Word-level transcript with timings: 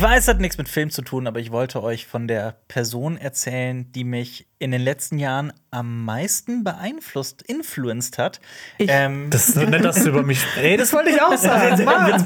Ich 0.00 0.06
weiß, 0.06 0.22
es 0.22 0.28
hat 0.28 0.40
nichts 0.40 0.56
mit 0.56 0.66
Film 0.66 0.88
zu 0.88 1.02
tun, 1.02 1.26
aber 1.26 1.40
ich 1.40 1.50
wollte 1.50 1.82
euch 1.82 2.06
von 2.06 2.26
der 2.26 2.54
Person 2.68 3.18
erzählen, 3.18 3.92
die 3.92 4.04
mich 4.04 4.46
in 4.58 4.70
den 4.70 4.80
letzten 4.80 5.18
Jahren 5.18 5.52
am 5.70 6.06
meisten 6.06 6.64
beeinflusst, 6.64 7.42
influenced 7.42 8.16
hat. 8.16 8.40
Ich. 8.78 8.88
Ähm, 8.90 9.28
Das 9.28 9.50
ist 9.50 9.56
so 9.56 9.60
nett, 9.60 9.84
dass 9.84 10.02
du 10.02 10.08
über 10.08 10.22
mich 10.22 10.42
redest, 10.56 10.94
wollte 10.94 11.10
ich 11.10 11.20
auch 11.20 11.36
sagen. 11.36 11.84
Mann. 11.84 12.24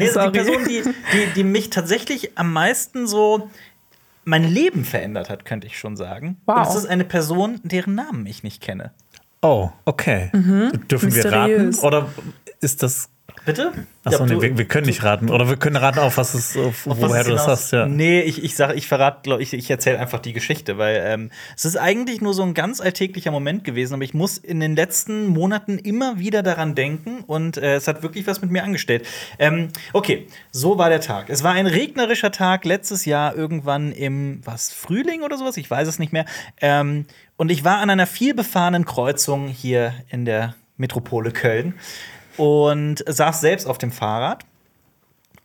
Nee, 0.00 0.10
das 0.12 0.16
ist 0.16 0.20
die 0.20 0.30
Person, 0.32 0.64
die, 0.68 0.82
die, 1.12 1.26
die 1.36 1.44
mich 1.44 1.70
tatsächlich 1.70 2.36
am 2.36 2.52
meisten 2.52 3.06
so 3.06 3.48
mein 4.24 4.42
Leben 4.42 4.84
verändert 4.84 5.30
hat, 5.30 5.44
könnte 5.44 5.68
ich 5.68 5.78
schon 5.78 5.96
sagen. 5.96 6.38
Wow. 6.46 6.56
Und 6.56 6.62
es 6.70 6.74
ist 6.74 6.86
eine 6.86 7.04
Person, 7.04 7.60
deren 7.62 7.94
Namen 7.94 8.26
ich 8.26 8.42
nicht 8.42 8.60
kenne. 8.60 8.90
Oh, 9.42 9.70
okay. 9.84 10.30
Dürfen 10.32 11.14
wir 11.14 11.24
raten? 11.26 11.66
Mysteriös. 11.66 11.84
Oder 11.84 12.08
ist 12.60 12.82
das. 12.82 13.10
Bitte? 13.44 13.72
Achso, 14.04 14.24
nee, 14.24 14.40
wir, 14.40 14.56
wir 14.56 14.64
können 14.66 14.86
nicht 14.86 15.02
raten. 15.02 15.28
Oder 15.28 15.48
wir 15.48 15.56
können 15.56 15.74
raten, 15.74 15.98
auf 15.98 16.16
was 16.16 16.34
es, 16.34 16.56
auf, 16.56 16.86
Auf 16.86 17.00
woher 17.00 17.24
du 17.24 17.30
das 17.30 17.48
hast. 17.48 17.72
Ja. 17.72 17.86
Nee, 17.86 18.20
ich, 18.20 18.44
ich 18.44 18.54
sage, 18.54 18.74
ich 18.74 18.86
verrate, 18.86 19.20
glaube 19.24 19.42
ich, 19.42 19.52
ich 19.52 19.68
erzähle 19.68 19.98
einfach 19.98 20.20
die 20.20 20.32
Geschichte, 20.32 20.78
weil 20.78 21.02
ähm, 21.04 21.30
es 21.56 21.64
ist 21.64 21.76
eigentlich 21.76 22.20
nur 22.20 22.34
so 22.34 22.42
ein 22.44 22.54
ganz 22.54 22.80
alltäglicher 22.80 23.32
Moment 23.32 23.64
gewesen, 23.64 23.94
aber 23.94 24.04
ich 24.04 24.14
muss 24.14 24.38
in 24.38 24.60
den 24.60 24.76
letzten 24.76 25.26
Monaten 25.26 25.78
immer 25.78 26.20
wieder 26.20 26.44
daran 26.44 26.76
denken 26.76 27.24
und 27.26 27.56
äh, 27.56 27.74
es 27.74 27.88
hat 27.88 28.04
wirklich 28.04 28.28
was 28.28 28.42
mit 28.42 28.52
mir 28.52 28.62
angestellt. 28.62 29.08
Ähm, 29.40 29.68
okay, 29.92 30.28
so 30.52 30.78
war 30.78 30.88
der 30.88 31.00
Tag. 31.00 31.28
Es 31.28 31.42
war 31.42 31.52
ein 31.52 31.66
regnerischer 31.66 32.30
Tag 32.30 32.64
letztes 32.64 33.06
Jahr 33.06 33.34
irgendwann 33.34 33.90
im 33.90 34.40
was 34.44 34.72
Frühling 34.72 35.22
oder 35.22 35.36
sowas, 35.36 35.56
ich 35.56 35.68
weiß 35.68 35.88
es 35.88 35.98
nicht 35.98 36.12
mehr. 36.12 36.26
Ähm, 36.60 37.06
und 37.36 37.50
ich 37.50 37.64
war 37.64 37.78
an 37.78 37.90
einer 37.90 38.06
vielbefahrenen 38.06 38.84
Kreuzung 38.84 39.48
hier 39.48 39.94
in 40.10 40.24
der 40.24 40.54
Metropole 40.76 41.32
Köln 41.32 41.74
und 42.36 43.04
saß 43.06 43.40
selbst 43.40 43.66
auf 43.66 43.78
dem 43.78 43.92
Fahrrad. 43.92 44.44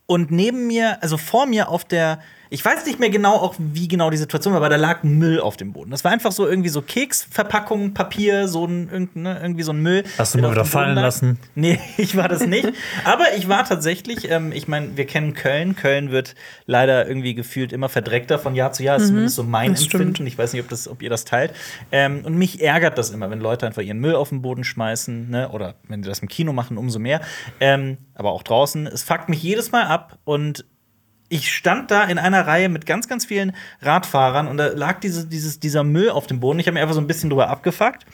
Und 0.06 0.30
neben 0.30 0.66
mir, 0.66 1.02
also 1.02 1.18
vor 1.18 1.46
mir 1.46 1.68
auf 1.68 1.84
der, 1.84 2.20
ich 2.50 2.64
weiß 2.64 2.86
nicht 2.86 2.98
mehr 2.98 3.10
genau, 3.10 3.34
auch 3.34 3.54
wie 3.58 3.88
genau 3.88 4.10
die 4.10 4.16
Situation 4.16 4.54
war, 4.54 4.58
aber 4.58 4.68
da 4.68 4.76
lag 4.76 5.02
Müll 5.02 5.40
auf 5.40 5.56
dem 5.56 5.72
Boden. 5.72 5.90
Das 5.90 6.04
war 6.04 6.12
einfach 6.12 6.32
so 6.32 6.46
irgendwie 6.46 6.68
so 6.68 6.82
Keksverpackung, 6.82 7.94
Papier, 7.94 8.48
so 8.48 8.66
ein 8.66 9.10
ne, 9.14 9.38
irgendwie 9.42 9.62
so 9.62 9.72
ein 9.72 9.80
Müll. 9.80 10.04
Hast 10.16 10.34
du 10.34 10.38
mal 10.38 10.50
wieder 10.50 10.64
fallen 10.64 10.94
lag. 10.94 11.02
lassen? 11.02 11.38
Nee, 11.54 11.78
ich 11.96 12.16
war 12.16 12.28
das 12.28 12.46
nicht. 12.46 12.72
aber 13.04 13.24
ich 13.36 13.48
war 13.48 13.64
tatsächlich, 13.64 14.30
ähm, 14.30 14.52
ich 14.52 14.68
meine, 14.68 14.96
wir 14.96 15.06
kennen 15.06 15.34
Köln. 15.34 15.76
Köln 15.76 16.10
wird 16.10 16.34
leider 16.66 17.06
irgendwie 17.06 17.34
gefühlt 17.34 17.72
immer 17.72 17.88
verdreckter 17.88 18.38
von 18.38 18.54
Jahr 18.54 18.72
zu 18.72 18.82
Jahr. 18.82 18.96
Das 18.96 19.04
ist 19.04 19.08
zumindest 19.08 19.36
so 19.36 19.42
mein 19.42 19.72
das 19.72 19.84
stimmt. 19.84 20.02
Empfinden. 20.02 20.26
Ich 20.26 20.38
weiß 20.38 20.52
nicht, 20.52 20.62
ob, 20.62 20.68
das, 20.68 20.88
ob 20.88 21.02
ihr 21.02 21.10
das 21.10 21.24
teilt. 21.24 21.52
Ähm, 21.92 22.22
und 22.24 22.36
mich 22.36 22.62
ärgert 22.62 22.98
das 22.98 23.10
immer, 23.10 23.30
wenn 23.30 23.40
Leute 23.40 23.66
einfach 23.66 23.82
ihren 23.82 23.98
Müll 23.98 24.14
auf 24.14 24.30
den 24.30 24.42
Boden 24.42 24.64
schmeißen. 24.64 25.28
Ne? 25.28 25.50
Oder 25.50 25.74
wenn 25.86 26.02
die 26.02 26.08
das 26.08 26.20
im 26.20 26.28
Kino 26.28 26.52
machen, 26.52 26.78
umso 26.78 26.98
mehr. 26.98 27.20
Ähm, 27.60 27.98
aber 28.14 28.32
auch 28.32 28.42
draußen. 28.42 28.86
Es 28.86 29.02
fuckt 29.02 29.28
mich 29.28 29.42
jedes 29.42 29.72
Mal 29.72 29.86
ab. 29.86 30.18
Und 30.24 30.64
ich 31.28 31.52
stand 31.52 31.90
da 31.90 32.04
in 32.04 32.18
einer 32.18 32.46
Reihe 32.46 32.68
mit 32.68 32.86
ganz, 32.86 33.08
ganz 33.08 33.26
vielen 33.26 33.54
Radfahrern 33.82 34.48
und 34.48 34.56
da 34.56 34.68
lag 34.68 35.00
diese, 35.00 35.26
dieses, 35.26 35.60
dieser 35.60 35.84
Müll 35.84 36.10
auf 36.10 36.26
dem 36.26 36.40
Boden. 36.40 36.58
Ich 36.58 36.66
habe 36.66 36.74
mir 36.74 36.80
einfach 36.80 36.94
so 36.94 37.00
ein 37.00 37.06
bisschen 37.06 37.30
drüber 37.30 37.48
abgefuckt. 37.48 38.06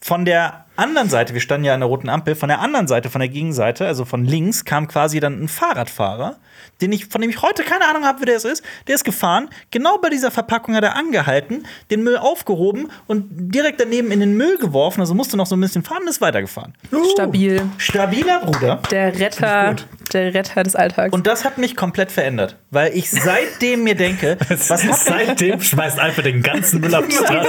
Von 0.00 0.24
der 0.24 0.66
anderen 0.78 1.08
Seite, 1.10 1.34
wir 1.34 1.40
standen 1.40 1.64
ja 1.64 1.74
an 1.74 1.80
der 1.80 1.88
roten 1.88 2.08
Ampel, 2.08 2.34
von 2.34 2.48
der 2.48 2.60
anderen 2.60 2.86
Seite, 2.86 3.10
von 3.10 3.20
der 3.20 3.28
Gegenseite, 3.28 3.86
also 3.86 4.04
von 4.04 4.24
links, 4.24 4.64
kam 4.64 4.88
quasi 4.88 5.20
dann 5.20 5.42
ein 5.42 5.48
Fahrradfahrer, 5.48 6.36
den 6.80 6.92
ich, 6.92 7.06
von 7.06 7.20
dem 7.20 7.30
ich 7.30 7.42
heute 7.42 7.62
keine 7.64 7.86
Ahnung 7.86 8.04
habe, 8.04 8.18
wer 8.24 8.34
das 8.34 8.44
ist. 8.44 8.62
Der 8.86 8.94
ist 8.94 9.04
gefahren, 9.04 9.48
genau 9.70 9.98
bei 9.98 10.08
dieser 10.10 10.30
Verpackung 10.30 10.74
hat 10.76 10.84
er 10.84 10.96
angehalten, 10.96 11.66
den 11.90 12.02
Müll 12.02 12.16
aufgehoben 12.16 12.90
und 13.06 13.26
direkt 13.30 13.80
daneben 13.80 14.10
in 14.12 14.20
den 14.20 14.36
Müll 14.36 14.56
geworfen. 14.58 15.00
Also 15.00 15.14
musste 15.14 15.36
noch 15.36 15.46
so 15.46 15.56
ein 15.56 15.60
bisschen 15.60 15.82
fahren 15.82 16.02
und 16.02 16.08
ist 16.08 16.20
weitergefahren. 16.20 16.74
Stabil. 17.12 17.62
Stabiler 17.78 18.40
Bruder. 18.40 18.80
Der 18.90 19.18
Retter, 19.18 19.76
der 20.12 20.34
Retter 20.34 20.62
des 20.62 20.76
Alltags. 20.76 21.12
Und 21.12 21.26
das 21.26 21.44
hat 21.44 21.58
mich 21.58 21.74
komplett 21.76 22.12
verändert, 22.12 22.56
weil 22.70 22.96
ich 22.96 23.10
seitdem 23.10 23.82
mir 23.84 23.94
denke, 23.94 24.36
was 24.48 24.70
hat 24.70 24.84
ist 24.90 25.04
seitdem 25.04 25.60
schmeißt 25.60 25.98
einfach 25.98 26.22
den 26.22 26.42
ganzen 26.42 26.80
Müll 26.80 26.94
auf 26.94 27.06
die 27.06 27.14
Straße. 27.14 27.48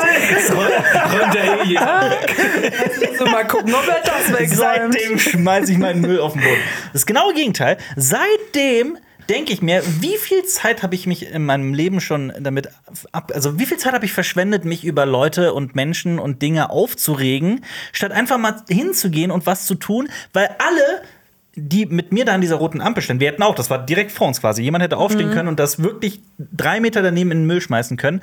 Räumt- 0.53 1.13
räumt 1.13 1.35
er 1.35 1.65
eh 1.65 3.18
so 3.19 3.25
mal 3.25 3.45
gucken, 3.45 3.73
ob 3.73 3.87
er 3.87 4.01
das 4.03 4.29
wegräumt. 4.29 4.93
seitdem 4.93 5.19
schmeiße 5.19 5.71
ich 5.71 5.77
meinen 5.77 6.01
Müll 6.01 6.19
auf 6.19 6.33
den 6.33 6.41
Boden. 6.41 6.61
Das 6.93 7.05
genaue 7.05 7.33
Gegenteil. 7.33 7.77
Seitdem 7.95 8.97
denke 9.29 9.53
ich 9.53 9.61
mir, 9.61 9.83
wie 9.99 10.17
viel 10.17 10.43
Zeit 10.45 10.81
habe 10.81 10.95
ich 10.95 11.05
mich 11.05 11.31
in 11.31 11.45
meinem 11.45 11.73
Leben 11.73 12.01
schon 12.01 12.33
damit 12.39 12.69
ab, 13.11 13.31
also 13.33 13.59
wie 13.59 13.65
viel 13.65 13.77
Zeit 13.77 13.93
habe 13.93 14.05
ich 14.05 14.11
verschwendet, 14.11 14.65
mich 14.65 14.83
über 14.83 15.05
Leute 15.05 15.53
und 15.53 15.75
Menschen 15.75 16.17
und 16.17 16.41
Dinge 16.41 16.71
aufzuregen, 16.71 17.63
statt 17.91 18.11
einfach 18.11 18.39
mal 18.39 18.55
hinzugehen 18.67 19.29
und 19.29 19.45
was 19.45 19.67
zu 19.67 19.75
tun, 19.75 20.09
weil 20.33 20.49
alle 20.57 21.03
die 21.55 21.85
mit 21.85 22.11
mir 22.11 22.25
da 22.25 22.33
an 22.33 22.41
dieser 22.41 22.55
roten 22.55 22.79
Ampel 22.79 23.03
standen, 23.03 23.19
wir 23.19 23.27
hätten 23.27 23.43
auch, 23.43 23.55
das 23.55 23.69
war 23.69 23.85
direkt 23.85 24.11
vor 24.11 24.27
uns 24.27 24.39
quasi, 24.39 24.61
jemand 24.61 24.83
hätte 24.83 24.97
aufstehen 24.97 25.31
können 25.31 25.49
und 25.49 25.59
das 25.59 25.81
wirklich 25.83 26.21
drei 26.37 26.79
Meter 26.79 27.01
daneben 27.01 27.31
in 27.31 27.39
den 27.39 27.47
Müll 27.47 27.59
schmeißen 27.59 27.97
können. 27.97 28.21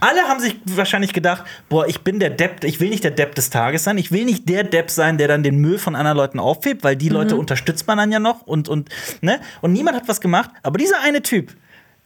Alle 0.00 0.22
haben 0.22 0.40
sich 0.40 0.56
wahrscheinlich 0.66 1.12
gedacht, 1.12 1.44
boah, 1.68 1.86
ich 1.86 2.00
bin 2.00 2.18
der 2.18 2.30
Depp, 2.30 2.64
ich 2.64 2.80
will 2.80 2.90
nicht 2.90 3.04
der 3.04 3.12
Depp 3.12 3.34
des 3.36 3.50
Tages 3.50 3.84
sein, 3.84 3.96
ich 3.96 4.10
will 4.10 4.24
nicht 4.24 4.48
der 4.48 4.64
Depp 4.64 4.90
sein, 4.90 5.18
der 5.18 5.28
dann 5.28 5.42
den 5.44 5.58
Müll 5.58 5.78
von 5.78 5.94
anderen 5.94 6.16
Leuten 6.16 6.40
aufhebt, 6.40 6.82
weil 6.82 6.96
die 6.96 7.08
Leute 7.08 7.36
unterstützt 7.36 7.86
man 7.86 7.98
dann 7.98 8.10
ja 8.10 8.18
noch 8.18 8.42
und, 8.42 8.68
und, 8.68 8.88
ne? 9.20 9.40
Und 9.60 9.72
niemand 9.72 9.96
hat 9.96 10.08
was 10.08 10.20
gemacht, 10.20 10.50
aber 10.64 10.78
dieser 10.78 11.00
eine 11.02 11.22
Typ, 11.22 11.52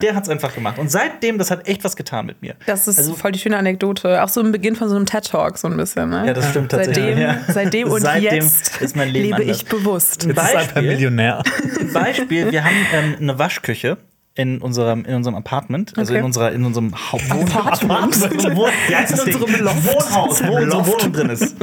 der 0.02 0.14
hat 0.14 0.22
es 0.24 0.28
einfach 0.28 0.54
gemacht. 0.54 0.78
Und 0.78 0.90
seitdem, 0.92 1.38
das 1.38 1.50
hat 1.50 1.66
echt 1.66 1.82
was 1.82 1.96
getan 1.96 2.26
mit 2.26 2.40
mir. 2.42 2.54
Das 2.66 2.86
ist 2.86 2.98
Also- 2.98 3.14
voll 3.14 3.32
die 3.32 3.38
schöne 3.40 3.56
Anekdote. 3.56 4.22
Auch 4.22 4.28
so 4.28 4.40
im 4.42 4.52
Beginn 4.52 4.76
von 4.76 4.88
so 4.88 4.94
einem 4.94 5.06
TED-Talk 5.06 5.58
so 5.58 5.66
ein 5.66 5.76
bisschen. 5.76 6.10
Ne? 6.10 6.24
Ja, 6.26 6.34
das 6.34 6.50
stimmt 6.50 6.70
tatsächlich. 6.70 7.04
Seitdem, 7.04 7.18
ja. 7.20 7.40
seitdem 7.48 7.88
und 7.90 8.00
Seitdem 8.02 8.44
jetzt 8.44 8.80
ist 8.80 8.94
mein 8.94 9.08
Leben 9.08 9.30
lebe 9.30 9.42
anders. 9.42 9.56
ich 9.56 9.64
bewusst. 9.66 10.22
Ein 10.24 10.28
Jetzt 10.28 10.38
ist 10.38 10.44
einfach 10.44 10.60
Beispiel. 10.74 10.82
Millionär. 10.82 11.42
Beispiel, 11.92 12.52
wir 12.52 12.62
haben 12.64 12.76
ähm, 12.94 13.16
eine 13.20 13.38
Waschküche 13.40 13.96
in 14.38 14.58
unserem, 14.62 15.04
in 15.04 15.14
unserem 15.16 15.34
Apartment, 15.36 15.92
also 15.98 16.12
Okay. 16.12 16.20
in, 16.20 16.24
unserer, 16.24 16.52
in 16.52 16.64
unserem 16.64 16.94
Hau- 16.94 17.18
Apartment? 17.18 18.14
Heißt 18.14 19.12
das 19.12 19.26
In 19.26 19.34
unserem. 19.36 19.84
Wohnhaus, 19.84 20.42
wo 20.46 20.56
unsere. 20.56 20.86
Wohnung 20.86 21.12
drin 21.12 21.28
ist. 21.30 21.56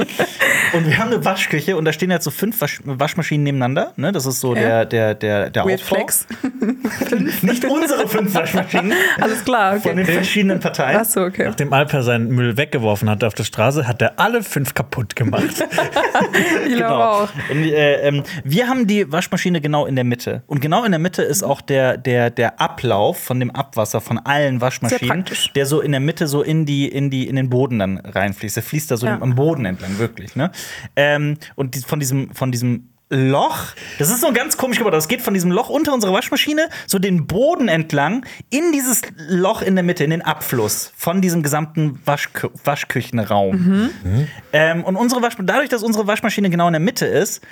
Und 0.72 0.86
wir 0.86 0.98
haben 0.98 1.10
eine 1.12 1.24
Waschküche 1.24 1.76
und 1.76 1.84
da 1.86 1.92
stehen 1.92 2.10
jetzt 2.10 2.24
so 2.24 2.30
fünf 2.30 2.60
Wasch 2.60 2.80
Waschmaschinen 2.84 3.44
nebeneinander. 3.44 3.92
Ne? 3.96 4.12
Das 4.12 4.26
ist 4.26 4.40
so 4.40 4.50
Okay. 4.50 4.60
der, 4.60 4.84
der, 4.84 5.14
der, 5.14 5.50
der 5.50 5.64
Weird 5.64 5.80
Aufbau. 5.82 5.96
Flex. 5.96 6.26
Nicht 7.42 7.64
unsere 7.64 8.06
fünf 8.08 8.34
Waschmaschinen 8.34 8.92
Alles 9.20 9.44
klar, 9.44 9.80
von 9.80 9.96
den 9.96 10.04
okay. 10.04 10.14
verschiedenen 10.14 10.60
Parteien. 10.60 10.96
Achso, 10.98 11.24
okay. 11.24 11.44
Nachdem 11.46 11.72
Alper 11.72 12.02
seinen 12.02 12.28
Müll 12.28 12.56
weggeworfen 12.56 13.08
hat 13.10 13.24
auf 13.24 13.34
der 13.34 13.44
Straße, 13.44 13.88
hat 13.88 14.02
er 14.02 14.18
alle 14.20 14.42
fünf 14.42 14.74
kaputt 14.74 15.16
gemacht. 15.16 15.44
Ich 16.66 16.74
glaube 16.74 16.76
Genau. 16.76 17.02
auch. 17.02 17.28
Und, 17.50 17.62
äh, 17.64 18.00
ähm, 18.08 18.22
wir 18.44 18.68
haben 18.68 18.86
die 18.86 19.10
Waschmaschine 19.12 19.60
genau 19.60 19.86
in 19.86 19.94
der 19.96 20.04
Mitte. 20.04 20.42
Und 20.46 20.60
genau 20.60 20.84
in 20.84 20.90
der 20.92 20.98
Mitte 20.98 21.22
ist 21.22 21.42
auch 21.42 21.60
der, 21.60 21.96
der, 21.98 22.30
der 22.30 22.60
Ablauf 22.70 23.18
von 23.18 23.38
dem 23.40 23.50
Abwasser 23.50 24.00
von 24.00 24.18
allen 24.18 24.60
Waschmaschinen, 24.60 25.24
der 25.54 25.66
so 25.66 25.80
in 25.80 25.92
der 25.92 26.00
Mitte 26.00 26.26
so 26.26 26.42
in, 26.42 26.66
die, 26.66 26.88
in, 26.88 27.10
die, 27.10 27.28
in 27.28 27.36
den 27.36 27.48
Boden 27.48 27.78
dann 27.78 27.98
reinfließt. 27.98 28.56
Der 28.56 28.62
fließt 28.62 28.90
da 28.90 28.96
so 28.96 29.06
Ja. 29.06 29.18
am 29.20 29.34
Boden 29.36 29.64
entlang, 29.66 29.98
wirklich. 29.98 30.34
Ne? 30.34 30.50
Ähm, 30.96 31.38
und 31.54 31.74
die, 31.74 31.80
von 31.80 32.00
diesem, 32.00 32.34
von 32.34 32.50
diesem 32.50 32.88
Loch, 33.08 33.58
das 34.00 34.10
ist 34.10 34.20
so 34.20 34.32
ganz 34.32 34.56
komisch 34.56 34.78
gebaut. 34.78 34.92
Das 34.92 35.06
geht 35.06 35.22
von 35.22 35.32
diesem 35.32 35.52
Loch 35.52 35.68
unter 35.68 35.94
unserer 35.94 36.12
Waschmaschine 36.12 36.68
so 36.88 36.98
den 36.98 37.28
Boden 37.28 37.68
entlang 37.68 38.26
in 38.50 38.72
dieses 38.72 39.02
Loch 39.28 39.62
in 39.62 39.76
der 39.76 39.84
Mitte, 39.84 40.02
in 40.02 40.10
den 40.10 40.22
Abfluss 40.22 40.92
von 40.96 41.20
diesem 41.22 41.44
gesamten 41.44 42.00
Waschkü 42.04 42.48
Waschküchenraum. 42.64 43.90
Ähm, 44.52 44.82
und 44.84 44.96
unsere 44.96 45.22
Wasch 45.22 45.36
dadurch, 45.40 45.68
dass 45.68 45.84
unsere 45.84 46.08
Waschmaschine 46.08 46.50
genau 46.50 46.66
in 46.66 46.72
der 46.72 46.80
Mitte 46.80 47.06
ist, 47.06 47.42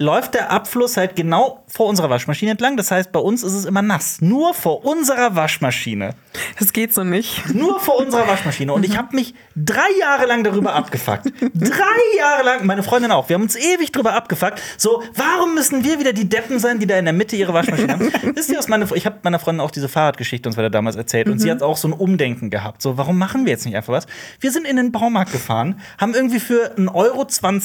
läuft 0.00 0.32
der 0.32 0.50
Abfluss 0.50 0.96
halt 0.96 1.14
genau 1.14 1.62
vor 1.68 1.86
unserer 1.86 2.08
Waschmaschine 2.08 2.52
entlang. 2.52 2.78
Das 2.78 2.90
heißt, 2.90 3.12
bei 3.12 3.20
uns 3.20 3.42
ist 3.42 3.52
es 3.52 3.66
immer 3.66 3.82
nass. 3.82 4.22
Nur 4.22 4.54
vor 4.54 4.84
unserer 4.84 5.36
Waschmaschine. 5.36 6.14
Das 6.58 6.72
geht 6.72 6.94
so 6.94 7.04
nicht. 7.04 7.54
Nur 7.54 7.80
vor 7.80 7.98
unserer 7.98 8.26
Waschmaschine. 8.26 8.72
Und 8.72 8.84
ich 8.84 8.96
habe 8.96 9.14
mich 9.14 9.34
drei 9.54 9.88
Jahre 10.00 10.24
lang 10.24 10.42
darüber 10.42 10.74
abgefuckt. 10.74 11.26
drei 11.54 12.18
Jahre 12.18 12.44
lang, 12.44 12.64
meine 12.64 12.82
Freundin 12.82 13.12
auch. 13.12 13.28
Wir 13.28 13.34
haben 13.34 13.42
uns 13.42 13.56
ewig 13.56 13.92
darüber 13.92 14.14
abgefuckt. 14.14 14.60
So, 14.78 15.02
warum 15.14 15.54
müssen 15.54 15.84
wir 15.84 15.98
wieder 15.98 16.14
die 16.14 16.28
Deppen 16.28 16.58
sein, 16.58 16.78
die 16.78 16.86
da 16.86 16.98
in 16.98 17.04
der 17.04 17.12
Mitte 17.12 17.36
ihre 17.36 17.52
Waschmaschine 17.52 17.92
haben? 17.92 18.12
Wisst 18.34 18.50
ihr, 18.50 18.58
was 18.58 18.68
meine, 18.68 18.86
ich 18.94 19.04
habe 19.04 19.18
meiner 19.22 19.38
Freundin 19.38 19.60
auch 19.60 19.70
diese 19.70 19.90
Fahrradgeschichte 19.90 20.48
uns 20.48 20.56
weiter 20.56 20.70
damals 20.70 20.96
erzählt. 20.96 21.28
Und 21.28 21.40
sie 21.40 21.50
hat 21.50 21.62
auch 21.62 21.76
so 21.76 21.88
ein 21.88 21.92
Umdenken 21.92 22.48
gehabt. 22.48 22.80
So, 22.80 22.96
warum 22.96 23.18
machen 23.18 23.44
wir 23.44 23.52
jetzt 23.52 23.66
nicht 23.66 23.76
einfach 23.76 23.92
was? 23.92 24.06
Wir 24.40 24.50
sind 24.50 24.66
in 24.66 24.76
den 24.76 24.92
Baumarkt 24.92 25.32
gefahren, 25.32 25.78
haben 25.98 26.14
irgendwie 26.14 26.40
für 26.40 26.74
1,20 26.78 26.94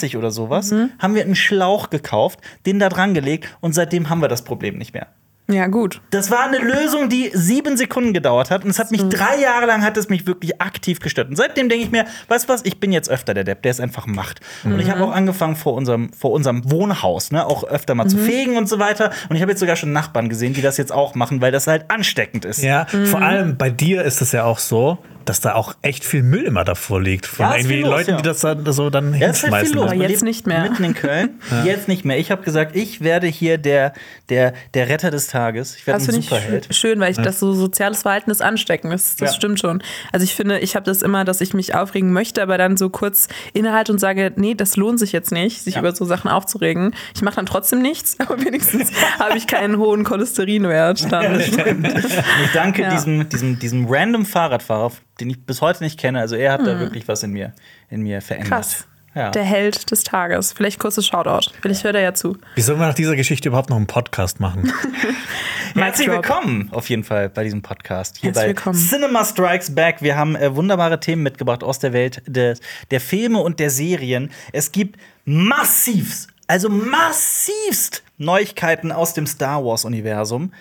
Euro 0.09 0.19
oder 0.19 0.31
sowas, 0.31 0.73
haben 0.99 1.15
wir 1.15 1.23
einen 1.23 1.35
Schlauch 1.35 1.89
gekauft, 1.89 2.24
den 2.65 2.79
da 2.79 2.89
dran 2.89 3.13
gelegt 3.13 3.57
und 3.61 3.73
seitdem 3.73 4.09
haben 4.09 4.21
wir 4.21 4.27
das 4.27 4.43
Problem 4.43 4.77
nicht 4.77 4.93
mehr. 4.93 5.07
Ja, 5.47 5.67
gut. 5.67 6.01
Das 6.09 6.31
war 6.31 6.45
eine 6.45 6.57
Lösung, 6.57 7.07
die 7.07 7.29
sieben 7.33 7.77
Sekunden 7.77 8.13
gedauert 8.13 8.49
hat. 8.49 8.63
Und 8.63 8.71
es 8.71 8.79
hat 8.79 8.89
mich 8.89 9.03
drei 9.09 9.39
Jahre 9.39 9.67
lang 9.67 9.83
hat 9.83 9.95
es 9.95 10.09
mich 10.09 10.25
wirklich 10.25 10.59
aktiv 10.59 10.99
gestört. 10.99 11.29
Und 11.29 11.35
seitdem 11.35 11.69
denke 11.69 11.85
ich 11.85 11.91
mir, 11.91 12.05
weißt 12.29 12.49
du 12.49 12.53
was, 12.53 12.65
ich 12.65 12.79
bin 12.79 12.91
jetzt 12.91 13.11
öfter 13.11 13.35
der 13.35 13.43
Depp, 13.43 13.61
der 13.61 13.69
es 13.69 13.79
einfach 13.79 14.07
macht. 14.07 14.39
Und 14.63 14.79
ich 14.79 14.89
habe 14.89 15.03
auch 15.03 15.11
angefangen 15.11 15.55
vor 15.55 15.73
unserem, 15.75 16.11
vor 16.13 16.31
unserem 16.31 16.69
Wohnhaus, 16.71 17.31
ne, 17.31 17.45
auch 17.45 17.63
öfter 17.63 17.93
mal 17.93 18.07
zu 18.07 18.17
fegen 18.17 18.57
und 18.57 18.67
so 18.67 18.79
weiter. 18.79 19.11
Und 19.29 19.35
ich 19.35 19.43
habe 19.43 19.51
jetzt 19.51 19.59
sogar 19.59 19.75
schon 19.75 19.91
Nachbarn 19.91 20.29
gesehen, 20.29 20.53
die 20.53 20.63
das 20.63 20.77
jetzt 20.77 20.91
auch 20.91 21.13
machen, 21.13 21.41
weil 21.41 21.51
das 21.51 21.67
halt 21.67 21.91
ansteckend 21.91 22.43
ist. 22.43 22.63
Ja, 22.63 22.87
vor 23.05 23.21
allem 23.21 23.57
bei 23.57 23.69
dir 23.69 24.01
ist 24.01 24.21
es 24.21 24.31
ja 24.31 24.45
auch 24.45 24.57
so, 24.57 24.97
dass 25.25 25.41
da 25.41 25.55
auch 25.55 25.75
echt 25.81 26.03
viel 26.05 26.23
Müll 26.23 26.43
immer 26.43 26.63
davor 26.63 27.01
liegt. 27.01 27.25
Von 27.25 27.45
Ja, 27.45 27.55
irgendwie 27.55 27.81
los, 27.81 27.89
Leuten, 27.89 28.11
ja. 28.11 28.17
die 28.17 28.23
das 28.23 28.41
da 28.41 28.55
so 28.71 28.89
dann 28.89 29.13
Ja, 29.13 29.27
halt 29.27 29.35
hinschmeißen. 29.37 29.75
Man 29.75 29.99
jetzt 30.01 30.23
nicht 30.23 30.47
mehr. 30.47 30.61
Mitten 30.63 30.83
in 30.83 30.93
Köln. 30.93 31.39
Jetzt 31.65 31.87
nicht 31.87 32.05
mehr. 32.05 32.17
Ich 32.19 32.31
habe 32.31 32.43
gesagt, 32.43 32.75
ich 32.75 33.01
werde 33.01 33.27
hier 33.27 33.57
der, 33.57 33.93
der, 34.29 34.53
der 34.73 34.87
Retter 34.89 35.11
des 35.11 35.27
Tages. 35.27 35.75
Ich 35.75 35.85
werde 35.87 35.99
Das 35.99 36.03
ein 36.07 36.13
finde 36.13 36.19
ich 36.21 36.25
Superheld. 36.29 36.67
sch- 36.67 36.73
schön, 36.73 36.99
weil 36.99 37.11
ich 37.11 37.17
das 37.17 37.39
so 37.39 37.53
soziales 37.53 38.03
Verhalten 38.03 38.29
ist 38.31 38.41
ansteckend. 38.41 38.93
Das, 38.93 39.15
das 39.15 39.31
Ja. 39.31 39.35
stimmt 39.35 39.59
schon. 39.59 39.81
Also 40.11 40.23
ich 40.23 40.35
finde, 40.35 40.59
ich 40.59 40.75
habe 40.75 40.85
das 40.85 41.01
immer, 41.01 41.25
dass 41.25 41.41
ich 41.41 41.53
mich 41.53 41.75
aufregen 41.75 42.11
möchte, 42.13 42.41
aber 42.41 42.57
dann 42.57 42.77
so 42.77 42.89
kurz 42.89 43.27
innehalte 43.53 43.91
und 43.91 43.99
sage, 43.99 44.31
nee, 44.35 44.53
das 44.55 44.75
lohnt 44.77 44.99
sich 44.99 45.11
jetzt 45.11 45.31
nicht, 45.31 45.61
sich 45.63 45.75
Ja. 45.75 45.81
über 45.81 45.95
so 45.95 46.05
Sachen 46.05 46.29
aufzuregen. 46.29 46.93
Ich 47.15 47.21
mache 47.21 47.35
dann 47.37 47.45
trotzdem 47.45 47.81
nichts, 47.81 48.15
aber 48.19 48.39
wenigstens 48.43 48.91
habe 49.19 49.37
ich 49.37 49.47
keinen 49.47 49.77
hohen 49.77 50.03
Cholesterinwert. 50.03 51.11
Dann. 51.11 51.39
Ich 51.39 51.55
danke 52.53 52.83
Ja. 52.83 52.89
diesem, 52.89 53.27
diesem, 53.29 53.59
diesem 53.59 53.85
random 53.87 54.25
Fahrradfahrer, 54.25 54.91
den 55.19 55.29
ich 55.29 55.45
bis 55.45 55.61
heute 55.61 55.83
nicht 55.83 55.99
kenne. 55.99 56.19
Also 56.19 56.35
er 56.35 56.53
hat 56.53 56.61
da 56.61 56.79
wirklich 56.79 57.07
was 57.07 57.23
in 57.23 57.31
mir, 57.31 57.53
in 57.89 58.01
mir 58.01 58.21
verändert. 58.21 58.51
Hm. 58.51 58.57
Krass. 58.57 58.87
Ja. 59.15 59.31
Der 59.31 59.43
Held 59.43 59.91
des 59.91 60.03
Tages. 60.03 60.51
Vielleicht 60.51 60.77
kurzes 60.77 61.07
Shoutout. 61.07 61.51
Vielleicht 61.61 61.85
hört 61.85 61.95
er 61.95 62.01
ja 62.01 62.13
zu. 62.13 62.37
Wie 62.55 62.61
sollen 62.61 62.79
wir 62.79 62.87
nach 62.87 62.95
dieser 62.95 63.15
Geschichte 63.15 63.47
überhaupt 63.47 63.69
noch 63.69 63.77
einen 63.77 63.87
Podcast 63.87 64.41
machen? 64.41 64.73
Herzlich 65.73 66.09
willkommen 66.09 66.67
auf 66.71 66.89
jeden 66.89 67.05
Fall 67.05 67.29
bei 67.29 67.45
diesem 67.45 67.61
Podcast. 67.61 68.17
Hier 68.17 68.29
Herzlich 68.29 68.43
bei 68.43 68.47
willkommen. 68.49 68.77
Cinema 68.77 69.23
Strikes 69.23 69.73
Back. 69.73 70.01
Wir 70.01 70.17
haben 70.17 70.35
äh, 70.35 70.53
wunderbare 70.53 70.99
Themen 70.99 71.23
mitgebracht 71.23 71.63
aus 71.63 71.79
der 71.79 71.93
Welt 71.93 72.23
des, 72.27 72.59
der 72.91 72.99
Filme 72.99 73.39
und 73.39 73.61
der 73.61 73.69
Serien. 73.69 74.31
Es 74.51 74.73
gibt 74.73 74.99
massivst, 75.23 76.27
also 76.47 76.67
massivst 76.67 78.03
Neuigkeiten 78.17 78.91
aus 78.91 79.13
dem 79.13 79.27
Star 79.27 79.63
Wars-Universum. 79.63 80.51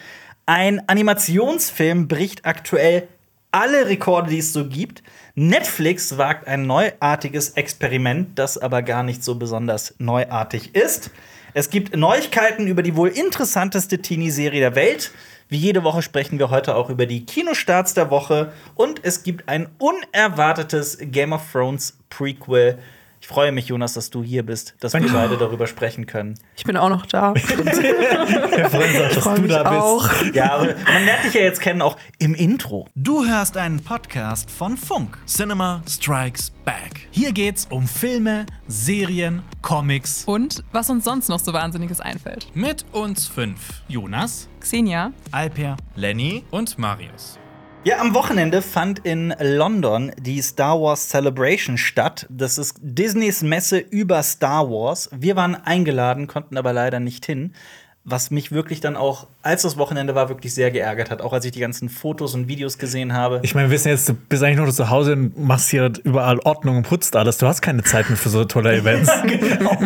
Ein 0.47 0.89
Animationsfilm 0.89 2.07
bricht 2.07 2.45
aktuell 2.45 3.09
alle 3.55 3.87
Rekorde, 3.87 4.31
die 4.31 4.39
es 4.39 4.53
so 4.53 4.67
gibt. 4.69 5.05
Netflix 5.37 6.19
wagt 6.19 6.49
ein 6.49 6.67
neuartiges 6.67 7.51
Experiment, 7.51 8.37
das 8.37 8.59
aber 8.59 8.83
gar 8.83 9.05
nicht 9.05 9.23
so 9.23 9.37
besonders 9.37 9.95
neuartig 9.99 10.75
ist. 10.75 11.13
Es 11.55 11.71
gibt 11.71 11.97
Neuigkeiten 11.97 12.67
über 12.67 12.83
die 12.83 12.97
wohl 12.97 13.11
interessanteste 13.11 14.03
Teenie-Serie 14.03 14.59
der 14.59 14.75
Welt. 14.75 15.13
Wie 15.49 15.57
jede 15.57 15.85
Woche 15.85 16.03
sprechen 16.03 16.41
wir 16.41 16.51
heute 16.51 16.75
auch 16.75 16.91
über 16.91 17.07
die 17.07 17.25
Kinostarts 17.27 17.95
der 17.95 18.11
Woche. 18.11 18.53
Und 18.75 19.05
es 19.05 19.23
gibt 19.23 19.49
ein 19.49 19.69
unerwartetes 19.79 20.99
Game 21.01 21.33
of 21.33 21.43
Thrones 21.53 21.97
Prequel. 22.11 22.79
Ich 23.25 23.29
freue 23.29 23.53
mich, 23.53 23.69
Jonas, 23.69 23.95
dass 23.95 24.11
du 24.11 24.23
hier 24.23 24.43
bist, 24.45 24.75
dass 24.81 24.93
wir 24.93 25.01
Danke. 25.01 25.15
beide 25.15 25.39
darüber 25.39 25.67
sprechen 25.67 26.05
können. 26.05 26.35
Ich 26.59 26.65
bin 26.65 26.77
auch 26.77 26.91
noch 26.91 27.07
da. 27.07 27.35
Wir 27.35 27.43
freuen 28.69 29.03
uns, 29.03 29.15
dass 29.15 29.25
du 29.25 29.41
mich 29.41 29.51
da 29.51 29.63
bist. 29.63 29.83
auch. 29.83 30.35
Ja, 30.35 30.53
aber 30.53 30.67
man 30.67 31.05
lernt 31.07 31.25
dich 31.25 31.33
ja 31.33 31.41
jetzt 31.41 31.63
kennen, 31.63 31.81
auch 31.81 31.97
im 32.19 32.35
Intro. 32.35 32.87
Du 32.95 33.25
hörst 33.25 33.57
einen 33.57 33.83
Podcast 33.83 34.51
von 34.51 34.77
Funk. 34.77 35.17
Cinema 35.27 35.83
Strikes 35.89 36.51
Back. 36.67 37.09
Hier 37.13 37.33
geht's 37.33 37.67
um 37.71 37.89
Filme, 37.89 38.45
Serien, 38.69 39.41
Comics. 39.63 40.25
Und 40.27 40.63
was 40.73 40.91
uns 40.91 41.05
sonst 41.05 41.31
noch 41.31 41.41
so 41.41 41.55
Wahnsinniges 41.55 42.01
einfällt. 42.01 42.49
Mit 42.53 42.85
uns 42.93 43.27
fünf. 43.27 43.59
Jonas, 43.89 44.51
Xenia, 44.61 45.13
Alper, 45.31 45.79
Lenny 45.97 46.45
und 46.51 46.77
Marius. 46.79 47.39
Ja, 47.87 47.99
am 48.01 48.15
Wochenende 48.15 48.63
fand 48.63 49.01
in 49.01 49.35
London 49.39 50.11
die 50.19 50.41
Star 50.41 50.81
Wars 50.81 51.11
Celebration 51.11 51.77
statt. 51.77 52.27
Das 52.31 52.57
ist 52.57 52.79
Disneys 52.81 53.43
Messe 53.43 53.77
über 53.79 54.23
Star 54.23 54.71
Wars. 54.71 55.11
Wir 55.13 55.37
waren 55.37 55.55
eingeladen, 55.55 56.27
konnten 56.27 56.57
aber 56.57 56.73
leider 56.73 56.99
nicht 56.99 57.27
hin. 57.27 57.53
Was 58.07 58.31
mich 58.31 58.53
wirklich 58.53 58.81
dann 58.81 58.97
auch, 58.97 59.29
als 59.41 59.63
das 59.63 59.79
Wochenende 59.79 60.15
war, 60.15 60.29
wirklich 60.29 60.53
sehr 60.53 60.71
geärgert 60.71 61.11
hat. 61.11 61.23
Auch 61.23 61.33
als 61.33 61.47
ich 61.47 61.53
die 61.53 61.61
ganzen 61.61 61.89
Fotos 61.89 62.35
und 62.35 62.49
Videos 62.49 62.77
gesehen 62.77 63.15
habe. 63.15 63.41
Ich 63.43 63.55
meine, 63.55 63.69
wir 63.69 63.75
wissen 63.75 63.89
jetzt, 63.89 64.07
du 64.11 64.13
bist 64.13 64.43
eigentlich 64.43 64.59
nur 64.59 64.71
zu 64.71 64.91
Hause 64.91 65.15
und 65.15 65.39
machst 65.39 65.71
hier 65.71 65.91
überall 66.05 66.39
Ordnung 66.41 66.77
und 66.77 66.87
putzt 66.87 67.17
alles. 67.17 67.39
Du 67.39 67.47
hast 67.47 67.63
keine 67.63 67.83
Zeit 67.83 68.11
mehr 68.11 68.19
für 68.19 68.29
so 68.29 68.45
tolle 68.45 68.73
Events. 68.77 69.11
genau. 69.27 69.79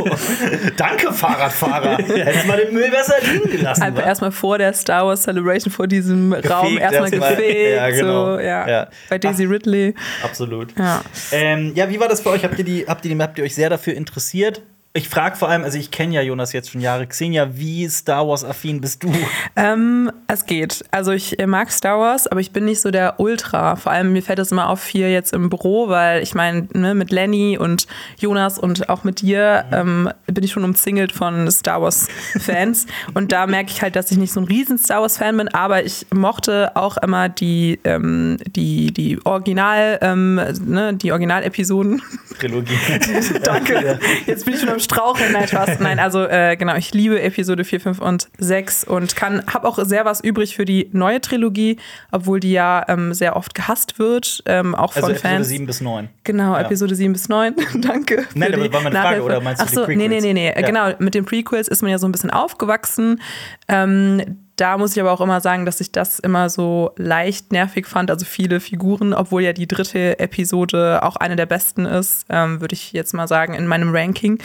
Danke, 0.76 1.12
Fahrradfahrer. 1.12 1.98
Hättest 1.98 2.46
mal 2.48 2.56
den 2.56 2.74
Müll 2.74 2.90
besser 2.90 3.14
liegen 3.32 3.50
gelassen. 3.52 3.82
Einfach 3.82 4.04
erstmal 4.04 4.32
vor 4.32 4.58
der 4.58 4.72
Star 4.72 5.06
Wars 5.06 5.22
Celebration, 5.22 5.72
vor 5.72 5.86
diesem 5.86 6.32
Raum 6.32 6.76
erstmal 6.76 7.10
gefegt. 7.10 7.76
Ja, 7.76 7.90
genau. 7.90 8.34
So, 8.34 8.40
ja. 8.40 8.68
Ja. 8.68 8.88
Bei 9.08 9.18
Daisy 9.18 9.44
Ridley. 9.44 9.94
Absolut. 10.24 10.76
Ja. 10.76 11.02
Ähm, 11.30 11.72
ja, 11.76 11.88
wie 11.88 12.00
war 12.00 12.08
das 12.08 12.20
für 12.22 12.30
euch? 12.30 12.42
Habt 12.42 12.58
ihr, 12.58 12.64
die, 12.64 12.84
habt, 12.88 13.04
ihr 13.04 13.14
die, 13.14 13.22
habt 13.22 13.38
ihr 13.38 13.44
euch 13.44 13.54
sehr 13.54 13.70
dafür 13.70 13.94
interessiert? 13.94 14.62
Ich 14.98 15.08
frage 15.08 15.36
vor 15.36 15.48
allem, 15.48 15.62
also 15.62 15.78
ich 15.78 15.92
kenne 15.92 16.12
ja 16.12 16.22
Jonas 16.22 16.52
jetzt 16.52 16.72
schon 16.72 16.80
Jahre. 16.80 17.06
Xenia, 17.06 17.50
wie 17.52 17.88
Star 17.88 18.26
Wars-affin 18.26 18.80
bist 18.80 19.04
du? 19.04 19.14
Ähm, 19.54 20.10
es 20.26 20.44
geht. 20.44 20.84
Also 20.90 21.12
ich 21.12 21.36
mag 21.46 21.70
Star 21.70 22.00
Wars, 22.00 22.26
aber 22.26 22.40
ich 22.40 22.50
bin 22.50 22.64
nicht 22.64 22.80
so 22.80 22.90
der 22.90 23.20
Ultra. 23.20 23.76
Vor 23.76 23.92
allem 23.92 24.12
mir 24.12 24.24
fällt 24.24 24.40
das 24.40 24.50
immer 24.50 24.68
auf 24.68 24.84
hier 24.88 25.08
jetzt 25.12 25.32
im 25.32 25.50
Büro, 25.50 25.88
weil 25.88 26.20
ich 26.24 26.34
meine, 26.34 26.66
ne, 26.72 26.96
mit 26.96 27.12
Lenny 27.12 27.56
und 27.56 27.86
Jonas 28.18 28.58
und 28.58 28.88
auch 28.88 29.04
mit 29.04 29.20
dir 29.20 29.66
ähm, 29.70 30.10
bin 30.26 30.42
ich 30.42 30.50
schon 30.50 30.64
umzingelt 30.64 31.12
von 31.12 31.48
Star 31.48 31.80
Wars-Fans. 31.80 32.86
und 33.14 33.30
da 33.30 33.46
merke 33.46 33.70
ich 33.70 33.82
halt, 33.82 33.94
dass 33.94 34.10
ich 34.10 34.18
nicht 34.18 34.32
so 34.32 34.40
ein 34.40 34.46
riesen 34.46 34.78
Star 34.78 35.02
Wars-Fan 35.02 35.36
bin, 35.36 35.46
aber 35.46 35.84
ich 35.84 36.06
mochte 36.12 36.74
auch 36.74 36.96
immer 36.96 37.28
die, 37.28 37.78
ähm, 37.84 38.38
die, 38.48 38.92
die 38.92 39.24
Original, 39.24 40.00
ähm, 40.02 40.40
ne, 40.66 40.92
die 40.94 41.12
Original-Episoden. 41.12 42.02
Trilogie. 42.40 42.78
Danke. 43.44 44.00
Jetzt 44.26 44.44
bin 44.44 44.54
ich 44.54 44.60
schon 44.60 44.68
am 44.70 44.80
Straucheln. 44.94 45.32
Nein, 45.32 45.48
Spaß. 45.48 45.78
Nein, 45.80 45.98
also 45.98 46.24
äh, 46.24 46.56
genau, 46.56 46.74
ich 46.76 46.92
liebe 46.94 47.20
Episode 47.20 47.64
4, 47.64 47.80
5 47.80 48.00
und 48.00 48.28
6 48.38 48.84
und 48.84 49.16
kann 49.16 49.42
habe 49.52 49.66
auch 49.68 49.78
sehr 49.84 50.04
was 50.04 50.20
übrig 50.22 50.56
für 50.56 50.64
die 50.64 50.88
neue 50.92 51.20
Trilogie, 51.20 51.78
obwohl 52.10 52.40
die 52.40 52.52
ja 52.52 52.84
ähm, 52.88 53.12
sehr 53.14 53.36
oft 53.36 53.54
gehasst 53.54 53.98
wird, 53.98 54.42
ähm, 54.46 54.74
auch 54.74 54.94
Also 54.96 55.00
von 55.02 55.10
Episode 55.10 55.34
Fans. 55.34 55.48
7 55.48 55.66
bis 55.66 55.80
9. 55.80 56.08
Genau, 56.24 56.54
Ja. 56.54 56.60
Episode 56.62 56.94
7 56.94 57.12
bis 57.12 57.28
9. 57.28 57.54
Danke. 57.80 58.24
Nein, 58.34 58.54
aber 58.54 58.72
war 58.72 58.80
meine 58.82 58.94
Frage, 58.94 59.06
Nachhilfe. 59.08 59.24
oder 59.24 59.40
meinst 59.40 59.60
du 59.60 59.64
Ach 59.66 59.70
die 59.70 59.74
so, 59.76 59.86
nee, 59.86 59.96
nee, 59.96 60.04
Prequels? 60.08 60.24
nee, 60.24 60.32
nee. 60.34 60.52
Ja. 60.60 60.66
Genau, 60.66 60.90
mit 60.98 61.14
den 61.14 61.24
Prequels 61.24 61.68
ist 61.68 61.82
man 61.82 61.90
ja 61.90 61.98
so 61.98 62.06
ein 62.08 62.12
bisschen 62.12 62.30
aufgewachsen. 62.30 63.20
Ähm, 63.68 64.38
da 64.60 64.76
muss 64.76 64.96
ich 64.96 65.00
aber 65.00 65.12
auch 65.12 65.20
immer 65.20 65.40
sagen, 65.40 65.64
dass 65.64 65.80
ich 65.80 65.92
das 65.92 66.18
immer 66.18 66.50
so 66.50 66.90
leicht 66.96 67.52
nervig 67.52 67.86
fand. 67.86 68.10
Also 68.10 68.26
viele 68.26 68.60
Figuren, 68.60 69.14
obwohl 69.14 69.42
ja 69.42 69.52
die 69.52 69.68
dritte 69.68 70.18
Episode 70.18 71.02
auch 71.02 71.16
eine 71.16 71.36
der 71.36 71.46
besten 71.46 71.86
ist, 71.86 72.26
ähm, 72.28 72.60
würde 72.60 72.74
ich 72.74 72.92
jetzt 72.92 73.14
mal 73.14 73.28
sagen, 73.28 73.54
in 73.54 73.66
meinem 73.66 73.94
Ranking. 73.94 74.38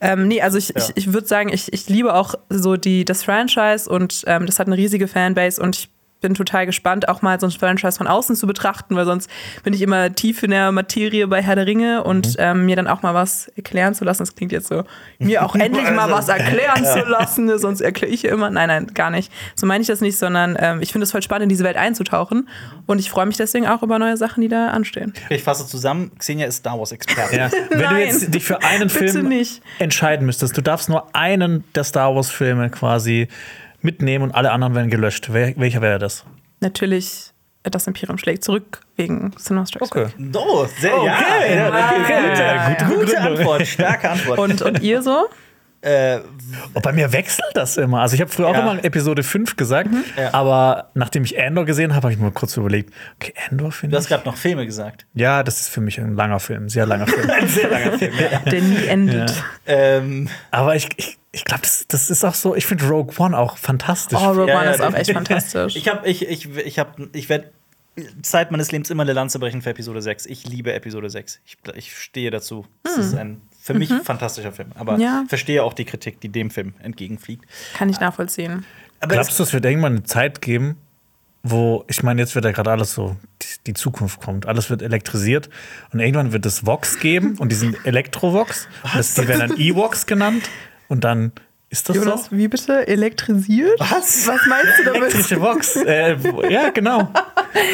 Ähm, 0.00 0.26
nee, 0.26 0.40
also 0.40 0.58
ich, 0.58 0.74
ich, 0.74 0.92
ich 0.94 1.12
würde 1.12 1.26
sagen, 1.26 1.50
ich, 1.50 1.72
ich 1.72 1.88
liebe 1.88 2.14
auch 2.14 2.34
so 2.48 2.76
die, 2.76 3.04
das 3.04 3.22
Franchise 3.22 3.88
und 3.88 4.24
ähm, 4.26 4.46
das 4.46 4.58
hat 4.58 4.66
eine 4.66 4.76
riesige 4.76 5.06
Fanbase 5.06 5.60
und 5.62 5.76
ich 5.76 5.90
bin 6.20 6.34
total 6.34 6.66
gespannt, 6.66 7.08
auch 7.08 7.22
mal 7.22 7.38
so 7.38 7.46
ein 7.46 7.50
Franchise 7.50 7.98
von 7.98 8.06
außen 8.06 8.36
zu 8.36 8.46
betrachten, 8.46 8.96
weil 8.96 9.04
sonst 9.04 9.30
bin 9.62 9.72
ich 9.72 9.82
immer 9.82 10.12
tief 10.12 10.42
in 10.42 10.50
der 10.50 10.72
Materie 10.72 11.26
bei 11.28 11.42
Herr 11.42 11.56
der 11.56 11.66
Ringe 11.66 12.02
und 12.02 12.36
ähm, 12.38 12.66
mir 12.66 12.76
dann 12.76 12.88
auch 12.88 13.02
mal 13.02 13.14
was 13.14 13.48
erklären 13.48 13.94
zu 13.94 14.04
lassen. 14.04 14.22
Das 14.22 14.34
klingt 14.34 14.52
jetzt 14.52 14.68
so, 14.68 14.84
mir 15.18 15.44
auch 15.44 15.54
endlich 15.56 15.90
mal 15.90 16.10
was 16.10 16.28
erklären 16.28 16.84
zu 16.84 17.00
lassen, 17.08 17.44
ne? 17.46 17.58
sonst 17.58 17.80
erkläre 17.80 18.12
ich 18.12 18.22
ja 18.22 18.32
immer. 18.32 18.50
Nein, 18.50 18.68
nein, 18.68 18.86
gar 18.94 19.10
nicht. 19.10 19.32
So 19.54 19.66
meine 19.66 19.82
ich 19.82 19.88
das 19.88 20.00
nicht, 20.00 20.18
sondern 20.18 20.56
ähm, 20.58 20.82
ich 20.82 20.92
finde 20.92 21.04
es 21.04 21.12
voll 21.12 21.22
spannend, 21.22 21.44
in 21.44 21.48
diese 21.48 21.64
Welt 21.64 21.76
einzutauchen 21.76 22.48
und 22.86 22.98
ich 22.98 23.10
freue 23.10 23.26
mich 23.26 23.36
deswegen 23.36 23.66
auch 23.66 23.82
über 23.82 23.98
neue 23.98 24.16
Sachen, 24.16 24.40
die 24.40 24.48
da 24.48 24.68
anstehen. 24.68 25.12
Ich 25.30 25.42
fasse 25.42 25.66
zusammen, 25.66 26.10
Xenia 26.18 26.46
ist 26.46 26.56
Star 26.56 26.78
Wars-Experte. 26.78 27.36
Ja. 27.36 27.50
Wenn 27.70 27.78
du 27.78 27.84
Nein. 27.84 28.06
jetzt 28.06 28.34
dich 28.34 28.44
für 28.44 28.62
einen 28.62 28.88
Film 28.88 29.28
nicht. 29.28 29.62
entscheiden 29.78 30.26
müsstest, 30.26 30.56
du 30.56 30.62
darfst 30.62 30.88
nur 30.88 31.14
einen 31.14 31.64
der 31.74 31.84
Star 31.84 32.14
Wars-Filme 32.14 32.70
quasi 32.70 33.28
mitnehmen 33.88 34.24
und 34.24 34.32
alle 34.32 34.50
anderen 34.50 34.74
werden 34.74 34.90
gelöscht. 34.90 35.28
Wer, 35.32 35.56
welcher 35.56 35.80
wäre 35.80 35.98
das? 35.98 36.24
Natürlich, 36.60 37.32
äh, 37.62 37.70
das 37.70 37.86
Imperium 37.86 38.18
schlägt 38.18 38.44
zurück 38.44 38.80
wegen 38.96 39.32
Cinema 39.38 39.64
Strikes 39.64 39.90
Back. 39.90 40.14
Oh, 40.34 40.66
sehr, 40.78 40.90
ja, 40.90 41.18
ja, 41.46 41.54
ja, 41.54 42.74
gute, 42.74 42.84
gute, 42.84 43.00
gute 43.00 43.20
Antwort, 43.20 43.66
starke 43.66 44.10
Antwort. 44.14 44.38
Und, 44.38 44.60
und 44.60 44.82
ihr 44.82 45.02
so? 45.02 45.28
Äh, 45.80 46.18
Oh, 46.74 46.80
bei 46.80 46.92
mir 46.92 47.12
wechselt 47.12 47.50
das 47.54 47.76
immer. 47.76 48.00
Also 48.00 48.14
ich 48.14 48.20
habe 48.20 48.30
früher 48.30 48.48
auch 48.48 48.54
Ja. 48.54 48.60
immer 48.72 48.84
Episode 48.84 49.22
5 49.22 49.56
gesagt, 49.56 49.90
Ja. 50.16 50.34
aber 50.34 50.90
nachdem 50.94 51.24
ich 51.24 51.36
Endor 51.38 51.64
gesehen 51.64 51.94
habe, 51.94 52.04
habe 52.04 52.12
ich 52.12 52.18
mir 52.18 52.30
kurz 52.32 52.56
überlegt, 52.56 52.92
okay, 53.16 53.32
Endor 53.48 53.68
du 53.68 53.74
finde 53.74 53.96
hast 53.96 54.04
ich. 54.04 54.08
gerade 54.10 54.24
noch 54.24 54.36
Filme 54.36 54.66
gesagt. 54.66 55.06
Ja, 55.14 55.42
das 55.42 55.60
ist 55.60 55.68
für 55.68 55.80
mich 55.80 55.98
ein 56.00 56.14
langer 56.14 56.40
Film, 56.40 56.68
sehr 56.68 56.86
langer 56.86 57.06
Film. 57.08 57.30
Ein 57.30 57.48
sehr 57.48 57.68
langer 57.70 57.98
Film. 57.98 58.12
Ja. 58.18 58.38
Der 58.40 58.60
nie 58.62 58.86
endet. 58.86 59.32
Ähm, 59.66 60.28
aber 60.50 60.74
ich, 60.76 60.88
ich, 60.96 61.18
ich 61.32 61.44
glaube, 61.44 61.62
das, 61.62 61.86
das 61.88 62.10
ist 62.10 62.24
auch 62.24 62.34
so, 62.34 62.54
ich 62.56 62.66
finde 62.66 62.86
Rogue 62.88 63.14
One 63.18 63.36
auch 63.38 63.56
fantastisch. 63.58 64.18
Oh, 64.20 64.28
Rogue 64.30 64.48
Ja, 64.48 64.56
One 64.56 64.64
ja, 64.66 64.70
ist 64.72 64.80
auch 64.80 64.94
echt 64.94 65.12
fantastisch. 65.12 65.76
ich 65.76 65.88
habe, 65.88 66.08
ich, 66.08 66.26
ich, 66.28 66.48
ich 66.56 66.78
habe, 66.78 67.08
ich 67.12 67.28
werde 67.28 67.52
Zeit 68.22 68.50
meines 68.52 68.70
Lebens 68.70 68.90
immer 68.90 69.02
eine 69.02 69.12
Lanze 69.12 69.38
brechen 69.40 69.60
für 69.60 69.70
Episode 69.70 70.00
6. 70.02 70.26
Ich 70.26 70.46
liebe 70.46 70.72
Episode 70.72 71.10
6. 71.10 71.40
Ich, 71.44 71.56
ich 71.74 71.96
stehe 71.96 72.30
dazu. 72.30 72.64
Es 72.84 72.96
ist 72.96 73.14
ein 73.16 73.40
für 73.68 73.74
mich 73.78 73.92
fantastischer 74.04 74.52
Film. 74.52 74.70
Aber 74.74 74.98
Ja. 74.98 75.24
verstehe 75.28 75.62
auch 75.62 75.72
die 75.74 75.84
Kritik, 75.84 76.20
die 76.20 76.28
dem 76.28 76.50
Film 76.50 76.74
entgegenfliegt. 76.82 77.44
Kann 77.74 77.88
ich 77.88 78.00
nachvollziehen. 78.00 78.64
Aber 79.00 79.14
Glaubst 79.14 79.38
du, 79.38 79.42
es 79.44 79.52
wird 79.52 79.64
irgendwann 79.64 79.92
eine 79.92 80.02
Zeit 80.02 80.40
geben, 80.42 80.76
wo, 81.44 81.84
ich 81.88 82.02
meine, 82.02 82.20
jetzt 82.20 82.34
wird 82.34 82.44
ja 82.44 82.50
gerade 82.50 82.70
alles 82.72 82.94
so, 82.94 83.16
die, 83.42 83.46
die 83.68 83.74
Zukunft 83.74 84.20
kommt, 84.20 84.46
alles 84.46 84.70
wird 84.70 84.82
elektrisiert 84.82 85.48
und 85.92 86.00
irgendwann 86.00 86.32
wird 86.32 86.44
es 86.46 86.66
Vox 86.66 86.98
geben 86.98 87.36
und 87.38 87.52
die 87.52 87.56
sind 87.56 87.76
Elektrovox. 87.84 88.66
Das, 88.94 89.14
die 89.14 89.28
werden 89.28 89.50
dann 89.50 89.58
Evox 89.58 90.06
genannt 90.06 90.48
und 90.88 91.04
dann 91.04 91.32
Ist 91.70 91.86
das 91.86 91.96
Jonas, 91.96 92.24
so? 92.26 92.36
wie 92.36 92.48
bitte? 92.48 92.88
Elektrisiert? 92.88 93.78
Was? 93.78 94.26
Was 94.26 94.40
meinst 94.46 94.78
du 94.78 94.84
damit? 94.84 95.02
Elektrische 95.02 95.38
Vox. 95.40 95.76
äh, 95.76 96.16
ja, 96.48 96.70
genau. 96.70 97.10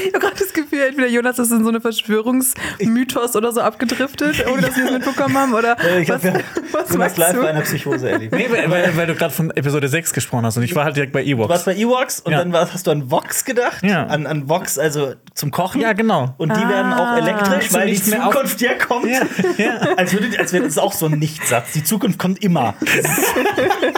Ich 0.07 0.15
habe 0.15 0.21
gerade 0.27 0.37
das 0.39 0.53
Gefühl, 0.53 0.83
entweder 0.89 1.09
Jonas 1.09 1.39
ist 1.39 1.51
in 1.51 1.63
so 1.65 1.69
eine 1.69 1.81
Verschwörungsmythos 1.81 3.35
oder 3.35 3.53
so 3.53 3.61
abgedriftet, 3.61 4.47
ohne 4.47 4.63
dass 4.63 4.77
wir 4.77 4.85
es 4.87 4.91
mitbekommen 4.93 5.37
haben. 5.37 5.53
Oder 5.53 5.77
Äh, 5.81 6.03
Ich 6.03 6.09
was, 6.09 6.23
glaube, 6.23 6.39
wir 6.55 6.73
was 6.81 6.97
meinst 6.97 7.19
live 7.19 7.37
bei 7.41 7.49
einer 7.51 7.61
Psychose 7.63 8.09
erlebt. 8.09 8.33
Nee, 8.37 8.47
weil, 8.51 8.71
weil, 8.71 8.97
weil 8.97 9.07
du 9.09 9.15
gerade 9.15 9.35
von 9.35 9.51
Episode 9.51 9.89
6 9.89 10.13
gesprochen 10.13 10.47
hast 10.47 10.57
und 10.57 10.63
ich 10.63 10.75
war 10.77 10.85
halt 10.85 10.95
direkt 10.97 11.13
bei 11.13 11.25
Du 11.25 11.37
warst 11.49 11.51
Ewoks. 11.51 11.65
bei 11.65 11.75
Ewoks 11.77 12.21
und 12.21 12.33
Ja. 12.33 12.39
dann 12.39 12.53
war, 12.53 12.73
hast 12.73 12.87
du 12.87 12.93
an 12.93 13.11
Vox 13.11 13.45
gedacht? 13.45 13.83
Ja. 13.83 14.05
An, 14.07 14.27
an 14.27 14.49
Vox, 14.49 14.79
also 14.79 15.15
zum 15.35 15.51
Kochen? 15.51 15.81
Ja, 15.81 15.93
genau. 15.93 16.35
Und 16.39 16.57
die 16.57 16.69
werden 16.69 16.93
auch 16.93 17.17
elektrisch, 17.17 17.69
So 17.71 17.79
weil 17.79 17.89
die 17.91 18.01
Zukunft 18.03 18.61
ja 18.61 18.75
kommt. 18.75 19.07
Ja, 19.07 19.23
ja. 19.59 19.81
Als, 19.97 20.13
würde, 20.13 20.39
als 20.39 20.53
wäre 20.53 20.65
das 20.65 20.79
auch 20.79 20.93
so 20.93 21.07
ein 21.07 21.19
Nichtsatz. 21.19 21.73
Die 21.73 21.83
Zukunft 21.85 22.19
kommt 22.19 22.43
immer. 22.45 22.75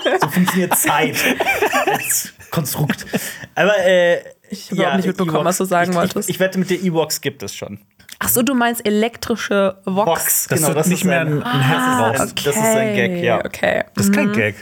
Das 0.04 0.20
so 0.20 0.28
funktioniert 0.28 0.76
Zeit 0.76 1.16
als 1.86 2.32
Konstrukt. 2.50 3.06
Aber 3.54 3.76
äh, 3.86 4.20
ich 4.50 4.66
hab 4.70 4.72
überhaupt 4.78 4.96
nicht 4.96 5.06
mitbekommen, 5.06 5.44
was 5.44 5.58
du 5.58 5.64
sagen 5.64 5.90
ich, 5.92 5.96
wolltest. 5.96 6.28
Ich, 6.28 6.36
ich 6.36 6.40
wette, 6.40 6.58
mit 6.58 6.70
der 6.70 6.80
Ewoks 6.82 7.20
gibt 7.20 7.42
es 7.42 7.54
schon. 7.54 7.78
Ach 8.18 8.28
so, 8.30 8.42
du 8.42 8.54
meinst 8.54 8.86
elektrische 8.86 9.76
Vox. 9.84 10.06
Vox, 10.08 10.46
Das 10.48 10.66
wird 10.66 10.86
nicht 10.86 11.00
ist 11.00 11.04
mehr 11.04 11.20
ein, 11.20 11.42
ein, 11.42 11.60
Herz 11.60 11.80
Ah, 11.84 12.12
drauf. 12.12 12.20
okay. 12.30 12.42
Das 12.46 12.56
ist 12.56 12.62
ein 12.62 12.94
Gag, 12.94 13.22
ja. 13.22 13.44
Okay, 13.44 13.84
Das 13.94 14.06
ist 14.06 14.14
kein 14.14 14.32
Gag. 14.32 14.54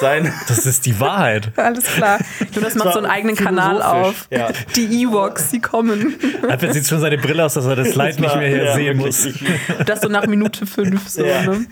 sein. 0.00 0.30
Das 0.48 0.66
ist 0.66 0.84
die 0.84 1.00
Wahrheit. 1.00 1.50
alles 1.56 1.84
klar. 1.84 2.18
Jonas 2.52 2.74
macht 2.74 2.92
so 2.92 2.98
einen 2.98 3.06
eigenen 3.10 3.36
Kanal 3.36 3.80
auf. 3.80 4.28
Ja. 4.30 4.50
Die 4.76 5.02
Ewoks, 5.04 5.48
die 5.48 5.60
kommen. 5.60 6.14
Alter 6.46 6.74
sieht 6.74 6.86
schon 6.86 7.00
seine 7.00 7.16
Brille 7.16 7.42
aus, 7.44 7.54
dass 7.54 7.64
er 7.64 7.76
das 7.76 7.88
Slide 7.92 8.08
nicht 8.20 8.36
mehr 8.36 8.48
hier 8.48 8.64
Ja, 8.64 8.74
sehen 8.74 8.98
muss. 8.98 9.26
Das 9.86 10.02
so 10.02 10.08
nach 10.08 10.26
Minute 10.26 10.66
fünf. 10.66 11.08
So, 11.08 11.24
Ja. 11.24 11.42
ne? 11.42 11.66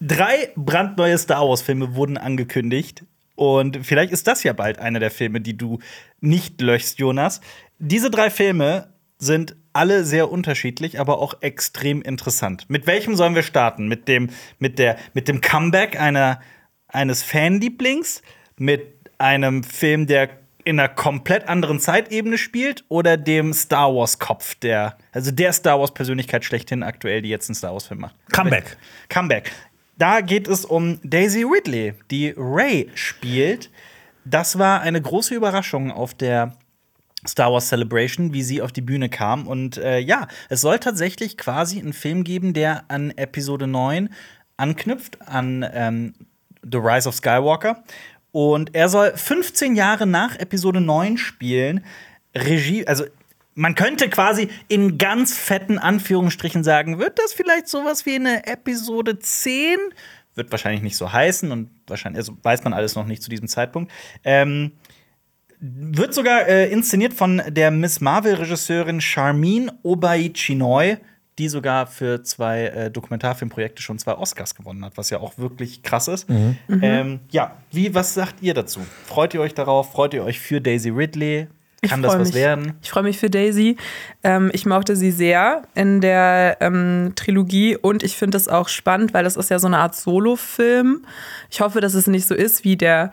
Drei 0.00 0.50
brandneue 0.54 1.18
Star 1.18 1.48
Wars-Filme 1.48 1.94
wurden 1.94 2.16
angekündigt. 2.16 3.04
Und 3.34 3.84
vielleicht 3.86 4.12
ist 4.12 4.26
das 4.26 4.42
ja 4.42 4.52
bald 4.52 4.78
einer 4.78 5.00
der 5.00 5.10
Filme, 5.10 5.40
die 5.40 5.56
du 5.56 5.78
nicht 6.20 6.60
löschst, 6.60 6.98
Jonas. 6.98 7.40
Diese 7.78 8.10
drei 8.10 8.30
Filme 8.30 8.92
sind 9.18 9.56
alle 9.72 10.04
sehr 10.04 10.30
unterschiedlich, 10.30 10.98
aber 10.98 11.18
auch 11.18 11.40
extrem 11.40 12.02
interessant. 12.02 12.66
Mit 12.68 12.86
welchem 12.86 13.16
sollen 13.16 13.34
wir 13.34 13.42
starten? 13.42 13.86
Mit 13.88 14.08
dem, 14.08 14.30
mit 14.58 14.78
der, 14.78 14.96
mit 15.14 15.28
dem 15.28 15.40
Comeback 15.40 16.00
einer, 16.00 16.40
eines 16.88 17.22
Fanlieblings? 17.22 18.22
Mit 18.56 18.96
einem 19.18 19.62
Film, 19.62 20.06
der 20.06 20.30
in 20.64 20.78
einer 20.78 20.88
komplett 20.88 21.48
anderen 21.48 21.78
Zeitebene 21.80 22.38
spielt? 22.38 22.84
Oder 22.88 23.16
dem 23.16 23.52
Star 23.52 23.94
Wars-Kopf, 23.94 24.56
der, 24.56 24.98
also 25.12 25.30
der 25.30 25.52
Star 25.52 25.78
Wars-Persönlichkeit 25.78 26.44
schlechthin 26.44 26.82
aktuell, 26.82 27.22
die 27.22 27.28
jetzt 27.28 27.48
einen 27.48 27.54
Star 27.54 27.72
Wars-Film 27.72 28.00
macht? 28.00 28.16
Comeback. 28.32 28.76
Comeback. 29.08 29.52
Da 29.98 30.20
geht 30.20 30.46
es 30.46 30.64
um 30.64 31.00
Daisy 31.02 31.42
Ridley, 31.42 31.94
die 32.10 32.32
Ray 32.36 32.88
spielt. 32.94 33.70
Das 34.24 34.58
war 34.58 34.80
eine 34.80 35.02
große 35.02 35.34
Überraschung 35.34 35.90
auf 35.90 36.14
der 36.14 36.52
Star 37.26 37.52
Wars 37.52 37.68
Celebration, 37.68 38.32
wie 38.32 38.42
sie 38.42 38.62
auf 38.62 38.70
die 38.70 38.80
Bühne 38.80 39.08
kam. 39.08 39.48
Und 39.48 39.76
äh, 39.76 39.98
ja, 39.98 40.28
es 40.48 40.60
soll 40.60 40.78
tatsächlich 40.78 41.36
quasi 41.36 41.80
einen 41.80 41.92
Film 41.92 42.22
geben, 42.22 42.54
der 42.54 42.84
an 42.88 43.10
Episode 43.16 43.66
9 43.66 44.10
anknüpft, 44.56 45.20
an 45.28 45.66
ähm, 45.72 46.14
The 46.62 46.78
Rise 46.78 47.08
of 47.08 47.16
Skywalker. 47.16 47.82
Und 48.30 48.74
er 48.74 48.88
soll 48.88 49.12
15 49.16 49.74
Jahre 49.74 50.06
nach 50.06 50.36
Episode 50.36 50.80
9 50.80 51.16
spielen. 51.18 51.84
Regie, 52.36 52.86
also 52.86 53.04
man 53.58 53.74
könnte 53.74 54.08
quasi 54.08 54.48
in 54.68 54.98
ganz 54.98 55.36
fetten 55.36 55.78
Anführungsstrichen 55.78 56.62
sagen, 56.62 57.00
wird 57.00 57.18
das 57.18 57.32
vielleicht 57.32 57.66
sowas 57.66 58.06
wie 58.06 58.14
eine 58.14 58.46
Episode 58.46 59.18
10? 59.18 59.78
Wird 60.36 60.52
wahrscheinlich 60.52 60.82
nicht 60.82 60.96
so 60.96 61.12
heißen 61.12 61.50
und 61.50 61.68
wahrscheinlich, 61.88 62.18
also 62.18 62.36
weiß 62.40 62.62
man 62.62 62.72
alles 62.72 62.94
noch 62.94 63.04
nicht 63.04 63.20
zu 63.20 63.28
diesem 63.28 63.48
Zeitpunkt. 63.48 63.90
Ähm, 64.22 64.74
wird 65.58 66.14
sogar 66.14 66.46
äh, 66.46 66.70
inszeniert 66.70 67.14
von 67.14 67.42
der 67.48 67.72
Miss 67.72 68.00
Marvel-Regisseurin 68.00 69.00
Charmin 69.00 69.72
Obai 69.82 70.30
Chinoy, 70.32 70.98
die 71.40 71.48
sogar 71.48 71.88
für 71.88 72.22
zwei 72.22 72.66
äh, 72.66 72.90
Dokumentarfilmprojekte 72.92 73.82
schon 73.82 73.98
zwei 73.98 74.14
Oscars 74.14 74.54
gewonnen 74.54 74.84
hat, 74.84 74.96
was 74.96 75.10
ja 75.10 75.18
auch 75.18 75.36
wirklich 75.36 75.82
krass 75.82 76.06
ist. 76.06 76.28
Ähm, 76.80 77.20
ja, 77.32 77.56
wie, 77.72 77.92
was 77.92 78.14
sagt 78.14 78.40
ihr 78.40 78.54
dazu? 78.54 78.86
Freut 79.04 79.34
ihr 79.34 79.40
euch 79.40 79.54
darauf? 79.54 79.90
Freut 79.90 80.14
ihr 80.14 80.22
euch 80.22 80.38
für 80.38 80.60
Daisy 80.60 80.90
Ridley? 80.90 81.48
Kann 81.82 82.02
das 82.02 82.18
was 82.18 82.28
mich. 82.28 82.34
werden? 82.34 82.74
Ich 82.82 82.90
freue 82.90 83.04
mich 83.04 83.18
für 83.18 83.30
Daisy. 83.30 83.76
Ähm, 84.24 84.50
ich 84.52 84.66
mochte 84.66 84.96
sie 84.96 85.12
sehr 85.12 85.62
in 85.74 86.00
der 86.00 86.56
ähm, 86.60 87.12
Trilogie 87.14 87.76
und 87.76 88.02
ich 88.02 88.16
finde 88.16 88.36
das 88.36 88.48
auch 88.48 88.68
spannend, 88.68 89.14
weil 89.14 89.24
das 89.24 89.36
ist 89.36 89.50
ja 89.50 89.58
so 89.58 89.68
eine 89.68 89.78
Art 89.78 89.94
Solo-Film. 89.94 91.04
Ich 91.50 91.60
hoffe, 91.60 91.80
dass 91.80 91.94
es 91.94 92.08
nicht 92.08 92.26
so 92.26 92.34
ist 92.34 92.64
wie 92.64 92.76
der 92.76 93.12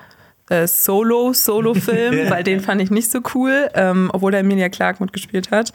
äh, 0.49 0.67
Solo-Solo-Film, 0.67 2.29
weil 2.29 2.43
den 2.43 2.59
fand 2.59 2.81
ich 2.81 2.91
nicht 2.91 3.11
so 3.11 3.19
cool, 3.33 3.69
ähm, 3.73 4.09
obwohl 4.13 4.31
da 4.31 4.39
Emilia 4.39 4.69
Clarke 4.69 5.03
mitgespielt 5.03 5.51
hat. 5.51 5.73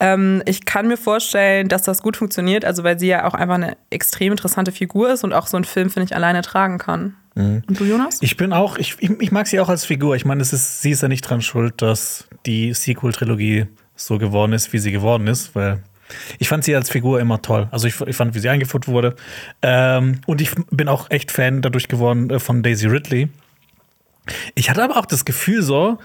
Ähm, 0.00 0.42
ich 0.46 0.64
kann 0.64 0.88
mir 0.88 0.96
vorstellen, 0.96 1.68
dass 1.68 1.82
das 1.82 2.02
gut 2.02 2.16
funktioniert, 2.16 2.64
also 2.64 2.84
weil 2.84 2.98
sie 2.98 3.08
ja 3.08 3.24
auch 3.24 3.34
einfach 3.34 3.54
eine 3.54 3.76
extrem 3.90 4.32
interessante 4.32 4.72
Figur 4.72 5.12
ist 5.12 5.24
und 5.24 5.32
auch 5.32 5.46
so 5.46 5.56
einen 5.56 5.64
Film, 5.64 5.90
finde 5.90 6.06
ich, 6.06 6.16
alleine 6.16 6.42
tragen 6.42 6.78
kann. 6.78 7.14
Und 7.68 7.80
du, 7.80 7.84
Jonas? 7.84 8.18
Ich 8.20 8.36
bin 8.36 8.52
auch, 8.52 8.78
ich, 8.78 8.96
ich, 8.98 9.10
ich 9.20 9.30
mag 9.30 9.46
sie 9.46 9.60
auch 9.60 9.68
als 9.68 9.84
Figur. 9.84 10.16
Ich 10.16 10.24
meine, 10.24 10.42
ist, 10.42 10.82
sie 10.82 10.90
ist 10.90 11.02
ja 11.02 11.08
nicht 11.08 11.22
dran 11.22 11.40
schuld, 11.40 11.80
dass 11.80 12.28
die 12.46 12.74
Sequel-Trilogie 12.74 13.66
so 13.94 14.18
geworden 14.18 14.52
ist, 14.52 14.72
wie 14.72 14.78
sie 14.78 14.90
geworden 14.90 15.28
ist, 15.28 15.54
weil 15.54 15.82
ich 16.38 16.48
fand 16.48 16.64
sie 16.64 16.74
als 16.74 16.90
Figur 16.90 17.20
immer 17.20 17.40
toll. 17.42 17.68
Also 17.70 17.86
ich, 17.86 18.00
ich 18.00 18.16
fand, 18.16 18.34
wie 18.34 18.40
sie 18.40 18.48
eingeführt 18.48 18.88
wurde. 18.88 19.14
Ähm, 19.62 20.20
und 20.26 20.40
ich 20.40 20.50
bin 20.70 20.88
auch 20.88 21.10
echt 21.10 21.30
Fan 21.30 21.62
dadurch 21.62 21.88
geworden 21.88 22.30
äh, 22.30 22.38
von 22.38 22.62
Daisy 22.62 22.86
Ridley. 22.86 23.28
Ich 24.54 24.70
hatte 24.70 24.82
aber 24.82 24.96
auch 24.96 25.06
das 25.06 25.24
Gefühl 25.24 25.62
so, 25.62 25.98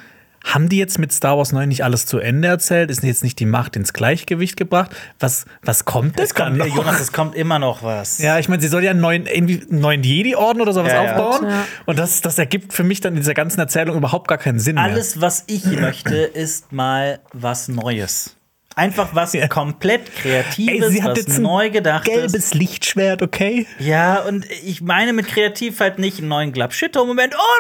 haben 0.44 0.68
die 0.68 0.78
jetzt 0.78 1.00
mit 1.00 1.14
Star 1.14 1.38
Wars 1.38 1.54
9 1.54 1.70
nicht 1.70 1.84
alles 1.86 2.06
zu 2.06 2.20
Ende 2.20 2.50
erzählt? 2.50 2.92
Ist 2.92 3.02
jetzt 3.02 3.24
nicht 3.24 3.40
die 3.40 3.46
Macht 3.46 3.78
ins 3.78 3.94
Gleichgewicht 3.94 4.58
gebracht? 4.58 4.92
Was, 5.20 5.46
was 5.62 5.86
kommt 5.86 6.20
Es 6.20 6.30
jetzt 6.30 6.40
dann 6.40 6.58
kommt, 6.58 6.70
noch? 6.70 6.76
Jonas, 6.76 7.00
es 7.00 7.14
kommt 7.14 7.36
immer 7.36 7.60
noch 7.60 7.82
was. 7.82 8.18
Ja, 8.18 8.38
ich 8.40 8.50
meine, 8.50 8.62
sie 8.62 8.68
soll 8.68 8.84
ja 8.84 8.92
einen 8.92 9.00
neuen, 9.00 9.26
irgendwie 9.26 9.62
einen 9.70 9.80
neuen 9.80 10.04
Jedi-Orden 10.04 10.62
oder 10.62 10.74
sowas 10.74 10.92
Ja, 10.92 11.04
aufbauen. 11.04 11.50
Ja. 11.50 11.66
Und 11.86 11.98
das, 11.98 12.20
das 12.20 12.38
ergibt 12.38 12.74
für 12.74 12.84
mich 12.84 13.00
dann 13.00 13.14
in 13.14 13.20
dieser 13.22 13.34
ganzen 13.34 13.62
Erzählung 13.62 13.96
überhaupt 13.96 14.28
gar 14.28 14.38
keinen 14.38 14.60
Sinn 14.60 14.78
Alles, 14.78 15.22
was 15.22 15.46
ich 15.48 15.66
möchte, 15.66 16.16
ist 16.16 16.74
mal 16.74 17.20
was 17.32 17.70
Neues. 17.70 18.36
Einfach 18.76 19.10
was 19.14 19.34
Ja. 19.34 19.48
komplett. 19.48 20.14
Kreatives, 20.16 20.96
was 21.04 21.38
neu 21.38 21.70
gedacht 21.70 22.08
ist. 22.08 22.14
gelbes 22.16 22.54
Lichtschwert, 22.54 23.22
okay? 23.22 23.68
Ja, 23.80 24.20
und 24.22 24.46
ich 24.64 24.82
meine 24.82 25.14
mit 25.14 25.28
kreativ 25.28 25.80
halt 25.80 26.00
nicht 26.00 26.20
einen 26.20 26.28
neuen 26.30 26.52
Glubshitto-Moment. 26.52 27.36
Oh, 27.36 27.60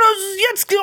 das 0.57 0.63
ist 0.63 0.69
jetzt 0.69 0.75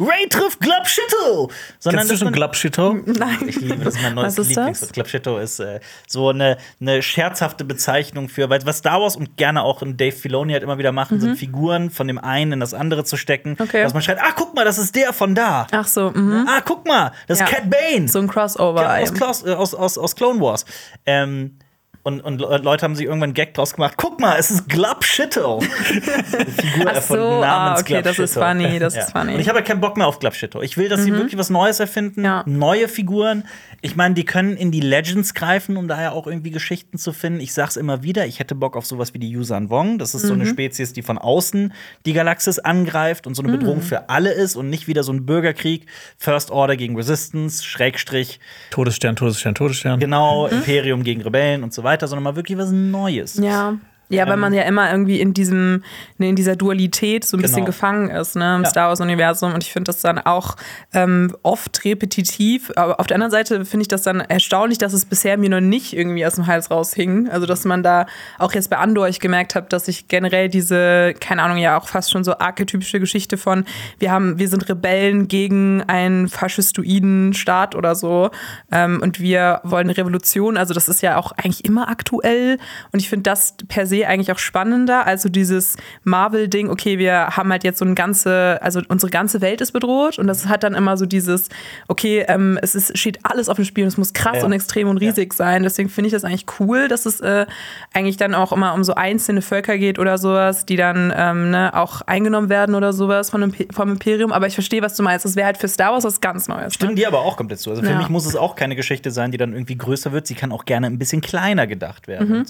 oh, 0.00 0.04
Ray 0.04 0.28
trifft 0.28 0.60
Glubshitto. 0.60 1.50
Sondern 1.78 2.00
Kennst 2.00 2.12
du 2.12 2.16
schon 2.16 2.24
man- 2.26 2.34
Glubshito? 2.34 2.94
Nein. 3.04 3.38
Ich 3.48 3.56
liebe 3.56 3.84
das, 3.84 3.96
ist 3.96 4.02
mein 4.02 4.14
neues 4.14 4.38
Was 4.38 4.48
ist. 4.48 4.92
Glubshitto 4.92 5.38
ist 5.38 5.58
äh, 5.60 5.80
so 6.06 6.30
eine, 6.30 6.56
eine 6.80 7.02
scherzhafte 7.02 7.64
Bezeichnung 7.64 8.28
für, 8.28 8.48
weil 8.50 8.64
was 8.66 8.78
Star 8.78 9.00
Wars 9.00 9.16
und 9.16 9.36
gerne 9.36 9.62
auch 9.62 9.82
in 9.82 9.96
Dave 9.96 10.12
Filoni 10.16 10.52
halt 10.52 10.62
immer 10.62 10.78
wieder 10.78 10.92
machen, 10.92 11.20
sind 11.20 11.36
Figuren 11.36 11.90
von 11.90 12.06
dem 12.06 12.18
einen 12.18 12.52
in 12.52 12.60
das 12.60 12.74
andere 12.74 13.04
zu 13.04 13.16
stecken. 13.16 13.50
Mhm. 13.58 13.66
Okay. 13.66 13.82
Dass 13.82 13.92
man 13.94 14.02
schreit, 14.02 14.18
ah, 14.20 14.32
guck 14.34 14.54
mal, 14.54 14.64
das 14.64 14.78
ist 14.78 14.94
der 14.96 15.12
von 15.12 15.34
da. 15.34 15.66
Ach 15.70 15.86
so, 15.86 16.10
mhm. 16.10 16.46
Ah, 16.48 16.60
guck 16.64 16.86
mal, 16.86 17.12
das 17.26 17.40
ist 17.40 17.48
Ja. 17.48 17.54
Cat 17.56 17.70
Bane. 17.70 18.08
so 18.08 18.18
ein 18.18 18.28
Crossover. 18.28 18.98
aus, 19.02 19.12
Klaus, 19.14 19.42
äh, 19.44 19.54
aus, 19.74 19.96
aus, 19.96 19.98
aus 19.98 20.16
Clone 20.16 20.40
Wars. 20.40 20.64
Ähm, 21.06 21.58
und, 22.02 22.20
und 22.20 22.40
Le- 22.40 22.58
Leute 22.58 22.84
haben 22.84 22.94
sich 22.94 23.04
irgendwann 23.06 23.30
einen 23.30 23.34
Gag 23.34 23.54
draus 23.54 23.74
gemacht. 23.74 23.94
Guck 23.96 24.20
mal, 24.20 24.36
es 24.38 24.52
ist 24.52 24.68
Glubshitto. 24.68 25.58
Eine 25.58 25.68
Figur 26.46 26.84
Ach 26.86 27.02
so, 27.02 27.16
erfunden 27.16 27.42
ah, 27.44 27.76
okay, 27.80 28.00
das 28.00 28.18
ist 28.20 28.34
funny, 28.34 28.78
das 28.78 28.94
ist 28.96 29.10
funny. 29.10 29.34
Und 29.34 29.40
ich 29.40 29.48
habe 29.48 29.58
ja 29.58 29.64
keinen 29.64 29.80
Bock 29.80 29.96
mehr 29.96 30.06
auf 30.06 30.20
Glubshitto. 30.20 30.62
Ich 30.62 30.76
will, 30.76 30.88
dass 30.88 31.02
sie 31.02 31.12
wirklich 31.12 31.36
was 31.36 31.50
Neues 31.50 31.80
erfinden, 31.80 32.24
Ja. 32.24 32.44
neue 32.46 32.86
Figuren. 32.86 33.44
Ich 33.82 33.96
meine, 33.96 34.14
die 34.14 34.24
können 34.24 34.56
in 34.56 34.70
die 34.70 34.80
Legends 34.80 35.34
greifen, 35.34 35.76
um 35.76 35.88
daher 35.88 36.12
auch 36.12 36.26
irgendwie 36.26 36.50
Geschichten 36.50 36.98
zu 36.98 37.12
finden. 37.12 37.40
Ich 37.40 37.52
sag's 37.52 37.76
immer 37.76 38.02
wieder, 38.02 38.26
ich 38.26 38.38
hätte 38.38 38.54
Bock 38.54 38.76
auf 38.76 38.86
sowas 38.86 39.14
wie 39.14 39.18
die 39.18 39.30
Yuuzhan 39.30 39.68
Vong. 39.68 39.98
Das 39.98 40.14
ist 40.14 40.22
so 40.22 40.32
eine 40.32 40.46
Spezies, 40.46 40.92
die 40.92 41.02
von 41.02 41.18
außen 41.18 41.72
die 42.04 42.12
Galaxis 42.12 42.58
angreift 42.58 43.26
und 43.26 43.34
so 43.34 43.42
eine 43.42 43.52
Bedrohung 43.52 43.82
für 43.82 44.08
alle 44.08 44.32
ist 44.32 44.56
und 44.56 44.70
nicht 44.70 44.88
wieder 44.88 45.02
so 45.02 45.12
ein 45.12 45.26
Bürgerkrieg, 45.26 45.86
First 46.18 46.50
Order 46.50 46.76
gegen 46.76 46.96
Resistance, 46.96 47.64
Schrägstrich 47.64 48.40
Todesstern, 48.70 49.16
Todesstern, 49.16 49.54
Todesstern. 49.54 50.00
Genau, 50.00 50.46
Imperium 50.46 51.02
gegen 51.02 51.22
Rebellen 51.22 51.62
und 51.62 51.72
so 51.72 51.84
weiter, 51.84 52.08
sondern 52.08 52.24
mal 52.24 52.36
wirklich 52.36 52.58
was 52.58 52.70
Neues. 52.70 53.36
Ja. 53.36 53.76
Ja, 54.08 54.26
weil 54.28 54.36
man 54.36 54.52
ja 54.54 54.62
immer 54.62 54.90
irgendwie 54.90 55.20
in 55.20 55.34
diesem, 55.34 55.82
ne, 56.18 56.28
in 56.28 56.36
dieser 56.36 56.54
Dualität 56.56 57.24
so 57.24 57.36
ein 57.36 57.40
bisschen 57.42 57.56
Genau. 57.56 57.66
gefangen 57.66 58.10
ist, 58.10 58.36
ne, 58.36 58.56
im 58.56 58.62
Ja. 58.62 58.68
Star 58.70 58.88
Wars-Universum. 58.88 59.52
Und 59.52 59.64
ich 59.64 59.72
finde 59.72 59.88
das 59.90 60.00
dann 60.00 60.18
auch 60.18 60.56
ähm, 60.92 61.34
oft 61.42 61.84
repetitiv. 61.84 62.70
Aber 62.76 63.00
auf 63.00 63.06
der 63.06 63.16
anderen 63.16 63.30
Seite 63.32 63.64
finde 63.64 63.82
ich 63.82 63.88
das 63.88 64.02
dann 64.02 64.20
erstaunlich, 64.20 64.78
dass 64.78 64.92
es 64.92 65.04
bisher 65.04 65.36
mir 65.38 65.50
noch 65.50 65.60
nicht 65.60 65.92
irgendwie 65.96 66.24
aus 66.24 66.34
dem 66.36 66.46
Hals 66.46 66.70
raushing. 66.70 67.28
Also, 67.28 67.46
dass 67.46 67.64
man 67.64 67.82
da 67.82 68.06
auch 68.38 68.52
jetzt 68.52 68.70
bei 68.70 68.76
Andor 68.78 69.08
ich 69.08 69.18
gemerkt 69.20 69.54
habe, 69.54 69.66
dass 69.68 69.88
ich 69.88 70.06
generell 70.08 70.48
diese, 70.48 71.14
keine 71.18 71.42
Ahnung, 71.42 71.58
ja 71.58 71.76
auch 71.78 71.88
fast 71.88 72.10
schon 72.12 72.22
so 72.22 72.38
archetypische 72.38 73.00
Geschichte 73.00 73.36
von, 73.36 73.64
wir 73.98 74.12
haben, 74.12 74.38
wir 74.38 74.48
sind 74.48 74.68
Rebellen 74.68 75.26
gegen 75.28 75.82
einen 75.86 76.28
faschistoiden 76.28 77.34
Staat 77.34 77.74
oder 77.74 77.94
so. 77.94 78.30
Ähm, 78.70 79.00
und 79.02 79.20
wir 79.20 79.60
wollen 79.64 79.88
eine 79.88 79.96
Revolution. 79.96 80.56
Also, 80.56 80.74
das 80.74 80.88
ist 80.88 81.02
ja 81.02 81.16
auch 81.16 81.32
eigentlich 81.32 81.64
immer 81.64 81.88
aktuell. 81.88 82.58
Und 82.92 83.00
ich 83.00 83.08
finde 83.08 83.24
das 83.24 83.54
per 83.68 83.86
se 83.86 83.95
se 84.00 84.06
eigentlich 84.06 84.32
auch 84.32 84.38
spannender. 84.38 85.06
Also 85.06 85.28
dieses 85.28 85.76
Marvel-Ding, 86.04 86.70
okay, 86.70 86.98
wir 86.98 87.28
haben 87.36 87.50
halt 87.50 87.64
jetzt 87.64 87.78
so 87.78 87.84
eine 87.84 87.94
ganze, 87.94 88.58
also 88.62 88.80
unsere 88.88 89.10
ganze 89.10 89.40
Welt 89.40 89.60
ist 89.60 89.72
bedroht 89.72 90.18
und 90.18 90.26
das 90.26 90.46
hat 90.46 90.62
dann 90.62 90.74
immer 90.74 90.96
so 90.96 91.06
dieses, 91.06 91.48
okay, 91.88 92.24
ähm, 92.28 92.58
es 92.62 92.74
ist, 92.74 92.96
steht 92.96 93.18
alles 93.24 93.48
auf 93.48 93.56
dem 93.56 93.64
Spiel 93.64 93.84
und 93.84 93.88
es 93.88 93.96
muss 93.96 94.12
krass 94.12 94.38
Ja. 94.38 94.44
und 94.44 94.52
extrem 94.52 94.88
und 94.88 94.98
riesig 94.98 95.32
sein. 95.34 95.62
Deswegen 95.62 95.88
finde 95.88 96.06
ich 96.08 96.12
das 96.12 96.24
eigentlich 96.24 96.46
cool, 96.60 96.88
dass 96.88 97.06
es 97.06 97.20
äh, 97.20 97.46
eigentlich 97.92 98.16
dann 98.16 98.34
auch 98.34 98.52
immer 98.52 98.74
um 98.74 98.84
so 98.84 98.94
einzelne 98.94 99.42
Völker 99.42 99.78
geht 99.78 99.98
oder 99.98 100.18
sowas, 100.18 100.66
die 100.66 100.76
dann 100.76 101.12
ähm, 101.16 101.50
ne, 101.50 101.72
auch 101.74 102.02
eingenommen 102.02 102.48
werden 102.48 102.74
oder 102.74 102.92
sowas 102.92 103.30
von 103.30 103.52
vom 103.72 103.90
Imperium. 103.92 104.32
Aber 104.32 104.46
ich 104.46 104.54
verstehe, 104.54 104.82
was 104.82 104.94
du 104.96 105.02
meinst. 105.02 105.24
Das 105.24 105.36
wäre 105.36 105.46
halt 105.46 105.58
für 105.58 105.68
Star 105.68 105.92
Wars 105.92 106.04
was 106.04 106.20
ganz 106.20 106.48
Neues. 106.48 106.74
Stimmen 106.74 106.92
Ne? 106.94 106.96
die 107.00 107.06
aber 107.06 107.20
auch 107.20 107.36
komplett 107.36 107.58
zu. 107.60 107.70
Also 107.70 107.82
für 107.82 107.90
Ja. 107.90 107.98
mich 107.98 108.08
muss 108.08 108.26
es 108.26 108.36
auch 108.36 108.54
keine 108.56 108.76
Geschichte 108.76 109.10
sein, 109.10 109.30
die 109.32 109.38
dann 109.38 109.52
irgendwie 109.52 109.76
größer 109.76 110.12
wird. 110.12 110.26
Sie 110.26 110.34
kann 110.34 110.52
auch 110.52 110.64
gerne 110.64 110.86
ein 110.86 110.98
bisschen 110.98 111.20
kleiner 111.20 111.66
gedacht 111.66 112.08
werden. 112.08 112.28
Mhm. 112.28 112.44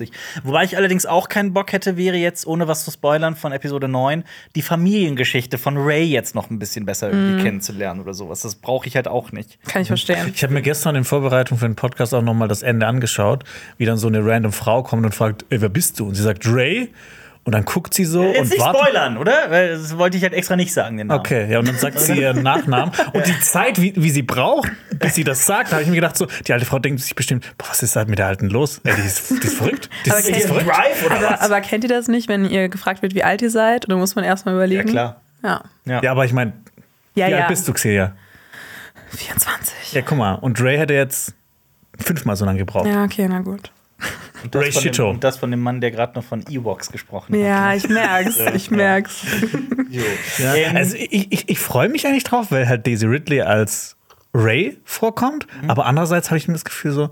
Wobei 0.45 0.65
ich 0.65 0.77
allerdings 0.77 1.07
auch 1.07 1.29
keinen 1.37 1.53
Bock 1.53 1.75
hätte, 1.75 1.99
wäre 1.99 2.17
jetzt, 2.17 2.47
ohne 2.47 2.67
was 2.67 2.87
zu 2.87 2.91
spoilern, 2.91 3.37
von 3.37 3.53
Episode 3.53 3.89
9, 3.89 4.25
die 4.55 4.63
Familiengeschichte 4.63 5.59
von 5.59 5.77
Ray 5.77 6.03
jetzt 6.05 6.35
noch 6.35 6.49
ein 6.49 6.59
bisschen 6.59 6.87
besser 6.87 7.13
irgendwie 7.13 7.43
kennenzulernen 7.43 8.01
oder 8.01 8.15
sowas. 8.15 8.41
Das 8.41 8.55
brauche 8.55 8.89
ich 8.89 8.97
halt 8.97 9.07
auch 9.07 9.33
nicht. 9.33 9.63
Kann 9.67 9.83
ich 9.83 9.89
verstehen. 9.89 10.33
Ich 10.35 10.43
habe 10.43 10.55
mir 10.55 10.63
gestern 10.63 10.97
in 10.97 11.05
Vorbereitung 11.05 11.59
für 11.59 11.67
den 11.67 11.77
Podcast 11.77 12.15
auch 12.15 12.23
noch 12.23 12.33
mal 12.33 12.49
das 12.49 12.63
Ende 12.63 12.87
angeschaut, 12.87 13.45
wie 13.77 13.85
dann 13.85 13.99
so 13.99 14.09
eine 14.09 14.25
random 14.25 14.53
Frau 14.53 14.83
kommt 14.83 15.05
und 15.05 15.15
fragt, 15.15 15.45
ey, 15.51 15.61
wer 15.61 15.69
bist 15.69 16.01
du? 16.01 16.07
Und 16.07 16.15
sie 16.15 16.23
sagt, 16.23 16.47
Ray. 16.47 16.89
Und 17.47 17.53
dann 17.53 17.65
guckt 17.65 17.95
sie 17.95 18.05
so 18.05 18.25
Jetzt 18.25 18.41
und 18.41 18.49
nicht 18.51 18.61
wartet. 18.61 18.81
spoilern, 18.83 19.17
oder? 19.17 19.51
Weil 19.51 19.71
das 19.79 19.97
wollte 19.97 20.17
ich 20.17 20.23
halt 20.25 20.33
extra 20.35 20.57
nicht 20.57 20.75
sagen, 20.75 20.97
den 20.99 21.07
Namen. 21.07 21.21
Okay, 21.21 21.49
ja, 21.51 21.61
und 21.61 21.69
dann 21.69 21.79
sagt 21.79 21.99
sie 22.01 22.19
ihren 22.21 22.43
Nachnamen. 22.43 22.93
Und 23.15 23.25
die 23.27 23.39
Zeit, 23.41 23.81
wie, 23.81 23.95
wie 23.97 24.11
sie 24.11 24.23
braucht, 24.23 24.69
bis 24.99 25.15
sie 25.15 25.23
das 25.23 25.47
sagt, 25.47 25.71
habe 25.73 25.81
ich 25.81 25.89
mir 25.89 25.95
gedacht, 25.95 26.17
so, 26.17 26.27
die 26.45 26.53
alte 26.53 26.67
Frau 26.67 26.81
denkt 26.81 27.01
sich 27.01 27.15
bestimmt, 27.15 27.47
boah, 27.57 27.69
was 27.71 27.83
ist 27.85 27.95
halt 27.97 28.09
mit 28.09 28.19
der 28.19 28.27
Alten 28.27 28.49
los? 28.51 28.81
Ey, 28.85 28.95
die, 28.97 29.03
ist, 29.07 29.31
die 29.31 29.47
ist 29.47 29.55
verrückt. 29.59 29.89
Die 30.05 30.11
Aber 30.11 30.19
ist, 30.19 30.27
die 30.29 30.33
kennt- 30.33 30.45
ist 30.45 30.51
verrückt. 30.51 30.67
Drive 30.69 31.07
oder 31.07 31.15
Aber, 31.17 31.31
was? 31.31 31.41
aber 31.41 31.61
kennt 31.61 31.85
ihr 31.85 31.91
das 31.91 32.09
nicht, 32.09 32.29
wenn 32.29 32.45
ihr 32.45 32.69
gefragt 32.69 33.03
wird, 33.03 33.15
wie 33.15 33.23
alt 33.23 33.41
ihr 33.43 33.51
seid? 33.51 33.87
Oder 33.87 33.97
muss 33.97 34.17
man 34.17 34.25
erstmal 34.25 34.55
überlegen? 34.55 34.89
Ja, 34.89 34.93
klar. 34.93 35.21
Ja. 35.45 35.63
Ja. 35.85 36.03
Ja, 36.03 36.11
aber 36.11 36.25
ich 36.25 36.33
meine, 36.33 36.53
Ja, 37.15 37.29
wie 37.29 37.31
ja. 37.31 37.39
alt 37.39 37.49
bist 37.49 37.69
du, 37.69 37.73
Xelia? 37.73 38.13
24. 39.11 39.93
Ja, 39.93 40.03
guck 40.03 40.19
mal. 40.19 40.35
Und 40.35 40.61
Ray 40.61 40.77
hätte 40.79 40.95
jetzt 40.95 41.35
fünfmal 41.99 42.37
so 42.37 42.45
lange 42.45 42.59
gebraucht. 42.59 42.87
Ja, 42.87 43.05
okay, 43.05 43.27
na 43.31 43.41
gut. 43.41 43.71
Und 44.47 44.55
das, 44.55 44.63
Ray 44.63 44.73
von 44.73 44.93
dem, 44.93 45.07
und 45.07 45.25
das 45.25 45.37
von 45.37 45.51
dem 45.51 45.61
Mann, 45.61 45.81
der 45.81 45.91
gerade 45.91 46.15
noch 46.15 46.25
von 46.25 46.45
Ewoks 46.49 46.91
gesprochen 46.91 47.35
hat. 47.35 47.41
Ja, 47.41 47.75
ich 47.75 47.89
merk's, 47.89 48.39
ich 48.55 48.71
merk's. 48.71 49.23
Ja, 50.39 50.55
Ähm, 50.55 50.77
also 50.77 50.97
ich, 50.97 51.33
ich, 51.33 51.49
ich 51.49 51.59
freue 51.59 51.89
mich 51.89 52.07
eigentlich 52.07 52.25
drauf, 52.25 52.51
weil 52.51 52.69
halt 52.69 52.87
Daisy 52.87 53.07
Ridley 53.07 53.43
als 53.43 53.97
Ray 54.35 54.79
vorkommt. 54.85 55.47
Mhm. 55.63 55.71
Aber 55.71 55.87
andererseits 55.87 56.31
habe 56.31 56.39
ich 56.39 56.49
mir 56.49 56.55
das 56.55 56.65
Gefühl 56.65 56.93
so, 56.93 57.11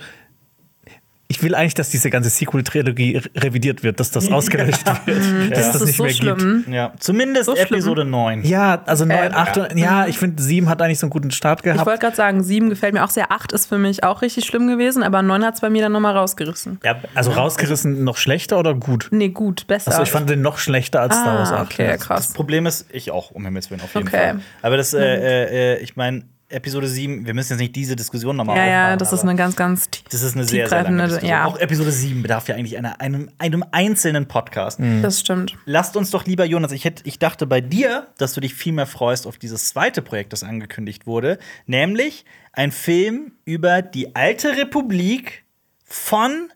ich 1.34 1.42
will 1.42 1.54
eigentlich, 1.54 1.74
dass 1.74 1.88
diese 1.90 2.10
ganze 2.10 2.30
Sequel-Trilogie 2.30 3.16
re- 3.16 3.30
revidiert 3.36 3.82
wird, 3.82 3.98
dass 3.98 4.10
das 4.12 4.30
ausgelöscht 4.30 4.86
wird, 5.06 5.50
dass 5.50 5.72
Das 5.72 5.72
das 5.72 5.80
ist 5.82 5.86
nicht 5.86 5.96
so 5.96 6.02
mehr 6.04 6.12
gibt. 6.34 6.40
schlimm. 6.40 6.64
ja. 6.72 6.92
Zumindest 7.00 7.46
So 7.46 7.56
schlimm. 7.56 7.66
Episode 7.66 8.04
9. 8.04 8.44
Ja, 8.44 8.82
also 8.86 9.04
9, 9.04 9.16
Äh, 9.16 9.30
8, 9.34 9.56
ja, 9.56 9.68
ja 9.74 10.06
ich 10.06 10.18
finde 10.18 10.40
7 10.42 10.68
hat 10.68 10.80
eigentlich 10.80 10.98
so 11.00 11.06
einen 11.06 11.10
guten 11.10 11.30
Start 11.32 11.60
Ich 11.60 11.64
gehabt. 11.64 11.86
wollte 11.86 12.00
gerade 12.00 12.16
sagen, 12.16 12.42
sieben 12.44 12.70
gefällt 12.70 12.94
mir 12.94 13.04
auch 13.04 13.10
sehr. 13.10 13.32
Acht 13.32 13.52
ist 13.52 13.66
für 13.66 13.78
mich 13.78 14.04
auch 14.04 14.22
richtig 14.22 14.44
schlimm 14.44 14.68
gewesen, 14.68 15.02
aber 15.02 15.22
neun 15.22 15.44
hat's 15.44 15.60
bei 15.60 15.70
mir 15.70 15.82
dann 15.82 15.92
nochmal 15.92 16.16
rausgerissen. 16.16 16.78
Ja, 16.84 16.96
Also 17.14 17.32
rausgerissen 17.32 18.04
noch 18.04 18.16
schlechter 18.16 18.58
oder 18.58 18.74
gut? 18.74 19.08
Nee, 19.10 19.30
gut, 19.30 19.66
besser. 19.66 19.90
Also 19.90 20.02
ich 20.04 20.10
fand 20.10 20.30
den 20.30 20.40
noch 20.42 20.58
schlechter 20.58 21.00
als 21.00 21.14
Star 21.16 21.38
Wars 21.38 21.50
ah, 21.50 21.62
8. 21.62 21.72
okay, 21.72 21.86
Ja. 21.88 21.96
krass. 21.96 22.26
Das 22.28 22.34
Problem 22.34 22.66
ist, 22.66 22.86
ich 22.92 23.10
auch, 23.10 23.30
um 23.32 23.44
Himmels 23.44 23.70
Willen, 23.70 23.80
auf 23.80 23.92
jeden 23.94 24.06
Okay. 24.08 24.16
Fall. 24.16 24.40
Aber 24.62 24.76
das, 24.76 24.94
äh, 24.94 25.00
äh, 25.00 25.74
äh, 25.74 25.78
ich 25.80 25.96
meine, 25.96 26.22
Episode 26.54 26.88
7, 26.88 27.26
wir 27.26 27.34
müssen 27.34 27.52
jetzt 27.52 27.61
nicht 27.61 27.76
diese 27.76 27.96
Diskussion 27.96 28.37
nochmal 28.37 28.56
Ja, 28.56 28.64
ja, 28.66 28.82
aufmachen, 28.84 28.99
das 29.00 29.12
ist 29.12 29.20
eine 29.23 29.34
ganz, 29.37 29.56
ganz 29.56 29.88
Das 30.11 30.23
ist 30.23 30.34
eine 30.34 30.44
sehr, 30.44 30.68
sehr 30.68 30.82
lange 30.84 31.02
Diskussion. 31.02 31.30
ja. 31.30 31.44
Auch 31.44 31.58
Episode 31.58 31.90
7 31.92 32.23
bedarf 32.23 32.49
ja 32.49 32.54
eigentlich 32.54 32.78
einer, 32.78 33.00
einem, 33.00 33.30
einem 33.38 33.64
einzelnen 33.73 34.26
Podcast. 34.26 34.80
Das 35.02 35.20
stimmt. 35.20 35.56
Lasst 35.66 35.96
uns 35.96 36.11
doch 36.11 36.25
lieber, 36.26 36.44
Jonas, 36.44 36.73
ich, 36.73 36.84
hätt, 36.84 37.02
ich 37.04 37.18
dachte 37.18 37.46
bei 37.46 37.61
dir, 37.61 38.06
dass 38.18 38.32
du 38.34 38.40
dich 38.40 38.54
viel 38.54 38.73
mehr 38.73 38.87
freust 38.87 39.26
auf 39.26 39.37
dieses 39.38 39.68
zweite 39.68 40.00
Projekt, 40.02 40.32
das 40.32 40.42
angekündigt 40.42 41.06
wurde, 41.06 41.38
nämlich 41.66 42.25
ein 42.52 42.73
Film 42.73 43.32
über 43.44 43.82
die 43.82 44.14
alte 44.14 44.56
Republik 44.56 45.44
von 45.84 46.50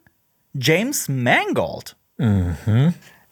James 0.55 1.09
Mangold. 1.09 1.97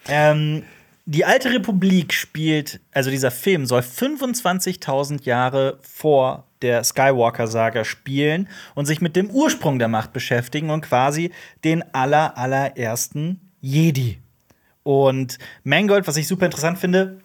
Ähm, 0.09 0.63
die 1.05 1.25
alte 1.25 1.51
Republik 1.51 2.13
spielt, 2.13 2.81
also 2.93 3.11
dieser 3.11 3.31
Film 3.31 3.67
soll 3.67 3.81
25.000 3.81 5.25
Jahre 5.25 5.79
vor 5.83 6.46
der 6.63 6.83
Skywalker-Saga 6.85 7.85
spielen 7.85 8.49
und 8.75 8.87
sich 8.87 9.01
mit 9.01 9.17
dem 9.17 9.31
Ursprung 9.31 9.79
der 9.79 9.89
Macht 9.89 10.13
beschäftigen 10.13 10.71
und 10.71 10.81
quasi 10.83 11.31
den 11.65 11.83
aller, 11.95 12.37
allerersten 12.39 13.41
Jedi. 13.61 14.19
Und 14.83 15.39
Mangold, 15.65 16.07
was 16.07 16.17
ich 16.17 16.27
super 16.29 16.47
interessant 16.47 16.79
finde, 16.79 17.19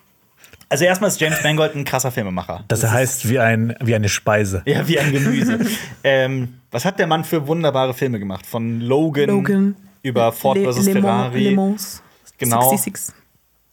also 0.70 0.86
erstmal 0.86 1.10
ist 1.10 1.20
James 1.20 1.44
Mangold 1.44 1.76
ein 1.76 1.84
krasser 1.84 2.12
Filmemacher. 2.12 2.64
Das 2.70 2.90
heißt 2.90 3.30
wie, 3.30 3.40
ein, 3.40 3.76
wie 3.82 3.94
eine 3.94 4.08
Speise. 4.10 4.64
Ja, 4.66 4.88
wie 4.88 5.00
ein 5.00 5.12
Gemüse. 5.12 5.60
ähm, 6.04 6.60
was 6.72 6.86
hat 6.86 6.98
der 6.98 7.08
Mann 7.08 7.24
für 7.26 7.46
wunderbare 7.48 7.94
Filme 7.94 8.20
gemacht? 8.20 8.46
Von 8.46 8.80
Logan, 8.80 9.28
Logan. 9.30 9.76
über 10.02 10.32
Ford 10.32 10.58
Le- 10.58 10.72
vs. 10.74 10.90
Ferrari. 10.90 11.50
Le 11.50 11.56
Mans. 11.56 12.02
Genau. 12.38 12.70
66. 12.70 13.14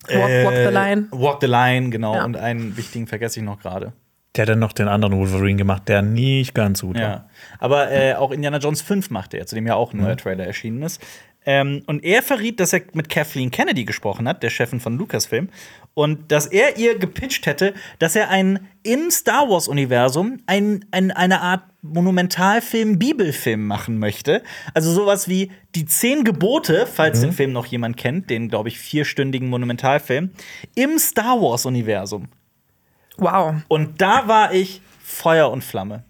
Walk, 0.08 0.18
walk 0.20 0.28
the 0.54 0.60
Äh, 0.60 0.70
line. 0.70 1.06
Walk 1.12 1.38
the 1.40 1.46
Line, 1.46 1.90
genau. 1.90 2.14
Ja. 2.14 2.24
Und 2.24 2.36
einen 2.36 2.76
wichtigen 2.76 3.06
vergesse 3.06 3.38
ich 3.40 3.46
noch 3.46 3.60
gerade. 3.60 3.92
Der 4.36 4.42
hat 4.42 4.50
dann 4.50 4.58
noch 4.58 4.72
den 4.72 4.88
anderen 4.88 5.16
Wolverine 5.16 5.56
gemacht, 5.56 5.88
der 5.88 6.02
nicht 6.02 6.54
ganz 6.54 6.82
gut 6.82 6.96
war. 6.96 7.02
Ja. 7.02 7.28
Aber 7.58 7.90
äh, 7.90 8.14
auch 8.14 8.30
Indiana 8.30 8.58
Jones 8.58 8.82
5 8.82 9.10
machte 9.10 9.36
er, 9.36 9.46
zu 9.46 9.54
dem 9.54 9.66
ja 9.66 9.74
auch 9.74 9.92
ein 9.92 10.00
neuer 10.00 10.16
Trailer 10.16 10.46
erschienen 10.46 10.82
ist. 10.82 11.02
Ähm, 11.46 11.82
und 11.86 12.04
er 12.04 12.22
verriet, 12.22 12.60
dass 12.60 12.74
er 12.74 12.82
mit 12.92 13.08
Kathleen 13.08 13.50
Kennedy 13.50 13.84
gesprochen 13.84 14.28
hat, 14.28 14.42
der 14.42 14.50
Chefin 14.50 14.80
von 14.80 14.98
Lucasfilm, 14.98 15.48
und 15.94 16.30
dass 16.30 16.46
er 16.46 16.76
ihr 16.76 16.98
gepitcht 16.98 17.46
hätte, 17.46 17.72
dass 17.98 18.16
er 18.16 18.28
ein 18.28 18.68
im 18.82 19.10
Star 19.10 19.48
Wars-Universum 19.48 20.40
ein, 20.46 20.84
ein, 20.90 21.10
eine 21.10 21.40
Art 21.40 21.62
Monumentalfilm, 21.80 22.98
Bibelfilm 22.98 23.66
machen 23.66 23.98
möchte. 23.98 24.42
Also 24.74 24.92
sowas 24.92 25.28
wie 25.28 25.50
die 25.74 25.86
Zehn 25.86 26.24
Gebote, 26.24 26.86
falls 26.86 27.20
den 27.20 27.32
Film 27.32 27.52
noch 27.52 27.66
jemand 27.66 27.96
kennt, 27.96 28.28
den, 28.30 28.48
glaube 28.48 28.68
ich, 28.68 28.78
vierstündigen 28.78 29.48
Monumentalfilm, 29.48 30.30
im 30.74 30.98
Star 30.98 31.40
Wars-Universum. 31.40 32.28
Wow. 33.18 33.56
Und 33.68 34.00
da 34.00 34.26
war 34.26 34.52
ich 34.52 34.80
Feuer 35.02 35.50
und 35.50 35.62
Flamme. 35.64 36.04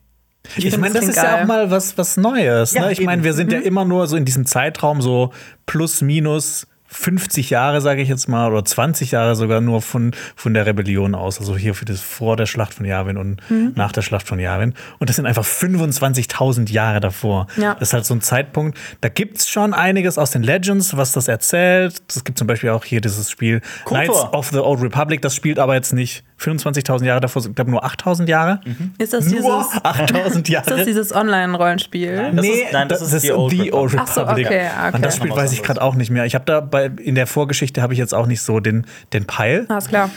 Ich, 0.56 0.70
find, 0.70 0.78
meine, 0.78 0.94
das 0.94 1.04
ist 1.04 1.12
klingt 1.12 1.16
ja 1.16 1.22
geil. 1.34 1.42
auch 1.42 1.46
mal 1.46 1.70
was, 1.70 1.98
was 1.98 2.16
Neues. 2.16 2.72
Ja, 2.72 2.86
ne? 2.86 2.92
Ich 2.92 3.00
meine, 3.00 3.22
wir 3.22 3.34
sind 3.34 3.52
ja 3.52 3.58
immer 3.58 3.84
nur 3.84 4.06
so 4.06 4.16
in 4.16 4.24
diesem 4.24 4.46
Zeitraum 4.46 5.02
so 5.02 5.32
plus 5.66 6.00
minus 6.00 6.66
50 6.90 7.51
Jahre, 7.51 7.81
sage 7.81 8.01
ich 8.03 8.09
jetzt 8.09 8.29
mal, 8.29 8.51
oder 8.51 8.64
20 8.64 9.11
Jahre 9.12 9.37
sogar 9.37 9.61
nur 9.61 9.83
von, 9.83 10.12
von 10.35 10.55
der 10.55 10.64
Rebellion 10.66 11.14
aus. 11.14 11.38
Also 11.38 11.57
hier 11.57 11.74
für 11.74 11.85
das 11.85 12.01
vor 12.01 12.37
der 12.37 12.46
Schlacht 12.46 12.72
von 12.74 12.87
Yavin 12.87 13.16
und 13.18 13.42
nach 13.77 13.92
der 13.92 14.03
Schlacht 14.03 14.27
von 14.27 14.38
Yavin. 14.38 14.74
Und 14.98 15.09
das 15.11 15.16
sind 15.16 15.27
einfach 15.27 15.44
25.000 15.44 16.70
Jahre 16.70 17.01
davor. 17.01 17.46
Ja. 17.57 17.74
Das 17.74 17.88
ist 17.88 17.92
halt 17.92 18.07
so 18.07 18.14
ein 18.14 18.20
Zeitpunkt. 18.20 18.79
Da 19.01 19.09
gibt 19.11 19.38
es 19.38 19.48
schon 19.48 19.74
einiges 19.74 20.18
aus 20.18 20.31
den 20.31 20.42
Legends, 20.42 20.96
was 20.96 21.12
das 21.12 21.29
erzählt. 21.29 22.01
Es 22.09 22.24
gibt 22.24 22.38
zum 22.38 22.46
Beispiel 22.46 22.70
auch 22.70 22.85
hier 22.85 23.01
dieses 23.01 23.31
Spiel 23.31 23.61
Kotor. 23.85 24.05
Knights 24.05 24.24
of 24.35 24.48
the 24.48 24.59
Old 24.59 24.83
Republic. 24.83 25.20
Das 25.22 25.35
spielt 25.35 25.59
aber 25.59 25.74
jetzt 25.74 25.92
nicht 25.92 26.24
25.000 26.40 27.05
Jahre 27.05 27.20
davor, 27.20 27.44
ich 27.44 27.55
glaube 27.55 27.70
nur 27.70 27.85
8.000 27.85 28.29
Jahre. 28.29 28.61
Ist 28.98 29.12
das 29.12 29.24
Nur 29.24 29.35
dieses, 29.35 29.51
8.000 29.83 30.51
Jahre. 30.51 30.66
ist 30.70 30.79
das 30.79 30.85
dieses 30.87 31.12
Online-Rollenspiel? 31.14 32.31
Das 32.35 32.46
ist- 32.46 32.72
nein, 32.72 32.88
das 32.88 33.03
ist 33.12 33.24
die 33.24 33.33
Old 33.33 33.53
Republic. 33.53 34.01
Ach 34.01 34.07
so, 34.07 34.22
okay, 34.22 34.46
okay. 34.46 34.68
An 34.92 35.03
das 35.03 35.16
Spiel 35.16 35.31
weiß 35.31 35.53
ich 35.53 35.62
gerade 35.62 35.83
auch 35.83 35.96
nicht 35.96 36.11
mehr. 36.11 36.24
Ich 36.27 36.35
habe 36.37 36.44
da 36.44 36.61
bei, 36.61 36.77
in 36.86 37.14
der 37.14 37.26
Vorgeschichte 37.26 37.82
habe 37.82 37.92
ich 37.92 37.98
jetzt 37.98 38.14
auch 38.14 38.26
nicht 38.26 38.42
so 38.42 38.60
den, 38.60 38.86
den 39.12 39.26
Peil. 39.26 39.66
Alles 39.68 39.88
klar. 39.88 40.10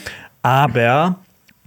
Aber 0.43 1.19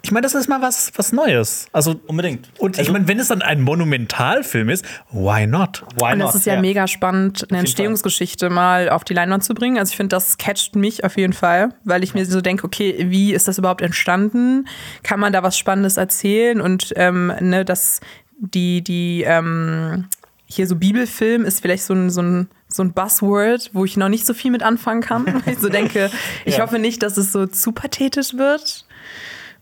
ich 0.03 0.11
meine, 0.13 0.23
das 0.25 0.35
ist 0.35 0.49
mal 0.49 0.61
was, 0.61 0.93
was 0.97 1.13
Neues. 1.13 1.67
Also 1.73 1.99
Unbedingt. 2.07 2.51
Und 2.59 2.75
ich 2.77 2.81
Also- 2.81 2.93
meine, 2.93 3.09
wenn 3.09 3.19
es 3.19 3.29
dann 3.29 3.41
ein 3.41 3.63
Monumentalfilm 3.63 4.69
ist, 4.69 4.85
why 5.11 5.47
not? 5.47 5.83
Why 5.99 6.13
Und 6.13 6.19
das 6.19 6.35
ist 6.35 6.45
ja, 6.45 6.61
mega 6.61 6.87
spannend, 6.87 7.47
eine 7.51 7.61
Entstehungsgeschichte 7.61 8.51
mal 8.51 8.91
auf 8.91 9.05
die 9.05 9.15
Leinwand 9.15 9.45
zu 9.45 9.55
bringen. 9.55 9.79
Also 9.79 9.93
ich 9.93 9.97
finde, 9.97 10.15
das 10.15 10.37
catcht 10.37 10.77
mich 10.77 11.05
auf 11.05 11.17
jeden 11.17 11.33
Fall, 11.33 11.71
weil 11.85 12.05
ich 12.05 12.13
mir 12.13 12.27
so 12.27 12.43
denke, 12.43 12.67
okay, 12.67 13.07
wie 13.09 13.33
ist 13.33 13.49
das 13.49 13.57
überhaupt 13.57 13.81
entstanden? 13.81 14.67
Kann 15.03 15.21
man 15.21 15.33
da 15.33 15.43
was 15.43 15.57
Spannendes 15.57 15.97
erzählen? 15.97 16.61
Und 16.61 16.93
ähm, 16.97 17.33
ne, 17.41 17.65
dass 17.65 18.01
die, 18.39 18.83
die 18.85 19.23
ähm, 19.27 20.07
hier 20.45 20.67
so 20.67 20.77
Bibelfilm 20.77 21.47
ist 21.47 21.61
vielleicht 21.63 21.85
so 21.85 21.95
ein, 21.95 22.11
so 22.11 22.21
ein 22.21 22.49
so 22.75 22.83
ein 22.83 22.93
Buzzword, 22.93 23.71
wo 23.73 23.85
ich 23.85 23.97
noch 23.97 24.09
nicht 24.09 24.27
so 24.27 24.35
viel 24.35 24.51
mit 24.51 24.63
anfangen 24.63 25.01
kann. 25.01 25.27
Weil 25.45 25.55
ich 25.55 25.61
so 25.61 25.69
denke, 25.69 26.11
ich 26.45 26.57
Ja. 26.57 26.63
hoffe 26.65 26.79
nicht, 26.79 27.03
dass 27.03 27.17
es 27.17 27.33
so 27.33 27.47
zu 27.47 27.73
pathetisch 27.73 28.35
wird. 28.35 28.85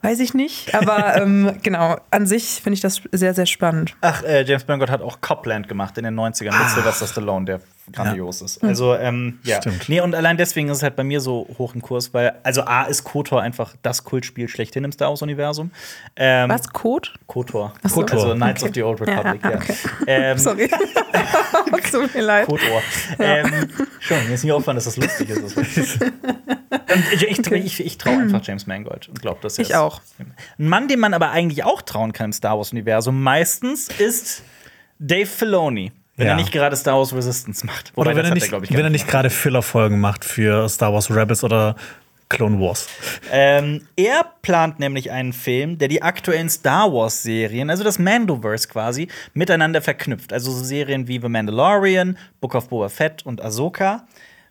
Weiß 0.04 0.18
ich 0.18 0.34
nicht, 0.34 0.74
aber 0.74 1.16
ähm, 1.22 1.58
genau, 1.62 1.96
an 2.10 2.26
sich 2.26 2.60
finde 2.60 2.74
ich 2.74 2.80
das 2.80 3.02
sehr, 3.12 3.34
sehr 3.34 3.46
spannend. 3.46 3.94
Ach, 4.00 4.24
äh, 4.24 4.42
James 4.42 4.66
Mangold 4.66 4.90
hat 4.90 5.00
auch 5.00 5.20
Copland 5.20 5.68
gemacht 5.68 5.96
in 5.96 6.02
den 6.02 6.18
90ern 6.18 6.58
mit 6.58 6.68
Sylvester 6.70 7.06
Stallone, 7.06 7.44
der 7.46 7.60
grandios 7.90 8.42
ist. 8.42 8.62
Also, 8.62 8.94
ähm, 8.94 9.38
ja. 9.42 9.56
Stimmt. 9.60 9.88
Nee, 9.88 10.00
und 10.00 10.14
allein 10.14 10.36
deswegen 10.36 10.68
ist 10.68 10.78
es 10.78 10.82
halt 10.82 10.94
bei 10.96 11.04
mir 11.04 11.20
so 11.20 11.48
hoch 11.58 11.74
im 11.74 11.82
Kurs, 11.82 12.14
weil, 12.14 12.34
also 12.42 12.62
A 12.62 12.84
ist 12.84 13.04
KOTOR 13.04 13.40
einfach 13.42 13.74
das 13.82 14.04
Kultspiel 14.04 14.48
schlechthin 14.48 14.84
im 14.84 14.92
Star 14.92 15.08
Wars-Universum. 15.10 15.70
Ähm, 16.16 16.48
Was, 16.50 16.68
Code? 16.68 17.08
KOTOR. 17.26 17.72
so. 17.82 17.94
KOTOR. 17.96 18.12
Also 18.22 18.34
Knights 18.34 18.62
Okay. 18.62 18.68
of 18.70 18.74
the 18.74 18.82
Old 18.82 19.00
Republic, 19.00 19.42
Ja, 19.42 19.50
ja. 19.50 19.56
okay. 19.56 19.74
Ähm, 20.06 20.38
Sorry. 20.42 20.68
Tut 21.90 22.14
mir 22.14 22.22
leid. 22.22 22.46
KOTOR. 22.46 22.82
Ähm, 23.18 23.68
schon, 24.00 24.26
mir 24.28 24.34
ist 24.34 24.44
nicht 24.44 24.52
aufgefallen, 24.52 24.76
dass 24.76 24.84
das 24.84 24.96
lustig 24.96 25.28
ist. 25.30 25.56
Und 26.02 27.12
ich 27.14 27.22
ich, 27.22 27.50
ich, 27.52 27.84
ich 27.86 27.98
traue 27.98 28.18
einfach 28.18 28.42
James 28.44 28.66
Mangold 28.66 29.08
und 29.08 29.20
glaube, 29.20 29.40
dass 29.42 29.58
er 29.58 29.62
Ich 29.62 29.74
auch. 29.74 30.00
Ein 30.58 30.68
Mann, 30.68 30.88
dem 30.88 31.00
man 31.00 31.14
aber 31.14 31.30
eigentlich 31.30 31.64
auch 31.64 31.82
trauen 31.82 32.12
kann 32.12 32.26
im 32.26 32.32
Star 32.32 32.56
Wars-Universum, 32.56 33.22
meistens 33.22 33.88
ist 33.88 34.42
Dave 34.98 35.26
Filoni. 35.26 35.92
Wenn 36.16 36.26
Ja. 36.26 36.32
er 36.34 36.36
nicht 36.36 36.52
gerade 36.52 36.76
Star 36.76 36.96
Wars 36.98 37.14
Resistance 37.14 37.64
macht. 37.64 37.92
Wobei, 37.94 38.10
Oder 38.10 38.16
wenn 38.18 38.26
er 38.26 38.34
nicht, 38.34 38.48
glaub 38.48 38.62
ich, 38.62 38.70
wenn 38.72 38.84
er 38.84 38.90
nicht 38.90 39.08
gerade 39.08 39.30
Filler-Folgen 39.30 39.98
macht 39.98 40.24
für 40.24 40.68
Star 40.68 40.92
Wars 40.92 41.10
Rebels 41.10 41.42
oder 41.42 41.74
Clone 42.28 42.58
Wars. 42.60 42.86
Ähm, 43.30 43.86
er 43.96 44.24
plant 44.42 44.78
nämlich 44.78 45.10
einen 45.10 45.32
Film, 45.34 45.76
der 45.78 45.88
die 45.88 46.02
aktuellen 46.02 46.48
Star 46.48 46.92
Wars-Serien, 46.92 47.68
also 47.70 47.84
das 47.84 47.98
Mandoverse 47.98 48.68
quasi, 48.68 49.08
miteinander 49.34 49.82
verknüpft. 49.82 50.32
Also 50.32 50.50
so 50.50 50.64
Serien 50.64 51.08
wie 51.08 51.20
The 51.20 51.28
Mandalorian, 51.28 52.16
Book 52.40 52.54
of 52.54 52.68
Boba 52.68 52.88
Fett 52.88 53.24
und 53.26 53.42
Ahsoka. 53.42 54.06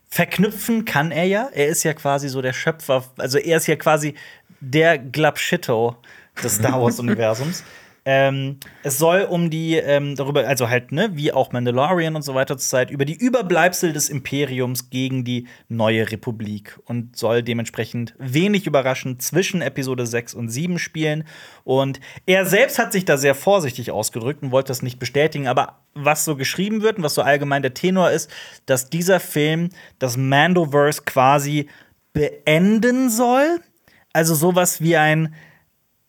Verknüpfen 0.08 0.84
kann 0.84 1.10
er 1.10 1.24
ja. 1.24 1.48
Er 1.52 1.68
ist 1.68 1.82
ja 1.84 1.94
quasi 1.94 2.28
so 2.28 2.42
der 2.42 2.52
Schöpfer, 2.52 3.04
also 3.18 3.38
er 3.38 3.56
ist 3.56 3.66
ja 3.66 3.76
quasi 3.76 4.14
der 4.60 4.98
Glabschitto 4.98 5.96
des 6.42 6.56
Star 6.56 6.80
Wars-Universums. 6.80 7.64
Ähm, 8.04 8.58
es 8.82 8.98
soll 8.98 9.22
um 9.22 9.48
die, 9.48 9.76
ähm, 9.76 10.16
darüber, 10.16 10.46
also 10.48 10.68
halt, 10.68 10.90
ne, 10.90 11.10
wie 11.12 11.32
auch 11.32 11.52
Mandalorian 11.52 12.16
und 12.16 12.22
so 12.22 12.34
weiter 12.34 12.58
zur 12.58 12.68
Zeit, 12.68 12.90
über 12.90 13.04
die 13.04 13.14
Überbleibsel 13.14 13.92
des 13.92 14.08
Imperiums 14.08 14.90
gegen 14.90 15.22
die 15.22 15.46
neue 15.68 16.10
Republik 16.10 16.80
und 16.86 17.16
soll 17.16 17.44
dementsprechend 17.44 18.14
wenig 18.18 18.66
überraschend 18.66 19.22
zwischen 19.22 19.62
Episode 19.62 20.04
6 20.04 20.34
und 20.34 20.48
7 20.48 20.80
spielen. 20.80 21.22
Und 21.62 22.00
er 22.26 22.44
selbst 22.44 22.80
hat 22.80 22.92
sich 22.92 23.04
da 23.04 23.16
sehr 23.16 23.36
vorsichtig 23.36 23.92
ausgedrückt 23.92 24.42
und 24.42 24.50
wollte 24.50 24.68
das 24.68 24.82
nicht 24.82 24.98
bestätigen, 24.98 25.46
aber 25.46 25.78
was 25.94 26.24
so 26.24 26.34
geschrieben 26.34 26.82
wird 26.82 26.96
und 26.96 27.04
was 27.04 27.14
so 27.14 27.22
allgemein 27.22 27.62
der 27.62 27.74
Tenor 27.74 28.10
ist, 28.10 28.28
dass 28.66 28.90
dieser 28.90 29.20
Film 29.20 29.68
das 30.00 30.16
Mandoverse 30.16 31.02
quasi 31.04 31.68
beenden 32.12 33.10
soll. 33.10 33.60
Also 34.12 34.34
sowas 34.34 34.80
wie 34.80 34.96
ein 34.96 35.34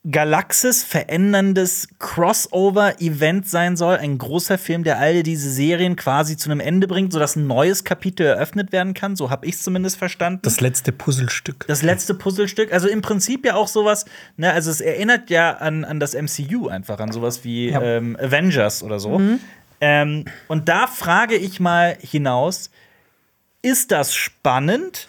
Galaxis 0.09 0.83
veränderndes 0.83 1.87
Crossover-Event 1.99 3.47
sein 3.47 3.77
soll. 3.77 3.95
Ein 3.97 4.17
großer 4.17 4.57
Film, 4.57 4.83
der 4.83 4.99
all 4.99 5.23
diese 5.23 5.49
Serien 5.49 5.95
quasi 5.95 6.35
zu 6.35 6.49
einem 6.51 6.59
Ende 6.59 6.87
bringt, 6.87 7.13
sodass 7.13 7.35
ein 7.37 7.47
neues 7.47 7.85
Kapitel 7.85 8.25
eröffnet 8.25 8.71
werden 8.73 8.93
kann. 8.93 9.15
So 9.15 9.29
habe 9.29 9.45
ich 9.45 9.55
es 9.55 9.63
zumindest 9.63 9.97
verstanden. 9.97 10.41
Das 10.43 10.59
letzte 10.59 10.91
Puzzlestück. 10.91 11.65
Das 11.67 11.81
letzte 11.83 12.13
Puzzlestück, 12.15 12.73
also 12.73 12.89
im 12.89 13.01
Prinzip 13.01 13.45
ja 13.45 13.55
auch 13.55 13.69
sowas, 13.69 14.05
ne, 14.35 14.51
also 14.51 14.71
es 14.71 14.81
erinnert 14.81 15.29
ja 15.29 15.51
an, 15.51 15.85
an 15.85 15.99
das 16.01 16.13
MCU 16.15 16.67
einfach, 16.67 16.99
an 16.99 17.11
sowas 17.13 17.43
wie 17.45 17.69
Ja. 17.69 17.81
ähm, 17.81 18.17
Avengers 18.19 18.83
oder 18.83 18.99
so. 18.99 19.21
Ähm, 19.79 20.25
und 20.49 20.67
da 20.67 20.87
frage 20.87 21.35
ich 21.35 21.59
mal 21.61 21.97
hinaus, 22.01 22.71
ist 23.61 23.91
das 23.91 24.13
spannend? 24.13 25.07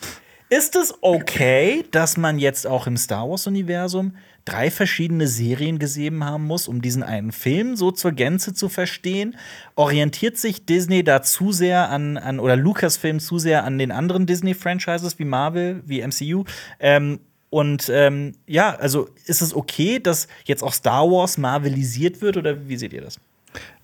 Ist 0.50 0.76
es 0.76 0.94
okay, 1.00 1.84
dass 1.90 2.16
man 2.16 2.38
jetzt 2.38 2.66
auch 2.66 2.86
im 2.86 2.96
Star 2.96 3.28
Wars-Universum 3.28 4.14
drei 4.44 4.70
verschiedene 4.70 5.26
Serien 5.26 5.78
gesehen 5.78 6.24
haben 6.24 6.46
muss, 6.46 6.68
um 6.68 6.82
diesen 6.82 7.02
einen 7.02 7.32
Film 7.32 7.76
so 7.76 7.90
zur 7.90 8.12
Gänze 8.12 8.54
zu 8.54 8.68
verstehen? 8.68 9.36
Orientiert 9.74 10.36
sich 10.36 10.66
Disney 10.66 11.02
da 11.02 11.22
zu 11.22 11.52
sehr 11.52 11.90
an, 11.90 12.16
an 12.16 12.40
oder 12.40 12.56
Lucasfilm 12.56 13.20
zu 13.20 13.38
sehr 13.38 13.64
an 13.64 13.78
den 13.78 13.90
anderen 13.90 14.26
Disney-Franchises 14.26 15.18
wie 15.18 15.24
Marvel, 15.24 15.82
wie 15.86 16.02
MCU? 16.06 16.44
Ähm, 16.78 17.20
und 17.50 17.88
ähm, 17.88 18.32
ja, 18.46 18.74
also 18.74 19.08
ist 19.26 19.40
es 19.40 19.54
okay, 19.54 20.00
dass 20.00 20.26
jetzt 20.44 20.62
auch 20.62 20.72
Star 20.72 21.08
Wars 21.08 21.38
marvelisiert 21.38 22.20
wird 22.20 22.36
oder 22.36 22.68
wie 22.68 22.76
seht 22.76 22.92
ihr 22.92 23.02
das? 23.02 23.20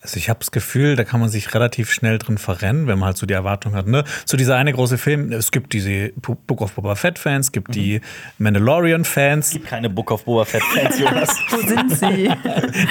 Also 0.02 0.16
ich 0.16 0.30
habe 0.30 0.38
das 0.38 0.50
Gefühl, 0.50 0.96
da 0.96 1.04
kann 1.04 1.20
man 1.20 1.28
sich 1.28 1.54
relativ 1.54 1.92
schnell 1.92 2.18
drin 2.18 2.38
verrennen, 2.38 2.86
wenn 2.86 2.98
man 2.98 3.08
halt 3.08 3.18
so 3.18 3.26
die 3.26 3.34
Erwartung 3.34 3.74
hat. 3.74 3.86
Ne? 3.86 4.04
So 4.24 4.38
dieser 4.38 4.56
eine 4.56 4.72
große 4.72 4.96
Film, 4.96 5.30
es 5.30 5.50
gibt 5.50 5.74
diese 5.74 6.12
Book 6.16 6.62
of 6.62 6.72
Boba 6.72 6.94
Fett-Fans, 6.94 7.46
es 7.46 7.52
gibt 7.52 7.74
die 7.74 8.00
Mandalorian-Fans. 8.38 9.50
Gibt 9.50 9.66
keine 9.66 9.90
Book 9.90 10.10
of 10.10 10.24
Boba 10.24 10.46
Fett-Fans, 10.46 10.98
Jonas. 10.98 11.28
Wo 11.50 11.56
sind 11.58 11.96
sie? 11.96 12.30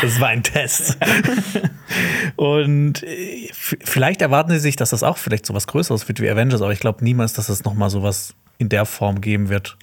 Das 0.01 0.19
war 0.19 0.29
ein 0.29 0.43
Test. 0.43 0.97
Und 2.35 3.03
äh, 3.03 3.49
vielleicht 3.53 4.21
erwarten 4.21 4.51
sie 4.51 4.59
sich, 4.59 4.75
dass 4.75 4.91
das 4.91 5.03
auch 5.03 5.17
vielleicht 5.17 5.45
so 5.45 5.53
was 5.53 5.67
Größeres 5.67 6.07
wird 6.07 6.21
wie 6.21 6.29
Avengers, 6.29 6.61
aber 6.61 6.71
ich 6.71 6.79
glaube 6.79 7.03
niemals, 7.03 7.33
dass 7.33 7.49
es 7.49 7.63
noch 7.63 7.73
mal 7.73 7.89
sowas 7.89 8.35
in 8.59 8.69
der 8.69 8.85
Form 8.85 9.21
geben 9.21 9.49
wird. 9.49 9.77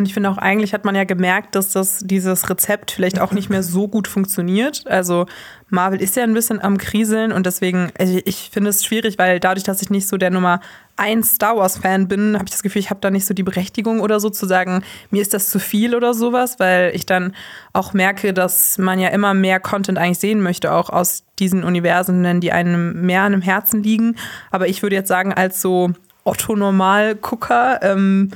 Und 0.00 0.06
ich 0.06 0.14
finde 0.14 0.30
auch, 0.30 0.38
eigentlich 0.38 0.72
hat 0.72 0.86
man 0.86 0.94
ja 0.94 1.04
gemerkt, 1.04 1.54
dass 1.54 1.72
das, 1.72 1.98
dieses 1.98 2.48
Rezept 2.48 2.90
vielleicht 2.90 3.20
auch 3.20 3.32
nicht 3.32 3.50
mehr 3.50 3.62
so 3.62 3.86
gut 3.86 4.08
funktioniert. 4.08 4.86
Also 4.86 5.26
Marvel 5.68 6.00
ist 6.00 6.16
ja 6.16 6.22
ein 6.22 6.32
bisschen 6.32 6.58
am 6.58 6.78
Kriseln 6.78 7.32
und 7.32 7.44
deswegen, 7.44 7.92
also 7.98 8.18
ich 8.24 8.48
finde 8.50 8.70
es 8.70 8.82
schwierig, 8.82 9.18
weil 9.18 9.40
dadurch, 9.40 9.64
dass 9.64 9.82
ich 9.82 9.90
nicht 9.90 10.08
so 10.08 10.16
der 10.16 10.30
Nummer 10.30 10.60
1 10.96 11.34
Star 11.34 11.54
Wars-Fan 11.58 12.08
bin, 12.08 12.32
habe 12.36 12.46
ich 12.46 12.50
das 12.50 12.62
Gefühl, 12.62 12.80
ich 12.80 12.88
habe 12.88 13.00
da 13.02 13.10
nicht 13.10 13.26
so 13.26 13.34
die 13.34 13.42
Berechtigung 13.42 14.00
oder 14.00 14.20
so 14.20 14.30
zu 14.30 14.46
sagen, 14.46 14.84
mir 15.10 15.20
ist 15.20 15.34
das 15.34 15.50
zu 15.50 15.58
viel 15.58 15.94
oder 15.94 16.14
sowas, 16.14 16.58
weil 16.58 16.92
ich 16.94 17.04
dann 17.04 17.34
auch 17.74 17.92
merke, 17.92 18.32
dass 18.32 18.78
man 18.78 19.00
ja 19.00 19.08
immer 19.08 19.34
mehr 19.34 19.60
Content 19.60 19.98
eigentlich 19.98 20.18
sehen 20.18 20.40
möchte, 20.40 20.72
auch 20.72 20.88
aus 20.88 21.24
diesen 21.38 21.62
Universen, 21.62 22.40
die 22.40 22.52
einem 22.52 23.04
mehr 23.04 23.20
an 23.20 23.32
dem 23.32 23.42
Herzen 23.42 23.82
liegen. 23.82 24.16
Aber 24.50 24.66
ich 24.66 24.82
würde 24.82 24.96
jetzt 24.96 25.08
sagen, 25.08 25.34
als 25.34 25.60
so 25.60 25.90
Otto-Normal-Gucker, 26.24 27.80
ähm, 27.82 28.30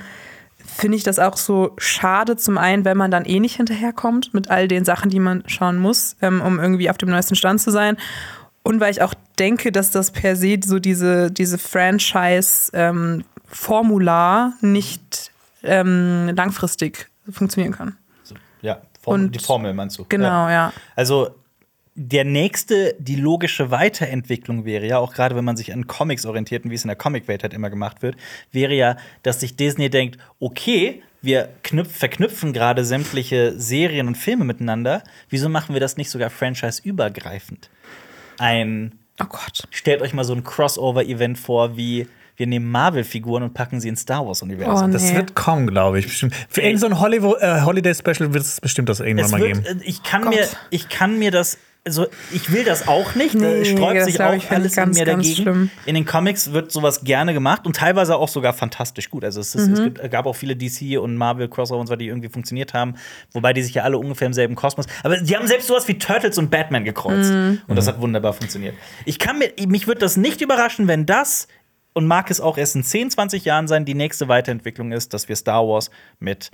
finde 0.75 0.97
ich 0.97 1.03
das 1.05 1.19
auch 1.19 1.37
so 1.37 1.73
schade, 1.79 2.37
zum 2.37 2.59
einen, 2.59 2.85
wenn 2.85 2.97
man 2.97 3.11
dann 3.11 3.25
eh 3.25 3.41
nicht 3.41 3.57
hinterherkommt 3.57 4.35
mit 4.35 4.51
all 4.51 4.69
den 4.69 4.85
Sachen, 4.85 5.11
die 5.11 5.21
man 5.21 5.43
schauen 5.47 5.79
muss, 5.79 6.17
ähm, 6.23 6.41
um 6.41 6.59
irgendwie 6.59 6.91
auf 6.91 6.99
dem 6.99 7.11
neuesten 7.11 7.37
Stand 7.37 7.61
zu 7.61 7.71
sein. 7.71 7.97
Und 8.63 8.81
weil 8.81 8.91
ich 8.91 9.03
auch 9.03 9.15
denke, 9.39 9.73
dass 9.73 9.91
das 9.91 10.11
per 10.11 10.37
se 10.37 10.59
so 10.65 10.79
diese, 10.79 11.31
diese 11.31 11.59
Franchise-Formular 11.59 14.53
nicht 14.61 15.31
ähm, 15.63 16.33
langfristig 16.37 17.09
funktionieren 17.31 17.73
kann. 17.75 17.97
Ja, 18.63 18.79
Formel, 19.03 19.27
Und- 19.27 19.35
die 19.35 19.39
Formel 19.39 19.75
meinst 19.75 19.99
du? 19.99 20.07
Genau, 20.09 20.49
ja. 20.49 20.73
Also 20.97 21.31
der 21.97 22.25
nächste, 22.25 22.95
die 22.99 23.15
logische 23.17 23.71
Weiterentwicklung 23.71 24.65
wäre 24.65 24.87
ja, 24.87 24.99
auch 24.99 25.15
gerade 25.15 25.37
wenn 25.37 25.45
man 25.45 25.57
sich 25.57 25.73
an 25.73 25.87
Comics 25.87 26.27
orientiert 26.27 26.65
und 26.65 26.71
wie 26.71 26.75
es 26.75 26.83
in 26.85 26.89
der 26.89 26.97
Comicwelt 26.97 27.43
halt 27.45 27.55
immer 27.55 27.71
gemacht 27.71 28.03
wird, 28.03 28.17
wäre 28.51 28.75
ja, 28.75 28.97
dass 29.23 29.41
sich 29.41 29.55
Disney 29.57 29.91
denkt, 29.91 30.19
okay, 30.41 31.03
wir 31.23 31.49
knüpf, 31.63 31.97
verknüpfen 31.97 32.53
gerade 32.53 32.85
sämtliche 32.85 33.55
Serien 33.59 34.09
und 34.09 34.17
Filme 34.17 34.45
miteinander, 34.45 35.03
wieso 35.31 35.49
machen 35.49 35.73
wir 35.73 35.81
das 35.81 35.97
nicht 35.97 36.11
sogar 36.11 36.31
franchise-übergreifend? 36.31 37.71
Ein, 38.39 38.93
Oh 39.21 39.27
Gott. 39.29 39.63
stellt 39.71 40.03
euch 40.03 40.13
mal 40.13 40.25
so 40.25 40.35
ein 40.35 40.43
Crossover-Event 40.45 41.39
vor, 41.39 41.77
wie 41.77 42.09
wir 42.37 42.49
nehmen 42.49 42.69
Marvel-Figuren 42.69 43.45
und 43.45 43.55
packen 43.55 43.79
sie 43.81 43.89
ins 43.89 44.01
Star 44.01 44.27
Wars-Universum. 44.27 44.91
Oh, 44.91 44.93
Das 44.93 45.05
Nee. 45.13 45.15
wird 45.19 45.37
kommen, 45.37 45.69
glaube 45.69 46.01
ich. 46.01 46.07
Bestimmt. 46.07 46.35
Für 46.49 46.63
irgendein 46.63 46.81
so 46.81 46.87
ein 46.87 46.99
Hollywood, 47.01 47.37
äh, 47.41 47.61
Holiday-Special 47.63 48.35
wird 48.35 48.43
es 48.43 48.61
bestimmt 48.61 48.89
das 48.89 48.99
irgendwann 48.99 49.27
Es 49.27 49.31
mal 49.31 49.41
wird, 49.41 49.63
geben. 49.65 49.81
äh, 49.81 49.85
ich, 49.85 50.03
kann 50.03 50.23
Gott. 50.23 50.35
mir, 50.35 50.49
ich 50.71 50.89
kann 50.89 51.17
mir 51.21 51.31
das, 51.31 51.59
also 51.87 52.07
ich 52.33 52.51
will 52.51 52.65
das 52.65 52.89
auch 52.89 53.15
nicht. 53.15 53.35
Nee, 53.35 53.59
da 53.59 53.65
sträubt 53.65 53.97
das 53.99 54.05
sich 54.07 54.21
auch 54.23 54.33
ich, 54.35 54.51
alles 54.51 54.75
ganz, 54.75 54.97
in 54.97 55.05
mir 55.05 55.13
dagegen. 55.13 55.35
schlimm. 55.43 55.71
In 55.85 55.95
den 55.95 56.07
Comics 56.07 56.53
wird 56.53 56.73
sowas 56.73 57.05
gerne 57.05 57.35
gemacht 57.35 57.67
und 57.67 57.77
teilweise 57.77 58.17
auch 58.17 58.29
sogar 58.29 58.55
fantastisch 58.55 59.11
gut. 59.11 59.23
Also 59.25 59.41
es, 59.41 59.55
ist, 59.55 59.69
Mhm. 59.69 59.75
es 59.75 59.83
gibt, 59.85 60.11
gab 60.11 60.25
auch 60.27 60.33
viele 60.35 60.57
DC 60.57 60.99
und 60.99 61.17
Marvel 61.17 61.49
Crossover 61.49 61.81
und 61.81 61.87
so, 61.87 61.97
die 61.97 62.07
irgendwie 62.09 62.29
funktioniert 62.31 62.73
haben, 62.73 62.95
wobei 63.33 63.53
die 63.53 63.63
sich 63.63 63.75
ja 63.75 63.83
alle 63.83 63.99
ungefähr 63.99 64.27
im 64.27 64.33
selben 64.33 64.55
Kosmos. 64.55 64.87
Aber 65.03 65.19
die 65.19 65.37
haben 65.37 65.47
selbst 65.47 65.67
sowas 65.67 65.87
wie 65.89 65.99
Turtles 65.99 66.39
und 66.39 66.51
Batman 66.51 66.85
gekreuzt 66.85 67.31
Mhm. 67.33 67.61
und 67.67 67.77
das 67.77 67.87
hat 67.87 68.01
wunderbar 68.01 68.33
funktioniert. 68.33 68.75
Ich 69.05 69.19
kann 69.19 69.39
mir, 69.39 69.51
mich 69.67 69.87
würde 69.87 70.01
das 70.01 70.17
nicht 70.17 70.41
überraschen, 70.41 70.89
wenn 70.89 71.05
das 71.07 71.49
und 71.93 72.07
mag 72.07 72.31
es 72.31 72.41
auch 72.41 72.57
erst 72.59 72.77
in 72.77 72.83
10, 72.83 73.11
20 73.11 73.45
Jahren 73.45 73.69
sein, 73.69 73.85
die 73.85 73.95
nächste 73.95 74.27
Weiterentwicklung 74.29 74.91
ist, 74.91 75.15
dass 75.15 75.29
wir 75.29 75.37
Star 75.37 75.67
Wars 75.69 75.91
mit 76.19 76.51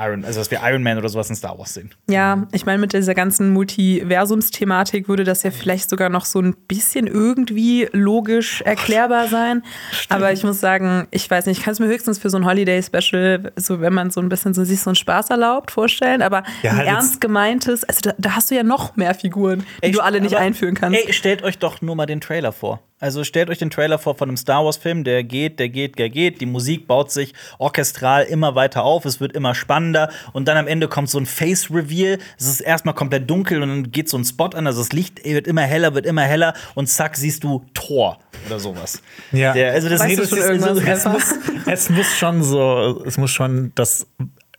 Iron, 0.00 0.24
also 0.24 0.40
dass 0.40 0.50
wir 0.50 0.60
Iron 0.62 0.82
Man 0.82 0.98
oder 0.98 1.08
sowas 1.08 1.28
in 1.28 1.36
Star 1.36 1.58
Wars 1.58 1.74
sehen. 1.74 1.90
Ja, 2.08 2.46
ich 2.52 2.64
meine, 2.64 2.78
mit 2.78 2.92
dieser 2.92 3.14
ganzen 3.14 3.52
Multiversums-Thematik 3.52 5.08
würde 5.08 5.24
das 5.24 5.42
ja 5.42 5.50
vielleicht 5.50 5.90
sogar 5.90 6.08
noch 6.08 6.24
so 6.24 6.40
ein 6.40 6.54
bisschen 6.54 7.06
irgendwie 7.06 7.88
logisch 7.92 8.62
erklärbar 8.62 9.28
sein. 9.28 9.62
Aber 10.08 10.32
ich 10.32 10.42
muss 10.42 10.60
sagen, 10.60 11.06
ich 11.10 11.30
weiß 11.30 11.46
nicht, 11.46 11.58
ich 11.58 11.64
kann 11.64 11.72
es 11.72 11.80
mir 11.80 11.86
höchstens 11.86 12.18
für 12.18 12.30
so 12.30 12.38
ein 12.38 12.46
Holiday-Special, 12.46 13.52
so 13.56 13.80
wenn 13.80 13.92
man 13.92 14.10
so 14.10 14.20
ein 14.20 14.28
bisschen 14.28 14.54
so, 14.54 14.64
sich 14.64 14.80
so 14.80 14.90
einen 14.90 14.96
Spaß 14.96 15.30
erlaubt, 15.30 15.70
vorstellen. 15.70 16.22
Aber 16.22 16.44
Ja, 16.62 16.70
ein 16.70 16.76
halt 16.78 16.88
ernst 16.88 17.20
gemeintes, 17.20 17.84
also 17.84 18.00
da, 18.02 18.14
da 18.16 18.36
hast 18.36 18.50
du 18.50 18.54
ja 18.54 18.62
noch 18.62 18.96
mehr 18.96 19.14
Figuren, 19.14 19.64
die 19.82 19.86
Ey, 19.86 19.92
du 19.92 20.00
alle 20.00 20.20
nicht 20.20 20.36
einführen 20.36 20.74
kannst. 20.74 20.98
Ey, 20.98 21.12
stellt 21.12 21.42
euch 21.42 21.58
doch 21.58 21.82
nur 21.82 21.94
mal 21.94 22.06
den 22.06 22.20
Trailer 22.20 22.52
vor. 22.52 22.80
Also 23.00 23.24
stellt 23.24 23.48
euch 23.48 23.56
den 23.58 23.70
Trailer 23.70 23.98
vor 23.98 24.14
von 24.14 24.28
einem 24.28 24.36
Star 24.36 24.62
Wars-Film, 24.64 25.04
der 25.04 25.24
geht, 25.24 25.58
der 25.58 25.70
geht, 25.70 25.98
der 25.98 26.10
geht. 26.10 26.40
Die 26.42 26.46
Musik 26.46 26.86
baut 26.86 27.10
sich 27.10 27.32
orchestral 27.58 28.24
immer 28.24 28.54
weiter 28.54 28.82
auf, 28.84 29.06
es 29.06 29.20
wird 29.20 29.32
immer 29.32 29.54
spannender 29.54 30.10
und 30.34 30.46
dann 30.48 30.58
am 30.58 30.66
Ende 30.66 30.86
kommt 30.86 31.08
so 31.08 31.18
ein 31.18 31.24
Face-Reveal. 31.24 32.18
Es 32.38 32.46
ist 32.46 32.60
erstmal 32.60 32.94
komplett 32.94 33.28
dunkel 33.30 33.62
und 33.62 33.68
dann 33.70 33.90
geht 33.90 34.10
so 34.10 34.18
ein 34.18 34.24
Spot 34.24 34.48
an, 34.50 34.66
also 34.66 34.80
das 34.82 34.92
Licht 34.92 35.24
wird 35.24 35.46
immer 35.46 35.62
heller, 35.62 35.94
wird 35.94 36.04
immer 36.04 36.22
heller 36.24 36.52
und 36.74 36.88
zack, 36.88 37.16
siehst 37.16 37.42
du 37.42 37.64
Thor 37.72 38.18
oder 38.46 38.60
sowas. 38.60 39.00
Ja. 39.32 39.54
Der, 39.54 39.72
also 39.72 39.88
das 39.88 40.00
Weißt 40.00 40.18
das 40.18 40.28
schon 40.28 40.38
ist- 40.38 40.62
also- 40.64 40.80
es, 40.86 41.04
muss, 41.06 41.34
es 41.66 41.90
muss 41.90 42.06
schon 42.18 42.42
so, 42.42 43.02
es 43.06 43.16
muss 43.16 43.30
schon 43.30 43.72
das 43.76 44.06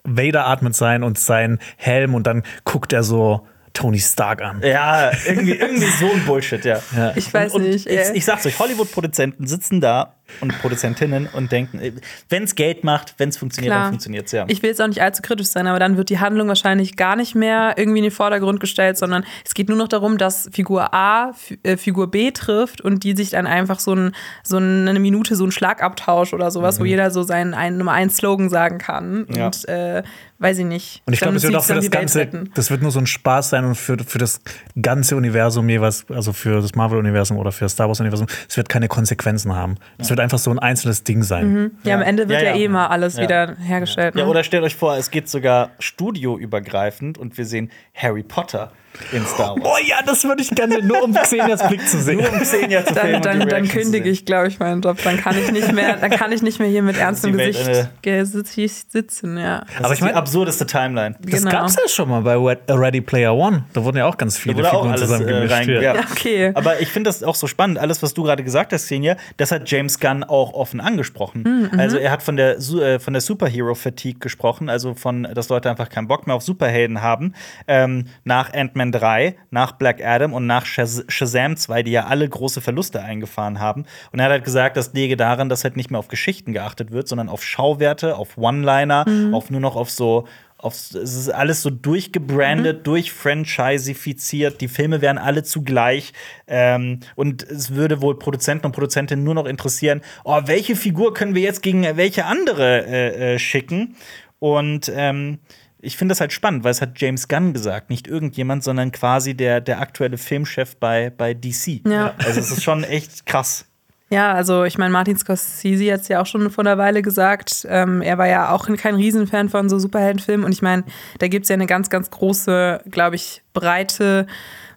Vader 0.04 0.48
atmet 0.48 0.76
sein 0.76 1.04
und 1.04 1.20
sein 1.20 1.60
Helm 1.78 2.16
und 2.16 2.26
dann 2.26 2.42
guckt 2.64 2.92
er 2.92 3.04
so 3.04 3.46
Tony 3.74 4.00
Stark 4.00 4.42
an. 4.42 4.62
Ja, 4.64 5.12
irgendwie, 5.26 5.54
irgendwie 5.54 5.88
so 6.00 6.12
ein 6.12 6.26
Bullshit, 6.26 6.64
ja. 6.66 6.82
Ich 7.16 7.34
weiß 7.34 7.54
und, 7.54 7.64
und 7.64 7.70
nicht. 7.70 7.88
Ich, 7.88 8.10
ich 8.14 8.26
sag's 8.26 8.46
euch, 8.46 8.60
Hollywood-Produzenten 8.60 9.48
sitzen 9.48 9.82
da 9.82 10.16
und 10.40 10.58
Produzentinnen 10.60 11.28
und 11.34 11.52
denken, 11.52 11.80
äh, 11.80 11.92
wenn's 12.30 12.56
Geld 12.56 12.84
macht, 12.84 13.16
wenn's 13.18 13.38
funktioniert, 13.38 13.72
Klar. 13.72 13.84
dann 13.84 13.92
funktioniert's 13.92 14.32
ja. 14.32 14.46
Ich 14.48 14.62
will 14.62 14.70
jetzt 14.70 14.82
auch 14.82 14.88
nicht 14.88 15.02
allzu 15.02 15.22
kritisch 15.22 15.48
sein, 15.48 15.68
aber 15.68 15.80
dann 15.80 15.98
wird 15.98 16.10
die 16.10 16.20
Handlung 16.20 16.48
wahrscheinlich 16.48 16.96
gar 16.96 17.16
nicht 17.16 17.36
mehr 17.36 17.76
irgendwie 17.78 18.00
in 18.00 18.06
den 18.06 18.12
Vordergrund 18.12 18.60
gestellt, 18.60 18.98
sondern 18.98 19.24
es 19.46 19.54
geht 19.54 19.70
nur 19.70 19.78
noch 19.78 19.88
darum, 19.88 20.18
dass 20.18 20.50
Figur 20.52 20.94
A 20.94 21.34
äh, 21.64 21.78
Figur 21.78 22.10
B 22.10 22.32
trifft 22.32 22.82
und 22.82 23.04
die 23.04 23.16
sich 23.16 23.32
dann 23.32 23.48
einfach 23.48 23.80
so, 23.80 23.94
ein, 23.94 24.16
so 24.44 24.58
eine 24.58 25.00
Minute 25.00 25.36
so 25.36 25.44
einen 25.44 25.52
Schlagabtausch 25.52 26.34
oder 26.34 26.52
sowas, 26.52 26.80
wo 26.80 26.86
jeder 26.86 27.12
so 27.12 27.24
seinen 27.24 27.54
einen, 27.54 27.78
Nummer 27.78 27.94
eins 27.94 28.18
Slogan 28.18 28.50
sagen 28.50 28.78
kann. 28.78 29.26
Ja. 29.34 29.48
Und 29.48 29.68
äh, 29.68 30.04
weiß 30.42 30.58
ich 30.58 30.66
nicht. 30.66 31.04
Und 31.06 31.14
ich 31.14 31.20
glaube, 31.20 31.34
Dann 31.34 31.38
es 31.38 31.44
wird 31.44 31.56
auch 31.56 31.64
für 31.64 31.76
das 31.76 31.92
ganze, 31.92 32.26
das 32.56 32.72
wird 32.72 32.82
nur 32.82 32.92
so 32.92 33.00
ein 33.00 33.06
Spaß 33.06 33.52
sein 33.52 33.64
und 33.64 33.76
für, 33.76 33.98
für 34.00 34.18
das 34.18 34.42
ganze 34.82 35.16
Universum 35.16 35.70
jeweils, 35.70 36.06
also 36.10 36.34
für 36.34 36.62
das 36.62 36.74
Marvel-Universum 36.74 37.38
oder 37.38 37.52
für 37.52 37.66
das 37.66 37.74
Star 37.74 37.88
Wars-Universum, 37.88 38.28
es 38.50 38.58
wird 38.58 38.68
keine 38.68 38.88
Konsequenzen 38.88 39.56
haben. 39.56 39.76
Es 40.00 40.10
wird 40.10 40.20
einfach 40.22 40.38
so 40.40 40.52
ein 40.52 40.60
einzelnes 40.60 41.04
Ding 41.04 41.24
sein. 41.24 41.72
Ja, 41.84 41.96
am 41.96 42.02
Ende 42.02 42.30
wird 42.30 42.42
Ja, 42.42 42.50
ja, 42.50 42.56
ja. 42.56 42.62
eh 42.62 42.68
mal 42.68 42.88
alles 42.88 43.18
Ja. 43.18 43.24
wieder 43.24 43.56
hergestellt. 43.58 44.16
Ja, 44.16 44.24
ne? 44.24 44.30
oder 44.30 44.44
stellt 44.44 44.64
euch 44.64 44.76
vor, 44.76 44.96
es 44.96 45.12
geht 45.12 45.28
sogar 45.30 45.72
studioübergreifend 45.80 47.18
und 47.18 47.38
wir 47.38 47.46
sehen 47.46 47.72
Harry 47.94 48.24
Potter 48.24 48.72
in 49.12 49.26
Star 49.26 49.56
Wars. 49.56 49.62
Oh 49.66 49.78
ja, 49.88 49.98
das 50.06 50.24
würde 50.24 50.42
ich 50.42 50.50
gerne 50.52 50.82
nur 50.84 51.04
um 51.04 51.14
Xenias 51.14 51.68
Blick 51.68 51.88
zu 51.88 52.00
sehen. 52.02 52.18
Nur 52.20 52.32
um 52.32 52.40
Xenia 52.40 52.86
zu 52.86 52.94
dann, 52.94 53.22
dann, 53.22 53.48
dann 53.48 53.68
kündige 53.68 54.10
ich, 54.10 54.26
glaube 54.26 54.48
ich, 54.48 54.60
meinen 54.60 54.82
Job. 54.82 54.98
Dann 55.04 55.18
kann 55.18 55.38
ich 55.38 55.52
nicht 55.52 55.72
mehr, 55.72 55.98
dann 55.98 56.12
kann 56.12 56.32
ich 56.32 56.42
nicht 56.42 56.60
mehr 56.60 56.68
hier 56.68 56.84
mit 56.84 56.98
ernstem 56.98 57.36
Gesicht 57.38 57.90
ge- 58.02 58.24
sitzen, 58.24 59.38
ja. 59.38 59.60
Das 59.68 59.78
Aber 59.86 59.88
ist 59.88 59.94
ich 60.00 60.02
mein- 60.02 60.10
die 60.12 60.16
absurdeste 60.16 60.66
Timeline. 60.66 61.16
Das 61.22 61.40
Genau. 61.42 61.52
gab's 61.52 61.76
ja 61.76 61.88
schon 61.88 62.10
mal 62.10 62.22
bei 62.22 62.36
Red- 62.36 62.60
Ready 62.70 63.02
Player 63.02 63.34
One. 63.36 63.64
Da 63.74 63.84
wurden 63.84 63.98
ja 63.98 64.06
auch 64.06 64.18
ganz 64.18 64.38
viele 64.38 64.56
Figuren 64.64 64.90
alles 64.92 65.02
äh, 65.02 65.06
zusammengemischt. 65.06 65.52
rein. 65.54 65.70
ja. 65.70 65.82
Ja. 65.82 65.96
Okay. 66.12 66.52
Aber 66.56 66.80
ich 66.80 66.90
finde 66.90 67.10
das 67.10 67.24
auch 67.24 67.36
so 67.36 67.48
spannend. 67.48 67.80
Alles, 67.80 68.02
was 68.04 68.14
du 68.14 68.24
gerade 68.24 68.44
gesagt 68.44 68.74
hast, 68.74 68.86
Xenia, 68.86 69.16
das 69.38 69.52
hat 69.52 69.70
James 69.70 70.00
Gunn 70.00 70.24
auch 70.24 70.54
offen 70.54 70.80
angesprochen. 70.82 71.44
Mhm, 71.72 71.80
Also 71.80 71.98
er 71.98 72.12
hat 72.12 72.22
von 72.24 72.36
der, 72.36 72.58
äh, 72.58 73.00
von 73.00 73.14
der 73.14 73.22
Superhero-Fatigue 73.22 74.20
gesprochen, 74.20 74.70
also 74.70 74.94
von, 74.94 75.28
dass 75.34 75.50
Leute 75.50 75.70
einfach 75.70 75.90
keinen 75.90 76.08
Bock 76.08 76.28
mehr 76.28 76.36
auf 76.36 76.44
Superhelden 76.44 77.02
haben. 77.02 77.34
Ähm, 77.68 78.06
nach 78.24 78.54
Ant-Man 78.54 78.81
3, 78.90 79.36
nach 79.50 79.74
Black 79.74 80.02
Adam 80.04 80.34
und 80.34 80.48
nach 80.48 80.66
Shaz 80.66 81.04
Shazam 81.10 81.58
2, 81.58 81.84
die 81.84 81.92
ja 81.92 82.06
alle 82.06 82.28
große 82.28 82.62
Verluste 82.62 83.02
eingefahren 83.02 83.60
haben. 83.60 83.86
Und 84.12 84.20
er 84.20 84.26
hat 84.26 84.32
halt 84.32 84.46
gesagt, 84.46 84.78
das 84.78 84.94
liege 84.94 85.18
daran, 85.18 85.50
dass 85.50 85.66
halt 85.66 85.76
nicht 85.76 85.92
mehr 85.92 86.00
auf 86.00 86.08
Geschichten 86.08 86.54
geachtet 86.54 86.92
wird, 86.92 87.10
sondern 87.10 87.28
auf 87.28 87.44
Schauwerte, 87.44 88.16
auf 88.16 88.38
One-Liner, 88.38 89.06
auf 89.34 89.50
nur 89.50 89.60
noch 89.60 89.76
auf 89.76 89.92
so 89.92 90.26
auf, 90.62 90.76
es 90.76 90.94
ist 90.94 91.30
alles 91.30 91.62
so 91.62 91.70
durchgebrandet, 91.70 92.86
durchfranchisifiziert. 92.86 94.62
Die 94.62 94.68
Filme 94.68 95.02
wären 95.02 95.18
alle 95.18 95.44
zugleich. 95.44 96.14
Ähm, 96.48 97.00
und 97.16 97.44
es 97.44 97.74
würde 97.74 98.02
wohl 98.02 98.18
Produzenten 98.20 98.68
und 98.68 98.72
Produzentinnen 98.72 99.24
nur 99.24 99.34
noch 99.34 99.46
interessieren, 99.46 100.02
oh, 100.24 100.40
welche 100.46 100.76
Figur 100.76 101.14
können 101.14 101.36
wir 101.36 101.42
jetzt 101.42 101.64
gegen 101.64 101.84
welche 101.98 102.26
andere 102.26 102.86
äh, 102.86 103.34
äh, 103.34 103.40
schicken? 103.40 103.96
Und 104.40 104.92
ähm, 104.96 105.40
ich 105.82 105.98
finde 105.98 106.12
das 106.12 106.22
halt 106.22 106.32
spannend, 106.34 106.64
weil 106.64 106.72
es 106.72 106.82
hat 106.82 107.00
James 107.00 107.28
Gunn 107.28 107.54
gesagt, 107.54 107.90
nicht 107.90 108.08
irgendjemand, 108.08 108.64
sondern 108.64 108.92
quasi 108.92 109.34
der, 109.34 109.62
der 109.62 109.80
aktuelle 109.80 110.18
Filmchef 110.18 110.76
bei, 110.78 111.10
bei 111.10 111.34
DC. 111.34 111.86
Ja. 111.88 112.14
Also 112.18 112.40
es 112.40 112.52
ist 112.52 112.64
schon 112.64 112.84
echt 112.84 113.26
krass. 113.26 113.66
Ja, 114.12 114.34
also 114.34 114.66
ich 114.66 114.78
meine, 114.78 114.92
Martin 114.92 115.18
Scorsese 115.18 115.94
hat 115.94 116.02
es 116.02 116.10
ja 116.10 116.22
auch 116.22 116.26
schon 116.26 116.50
vor 116.52 116.66
einer 116.66 116.78
Weile 116.78 117.02
gesagt. 117.02 117.66
Ähm, 117.70 118.02
er 118.02 118.18
war 118.18 118.28
ja 118.28 118.52
auch 118.52 118.68
kein 118.76 118.96
Riesenfan 118.96 119.48
von 119.48 119.70
so 119.70 119.80
Superheldenfilmen. 119.80 120.46
Und 120.46 120.52
ich 120.52 120.62
meine, 120.62 120.84
da 121.20 121.30
gibt 121.30 121.46
es 121.46 121.50
ja 121.50 121.54
eine 121.54 121.66
ganz, 121.66 121.90
ganz 121.90 122.12
große, 122.12 122.82
glaube 122.92 123.16
ich, 123.16 123.42
breite 123.54 124.28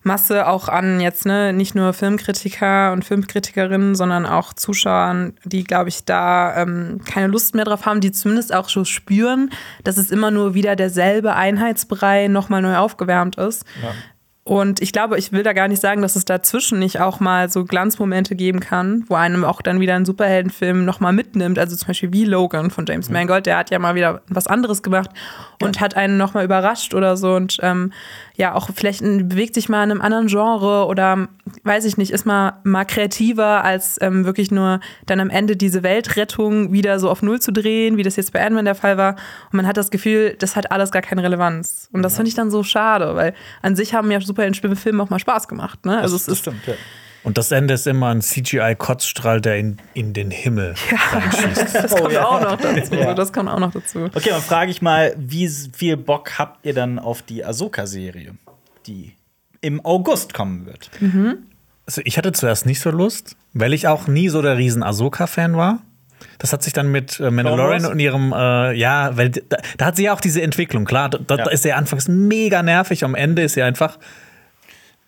Masse 0.04 0.46
auch 0.46 0.68
an 0.68 1.00
jetzt, 1.00 1.26
ne, 1.26 1.52
nicht 1.52 1.74
nur 1.74 1.92
Filmkritiker 1.92 2.92
und 2.92 3.04
Filmkritikerinnen, 3.04 3.94
sondern 3.94 4.26
auch 4.26 4.52
Zuschauern, 4.52 5.34
die, 5.44 5.64
glaube 5.64 5.88
ich, 5.88 6.04
da 6.04 6.62
ähm, 6.62 7.00
keine 7.04 7.28
Lust 7.28 7.54
mehr 7.54 7.64
drauf 7.64 7.86
haben, 7.86 8.00
die 8.00 8.12
zumindest 8.12 8.54
auch 8.54 8.68
schon 8.68 8.84
spüren, 8.84 9.50
dass 9.82 9.96
es 9.96 10.10
immer 10.10 10.30
nur 10.30 10.54
wieder 10.54 10.76
derselbe 10.76 11.34
Einheitsbrei 11.34 12.28
nochmal 12.28 12.62
neu 12.62 12.76
aufgewärmt 12.76 13.36
ist. 13.36 13.64
Und 14.46 14.82
ich 14.82 14.92
glaube, 14.92 15.18
ich 15.18 15.32
will 15.32 15.42
da 15.42 15.54
gar 15.54 15.68
nicht 15.68 15.80
sagen, 15.80 16.02
dass 16.02 16.16
es 16.16 16.26
dazwischen 16.26 16.78
nicht 16.78 17.00
auch 17.00 17.18
mal 17.18 17.48
so 17.48 17.64
Glanzmomente 17.64 18.36
geben 18.36 18.60
kann, 18.60 19.04
wo 19.08 19.14
einem 19.14 19.42
auch 19.42 19.62
dann 19.62 19.80
wieder 19.80 19.94
ein 19.94 20.04
Superheldenfilm 20.04 20.84
nochmal 20.84 21.14
mitnimmt. 21.14 21.58
Also 21.58 21.74
zum 21.76 21.88
Beispiel 21.88 22.12
wie 22.12 22.26
Logan 22.26 22.70
von 22.70 22.84
James 22.84 23.08
Mangold, 23.08 23.46
der 23.46 23.56
hat 23.56 23.70
ja 23.70 23.78
mal 23.78 23.94
wieder 23.94 24.20
was 24.28 24.46
anderes 24.46 24.82
gemacht 24.82 25.08
und 25.62 25.80
hat 25.80 25.96
einen 25.96 26.18
nochmal 26.18 26.44
überrascht 26.44 26.92
oder 26.92 27.16
so. 27.16 27.34
Und 27.34 27.56
ähm, 27.62 27.90
ja, 28.36 28.54
auch 28.54 28.68
vielleicht 28.74 29.00
bewegt 29.02 29.54
sich 29.54 29.68
mal 29.68 29.84
in 29.84 29.92
einem 29.92 30.00
anderen 30.00 30.26
Genre 30.26 30.86
oder 30.86 31.28
weiß 31.62 31.84
ich 31.84 31.96
nicht, 31.96 32.10
ist 32.10 32.26
mal, 32.26 32.60
mal 32.64 32.84
kreativer, 32.84 33.62
als 33.62 33.96
ähm, 34.00 34.24
wirklich 34.24 34.50
nur 34.50 34.80
dann 35.06 35.20
am 35.20 35.30
Ende 35.30 35.56
diese 35.56 35.84
Weltrettung 35.84 36.72
wieder 36.72 36.98
so 36.98 37.10
auf 37.10 37.22
Null 37.22 37.40
zu 37.40 37.52
drehen, 37.52 37.96
wie 37.96 38.02
das 38.02 38.16
jetzt 38.16 38.32
bei 38.32 38.44
Ant-Man 38.44 38.64
der 38.64 38.74
Fall 38.74 38.98
war. 38.98 39.12
Und 39.52 39.54
man 39.54 39.66
hat 39.68 39.76
das 39.76 39.90
Gefühl, 39.90 40.34
das 40.38 40.56
hat 40.56 40.72
alles 40.72 40.90
gar 40.90 41.02
keine 41.02 41.22
Relevanz. 41.22 41.88
Und 41.92 42.02
das 42.02 42.16
finde 42.16 42.28
ich 42.28 42.34
dann 42.34 42.50
so 42.50 42.64
schade, 42.64 43.14
weil 43.14 43.34
an 43.62 43.76
sich 43.76 43.94
haben 43.94 44.10
ja 44.10 44.20
Superhelden-Filme 44.20 45.02
auch 45.02 45.10
mal 45.10 45.20
Spaß 45.20 45.46
gemacht. 45.46 45.86
Ne? 45.86 45.98
Also 45.98 46.16
es 46.16 46.26
ist 46.26 46.38
stimmt, 46.38 46.66
ja. 46.66 46.74
Und 47.24 47.38
das 47.38 47.50
Ende 47.50 47.74
ist 47.74 47.86
immer 47.86 48.08
ein 48.10 48.20
CGI-Kotzstrahl, 48.20 49.40
der 49.40 49.56
in, 49.56 49.78
in 49.94 50.12
den 50.12 50.30
Himmel 50.30 50.74
reinschießt. 51.12 51.74
Das 51.74 51.90
kommt 51.94 52.02
Oh, 52.02 52.10
ja. 52.10 52.24
auch 52.26 52.40
noch 52.40 52.56
dazu. 52.60 52.94
Das 53.16 53.32
kommt 53.32 53.48
auch 53.48 53.58
noch 53.58 53.72
dazu. 53.72 54.04
Okay, 54.14 54.28
dann 54.30 54.42
frage 54.42 54.70
ich 54.70 54.82
mal, 54.82 55.14
wie 55.18 55.48
viel 55.48 55.96
Bock 55.96 56.38
habt 56.38 56.64
ihr 56.66 56.74
dann 56.74 56.98
auf 56.98 57.22
die 57.22 57.44
Ahsoka-Serie, 57.44 58.34
die 58.86 59.14
im 59.62 59.84
August 59.84 60.34
kommen 60.34 60.66
wird? 60.66 60.90
Also 61.86 62.02
ich 62.04 62.18
hatte 62.18 62.32
zuerst 62.32 62.66
nicht 62.66 62.80
so 62.80 62.90
Lust, 62.90 63.36
weil 63.54 63.72
ich 63.72 63.88
auch 63.88 64.06
nie 64.06 64.28
so 64.28 64.42
der 64.42 64.58
riesen 64.58 64.82
Ahsoka-Fan 64.82 65.56
war. 65.56 65.78
Das 66.38 66.52
hat 66.52 66.62
sich 66.62 66.72
dann 66.72 66.90
mit 66.90 67.20
äh, 67.20 67.30
Mandalorian 67.30 67.86
und 67.86 67.98
ihrem, 68.00 68.32
äh, 68.32 68.72
ja, 68.74 69.16
weil 69.16 69.30
da, 69.30 69.56
da 69.78 69.86
hat 69.86 69.96
sie 69.96 70.04
ja 70.04 70.14
auch 70.14 70.20
diese 70.20 70.42
Entwicklung. 70.42 70.84
Klar, 70.84 71.08
da, 71.10 71.18
da 71.18 71.36
Ja. 71.36 71.50
ist 71.50 71.62
sie 71.62 71.70
ja 71.70 71.76
anfangs 71.76 72.08
mega 72.08 72.62
nervig, 72.62 73.04
am 73.04 73.14
Ende 73.14 73.42
ist 73.42 73.54
sie 73.54 73.62
einfach 73.62 73.98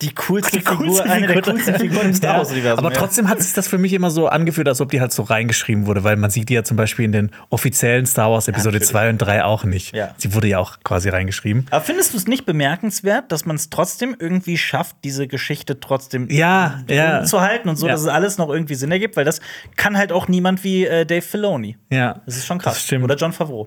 Die 0.02 0.14
coolste, 0.14 0.58
die 0.58 0.62
coolste 0.64 1.04
Figur, 1.04 1.04
eine 1.10 1.26
der 1.26 1.40
coolsten 1.40 1.74
Figuren 1.76 2.06
im 2.08 2.14
Star 2.14 2.32
Ja, 2.34 2.38
Wars-Universum. 2.40 2.84
Aber 2.84 2.92
ja. 2.94 3.00
trotzdem 3.00 3.30
hat 3.30 3.40
sich 3.40 3.54
das 3.54 3.66
für 3.66 3.78
mich 3.78 3.94
immer 3.94 4.10
so 4.10 4.28
angefühlt, 4.28 4.68
als 4.68 4.82
ob 4.82 4.90
die 4.90 5.00
halt 5.00 5.10
so 5.10 5.22
reingeschrieben 5.22 5.86
wurde, 5.86 6.04
weil 6.04 6.16
man 6.16 6.28
sieht 6.30 6.50
die 6.50 6.54
ja 6.54 6.64
zum 6.64 6.76
Beispiel 6.76 7.06
in 7.06 7.12
den 7.12 7.30
offiziellen 7.48 8.04
Star 8.04 8.30
Wars 8.30 8.46
Episode 8.46 8.74
natürlich. 8.74 8.88
2 8.90 9.08
und 9.08 9.18
3 9.18 9.44
auch 9.44 9.64
nicht. 9.64 9.94
Ja. 9.94 10.14
Sie 10.18 10.34
wurde 10.34 10.48
ja 10.48 10.58
auch 10.58 10.80
quasi 10.84 11.08
reingeschrieben. 11.08 11.66
Aber 11.70 11.82
findest 11.82 12.12
du 12.12 12.18
es 12.18 12.26
nicht 12.26 12.44
bemerkenswert, 12.44 13.32
dass 13.32 13.46
man 13.46 13.56
es 13.56 13.70
trotzdem 13.70 14.14
irgendwie 14.18 14.58
schafft, 14.58 14.96
diese 15.02 15.26
Geschichte 15.28 15.80
trotzdem 15.80 16.28
Ja, 16.30 16.82
ja. 16.90 17.24
zu 17.24 17.40
halten 17.40 17.70
und 17.70 17.76
so, 17.76 17.86
Ja. 17.86 17.92
dass 17.92 18.02
es 18.02 18.08
alles 18.08 18.36
noch 18.36 18.50
irgendwie 18.50 18.74
Sinn 18.74 18.92
ergibt? 18.92 19.16
Weil 19.16 19.24
das 19.24 19.40
kann 19.76 19.96
halt 19.96 20.12
auch 20.12 20.28
niemand 20.28 20.62
wie 20.62 20.84
äh, 20.84 21.06
Dave 21.06 21.22
Filoni. 21.22 21.78
Ja. 21.90 22.20
Das 22.26 22.36
ist 22.36 22.44
schon 22.44 22.58
krass. 22.58 22.86
Oder 22.92 23.16
John 23.16 23.32
Favreau. 23.32 23.66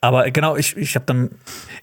Aber 0.00 0.30
genau, 0.30 0.56
ich, 0.56 0.74
ich 0.78 0.94
habe 0.94 1.04
dann, 1.04 1.30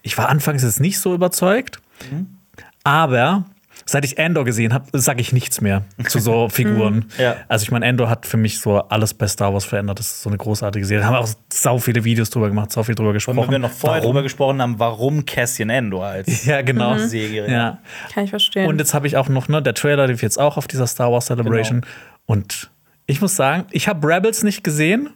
ich 0.02 0.18
war 0.18 0.28
anfangs 0.28 0.64
jetzt 0.64 0.80
nicht 0.80 0.98
so 0.98 1.14
überzeugt, 1.14 1.80
Mhm. 2.10 2.38
Aber 2.84 3.44
seit 3.84 4.04
ich 4.04 4.18
Andor 4.18 4.44
gesehen 4.44 4.72
habe, 4.72 4.86
sage 4.92 5.20
ich 5.20 5.32
nichts 5.32 5.60
mehr 5.60 5.82
zu 6.06 6.18
so 6.20 6.48
Figuren. 6.50 7.06
Ja. 7.18 7.36
Also 7.48 7.64
ich 7.64 7.70
meine, 7.70 7.86
Andor 7.86 8.08
hat 8.08 8.26
für 8.26 8.36
mich 8.36 8.60
so 8.60 8.78
alles 8.78 9.14
bei 9.14 9.26
Star 9.26 9.52
Wars 9.52 9.64
verändert. 9.64 9.98
Das 9.98 10.06
ist 10.06 10.22
so 10.22 10.30
eine 10.30 10.36
großartige 10.38 10.84
Serie. 10.84 11.00
Da 11.02 11.06
haben 11.08 11.14
wir 11.14 11.20
auch 11.20 11.28
sau 11.52 11.78
viele 11.78 12.04
Videos 12.04 12.30
drüber 12.30 12.48
gemacht, 12.48 12.70
sau 12.70 12.82
viel 12.82 12.94
drüber 12.94 13.08
Und 13.08 13.14
gesprochen. 13.14 13.38
wenn 13.38 13.50
wir 13.50 13.58
noch 13.58 13.70
vorher 13.70 14.00
Warum? 14.02 14.12
drüber 14.12 14.22
gesprochen 14.22 14.62
haben, 14.62 14.78
warum 14.78 15.24
Cassian 15.24 15.70
Endor 15.70 16.04
als 16.06 16.44
Ja, 16.46 16.62
genau. 16.62 16.96
Serie. 16.98 17.50
Ja. 17.50 17.78
Kann 18.14 18.24
ich 18.24 18.30
verstehen. 18.30 18.68
Und 18.68 18.78
jetzt 18.78 18.94
habe 18.94 19.06
ich 19.06 19.16
auch 19.16 19.28
noch, 19.28 19.48
ne, 19.48 19.60
der 19.62 19.74
Trailer 19.74 20.06
lief 20.06 20.22
jetzt 20.22 20.38
auch 20.38 20.56
auf 20.56 20.68
dieser 20.68 20.86
Star 20.86 21.10
Wars 21.10 21.26
Celebration. 21.26 21.80
Genau. 21.80 21.92
Und 22.26 22.70
ich 23.06 23.20
muss 23.20 23.34
sagen, 23.34 23.64
ich 23.72 23.88
habe 23.88 24.06
Rebels 24.06 24.42
nicht 24.44 24.62
gesehen. 24.62 25.10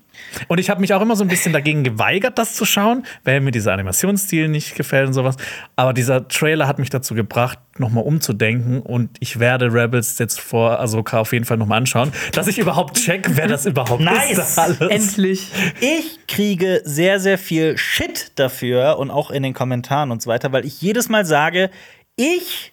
Und 0.48 0.58
ich 0.58 0.70
habe 0.70 0.80
mich 0.80 0.92
auch 0.94 1.00
immer 1.00 1.16
so 1.16 1.24
ein 1.24 1.28
bisschen 1.28 1.52
dagegen 1.52 1.84
geweigert, 1.84 2.38
das 2.38 2.54
zu 2.54 2.64
schauen, 2.64 3.04
weil 3.24 3.40
mir 3.40 3.50
dieser 3.50 3.72
Animationsstil 3.72 4.48
nicht 4.48 4.74
gefällt 4.74 5.06
und 5.08 5.14
sowas. 5.14 5.36
Aber 5.76 5.92
dieser 5.92 6.28
Trailer 6.28 6.66
hat 6.66 6.78
mich 6.78 6.90
dazu 6.90 7.14
gebracht, 7.14 7.58
nochmal 7.78 8.04
umzudenken. 8.04 8.80
Und 8.80 9.10
ich 9.20 9.38
werde 9.38 9.72
Rebels 9.72 10.18
jetzt 10.18 10.40
vor 10.40 10.80
Ahsoka 10.80 11.18
auf 11.20 11.32
jeden 11.32 11.44
Fall 11.44 11.56
nochmal 11.56 11.78
anschauen, 11.78 12.12
dass 12.32 12.46
ich 12.46 12.58
überhaupt 12.58 12.96
check, 12.96 13.28
wer 13.34 13.48
das 13.48 13.66
überhaupt 13.66 14.02
Nice. 14.02 14.38
ist. 14.38 14.58
Alles. 14.58 14.80
Endlich. 14.80 15.52
Ich 15.80 16.26
kriege 16.26 16.82
sehr, 16.84 17.20
sehr 17.20 17.38
viel 17.38 17.76
Shit 17.78 18.32
dafür 18.36 18.98
und 18.98 19.10
auch 19.10 19.30
in 19.30 19.42
den 19.42 19.54
Kommentaren 19.54 20.10
und 20.10 20.22
so 20.22 20.30
weiter, 20.30 20.52
weil 20.52 20.64
ich 20.64 20.80
jedes 20.80 21.08
Mal 21.08 21.24
sage, 21.24 21.70
ich 22.16 22.72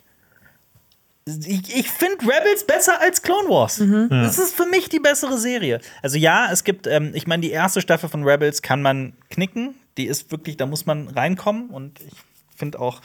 ich, 1.26 1.76
ich 1.76 1.90
finde 1.90 2.18
Rebels 2.26 2.66
besser 2.66 3.00
als 3.00 3.22
Clone 3.22 3.48
Wars. 3.48 3.78
Das 4.10 4.38
ist 4.40 4.56
für 4.56 4.66
mich 4.66 4.90
die 4.90 5.00
bessere 5.00 5.38
Serie. 5.38 5.80
Also 6.02 6.18
ja, 6.18 6.52
es 6.52 6.64
gibt, 6.64 6.86
ähm, 6.88 7.12
ich 7.14 7.28
meine, 7.28 7.42
die 7.42 7.52
erste 7.52 7.82
Staffel 7.82 8.10
von 8.10 8.24
Rebels 8.24 8.62
kann 8.62 8.82
man 8.82 9.14
knicken. 9.30 9.76
Die 9.98 10.06
ist 10.06 10.32
wirklich, 10.32 10.58
da 10.58 10.66
muss 10.66 10.86
man 10.86 11.08
reinkommen. 11.08 11.70
Und 11.70 12.00
ich 12.02 12.14
finde 12.56 12.80
auch 12.80 13.00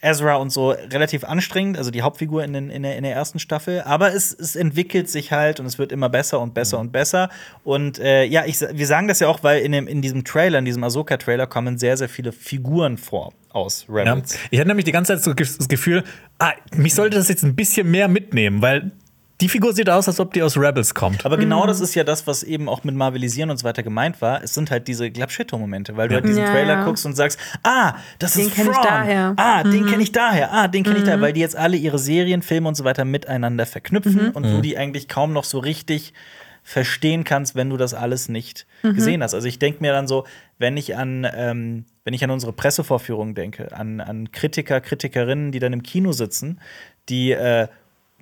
Ezra 0.00 0.36
und 0.36 0.50
so 0.50 0.70
relativ 0.70 1.24
anstrengend, 1.24 1.78
also 1.78 1.90
die 1.90 2.02
Hauptfigur 2.02 2.44
in, 2.44 2.52
den, 2.52 2.70
in, 2.70 2.82
der, 2.82 2.96
in 2.96 3.02
der 3.02 3.14
ersten 3.14 3.38
Staffel. 3.38 3.82
Aber 3.82 4.14
es, 4.14 4.32
es 4.32 4.54
entwickelt 4.54 5.08
sich 5.08 5.32
halt 5.32 5.58
und 5.58 5.66
es 5.66 5.78
wird 5.78 5.90
immer 5.90 6.08
besser 6.08 6.40
und 6.40 6.54
besser 6.54 6.78
und 6.78 6.92
besser. 6.92 7.30
Und 7.64 7.98
äh, 7.98 8.24
ja, 8.24 8.44
ich, 8.44 8.60
wir 8.60 8.86
sagen 8.86 9.08
das 9.08 9.20
ja 9.20 9.28
auch, 9.28 9.42
weil 9.42 9.62
in, 9.62 9.72
dem, 9.72 9.88
in 9.88 10.02
diesem 10.02 10.24
Trailer, 10.24 10.58
in 10.58 10.64
diesem 10.64 10.84
Ahsoka-Trailer, 10.84 11.46
kommen 11.46 11.78
sehr, 11.78 11.96
sehr 11.96 12.08
viele 12.08 12.32
Figuren 12.32 12.98
vor 12.98 13.32
aus 13.50 13.86
Ja. 13.88 13.94
Rebels. 13.94 14.38
Ich 14.50 14.58
hatte 14.58 14.68
nämlich 14.68 14.84
die 14.84 14.92
ganze 14.92 15.14
Zeit 15.14 15.24
so 15.24 15.32
das 15.32 15.68
Gefühl, 15.68 16.04
ah, 16.38 16.52
mich 16.74 16.94
sollte 16.94 17.16
das 17.16 17.28
jetzt 17.28 17.42
ein 17.42 17.56
bisschen 17.56 17.90
mehr 17.90 18.08
mitnehmen, 18.08 18.60
weil 18.60 18.92
die 19.40 19.48
Figur 19.48 19.74
sieht 19.74 19.90
aus, 19.90 20.08
als 20.08 20.18
ob 20.18 20.32
die 20.32 20.42
aus 20.42 20.56
Rebels 20.56 20.94
kommt. 20.94 21.26
Aber 21.26 21.36
genau 21.36 21.66
das 21.66 21.80
ist 21.80 21.94
ja 21.94 22.04
das, 22.04 22.26
was 22.26 22.42
eben 22.42 22.68
auch 22.68 22.84
mit 22.84 22.94
Marvelisieren 22.94 23.50
und 23.50 23.58
so 23.58 23.64
weiter 23.64 23.82
gemeint 23.82 24.22
war. 24.22 24.42
Es 24.42 24.54
sind 24.54 24.70
halt 24.70 24.88
diese 24.88 25.10
Glapschitto-Momente, 25.10 25.96
weil 25.96 26.08
du 26.08 26.14
halt 26.14 26.24
diesen 26.26 26.42
Ja, 26.42 26.50
Trailer 26.50 26.74
ja. 26.74 26.84
guckst 26.84 27.04
und 27.04 27.14
sagst, 27.14 27.38
ah, 27.62 27.94
das 28.18 28.32
Den 28.32 28.46
ist 28.46 28.54
kenn 28.54 28.66
ich 28.66 28.72
Thrawn. 28.72 28.84
daher. 28.86 29.34
Ah, 29.36 29.62
den 29.62 29.84
kenne 29.86 30.02
ich 30.02 30.12
daher. 30.12 30.52
Ah, 30.52 30.68
den 30.68 30.84
kenne 30.84 30.98
ich 30.98 31.04
daher, 31.04 31.20
weil 31.20 31.32
die 31.34 31.40
jetzt 31.40 31.56
alle 31.56 31.76
ihre 31.76 31.98
Serien, 31.98 32.40
Filme 32.40 32.68
und 32.68 32.76
so 32.76 32.84
weiter 32.84 33.04
miteinander 33.04 33.66
verknüpfen 33.66 34.30
und 34.30 34.42
du 34.44 34.60
die 34.62 34.78
eigentlich 34.78 35.06
kaum 35.08 35.32
noch 35.34 35.44
so 35.44 35.58
richtig 35.58 36.14
verstehen 36.62 37.22
kannst, 37.24 37.54
wenn 37.54 37.70
du 37.70 37.76
das 37.76 37.94
alles 37.94 38.28
nicht 38.28 38.66
gesehen 38.82 39.22
hast. 39.22 39.34
Also 39.34 39.46
ich 39.46 39.58
denke 39.58 39.80
mir 39.82 39.92
dann 39.92 40.08
so, 40.08 40.24
wenn 40.58 40.76
ich 40.76 40.96
an 40.96 41.26
ähm, 41.32 41.84
wenn 42.04 42.14
ich 42.14 42.24
an 42.24 42.30
unsere 42.30 42.52
Pressevorführung 42.52 43.34
denke, 43.34 43.76
an, 43.76 44.00
an 44.00 44.32
Kritiker, 44.32 44.80
Kritikerinnen, 44.80 45.52
die 45.52 45.58
dann 45.58 45.72
im 45.72 45.82
Kino 45.82 46.12
sitzen, 46.12 46.60
die 47.08 47.32
äh, 47.32 47.68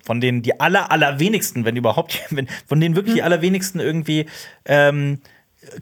von 0.05 0.21
denen 0.21 0.41
die 0.43 0.59
aller, 0.59 0.91
allerwenigsten, 0.91 1.65
wenn 1.65 1.75
überhaupt, 1.75 2.21
wenn, 2.29 2.47
von 2.67 2.79
denen 2.79 2.95
wirklich 2.95 3.15
die 3.15 3.23
allerwenigsten 3.23 3.79
irgendwie 3.79 4.27
ähm, 4.65 5.19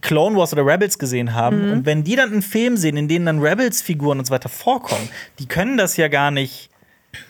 Clone 0.01 0.37
Wars 0.37 0.53
oder 0.53 0.65
Rebels 0.65 0.97
gesehen 0.97 1.33
haben. 1.33 1.71
Und 1.71 1.85
wenn 1.85 2.03
die 2.03 2.15
dann 2.15 2.31
einen 2.31 2.41
Film 2.41 2.77
sehen, 2.77 2.95
in 2.95 3.09
denen 3.09 3.25
dann 3.25 3.39
Rebels-Figuren 3.39 4.17
und 4.19 4.25
so 4.25 4.31
weiter 4.31 4.49
vorkommen, 4.49 5.09
die 5.39 5.45
können 5.45 5.77
das 5.77 5.97
ja 5.97 6.07
gar 6.07 6.31
nicht 6.31 6.69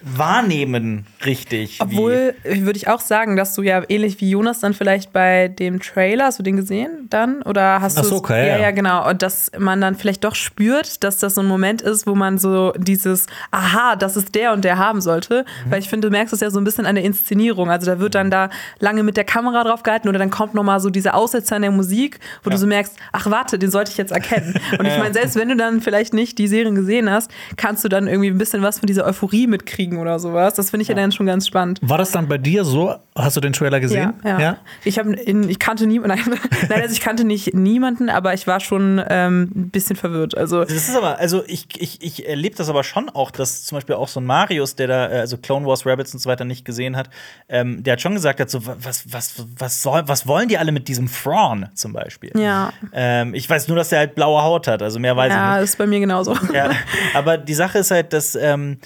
wahrnehmen, 0.02 1.06
richtig. 1.26 1.80
Obwohl, 1.82 2.36
würde 2.44 2.78
ich 2.78 2.88
auch 2.88 3.02
sagen, 3.02 3.36
dass 3.36 3.54
du 3.56 3.62
ja 3.62 3.84
ähnlich 3.90 4.20
wie 4.22 4.30
Jonas 4.30 4.60
dann 4.60 4.74
vielleicht 4.74 5.14
bei 5.14 5.48
dem 5.48 5.80
Trailer, 5.80 6.26
hast 6.26 6.40
du 6.40 6.44
den 6.44 6.56
gesehen 6.56 7.08
dann? 7.10 7.42
Oder 7.44 7.82
hast 7.82 7.98
du. 7.98 8.02
Ahsoka, 8.02 8.38
ja, 8.38 8.44
ja, 8.44 8.56
ja. 8.56 8.62
ja, 8.64 8.72
genau. 8.72 9.10
Und 9.10 9.22
dass 9.22 9.52
man 9.58 9.82
dann 9.82 9.96
vielleicht 9.96 10.24
doch 10.24 10.36
spürt, 10.36 11.04
dass 11.04 11.18
das 11.18 11.36
so 11.36 11.42
ein 11.42 11.48
Moment 11.48 11.82
ist, 11.82 12.08
wo 12.08 12.16
man 12.16 12.38
so 12.38 12.72
dieses, 12.78 13.28
aha, 13.52 13.96
das 13.96 14.16
ist 14.16 14.36
der 14.36 14.54
und 14.54 14.64
der 14.64 14.78
haben 14.78 15.02
sollte. 15.02 15.46
Mhm. 15.66 15.72
Weil 15.72 15.80
ich 15.80 15.90
finde, 15.90 16.08
du 16.08 16.12
merkst 16.12 16.34
es 16.34 16.40
ja 16.40 16.50
so 16.50 16.60
ein 16.60 16.64
bisschen 16.64 16.86
an 16.86 16.96
der 16.96 17.04
Inszenierung. 17.04 17.70
Also 17.70 17.86
da 17.86 18.00
wird 18.00 18.16
dann 18.16 18.32
da 18.32 18.50
lange 18.80 19.04
mit 19.04 19.18
der 19.18 19.26
Kamera 19.26 19.64
drauf 19.64 19.84
gehalten 19.84 20.08
oder 20.08 20.20
dann 20.20 20.30
kommt 20.30 20.54
noch 20.54 20.64
mal 20.64 20.80
so 20.80 20.90
diese 20.90 21.14
Aussetzer 21.14 21.58
in 21.58 21.62
der 21.62 21.72
Musik, 21.72 22.20
wo 22.44 22.50
du 22.50 22.58
so 22.58 22.68
merkst, 22.68 22.96
ach 23.12 23.30
warte, 23.30 23.60
den 23.60 23.72
sollte 23.72 23.92
ich 23.92 23.98
jetzt 23.98 24.12
erkennen. 24.12 24.54
Und 24.80 24.86
ich 24.86 24.98
meine, 24.98 25.14
selbst 25.14 25.36
wenn 25.36 25.50
du 25.50 25.56
dann 25.56 25.82
vielleicht 25.82 26.14
nicht 26.14 26.38
die 26.38 26.48
Serien 26.48 26.76
gesehen 26.76 27.10
hast, 27.10 27.32
kannst 27.58 27.84
du 27.84 27.90
dann 27.90 28.08
irgendwie 28.08 28.30
ein 28.30 28.38
bisschen 28.38 28.62
was 28.62 28.80
von 28.80 28.88
dieser 28.88 29.06
Euphorie 29.06 29.48
mitkriegen 29.48 29.73
oder 29.98 30.20
sowas. 30.20 30.54
Das 30.54 30.70
finde 30.70 30.84
ich 30.84 30.88
ja. 30.90 30.96
dann 30.96 31.12
schon 31.12 31.26
ganz 31.26 31.48
spannend. 31.48 31.80
War 31.82 31.98
das 31.98 32.12
dann 32.12 32.28
bei 32.28 32.38
dir 32.38 32.64
so? 32.64 32.96
Hast 33.16 33.38
du 33.38 33.42
den 33.42 33.54
Trailer 33.54 33.80
gesehen? 33.80 34.14
Ja, 34.24 34.40
ja. 34.40 34.58
Ich, 34.84 34.98
hab 34.98 35.06
in, 35.06 35.48
ich 35.50 35.60
kannte 35.60 35.86
niemanden, 35.86 36.18
nein, 36.30 36.40
nein, 36.70 36.82
also 36.82 36.94
ich 36.94 37.02
kannte 37.02 37.24
nicht 37.24 37.54
niemanden, 37.54 38.10
aber 38.10 38.34
ich 38.34 38.48
war 38.48 38.60
schon 38.60 39.02
ähm, 39.08 39.52
ein 39.56 39.70
bisschen 39.70 39.96
verwirrt. 39.96 40.36
Also 40.38 40.62
Das 40.64 40.72
ist 40.74 40.96
aber, 40.96 41.20
also 41.20 41.44
ich, 41.46 41.68
ich, 41.78 42.02
ich 42.02 42.28
erlebe 42.28 42.56
das 42.56 42.70
aber 42.70 42.84
schon 42.84 43.10
auch, 43.10 43.30
dass 43.32 43.66
zum 43.66 43.78
Beispiel 43.78 43.96
auch 43.96 44.08
so 44.08 44.20
ein 44.20 44.26
Marius, 44.26 44.76
der 44.76 44.88
da, 44.88 45.10
äh, 45.12 45.20
also 45.20 45.38
Clone 45.38 45.66
Wars, 45.66 45.86
Rabbits 45.86 46.14
und 46.14 46.20
so 46.20 46.30
weiter 46.30 46.46
nicht 46.46 46.66
gesehen 46.66 46.96
hat, 46.96 47.10
ähm, 47.50 47.84
der 47.84 47.94
hat 47.94 48.02
schon 48.02 48.14
gesagt 48.16 48.40
hat, 48.40 48.50
so, 48.50 48.66
wa- 48.66 48.76
was, 48.80 49.12
was, 49.12 49.46
was, 49.58 49.84
soll, 49.84 50.04
was 50.08 50.26
wollen 50.28 50.48
die 50.48 50.58
alle 50.58 50.72
mit 50.72 50.88
diesem 50.88 51.08
Thrawn 51.12 51.70
zum 51.76 51.94
Beispiel? 51.94 52.32
Ja. 52.36 52.72
Ähm, 52.94 53.34
ich 53.36 53.50
weiß 53.50 53.68
nur, 53.68 53.78
dass 53.78 53.92
er 53.92 54.00
halt 54.00 54.16
blaue 54.16 54.42
Haut 54.42 54.68
hat, 54.68 54.82
also 54.82 55.00
mehr 55.00 55.16
weiß 55.16 55.30
ich 55.32 55.36
ja, 55.36 55.56
nicht. 55.56 55.64
ist 55.66 55.78
bei 55.78 55.86
mir 55.86 56.00
genauso. 56.00 56.36
Ja, 56.54 56.72
aber 57.14 57.38
die 57.38 57.54
Sache 57.54 57.80
ist 57.80 57.92
halt, 57.92 58.12
dass 58.14 58.36
ähm, 58.36 58.78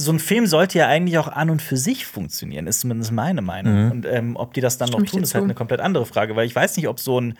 so 0.00 0.12
ein 0.12 0.20
Film 0.20 0.46
sollte 0.46 0.78
ja 0.78 0.86
eigentlich 0.86 1.18
auch 1.18 1.28
an 1.28 1.50
und 1.50 1.60
für 1.60 1.76
sich 1.76 2.06
funktionieren, 2.06 2.68
ist 2.68 2.80
zumindest 2.80 3.10
meine 3.10 3.42
Meinung. 3.42 3.90
Und 3.90 4.06
ähm, 4.06 4.36
ob 4.36 4.54
die 4.54 4.60
das 4.60 4.78
dann 4.78 4.88
Stimme 4.88 5.02
noch 5.02 5.10
tun, 5.10 5.22
ist 5.24 5.34
halt 5.34 5.44
eine 5.44 5.54
komplett 5.54 5.80
andere 5.80 6.06
Frage, 6.06 6.36
weil 6.36 6.46
ich 6.46 6.54
weiß 6.54 6.76
nicht, 6.76 6.88
ob 6.88 7.00
so 7.00 7.20
ein, 7.20 7.36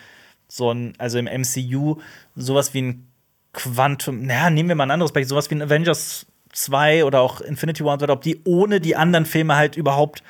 so 0.48 0.72
ein, 0.72 0.92
also 0.98 1.18
im 1.18 1.26
MCU 1.26 1.98
sowas 2.34 2.74
wie 2.74 2.82
ein 2.82 3.06
Quantum, 3.52 4.22
naja, 4.22 4.50
nehmen 4.50 4.68
wir 4.68 4.76
mal 4.76 4.84
ein 4.84 4.90
anderes 4.90 5.12
Beispiel, 5.12 5.28
sowas 5.28 5.50
wie 5.50 5.54
ein 5.54 5.62
Avengers 5.62 6.26
2 6.52 7.04
oder 7.04 7.20
auch 7.20 7.40
Infinity 7.40 7.84
War 7.84 7.92
und 7.92 8.00
so 8.00 8.02
weiter, 8.04 8.12
ob 8.12 8.22
die 8.22 8.40
ohne 8.44 8.80
die 8.80 8.96
anderen 8.96 9.24
Filme 9.24 9.54
halt 9.54 9.76
überhaupt 9.76 10.24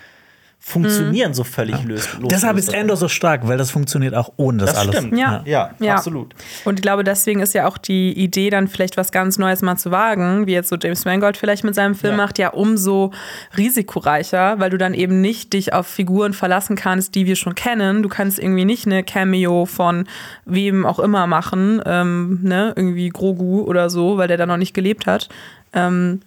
funktionieren, 0.61 1.33
so 1.33 1.45
völlig 1.45 1.83
lös. 1.85 2.03
Deshalb 2.05 2.23
losgelöst 2.57 2.69
ist 2.69 2.75
Endor 2.75 2.97
so 2.97 3.09
stark, 3.09 3.47
weil 3.49 3.57
das 3.57 3.71
funktioniert 3.71 4.15
auch 4.15 4.33
ohne 4.37 4.59
das, 4.59 4.73
Das 4.73 4.79
alles. 4.81 4.97
stimmt. 4.99 5.17
Ja. 5.19 5.43
Ja, 5.47 5.71
Ja. 5.79 5.95
absolut. 5.95 6.35
Und 6.65 6.79
ich 6.79 6.83
glaube, 6.83 7.05
deswegen 7.05 7.41
ist 7.41 7.55
ja 7.55 7.67
auch 7.67 7.79
die 7.79 8.13
Idee, 8.13 8.51
dann 8.51 8.69
vielleicht 8.69 8.97
was 8.99 9.11
ganz 9.13 9.39
Neues 9.39 9.63
mal 9.63 9.77
zu 9.77 9.91
wagen, 9.91 10.47
wie 10.47 10.53
jetzt 10.53 10.69
so 10.69 10.77
James 10.77 11.05
Mangold 11.07 11.37
vielleicht 11.39 11.65
mit 11.65 11.75
seinem 11.75 11.95
Film 11.95 12.13
Ja. 12.13 12.17
macht, 12.19 12.39
ja 12.39 12.49
umso 12.51 13.13
risikoreicher, 13.57 14.59
weil 14.59 14.71
du 14.71 14.79
dann 14.79 14.95
eben 14.95 15.21
nicht 15.21 15.53
dich 15.53 15.73
auf 15.73 15.87
Figuren 15.87 16.33
verlassen 16.33 16.77
kannst, 16.77 17.15
die 17.15 17.27
wir 17.27 17.37
schon 17.37 17.55
kennen. 17.55 18.03
Du 18.03 18.09
kannst 18.09 18.39
irgendwie 18.39 18.65
nicht 18.65 18.87
eine 18.87 19.03
Cameo 19.05 19.65
von 19.67 20.07
wem 20.45 20.85
auch 20.87 20.99
immer 20.99 21.27
machen, 21.27 21.81
ähm, 21.87 22.41
ne, 22.43 22.73
irgendwie 22.77 23.09
Grogu 23.09 23.63
oder 23.63 23.91
so, 23.91 24.19
weil 24.19 24.29
der 24.29 24.37
da 24.37 24.47
noch 24.47 24.57
nicht 24.57 24.75
gelebt 24.75 25.07
hat. 25.07 25.29
Ähm, 25.73 26.21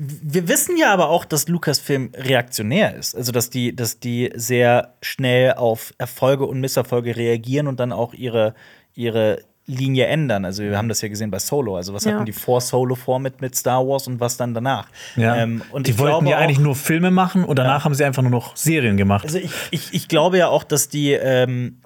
Wir 0.00 0.46
wissen 0.46 0.76
ja 0.76 0.92
aber 0.92 1.08
auch, 1.08 1.24
dass 1.24 1.48
Lucasfilm 1.48 2.12
reaktionär 2.14 2.94
ist. 2.94 3.16
Also, 3.16 3.32
dass 3.32 3.50
die, 3.50 3.74
dass 3.74 3.98
die 3.98 4.30
sehr 4.36 4.94
schnell 5.02 5.54
auf 5.54 5.92
Erfolge 5.98 6.46
und 6.46 6.60
Misserfolge 6.60 7.16
reagieren 7.16 7.66
und 7.66 7.80
dann 7.80 7.90
auch 7.90 8.14
ihre, 8.14 8.54
ihre 8.94 9.40
Linie 9.66 10.06
ändern. 10.06 10.44
Also, 10.44 10.62
wir 10.62 10.78
haben 10.78 10.88
das 10.88 11.00
ja 11.00 11.08
gesehen 11.08 11.32
bei 11.32 11.40
Solo. 11.40 11.76
Also, 11.76 11.94
was 11.94 12.04
Ja. 12.04 12.12
hatten 12.14 12.26
die 12.26 12.32
vor 12.32 12.60
Solo 12.60 12.94
vor 12.94 13.18
mit, 13.18 13.40
mit 13.40 13.56
Star 13.56 13.84
Wars 13.86 14.06
und 14.06 14.20
was 14.20 14.36
dann 14.36 14.54
danach? 14.54 14.86
Ja. 15.16 15.34
Ähm, 15.36 15.62
und 15.72 15.88
die 15.88 15.90
ich 15.90 15.98
wollten 15.98 16.26
ja 16.28 16.38
eigentlich 16.38 16.60
nur 16.60 16.76
Filme 16.76 17.10
machen 17.10 17.44
und 17.44 17.58
danach 17.58 17.84
haben 17.84 17.94
sie 17.94 18.04
einfach 18.04 18.22
nur 18.22 18.30
noch 18.30 18.56
Serien 18.56 18.96
gemacht. 18.96 19.24
Also 19.24 19.38
ich, 19.38 19.50
ich, 19.72 19.92
ich 19.92 20.06
glaube 20.06 20.38
ja 20.38 20.46
auch, 20.48 20.62
dass 20.62 20.88
die, 20.88 21.10
ähm, 21.12 21.80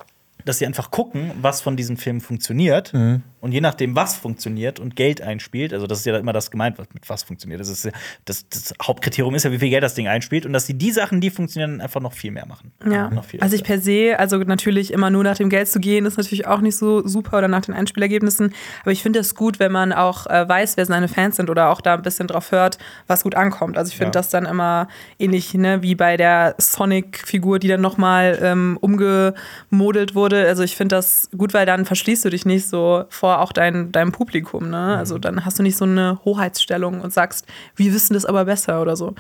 dass 0.44 0.59
sie 0.59 0.66
einfach 0.66 0.90
gucken, 0.90 1.31
was 1.40 1.62
von 1.62 1.77
diesen 1.79 1.96
Filmen 1.96 2.20
funktioniert. 2.20 2.92
Mhm. 2.92 3.22
Und 3.42 3.50
je 3.52 3.61
nachdem, 3.61 3.96
was 3.96 4.14
funktioniert 4.16 4.78
und 4.78 4.94
Geld 4.94 5.20
einspielt, 5.20 5.74
also 5.74 5.88
das 5.88 5.98
ist 5.98 6.07
ja 6.07 6.16
immer 6.16 6.33
das 6.33 6.52
gemeint, 6.52 6.78
was 6.78 6.87
mit 6.94 7.09
was 7.11 7.24
funktioniert. 7.24 7.61
Das, 7.61 7.68
ist 7.68 7.85
ja, 7.85 7.90
das, 8.24 8.48
das 8.48 8.72
Hauptkriterium 8.81 9.35
ist 9.35 9.42
ja, 9.42 9.50
wie 9.50 9.59
viel 9.59 9.68
Geld 9.68 9.83
das 9.83 9.94
Ding 9.94 10.07
einspielt 10.07 10.46
und 10.46 10.52
dass 10.52 10.66
sie 10.66 10.74
die 10.74 10.92
Sachen, 10.92 11.20
die 11.20 11.28
funktionieren, 11.28 11.81
einfach 11.81 12.00
noch 12.00 12.12
viel 12.12 12.31
mehr 12.31 12.46
machen. 12.46 12.70
Ja, 12.88 13.11
Noch 13.11 13.24
viel 13.24 13.40
also 13.40 13.57
ich 13.57 13.64
per 13.64 13.81
se, 13.81 14.14
also 14.16 14.38
natürlich 14.38 14.92
immer 14.92 15.11
nur 15.11 15.24
nach 15.24 15.37
dem 15.37 15.48
Geld 15.48 15.66
zu 15.68 15.81
gehen, 15.81 16.07
ist 16.07 16.18
natürlich 16.18 16.46
auch 16.46 16.61
nicht 16.61 16.76
so 16.76 17.05
super 17.07 17.38
oder 17.38 17.48
nach 17.48 17.62
den 17.62 17.74
Einspielergebnissen. 17.74 18.55
Aber 18.83 18.92
ich 18.92 19.02
finde 19.02 19.18
es 19.18 19.35
gut, 19.35 19.59
wenn 19.59 19.72
man 19.72 19.92
auch 19.92 20.28
äh, 20.28 20.48
weiß, 20.48 20.76
wer 20.76 20.87
seine 20.87 21.09
Fans 21.09 21.35
sind 21.35 21.50
oder 21.50 21.70
auch 21.70 21.81
da 21.81 21.94
ein 21.94 22.02
bisschen 22.02 22.28
drauf 22.28 22.52
hört, 22.52 22.78
was 23.09 23.24
gut 23.24 23.35
ankommt. 23.35 23.76
Also 23.76 23.90
ich 23.90 23.96
finde 23.96 24.11
Ja. 24.11 24.20
das 24.20 24.28
dann 24.28 24.46
immer 24.46 24.87
ähnlich, 25.18 25.52
ne, 25.55 25.83
wie 25.83 25.96
bei 25.96 26.16
der 26.16 26.55
Sonic-Figur, 26.59 27.59
die 27.59 27.66
dann 27.66 27.81
nochmal 27.81 28.38
ähm, 28.40 28.78
umgemodelt 28.81 30.14
wurde. 30.14 30.46
Also 30.46 30.62
ich 30.62 30.76
finde 30.76 30.94
das 30.96 31.28
gut, 31.37 31.55
weil 31.55 31.66
dann 31.66 31.85
verschließt 31.85 32.24
du 32.24 32.31
dich 32.31 32.46
nicht 32.46 32.68
so 32.68 33.05
vor 33.09 33.32
auch 33.40 33.53
dein, 33.53 33.92
deinem 33.92 34.12
Publikum. 34.12 34.71
Ne? 34.71 34.97
Also 34.97 35.18
dann 35.18 35.45
hast 35.45 35.59
du 35.59 35.62
nicht 35.62 35.77
so 35.77 35.85
eine 35.85 36.18
Hoheitsstellung 36.25 37.01
und 37.01 37.12
sagst, 37.12 37.47
wir 37.77 37.92
wissen 37.95 38.14
das 38.14 38.25
aber 38.27 38.45
besser 38.45 38.83
oder 38.83 38.97
so. 38.97 39.14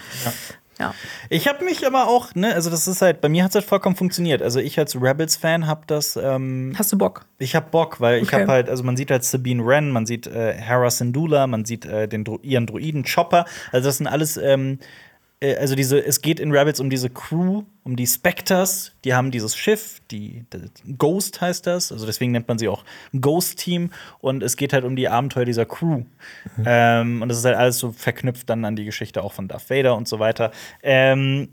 Ja. 0.78 0.94
Ich 1.28 1.46
habe 1.46 1.64
mich 1.64 1.86
aber 1.86 2.08
auch, 2.08 2.34
ne, 2.34 2.52
also 2.54 2.68
das 2.68 2.88
ist 2.88 3.02
halt, 3.02 3.20
bei 3.20 3.28
mir 3.28 3.44
hat 3.44 3.50
es 3.50 3.54
halt 3.54 3.64
vollkommen 3.66 3.94
funktioniert. 3.94 4.42
Also 4.42 4.58
ich 4.58 4.78
als 4.78 5.00
Rebels-Fan 5.00 5.68
habe 5.68 5.82
das, 5.86 6.16
ähm, 6.20 6.72
Hast 6.76 6.90
du 6.92 6.98
Bock? 6.98 7.24
ich 7.38 7.54
habe 7.54 7.66
Bock, 7.70 8.00
weil 8.00 8.16
ich 8.20 8.28
Okay. 8.28 8.40
habe 8.40 8.50
halt, 8.52 8.68
also 8.68 8.82
man 8.82 8.96
sieht 8.96 9.10
halt 9.12 9.22
Sabine 9.22 9.64
Wren, 9.64 9.90
man 9.92 10.06
sieht 10.06 10.26
äh, 10.26 10.54
Hera 10.54 10.90
Syndulla, 10.90 11.46
man 11.46 11.64
sieht 11.64 11.84
äh, 11.84 12.08
den 12.08 12.24
Dro 12.24 12.40
ihren 12.42 12.66
Druiden 12.66 13.04
Chopper. 13.04 13.44
Also 13.70 13.88
das 13.90 13.98
sind 13.98 14.08
alles, 14.08 14.36
ähm, 14.38 14.78
äh, 14.80 14.86
also 15.58 15.74
diese, 15.74 16.04
es 16.04 16.22
geht 16.22 16.38
in 16.38 16.52
Rebels 16.52 16.78
um 16.78 16.88
diese 16.88 17.10
Crew, 17.10 17.64
um 17.84 17.96
die 17.96 18.06
Spectres, 18.06 18.92
die 19.04 19.14
haben 19.14 19.30
dieses 19.30 19.56
Schiff, 19.56 20.00
die, 20.10 20.44
Ghost 20.98 21.40
heißt 21.40 21.66
das, 21.66 21.90
also 21.90 22.06
deswegen 22.06 22.32
nennt 22.32 22.46
man 22.46 22.58
sie 22.58 22.68
auch 22.68 22.84
Ghost 23.20 23.58
Team 23.58 23.90
und 24.20 24.42
es 24.42 24.56
geht 24.56 24.72
halt 24.72 24.84
um 24.84 24.94
die 24.94 25.08
Abenteuer 25.08 25.44
dieser 25.44 25.66
Crew. 25.66 26.04
Ähm, 26.64 27.22
und 27.22 27.28
das 27.28 27.38
ist 27.38 27.44
halt 27.44 27.56
alles 27.56 27.78
so 27.78 27.92
verknüpft 27.92 28.48
dann 28.48 28.64
an 28.64 28.76
die 28.76 28.84
Geschichte 28.84 29.22
auch 29.22 29.32
von 29.32 29.48
Darth 29.48 29.68
Vader 29.68 29.96
und 29.96 30.06
so 30.06 30.18
weiter. 30.18 30.52
Ähm, 30.82 31.48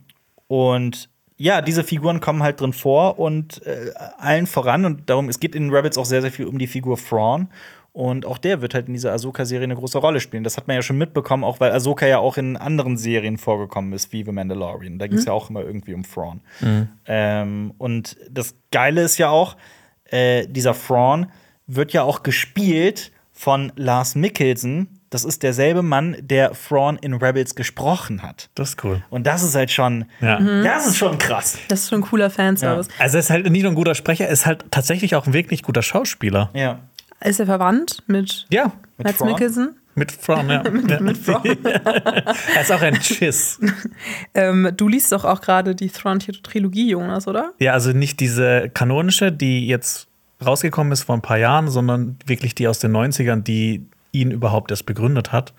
und 0.48 1.10
ja, 1.38 1.62
diese 1.62 1.86
Figuren 1.86 2.20
kommen 2.20 2.44
halt 2.44 2.60
drin 2.60 2.74
vor 2.74 3.18
und 3.18 3.66
äh, 3.66 3.92
allen 4.18 4.46
voran 4.46 4.84
und 4.84 5.10
darum, 5.10 5.30
es 5.30 5.40
geht 5.40 5.56
in 5.56 5.74
Rebels 5.74 5.98
auch 5.98 6.06
sehr, 6.06 6.22
sehr 6.22 6.32
viel 6.32 6.46
um 6.46 6.60
die 6.60 6.68
Figur 6.68 6.98
Thrawn. 6.98 7.48
Und 8.00 8.26
auch 8.26 8.38
der 8.38 8.62
wird 8.62 8.74
halt 8.76 8.88
in 8.88 8.94
dieser 8.94 9.12
Ahsoka-Serie 9.12 9.66
eine 9.66 9.76
große 9.76 9.98
Rolle 9.98 10.22
spielen. 10.22 10.46
Das 10.46 10.56
hat 10.56 10.68
man 10.70 10.78
ja 10.78 10.82
schon 10.82 10.98
mitbekommen, 10.98 11.44
auch 11.44 11.60
weil 11.60 11.74
Ahsoka 11.74 12.08
ja 12.08 12.20
auch 12.20 12.38
in 12.38 12.56
anderen 12.56 12.96
Serien 12.96 13.38
vorgekommen 13.38 13.92
ist, 13.92 14.14
wie 14.14 14.24
The 14.24 14.32
Mandalorian. 14.32 15.00
Da 15.00 15.08
ging 15.08 15.18
es 15.18 15.26
ja 15.26 15.34
auch 15.34 15.50
immer 15.50 15.64
irgendwie 15.64 15.94
um 15.94 16.04
Thrawn. 16.04 16.40
Ähm, 17.06 17.74
und 17.78 18.16
das 18.32 18.56
Geile 18.72 19.02
ist 19.02 19.18
ja 19.18 19.30
auch, 19.30 19.58
äh, 20.06 20.48
dieser 20.48 20.74
Thrawn 20.74 21.28
wird 21.68 21.92
ja 21.92 22.04
auch 22.04 22.24
gespielt 22.24 23.12
von 23.34 23.74
Lars 23.76 24.16
Mikkelsen, 24.16 25.00
das 25.10 25.26
ist 25.26 25.42
derselbe 25.44 25.82
Mann, 25.82 26.16
der 26.22 26.52
Thrawn 26.52 26.98
in 26.98 27.16
Rebels 27.16 27.56
gesprochen 27.56 28.22
hat. 28.22 28.50
Das 28.54 28.70
ist 28.70 28.84
cool. 28.84 29.04
Und 29.10 29.26
das 29.26 29.42
ist 29.44 29.56
halt 29.56 29.72
schon, 29.72 30.06
Ja. 30.22 30.40
das 30.40 30.88
ist 30.88 30.98
schon 30.98 31.18
krass. 31.18 31.58
Das 31.68 31.82
ist 31.82 31.90
schon 31.90 32.00
ein 32.02 32.04
cooler 32.04 32.30
Fanservice. 32.30 32.90
Also 33.00 33.18
er 33.18 33.20
ist 33.22 33.30
halt 33.32 33.50
nicht 33.50 33.64
nur 33.64 33.72
ein 33.72 33.76
guter 33.76 33.96
Sprecher, 33.96 34.26
er 34.28 34.32
ist 34.32 34.46
halt 34.46 34.66
tatsächlich 34.72 35.16
auch 35.16 35.26
ein 35.26 35.34
wirklich 35.34 35.64
guter 35.64 35.82
Schauspieler. 35.82 36.52
Ja. 36.54 36.80
Ist 37.24 37.40
er 37.40 37.46
verwandt 37.46 38.04
mit 38.08 38.46
Ja, 38.50 38.72
Mads 38.98 39.18
Thrawn? 39.18 39.28
Mikkelsen? 39.30 39.76
mit 40.00 40.22
Thrawn, 40.24 40.50
ja. 40.50 40.64
ja. 40.88 41.00
Mit 41.00 41.26
Thrawn. 41.26 41.44
er 41.64 42.62
ist 42.62 42.72
auch 42.72 42.82
ein 42.82 42.96
Chiss. 42.96 43.60
ähm, 44.34 44.72
du 44.76 44.88
liest 44.88 45.12
doch 45.12 45.26
auch 45.26 45.42
gerade 45.42 45.76
die 45.76 45.90
Thrawn-Trilogie, 45.90 46.92
Jonas, 46.92 47.28
oder? 47.28 47.54
Ja, 47.60 47.74
also 47.74 47.92
nicht 47.92 48.20
diese 48.20 48.70
kanonische, 48.70 49.32
die 49.32 49.68
jetzt 49.68 50.08
rausgekommen 50.44 50.94
ist 50.94 51.04
vor 51.04 51.16
ein 51.16 51.22
paar 51.22 51.38
Jahren, 51.38 51.68
sondern 51.68 52.18
wirklich 52.26 52.56
die 52.56 52.68
aus 52.68 52.80
den 52.80 52.96
90ern, 52.96 53.44
die 53.44 53.86
ihn 54.12 54.32
überhaupt 54.32 54.72
erst 54.72 54.88
begründet 54.88 55.32
hat. 55.32 55.54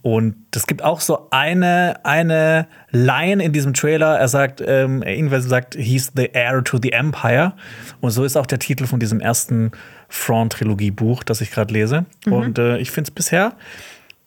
Und 0.00 0.36
es 0.54 0.66
gibt 0.66 0.82
auch 0.82 1.00
so 1.00 1.28
eine, 1.30 2.00
eine 2.04 2.66
Line 2.90 3.42
in 3.44 3.52
diesem 3.52 3.74
Trailer. 3.74 4.18
Er 4.18 4.28
sagt, 4.28 4.62
ähm, 4.66 5.02
irgendwer 5.02 5.42
sagt, 5.42 5.74
he's 5.74 6.10
the 6.16 6.30
heir 6.32 6.64
to 6.64 6.78
the 6.82 6.92
empire. 6.92 7.52
Und 8.00 8.10
so 8.10 8.24
ist 8.24 8.36
auch 8.36 8.46
der 8.46 8.60
Titel 8.60 8.86
von 8.86 8.98
diesem 8.98 9.20
ersten 9.20 9.72
Thrawn-Trilogie-Buch, 10.12 11.22
das 11.22 11.40
ich 11.40 11.50
gerade 11.50 11.72
lese. 11.72 12.04
Und 12.26 12.58
äh, 12.58 12.78
ich 12.78 12.90
finde 12.90 13.08
es 13.08 13.14
bisher 13.14 13.56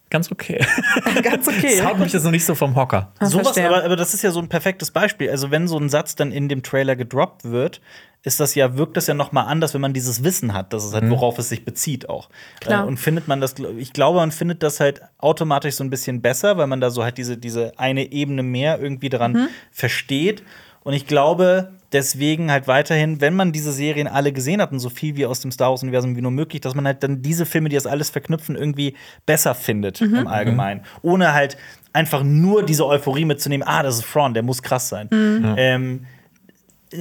ganz 0.09 0.31
okay. 0.31 0.65
Ganz 1.23 1.47
okay. 1.47 1.77
Das 1.77 1.85
haut 1.85 1.99
mich 1.99 2.13
jetzt 2.13 2.23
noch 2.23 2.31
nicht 2.31 2.45
so 2.45 2.55
vom 2.55 2.75
Hocker. 2.75 3.11
Sowas, 3.19 3.47
verstehe. 3.47 3.67
aber, 3.67 3.83
aber 3.83 3.95
das 3.95 4.13
ist 4.13 4.21
ja 4.21 4.31
so 4.31 4.39
ein 4.39 4.47
perfektes 4.47 4.91
Beispiel. 4.91 5.29
Also, 5.29 5.51
wenn 5.51 5.67
so 5.67 5.77
ein 5.77 5.89
Satz 5.89 6.15
dann 6.15 6.31
in 6.31 6.47
dem 6.47 6.63
Trailer 6.63 6.95
gedroppt 6.95 7.43
wird, 7.43 7.81
ist 8.23 8.39
das 8.39 8.55
ja, 8.55 8.77
wirkt 8.77 8.97
das 8.97 9.07
ja 9.07 9.13
noch 9.13 9.31
mal 9.31 9.43
anders, 9.43 9.73
wenn 9.73 9.81
man 9.81 9.93
dieses 9.93 10.23
Wissen 10.23 10.53
hat, 10.53 10.73
dass 10.73 10.85
es 10.85 10.93
halt, 10.93 11.09
worauf 11.09 11.37
es 11.37 11.49
sich 11.49 11.65
bezieht 11.65 12.07
auch. 12.07 12.29
Klar. 12.61 12.83
Äh, 12.83 12.87
und 12.87 12.97
findet 12.97 13.27
man 13.27 13.41
das, 13.41 13.55
ich 13.77 13.93
glaube, 13.93 14.19
man 14.19 14.31
findet 14.31 14.63
das 14.63 14.79
halt 14.79 15.01
automatisch 15.17 15.75
so 15.75 15.83
ein 15.83 15.89
bisschen 15.89 16.21
besser, 16.21 16.57
weil 16.57 16.67
man 16.67 16.81
da 16.81 16.91
so 16.91 17.03
halt 17.03 17.17
diese, 17.17 17.37
diese 17.37 17.77
eine 17.77 18.11
Ebene 18.11 18.41
mehr 18.41 18.79
irgendwie 18.79 19.09
daran 19.09 19.49
versteht. 19.71 20.43
Und 20.83 20.93
ich 20.93 21.07
glaube, 21.07 21.73
deswegen 21.91 22.51
halt 22.51 22.67
weiterhin, 22.67 23.21
wenn 23.21 23.35
man 23.35 23.51
diese 23.51 23.71
Serien 23.71 24.07
alle 24.07 24.31
gesehen 24.31 24.61
hat 24.61 24.71
und 24.71 24.79
so 24.79 24.89
viel 24.89 25.15
wie 25.15 25.25
aus 25.25 25.39
dem 25.39 25.51
Star 25.51 25.69
Wars-Universum 25.71 26.15
wie 26.15 26.21
nur 26.21 26.31
möglich, 26.31 26.61
dass 26.61 26.75
man 26.75 26.85
halt 26.85 27.03
dann 27.03 27.21
diese 27.21 27.45
Filme, 27.45 27.69
die 27.69 27.75
das 27.75 27.87
alles 27.87 28.09
verknüpfen, 28.09 28.55
irgendwie 28.55 28.95
besser 29.25 29.55
findet 29.55 30.01
im 30.01 30.27
Allgemeinen. 30.27 30.81
Ohne 31.01 31.33
halt 31.33 31.57
einfach 31.93 32.23
nur 32.23 32.63
diese 32.63 32.85
Euphorie 32.85 33.25
mitzunehmen, 33.25 33.67
ah, 33.67 33.83
das 33.83 33.99
ist 33.99 34.11
Thrawn, 34.11 34.33
der 34.33 34.43
muss 34.43 34.61
krass 34.61 34.89
sein. 34.89 35.09
Ähm, 35.11 36.05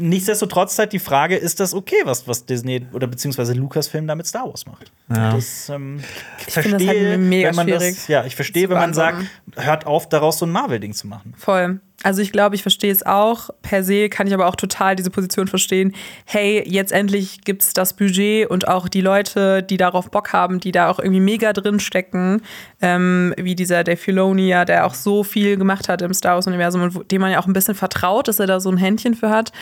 nichtsdestotrotz 0.00 0.78
halt 0.78 0.92
die 0.92 0.98
Frage, 0.98 1.36
ist 1.36 1.60
das 1.60 1.74
okay, 1.74 1.96
was, 2.04 2.26
was 2.26 2.46
Disney 2.46 2.86
oder 2.92 3.06
beziehungsweise 3.06 3.52
Lucasfilm 3.52 4.06
da 4.06 4.14
mit 4.14 4.26
Star 4.26 4.46
Wars 4.46 4.66
macht? 4.66 4.90
Das, 5.08 5.68
ähm, 5.68 6.00
ich 6.46 6.54
finde 6.54 6.78
das 6.78 6.86
halt 6.86 7.20
mega 7.20 7.48
wenn 7.48 7.56
man 7.56 7.68
schwierig 7.68 7.94
das, 7.96 8.08
ja, 8.08 8.24
ich 8.24 8.36
verstehe, 8.36 8.68
wenn 8.68 8.78
man 8.78 8.94
sagt, 8.94 9.24
hört 9.56 9.86
auf, 9.86 10.08
daraus 10.08 10.38
so 10.38 10.46
ein 10.46 10.52
Marvel-Ding 10.52 10.94
zu 10.94 11.06
machen. 11.06 11.34
Voll. 11.36 11.80
Also 12.04 12.20
ich 12.20 12.32
glaube, 12.32 12.54
ich 12.54 12.60
verstehe 12.60 12.92
es 12.92 13.04
auch. 13.04 13.48
Per 13.62 13.82
se 13.82 14.10
kann 14.10 14.26
ich 14.26 14.34
aber 14.34 14.46
auch 14.46 14.56
total 14.56 14.94
diese 14.94 15.08
Position 15.08 15.48
verstehen. 15.48 15.94
Hey, 16.26 16.62
jetzt 16.66 16.92
endlich 16.92 17.40
gibt 17.44 17.62
es 17.62 17.72
das 17.72 17.94
Budget 17.94 18.50
und 18.50 18.68
auch 18.68 18.88
die 18.88 19.00
Leute, 19.00 19.62
die 19.62 19.78
darauf 19.78 20.10
Bock 20.10 20.34
haben, 20.34 20.60
die 20.60 20.70
da 20.70 20.90
auch 20.90 20.98
irgendwie 20.98 21.20
mega 21.20 21.54
drin 21.54 21.80
stecken, 21.80 22.42
ähm, 22.82 23.32
wie 23.38 23.54
dieser 23.54 23.84
Dave 23.84 23.96
Filoni, 23.96 24.48
ja, 24.48 24.66
der 24.66 24.84
auch 24.86 24.92
so 24.92 25.24
viel 25.24 25.56
gemacht 25.56 25.88
hat 25.88 26.02
im 26.02 26.12
Star 26.12 26.34
Wars-Universum 26.34 26.82
und 26.82 27.10
dem 27.10 27.22
man 27.22 27.32
ja 27.32 27.40
auch 27.40 27.46
ein 27.46 27.54
bisschen 27.54 27.74
vertraut, 27.74 28.28
dass 28.28 28.38
er 28.38 28.46
da 28.46 28.60
so 28.60 28.70
ein 28.70 28.76
Händchen 28.76 29.14
für 29.14 29.30
hat. 29.30 29.52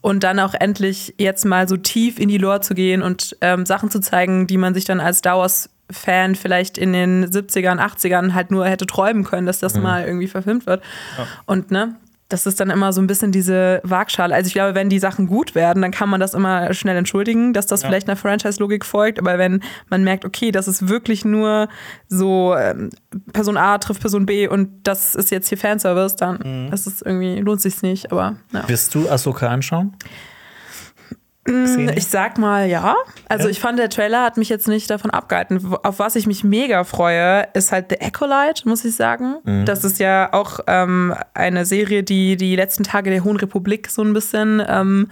Und 0.00 0.22
dann 0.22 0.38
auch 0.38 0.54
endlich 0.54 1.14
jetzt 1.18 1.44
mal 1.46 1.68
so 1.68 1.76
tief 1.76 2.20
in 2.20 2.28
die 2.28 2.38
Lore 2.38 2.60
zu 2.60 2.74
gehen 2.74 3.02
und 3.02 3.36
ähm, 3.40 3.66
Sachen 3.66 3.90
zu 3.90 4.00
zeigen, 4.00 4.46
die 4.46 4.56
man 4.56 4.72
sich 4.72 4.84
dann 4.84 5.00
als 5.00 5.18
Star 5.18 5.38
Wars 5.38 5.68
Fan 5.90 6.34
vielleicht 6.34 6.78
in 6.78 6.92
den 6.92 7.26
70ern, 7.26 7.78
80ern 7.78 8.34
halt 8.34 8.50
nur 8.50 8.66
hätte 8.66 8.86
träumen 8.86 9.24
können, 9.24 9.46
dass 9.46 9.58
das 9.58 9.74
mal 9.76 10.04
irgendwie 10.04 10.28
verfilmt 10.28 10.66
wird. 10.66 10.82
Und 11.46 11.70
ne, 11.70 11.96
das 12.28 12.44
ist 12.44 12.60
dann 12.60 12.68
immer 12.68 12.92
so 12.92 13.00
ein 13.00 13.06
bisschen 13.06 13.32
diese 13.32 13.80
Waagschale. 13.84 14.34
Also 14.34 14.48
ich 14.48 14.52
glaube, 14.52 14.74
wenn 14.74 14.90
die 14.90 14.98
Sachen 14.98 15.26
gut 15.28 15.54
werden, 15.54 15.80
dann 15.80 15.92
kann 15.92 16.10
man 16.10 16.20
das 16.20 16.34
immer 16.34 16.74
schnell 16.74 16.96
entschuldigen, 16.96 17.54
dass 17.54 17.66
das 17.66 17.82
vielleicht 17.82 18.06
einer 18.06 18.16
Franchise-Logik 18.16 18.84
folgt. 18.84 19.18
Aber 19.18 19.38
wenn 19.38 19.62
man 19.88 20.04
merkt, 20.04 20.26
okay, 20.26 20.52
das 20.52 20.68
ist 20.68 20.88
wirklich 20.88 21.24
nur 21.24 21.68
so 22.08 22.54
ähm, 22.54 22.90
Person 23.32 23.56
A 23.56 23.78
trifft 23.78 24.02
Person 24.02 24.26
B 24.26 24.46
und 24.46 24.68
das 24.82 25.14
ist 25.14 25.30
jetzt 25.30 25.48
hier 25.48 25.56
Fanservice, 25.56 26.16
dann 26.16 26.70
ist 26.70 26.86
es 26.86 27.00
irgendwie, 27.00 27.40
lohnt 27.40 27.62
sich 27.62 27.80
nicht. 27.80 28.12
Aber 28.12 28.36
ja. 28.52 28.68
Wirst 28.68 28.94
du 28.94 29.08
Ahsoka 29.08 29.48
anschauen? 29.48 29.96
Ich 31.96 32.06
sag 32.06 32.38
mal 32.38 32.66
ja. 32.68 32.96
Also 33.28 33.48
ich 33.48 33.60
fand, 33.60 33.78
der 33.78 33.88
Trailer 33.88 34.22
hat 34.22 34.36
mich 34.36 34.48
jetzt 34.48 34.68
nicht 34.68 34.90
davon 34.90 35.10
abgehalten. 35.10 35.74
Auf 35.82 35.98
was 35.98 36.16
ich 36.16 36.26
mich 36.26 36.44
mega 36.44 36.84
freue, 36.84 37.48
ist 37.54 37.72
halt 37.72 37.86
The 37.90 38.00
Acolyte, 38.00 38.68
muss 38.68 38.84
ich 38.84 38.96
sagen. 38.96 39.36
Das 39.64 39.84
ist 39.84 39.98
ja 39.98 40.32
auch 40.32 40.60
ähm, 40.66 41.14
eine 41.34 41.64
Serie, 41.64 42.02
die 42.02 42.36
die 42.36 42.56
letzten 42.56 42.84
Tage 42.84 43.10
der 43.10 43.24
Hohen 43.24 43.36
Republik 43.36 43.90
so 43.90 44.02
ein 44.02 44.12
bisschen 44.12 44.62
ähm, 44.66 45.08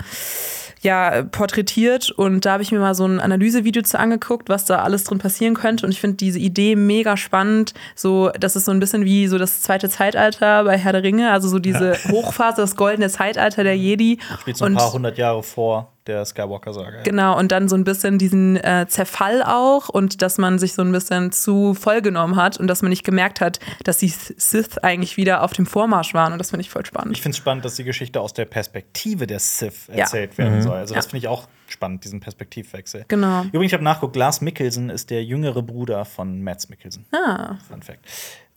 ja, 0.82 1.22
porträtiert. 1.22 2.10
Und 2.10 2.44
da 2.44 2.52
habe 2.52 2.62
ich 2.62 2.72
mir 2.72 2.78
mal 2.78 2.94
so 2.94 3.06
ein 3.06 3.20
Analysevideo 3.20 3.82
zu 3.82 3.98
angeguckt, 3.98 4.48
was 4.48 4.64
da 4.64 4.82
alles 4.82 5.04
drin 5.04 5.18
passieren 5.18 5.54
könnte. 5.54 5.84
Und 5.86 5.92
ich 5.92 6.00
finde 6.00 6.16
diese 6.16 6.38
Idee 6.38 6.76
mega 6.76 7.16
spannend. 7.16 7.74
So, 7.94 8.30
das 8.38 8.56
ist 8.56 8.66
so 8.66 8.72
ein 8.72 8.80
bisschen 8.80 9.04
wie 9.04 9.26
so 9.26 9.38
das 9.38 9.62
zweite 9.62 9.88
Zeitalter 9.88 10.64
bei 10.64 10.78
Herr 10.78 10.92
der 10.92 11.02
Ringe. 11.02 11.30
Also 11.30 11.48
so 11.48 11.58
diese 11.58 11.94
Hochphase, 12.10 12.60
das 12.60 12.76
goldene 12.76 13.08
Zeitalter 13.08 13.64
der 13.64 13.76
Jedi. 13.76 14.18
Spielt 14.40 14.56
so 14.56 14.64
ein 14.64 14.74
paar 14.74 14.92
hundert 14.92 15.18
Jahre 15.18 15.42
vor 15.42 15.95
der 16.06 16.24
Skywalker-Saga. 16.24 17.02
Genau, 17.02 17.38
und 17.38 17.52
dann 17.52 17.68
so 17.68 17.76
ein 17.76 17.84
bisschen 17.84 18.18
diesen 18.18 18.56
äh, 18.56 18.86
Zerfall 18.88 19.42
auch 19.42 19.88
und 19.88 20.22
dass 20.22 20.38
man 20.38 20.58
sich 20.58 20.74
so 20.74 20.82
ein 20.82 20.92
bisschen 20.92 21.32
zu 21.32 21.74
voll 21.74 22.02
genommen 22.02 22.36
hat 22.36 22.58
und 22.58 22.66
dass 22.68 22.82
man 22.82 22.90
nicht 22.90 23.04
gemerkt 23.04 23.40
hat, 23.40 23.58
dass 23.84 23.98
die 23.98 24.08
Sith 24.08 24.78
eigentlich 24.78 25.16
wieder 25.16 25.42
auf 25.42 25.52
dem 25.52 25.66
Vormarsch 25.66 26.14
waren 26.14 26.32
und 26.32 26.38
das 26.38 26.50
finde 26.50 26.62
ich 26.62 26.70
voll 26.70 26.86
spannend. 26.86 27.16
Ich 27.16 27.22
finde 27.22 27.32
es 27.34 27.38
spannend, 27.38 27.64
dass 27.64 27.74
die 27.76 27.84
Geschichte 27.84 28.20
aus 28.20 28.32
der 28.34 28.44
Perspektive 28.44 29.26
der 29.26 29.38
Sith 29.40 29.88
Ja. 29.88 30.00
erzählt 30.00 30.38
werden 30.38 30.62
soll. 30.62 30.76
Also, 30.76 30.94
das 30.94 31.06
Ja. 31.06 31.10
finde 31.10 31.18
ich 31.24 31.28
auch 31.28 31.48
spannend, 31.68 32.04
diesen 32.04 32.20
Perspektivwechsel. 32.20 33.04
Genau. 33.08 33.42
Übrigens, 33.44 33.66
ich 33.66 33.72
habe 33.74 33.82
nachgeguckt, 33.84 34.14
Lars 34.16 34.40
Mikkelsen 34.40 34.88
ist 34.90 35.10
der 35.10 35.24
jüngere 35.24 35.62
Bruder 35.62 36.04
von 36.04 36.42
Mads 36.42 36.68
Mikkelsen. 36.68 37.04
Ah, 37.12 37.56
Fun 37.68 37.82
Fact. 37.82 38.00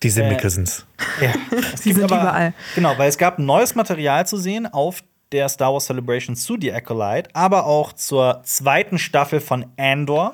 Diese 0.03 0.23
Äh, 0.23 0.29
Mickelsons. 0.29 0.85
Ja. 1.19 1.33
Die 1.83 1.93
sind 1.93 2.03
überall. 2.05 2.53
Genau, 2.75 2.97
weil 2.97 3.09
es 3.09 3.17
gab 3.17 3.39
neues 3.39 3.75
Material 3.75 4.25
zu 4.27 4.37
sehen 4.37 4.65
auf 4.67 5.01
der 5.31 5.47
Star 5.49 5.71
Wars 5.73 5.85
Celebration 5.85 6.35
zu 6.35 6.57
The 6.59 6.73
Acolyte, 6.73 7.29
aber 7.33 7.65
auch 7.65 7.93
zur 7.93 8.41
zweiten 8.43 8.97
Staffel 8.97 9.39
von 9.39 9.65
Andor, 9.77 10.33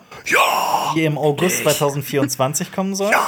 die 0.95 1.03
im 1.03 1.17
August 1.17 1.63
2024 1.63 2.71
kommen 2.71 2.95
soll. 2.95 3.11
Ja. 3.11 3.27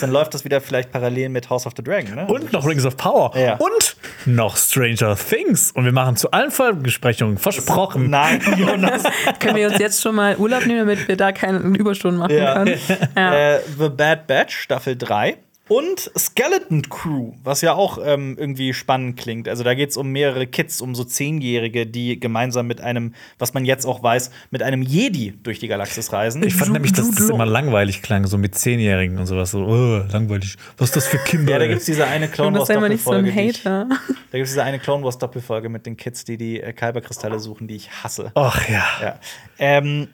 Dann 0.00 0.10
läuft 0.10 0.34
das 0.34 0.44
wieder 0.44 0.60
vielleicht 0.60 0.90
parallel 0.90 1.28
mit 1.28 1.50
House 1.50 1.66
of 1.66 1.72
the 1.76 1.84
Dragon, 1.84 2.14
ne? 2.16 2.26
Und 2.26 2.52
noch 2.52 2.66
Rings 2.66 2.84
of 2.84 2.96
Power. 2.96 3.30
Ja. 3.36 3.56
Und 3.58 3.96
noch 4.26 4.56
Stranger 4.56 5.16
Things. 5.16 5.70
Und 5.70 5.84
wir 5.84 5.92
machen 5.92 6.16
zu 6.16 6.32
allen 6.32 6.50
Folgenbesprechungen. 6.50 7.38
Versprochen. 7.38 8.10
Nein, 8.10 8.42
Jonas. 8.56 9.04
können 9.38 9.54
wir 9.54 9.68
uns 9.68 9.78
jetzt 9.78 10.02
schon 10.02 10.16
mal 10.16 10.36
Urlaub 10.36 10.66
nehmen, 10.66 10.80
damit 10.80 11.06
wir 11.06 11.16
da 11.16 11.30
keine 11.30 11.58
Überstunden 11.58 12.18
machen 12.18 12.36
Ja. 12.36 12.54
können? 12.54 12.78
Ja. 13.16 13.34
äh, 13.54 13.60
The 13.78 13.88
Bad 13.88 14.26
Batch, 14.26 14.56
Staffel 14.58 14.96
3. 14.96 15.36
Und 15.68 16.10
Skeleton 16.16 16.82
Crew, 16.88 17.32
was 17.44 17.60
ja 17.60 17.74
auch 17.74 17.98
ähm, 18.02 18.36
irgendwie 18.38 18.72
spannend 18.72 19.18
klingt. 19.18 19.48
Also 19.48 19.64
da 19.64 19.74
geht 19.74 19.90
es 19.90 19.96
um 19.98 20.08
mehrere 20.10 20.46
Kids, 20.46 20.80
um 20.80 20.94
so 20.94 21.04
Zehnjährige, 21.04 21.86
die 21.86 22.18
gemeinsam 22.18 22.66
mit 22.66 22.80
einem, 22.80 23.12
was 23.38 23.52
man 23.52 23.64
jetzt 23.66 23.84
auch 23.84 24.02
weiß, 24.02 24.30
mit 24.50 24.62
einem 24.62 24.80
Jedi 24.82 25.34
durch 25.42 25.58
die 25.58 25.68
Galaxis 25.68 26.12
reisen. 26.12 26.42
Ich 26.42 26.54
fand 26.54 26.72
nämlich, 26.72 26.92
dass 26.92 27.10
das 27.10 27.28
immer 27.28 27.44
langweilig 27.46 28.00
klang, 28.00 28.26
so 28.26 28.38
mit 28.38 28.54
Zehnjährigen 28.54 29.18
und 29.18 29.26
sowas. 29.26 29.50
So, 29.50 29.64
oh, 29.66 30.02
langweilig. 30.10 30.56
Was 30.78 30.88
ist 30.88 30.96
das 30.96 31.06
für 31.08 31.18
Kinder? 31.18 31.52
ja, 31.52 31.58
da 31.58 31.66
gibt 31.66 31.80
es 31.80 31.86
diese 31.86 32.06
eine 32.06 32.28
Clone 32.28 32.58
Wars 32.58 32.68
nicht 32.68 32.74
so 32.78 32.84
ein 33.12 33.24
Doppelfolge. 33.24 33.28
ich- 33.30 33.64
Hater. 33.64 33.88
Da 34.30 34.38
gibt 34.38 34.44
es 34.46 34.50
diese 34.50 34.62
eine 34.64 34.78
Clone 34.78 35.04
Wars 35.04 35.18
Doppelfolge 35.18 35.68
mit 35.68 35.84
den 35.86 35.96
Kids, 35.96 36.24
die 36.24 36.38
die 36.38 36.60
äh, 36.60 36.72
Kyberkristalle 36.72 37.38
suchen, 37.40 37.68
die 37.68 37.76
ich 37.76 37.90
hasse. 37.90 38.30
Ach 38.34 38.68
ja. 38.68 38.84
Ja. 39.02 39.20
Ähm, 39.58 40.08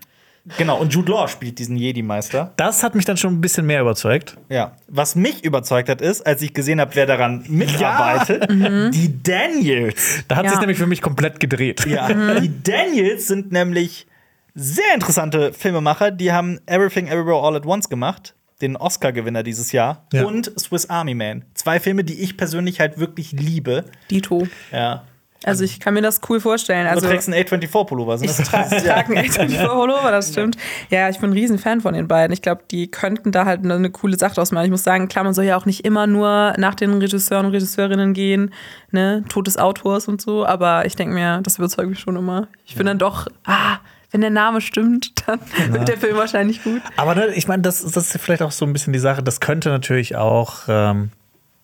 genau, 0.59 0.79
und 0.81 0.93
Jude 0.93 1.11
Law 1.13 1.29
spielt 1.29 1.59
diesen 1.59 1.77
Jedi-Meister. 1.77 2.53
Das 2.57 2.83
hat 2.83 2.95
mich 2.95 3.05
dann 3.05 3.17
schon 3.17 3.35
ein 3.35 3.41
bisschen 3.41 3.67
mehr 3.67 3.81
überzeugt. 3.81 4.37
Ja, 4.49 4.77
was 4.89 5.15
mich 5.17 5.45
überzeugt 5.45 5.89
hat, 5.89 6.01
ist, 6.01 6.27
als 6.27 6.43
ich 6.43 6.55
gesehen 6.55 6.81
habe, 6.81 6.95
wer 6.95 7.07
daran 7.07 7.45
mitarbeitet, 7.49 8.49
die 8.51 9.23
Daniels. 9.23 10.25
Da 10.29 10.37
hat 10.37 10.45
Ja. 10.45 10.51
sich 10.51 10.61
nämlich 10.61 10.79
für 10.79 10.87
mich 10.87 11.03
komplett 11.03 11.41
gedreht. 11.41 11.87
Ja, 11.87 12.09
die 12.41 12.63
Daniels 12.63 13.27
sind 13.27 13.53
nämlich 13.53 14.07
sehr 14.55 14.95
interessante 14.95 15.53
Filmemacher. 15.53 16.11
Die 16.11 16.33
haben 16.33 16.61
Everything 16.67 17.07
Everywhere 17.09 17.43
All 17.43 17.57
at 17.57 17.67
Once 17.67 17.89
gemacht, 17.89 18.35
den 18.61 18.77
Oscar-Gewinner 18.77 19.43
dieses 19.43 19.73
Jahr, 19.73 20.07
Ja. 20.13 20.25
und 20.25 20.53
Swiss 20.59 20.89
Army 20.89 21.15
Man. 21.15 21.45
Zwei 21.55 21.81
Filme, 21.81 22.05
die 22.05 22.21
ich 22.21 22.37
persönlich 22.37 22.79
halt 22.81 22.99
wirklich 22.99 23.33
liebe. 23.33 23.85
Dito. 24.11 24.47
Ja. 24.71 25.05
Also 25.45 25.65
ich 25.65 25.79
kann 25.79 25.95
mir 25.95 26.03
das 26.03 26.21
cool 26.29 26.41
vorstellen. 26.41 26.87
Also 26.87 27.03
du 27.03 27.09
trägst 27.09 27.29
einen 27.29 27.43
A24-Pullover. 27.45 28.21
Ich 28.23 28.35
trage 28.37 28.83
trag 28.85 29.07
einen 29.07 29.19
echt 29.19 29.37
Pullover, 29.37 30.11
das 30.11 30.31
stimmt. 30.31 30.57
Ja, 30.91 31.09
ich 31.09 31.19
bin 31.19 31.31
ein 31.31 31.33
Riesen-Fan 31.35 31.81
von 31.81 31.95
den 31.95 32.09
beiden. 32.09 32.33
Ich 32.33 32.43
glaube, 32.43 32.63
die 32.71 32.91
könnten 32.91 33.31
da 33.31 33.45
halt 33.45 33.65
eine 33.65 33.91
coole 33.91 34.19
Sache 34.19 34.35
draus 34.35 34.53
machen. 34.53 34.65
Ich 34.65 34.71
muss 34.71 34.85
sagen, 34.85 35.09
klar, 35.09 35.25
man 35.25 35.35
soll 35.35 35.45
ja 35.45 35.57
auch 35.57 35.67
nicht 35.67 35.85
immer 35.85 36.07
nur 36.07 36.55
nach 36.57 36.75
den 36.75 36.95
Regisseuren 36.95 37.47
und 37.47 37.53
Regisseurinnen 37.53 38.15
gehen, 38.15 38.53
ne, 38.91 39.25
Tod 39.29 39.47
des 39.47 39.59
Autors 39.59 40.09
und 40.09 40.21
so, 40.21 40.47
aber 40.47 40.87
ich 40.87 40.97
denke 40.97 41.15
mir, 41.15 41.41
das 41.43 41.59
überzeugt 41.59 41.91
mich 41.91 42.01
schon 42.01 42.17
immer. 42.17 42.49
Ich 42.65 42.77
bin 42.77 42.87
dann 42.87 42.99
doch, 42.99 43.27
ah, 43.45 43.79
wenn 44.11 44.21
der 44.21 44.31
Name 44.31 44.61
stimmt, 44.61 45.13
dann 45.27 45.41
wird 45.71 45.89
der 45.89 45.99
Film 45.99 46.17
wahrscheinlich 46.17 46.63
gut. 46.63 46.81
Aber 46.97 47.15
ne, 47.15 47.35
ich 47.35 47.49
meine, 47.49 47.63
das, 47.63 47.83
das 47.83 48.15
ist 48.15 48.23
vielleicht 48.23 48.43
auch 48.43 48.53
so 48.53 48.65
ein 48.65 48.73
bisschen 48.73 48.93
die 48.93 48.99
Sache. 48.99 49.23
Das 49.23 49.41
könnte 49.41 49.69
natürlich 49.69 50.17
auch, 50.17 50.63
ähm, 50.69 51.11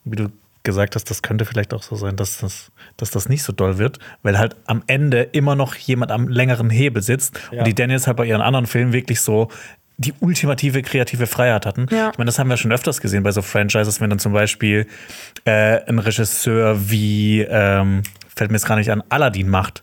wie 0.04 0.16
du 0.16 0.32
gesagt 0.62 0.94
hast, 0.94 1.10
das 1.10 1.22
könnte 1.22 1.44
vielleicht 1.44 1.72
auch 1.72 1.82
so 1.82 1.96
sein, 1.96 2.16
dass 2.16 2.38
das, 2.38 2.70
dass 2.96 3.10
das 3.10 3.28
nicht 3.28 3.42
so 3.42 3.52
doll 3.52 3.78
wird, 3.78 3.98
weil 4.22 4.38
halt 4.38 4.56
am 4.66 4.82
Ende 4.86 5.22
immer 5.22 5.54
noch 5.56 5.74
jemand 5.74 6.12
am 6.12 6.28
längeren 6.28 6.70
Hebel 6.70 7.02
sitzt 7.02 7.40
Ja. 7.50 7.60
und 7.60 7.66
die 7.66 7.74
Daniels 7.74 8.06
halt 8.06 8.16
bei 8.16 8.26
ihren 8.26 8.42
anderen 8.42 8.66
Filmen 8.66 8.92
wirklich 8.92 9.20
so 9.20 9.48
die 9.96 10.14
ultimative 10.20 10.80
kreative 10.82 11.26
Freiheit 11.26 11.66
hatten. 11.66 11.86
Ja. 11.90 12.10
Ich 12.10 12.18
meine, 12.18 12.28
das 12.28 12.38
haben 12.38 12.48
wir 12.48 12.56
schon 12.56 12.72
öfters 12.72 13.00
gesehen 13.02 13.22
bei 13.22 13.32
so 13.32 13.42
Franchises, 13.42 14.00
wenn 14.00 14.08
dann 14.10 14.18
zum 14.18 14.32
Beispiel 14.32 14.86
äh, 15.44 15.82
ein 15.86 15.98
Regisseur 15.98 16.90
wie, 16.90 17.40
ähm, 17.42 18.02
fällt 18.34 18.50
mir 18.50 18.56
jetzt 18.56 18.66
gar 18.66 18.76
nicht 18.76 18.90
an, 18.90 19.02
Aladdin 19.10 19.48
macht. 19.50 19.82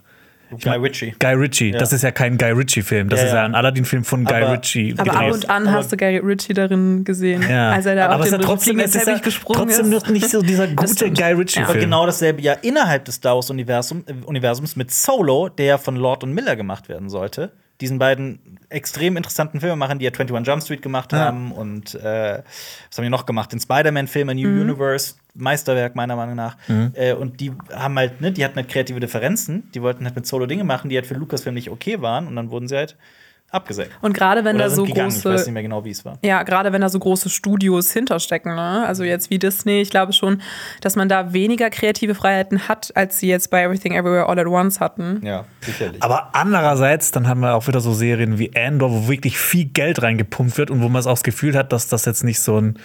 Guy 0.49 0.77
Ritchie. 0.77 1.13
Guy 1.19 1.33
Ritchie. 1.33 1.71
Ja. 1.71 1.79
Das 1.79 1.91
ist 1.93 2.03
ja 2.03 2.11
kein 2.11 2.37
Guy 2.37 2.51
Ritchie-Film. 2.51 3.09
Das 3.09 3.19
Ja, 3.19 3.25
ist 3.25 3.31
ja 3.33 3.37
ja. 3.39 3.45
ein 3.45 3.55
Aladdin-Film 3.55 4.03
von 4.05 4.23
Guy 4.25 4.41
Aber- 4.43 4.53
Ritchie. 4.53 4.93
Aber 4.97 5.11
ab 5.11 5.17
gedreht. 5.19 5.33
und 5.33 5.49
an 5.49 5.67
Aber- 5.67 5.77
hast 5.77 5.91
du 5.91 5.97
Gary 5.97 6.17
Ritchie 6.17 6.53
darin 6.53 7.03
gesehen, 7.03 7.43
Ja. 7.49 7.71
als 7.71 7.85
er 7.85 7.95
da 7.95 8.05
aber 8.05 8.15
auf 8.15 8.21
den 8.21 8.27
ist 8.27 8.31
ja 8.41 8.45
trotzdem, 8.47 8.79
es 8.79 8.95
ist 8.95 9.07
ja 9.07 9.17
gesprungen 9.17 9.67
trotzdem 9.69 9.91
ist. 9.93 10.09
nicht 10.09 10.29
so 10.29 10.41
dieser 10.41 10.67
gute. 10.75 11.11
Guy 11.11 11.31
Ritchie-Film. 11.33 11.69
Aber 11.69 11.79
genau 11.79 12.05
dasselbe 12.05 12.41
Jahr 12.41 12.57
innerhalb 12.63 13.05
des 13.05 13.15
Star 13.15 13.35
Wars-Universums 13.35 14.03
äh, 14.07 14.13
Universums 14.25 14.75
mit 14.75 14.91
Solo, 14.91 15.49
der 15.49 15.65
ja 15.65 15.77
von 15.77 15.95
Lord 15.95 16.23
und 16.23 16.33
Miller 16.33 16.55
gemacht 16.55 16.87
werden 16.89 17.09
sollte. 17.09 17.51
Diesen 17.81 17.99
beiden 17.99 18.39
extrem 18.69 19.17
interessanten 19.17 19.59
Filmemachern, 19.59 19.99
die 19.99 20.05
ja 20.05 20.11
21 20.11 20.47
Jump 20.47 20.63
Street 20.63 20.81
gemacht 20.81 21.11
Ja. 21.13 21.19
haben 21.19 21.51
und 21.51 21.93
äh, 21.93 22.41
was 22.89 22.97
haben 22.97 23.03
die 23.03 23.09
noch 23.09 23.25
gemacht? 23.27 23.51
Den 23.51 23.59
Spider-Man-Film, 23.59 24.29
A 24.29 24.33
New 24.33 24.47
Universe, 24.49 25.13
Meisterwerk 25.37 25.95
meiner 25.95 26.15
Meinung 26.15 26.35
nach. 26.35 26.57
Äh, 26.93 27.13
und 27.13 27.39
die 27.39 27.51
haben 27.73 27.97
halt, 27.97 28.21
ne, 28.21 28.31
die 28.31 28.43
hatten 28.43 28.55
halt 28.55 28.69
kreative 28.69 28.99
Differenzen. 28.99 29.69
Die 29.73 29.81
wollten 29.81 30.05
halt 30.05 30.15
mit 30.15 30.25
Solo 30.27 30.45
Dinge 30.45 30.63
machen, 30.63 30.89
die 30.89 30.95
halt 30.95 31.05
für 31.05 31.13
Lucasfilm 31.15 31.55
nicht 31.55 31.69
okay 31.69 32.01
waren 32.01 32.27
und 32.27 32.35
dann 32.35 32.51
wurden 32.51 32.67
sie 32.67 32.75
halt 32.75 32.97
abgesägt. 33.49 33.91
Und 34.01 34.13
gerade 34.13 34.43
wenn 34.43 34.57
Oder 34.57 34.65
da 34.65 34.69
so 34.69 34.83
gegangen. 34.83 35.09
Ich 35.09 35.15
weiß 35.15 35.23
große 35.23 35.45
nicht 35.45 35.53
mehr 35.53 35.63
genau, 35.63 35.85
wie 35.85 35.91
es 35.91 36.03
war. 36.03 36.17
Ja, 36.21 36.43
gerade 36.43 36.73
wenn 36.73 36.81
da 36.81 36.89
so 36.89 36.99
große 36.99 37.29
Studios 37.29 37.91
hinterstecken, 37.91 38.55
ne? 38.55 38.85
Also 38.85 39.03
jetzt 39.03 39.29
wie 39.29 39.39
Disney, 39.39 39.81
ich 39.81 39.89
glaube 39.89 40.13
schon, 40.13 40.41
dass 40.81 40.95
man 40.95 41.07
da 41.07 41.33
weniger 41.33 41.69
kreative 41.69 42.13
Freiheiten 42.13 42.67
hat, 42.67 42.91
als 42.95 43.19
sie 43.19 43.29
jetzt 43.29 43.49
bei 43.49 43.63
Everything 43.63 43.93
Everywhere 43.93 44.27
All 44.27 44.37
at 44.37 44.47
Once 44.47 44.79
hatten. 44.79 45.21
Ja, 45.23 45.45
sicherlich. 45.61 46.03
Aber 46.03 46.29
andererseits, 46.33 47.11
dann 47.11 47.27
haben 47.27 47.39
wir 47.39 47.55
auch 47.55 47.67
wieder 47.67 47.79
so 47.79 47.93
Serien 47.93 48.37
wie 48.37 48.51
Andor, 48.55 48.91
wo 48.91 49.07
wirklich 49.07 49.37
viel 49.37 49.65
Geld 49.65 50.01
reingepumpt 50.01 50.57
wird 50.57 50.69
und 50.69 50.81
wo 50.81 50.89
man 50.89 50.99
es 50.99 51.07
auch 51.07 51.13
das 51.13 51.23
Gefühl 51.23 51.55
hat, 51.55 51.71
dass 51.71 51.87
das 51.87 52.05
jetzt 52.05 52.23
nicht 52.23 52.41
so 52.41 52.59
ein 52.59 52.77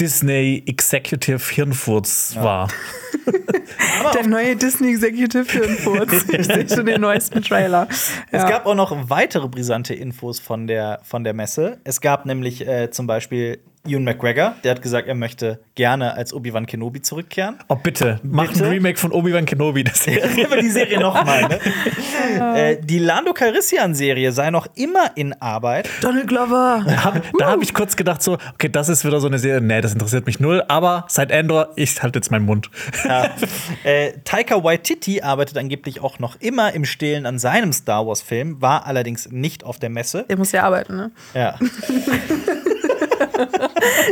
Disney 0.00 0.62
Executive 0.66 1.40
Hirnfurz 1.52 2.36
war. 2.40 2.68
Der 4.14 4.26
neue 4.26 4.56
Disney 4.56 4.90
Executive 4.90 5.44
Filmfurz. 5.44 6.24
ich 6.32 6.46
sehe 6.46 6.68
schon 6.68 6.86
den 6.86 7.00
neuesten 7.00 7.42
Trailer. 7.42 7.86
Es 7.90 8.42
Ja. 8.42 8.48
gab 8.48 8.66
auch 8.66 8.74
noch 8.74 9.10
weitere 9.10 9.48
brisante 9.48 9.94
Infos 9.94 10.40
von 10.40 10.66
der, 10.66 11.00
von 11.02 11.24
der 11.24 11.34
Messe. 11.34 11.78
Es 11.84 12.00
gab 12.00 12.26
nämlich 12.26 12.66
äh, 12.66 12.90
zum 12.90 13.06
Beispiel 13.06 13.58
Ewan 13.88 14.04
McGregor, 14.04 14.54
der 14.64 14.72
hat 14.72 14.82
gesagt, 14.82 15.08
er 15.08 15.14
möchte 15.14 15.60
gerne 15.74 16.14
als 16.14 16.32
Obi-Wan 16.32 16.66
Kenobi 16.66 17.02
zurückkehren. 17.02 17.56
Oh, 17.68 17.76
bitte, 17.76 18.20
mach 18.22 18.48
Bitte? 18.48 18.64
ein 18.64 18.70
Remake 18.70 18.98
von 18.98 19.12
Obi-Wan 19.12 19.46
Kenobi. 19.46 19.84
Das 19.84 20.06
Über 20.06 20.56
die 20.60 20.68
Serie 20.68 21.00
nochmal. 21.00 21.48
Ne? 21.48 21.60
äh, 22.56 22.76
die 22.82 22.98
Lando 22.98 23.32
Calrissian-Serie 23.32 24.32
sei 24.32 24.50
noch 24.50 24.66
immer 24.74 25.12
in 25.14 25.32
Arbeit. 25.40 25.88
Donald 26.00 26.28
Glover. 26.28 26.84
hab, 27.04 27.22
da 27.38 27.50
habe 27.50 27.62
ich 27.62 27.74
kurz 27.74 27.96
gedacht, 27.96 28.22
so, 28.22 28.38
okay, 28.54 28.68
das 28.68 28.88
ist 28.88 29.04
wieder 29.04 29.20
so 29.20 29.26
eine 29.26 29.38
Serie. 29.38 29.60
Nee, 29.60 29.80
das 29.80 29.92
interessiert 29.92 30.26
mich 30.26 30.40
null. 30.40 30.62
Aber 30.68 31.04
seit 31.08 31.32
Andor, 31.32 31.70
ich 31.76 32.02
halte 32.02 32.18
jetzt 32.18 32.30
meinen 32.30 32.44
Mund. 32.44 32.70
Ja. 33.04 33.30
äh, 33.84 34.12
Taika 34.24 34.62
Waititi 34.62 35.22
arbeitet 35.22 35.56
angeblich 35.58 36.00
auch 36.00 36.18
noch 36.18 36.40
immer 36.40 36.72
im 36.74 36.84
Stillen 36.84 37.26
an 37.26 37.38
seinem 37.38 37.72
Star 37.72 38.06
Wars-Film, 38.06 38.60
war 38.60 38.86
allerdings 38.86 39.30
nicht 39.30 39.64
auf 39.64 39.78
der 39.78 39.90
Messe. 39.90 40.24
Der 40.28 40.36
muss 40.36 40.52
ja 40.52 40.64
arbeiten, 40.64 40.96
ne? 40.96 41.10
Ja. 41.34 41.58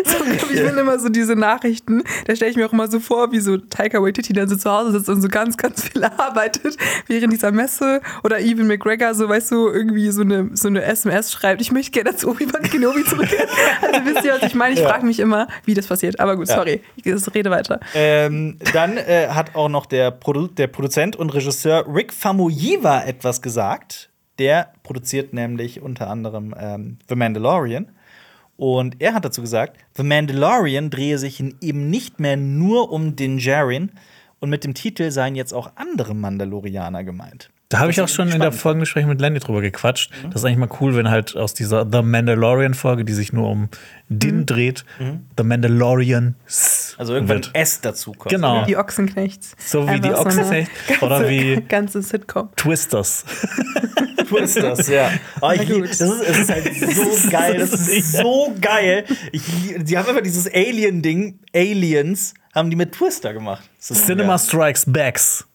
So, 0.04 0.24
ich 0.24 0.61
finde 0.61 0.80
immer 0.80 0.98
so 0.98 1.09
diese 1.09 1.34
Nachrichten, 1.34 2.02
da 2.26 2.36
stelle 2.36 2.50
ich 2.50 2.57
mir 2.57 2.66
auch 2.66 2.72
immer 2.72 2.88
so 2.88 3.00
vor, 3.00 3.32
wie 3.32 3.40
so 3.40 3.57
Taika 3.57 4.00
Waititi 4.02 4.32
dann 4.32 4.48
so 4.48 4.57
zu 4.57 4.70
Hause 4.70 4.92
sitzt 4.92 5.09
und 5.09 5.22
so 5.22 5.28
ganz, 5.28 5.57
ganz 5.57 5.84
viel 5.88 6.04
arbeitet 6.18 6.76
während 7.07 7.32
dieser 7.32 7.52
Messe 7.52 8.00
oder 8.22 8.40
Evan 8.40 8.66
McGregor 8.66 9.14
so, 9.14 9.28
weißt 9.28 9.50
du, 9.50 9.68
irgendwie 9.68 10.11
so 10.11 10.22
eine, 10.22 10.50
so 10.54 10.68
eine 10.68 10.82
SMS 10.84 11.32
schreibt, 11.32 11.61
ich 11.61 11.72
möchte 11.72 11.92
gerne 11.92 12.16
zu 12.16 12.28
Obi-Wan 12.30 12.62
Kenobi 12.62 13.04
zurückkehren. 13.04 13.48
Also 13.82 14.00
wisst 14.04 14.24
ihr, 14.24 14.34
was 14.34 14.42
ich 14.42 14.54
meine? 14.54 14.74
Ich 14.74 14.80
frage 14.80 15.04
mich 15.04 15.20
immer, 15.20 15.48
wie 15.64 15.74
das 15.74 15.86
passiert. 15.86 16.20
Aber 16.20 16.36
gut, 16.36 16.48
sorry, 16.48 16.82
ich 16.96 17.34
rede 17.34 17.50
weiter. 17.50 17.80
Ähm, 17.94 18.59
dann 18.72 18.96
äh, 18.96 19.28
hat 19.28 19.54
auch 19.54 19.68
noch 19.68 19.86
der, 19.86 20.11
Produ 20.11 20.46
der 20.48 20.66
Produzent 20.66 21.16
und 21.16 21.30
Regisseur 21.30 21.84
Rick 21.92 22.12
Famuyiwa 22.12 23.02
etwas 23.04 23.42
gesagt. 23.42 24.11
Der 24.38 24.72
produziert 24.82 25.32
nämlich 25.32 25.80
unter 25.80 26.09
anderem 26.11 26.54
ähm, 26.59 26.98
The 27.09 27.14
Mandalorian. 27.14 27.90
Und 28.57 29.00
er 29.00 29.14
hat 29.14 29.24
dazu 29.24 29.42
gesagt, 29.42 29.78
The 29.96 30.02
Mandalorian 30.02 30.90
drehe 30.90 31.18
sich 31.18 31.40
eben 31.40 31.90
nicht 31.90 32.20
mehr 32.20 32.36
nur 32.36 32.90
um 32.90 33.16
Din 33.16 33.38
Djarin. 33.38 33.92
Und 34.40 34.50
mit 34.50 34.64
dem 34.64 34.74
Titel 34.74 35.11
seien 35.11 35.34
jetzt 35.34 35.52
auch 35.52 35.72
andere 35.76 36.14
Mandalorianer 36.14 37.04
gemeint. 37.04 37.50
Da 37.68 37.80
habe 37.80 37.90
ich 37.90 38.00
auch 38.00 38.08
schon 38.08 38.28
in 38.30 38.38
der. 38.40 38.52
Folgengespräch 38.52 39.06
mit 39.06 39.20
Lenny 39.20 39.40
drüber 39.40 39.60
gequatscht. 39.60 40.12
Das 40.24 40.36
ist 40.36 40.44
eigentlich 40.44 40.58
mal 40.58 40.68
cool, 40.80 40.94
wenn 40.94 41.10
halt 41.10 41.36
aus 41.36 41.52
dieser 41.52 41.84
The 41.90 42.00
Mandalorian-Folge, 42.02 43.04
die 43.04 43.12
sich 43.12 43.32
nur 43.32 43.48
um 43.50 43.68
Din 44.08 44.46
dreht, 44.46 44.84
The 45.36 45.42
Mandalorian 45.42 46.36
Also 46.96 47.14
irgendwann 47.14 47.38
wird. 47.38 47.48
ein 47.54 47.60
S 47.62 47.80
dazu 47.80 48.12
kommt. 48.12 48.30
Genau. 48.32 48.64
Die 48.66 48.76
Ochsenknechts. 48.76 49.56
So 49.58 49.88
wie 49.88 49.98
die 50.00 50.08
Einfach 50.10 50.26
eine 50.26 50.40
Ochsenknecht 50.42 50.70
oder 51.02 51.18
ganze- 51.20 51.28
wie- 51.30 51.60
Ganze 51.68 52.02
Sitcom. 52.02 52.50
Twisters. 52.54 53.24
Du 54.28 54.36
ist 54.38 54.56
das, 54.56 54.88
ja. 54.88 55.10
Oh, 55.40 55.50
ich, 55.52 55.68
das, 55.68 56.00
ist, 56.00 56.20
es 56.22 56.38
ist 56.38 56.50
halt 56.50 56.64
so 56.94 57.30
geil. 57.30 57.58
Das 57.58 57.72
ist 57.88 58.12
so 58.12 58.54
geil. 58.60 59.04
Ich, 59.32 59.42
die 59.78 59.96
haben 59.98 60.08
einfach 60.08 60.22
dieses 60.22 60.52
Alien-Ding, 60.52 61.38
Aliens, 61.54 62.34
haben 62.54 62.70
die 62.70 62.76
mit 62.76 62.92
Twister 62.92 63.32
gemacht. 63.32 63.68
Das 63.88 64.04
Cinema 64.04 64.36
geil. 64.36 64.38
Strikes 64.38 64.84
Backs. 64.86 65.46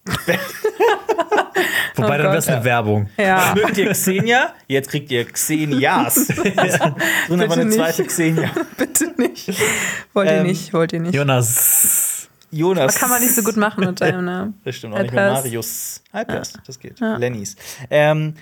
Wobei, 1.95 2.07
Oh 2.07 2.17
dann 2.17 2.27
wäre 2.27 2.37
es 2.37 2.47
eine 2.47 2.63
Werbung. 2.63 3.09
Ja. 3.17 3.53
Mögt 3.55 3.77
ihr 3.77 3.91
Xenia? 3.91 4.53
Jetzt 4.67 4.89
kriegt 4.89 5.11
ihr 5.11 5.25
Xenias. 5.25 6.15
So 7.27 7.33
einfach 7.35 7.51
eine 7.55 7.65
nicht. 7.65 7.77
zweite 7.77 8.05
Xenia. 8.05 8.49
Bitte 8.77 9.13
nicht. 9.17 9.49
Wollt 10.13 10.29
ihr 10.29 10.37
Ähm, 10.37 10.47
nicht, 10.47 10.73
wollt 10.73 10.93
ihr 10.93 10.99
nicht. 10.99 11.13
Jonas. 11.15 12.27
Jonas. 12.51 12.93
Das 12.93 12.99
kann 13.01 13.09
man 13.09 13.21
nicht 13.21 13.33
so 13.33 13.43
gut 13.43 13.55
machen 13.55 13.85
mit 13.85 14.01
deinem 14.01 14.25
Namen. 14.25 14.59
Das 14.65 14.75
stimmt 14.75 14.93
auch 14.95 14.99
nicht 15.01 15.13
mehr 15.13 15.23
Alpers. 15.23 15.43
Marius. 15.45 16.01
Alpers, 16.11 16.53
das 16.67 16.79
geht. 16.79 16.99
Lennys. 16.99 17.55
Ähm, 17.89 18.33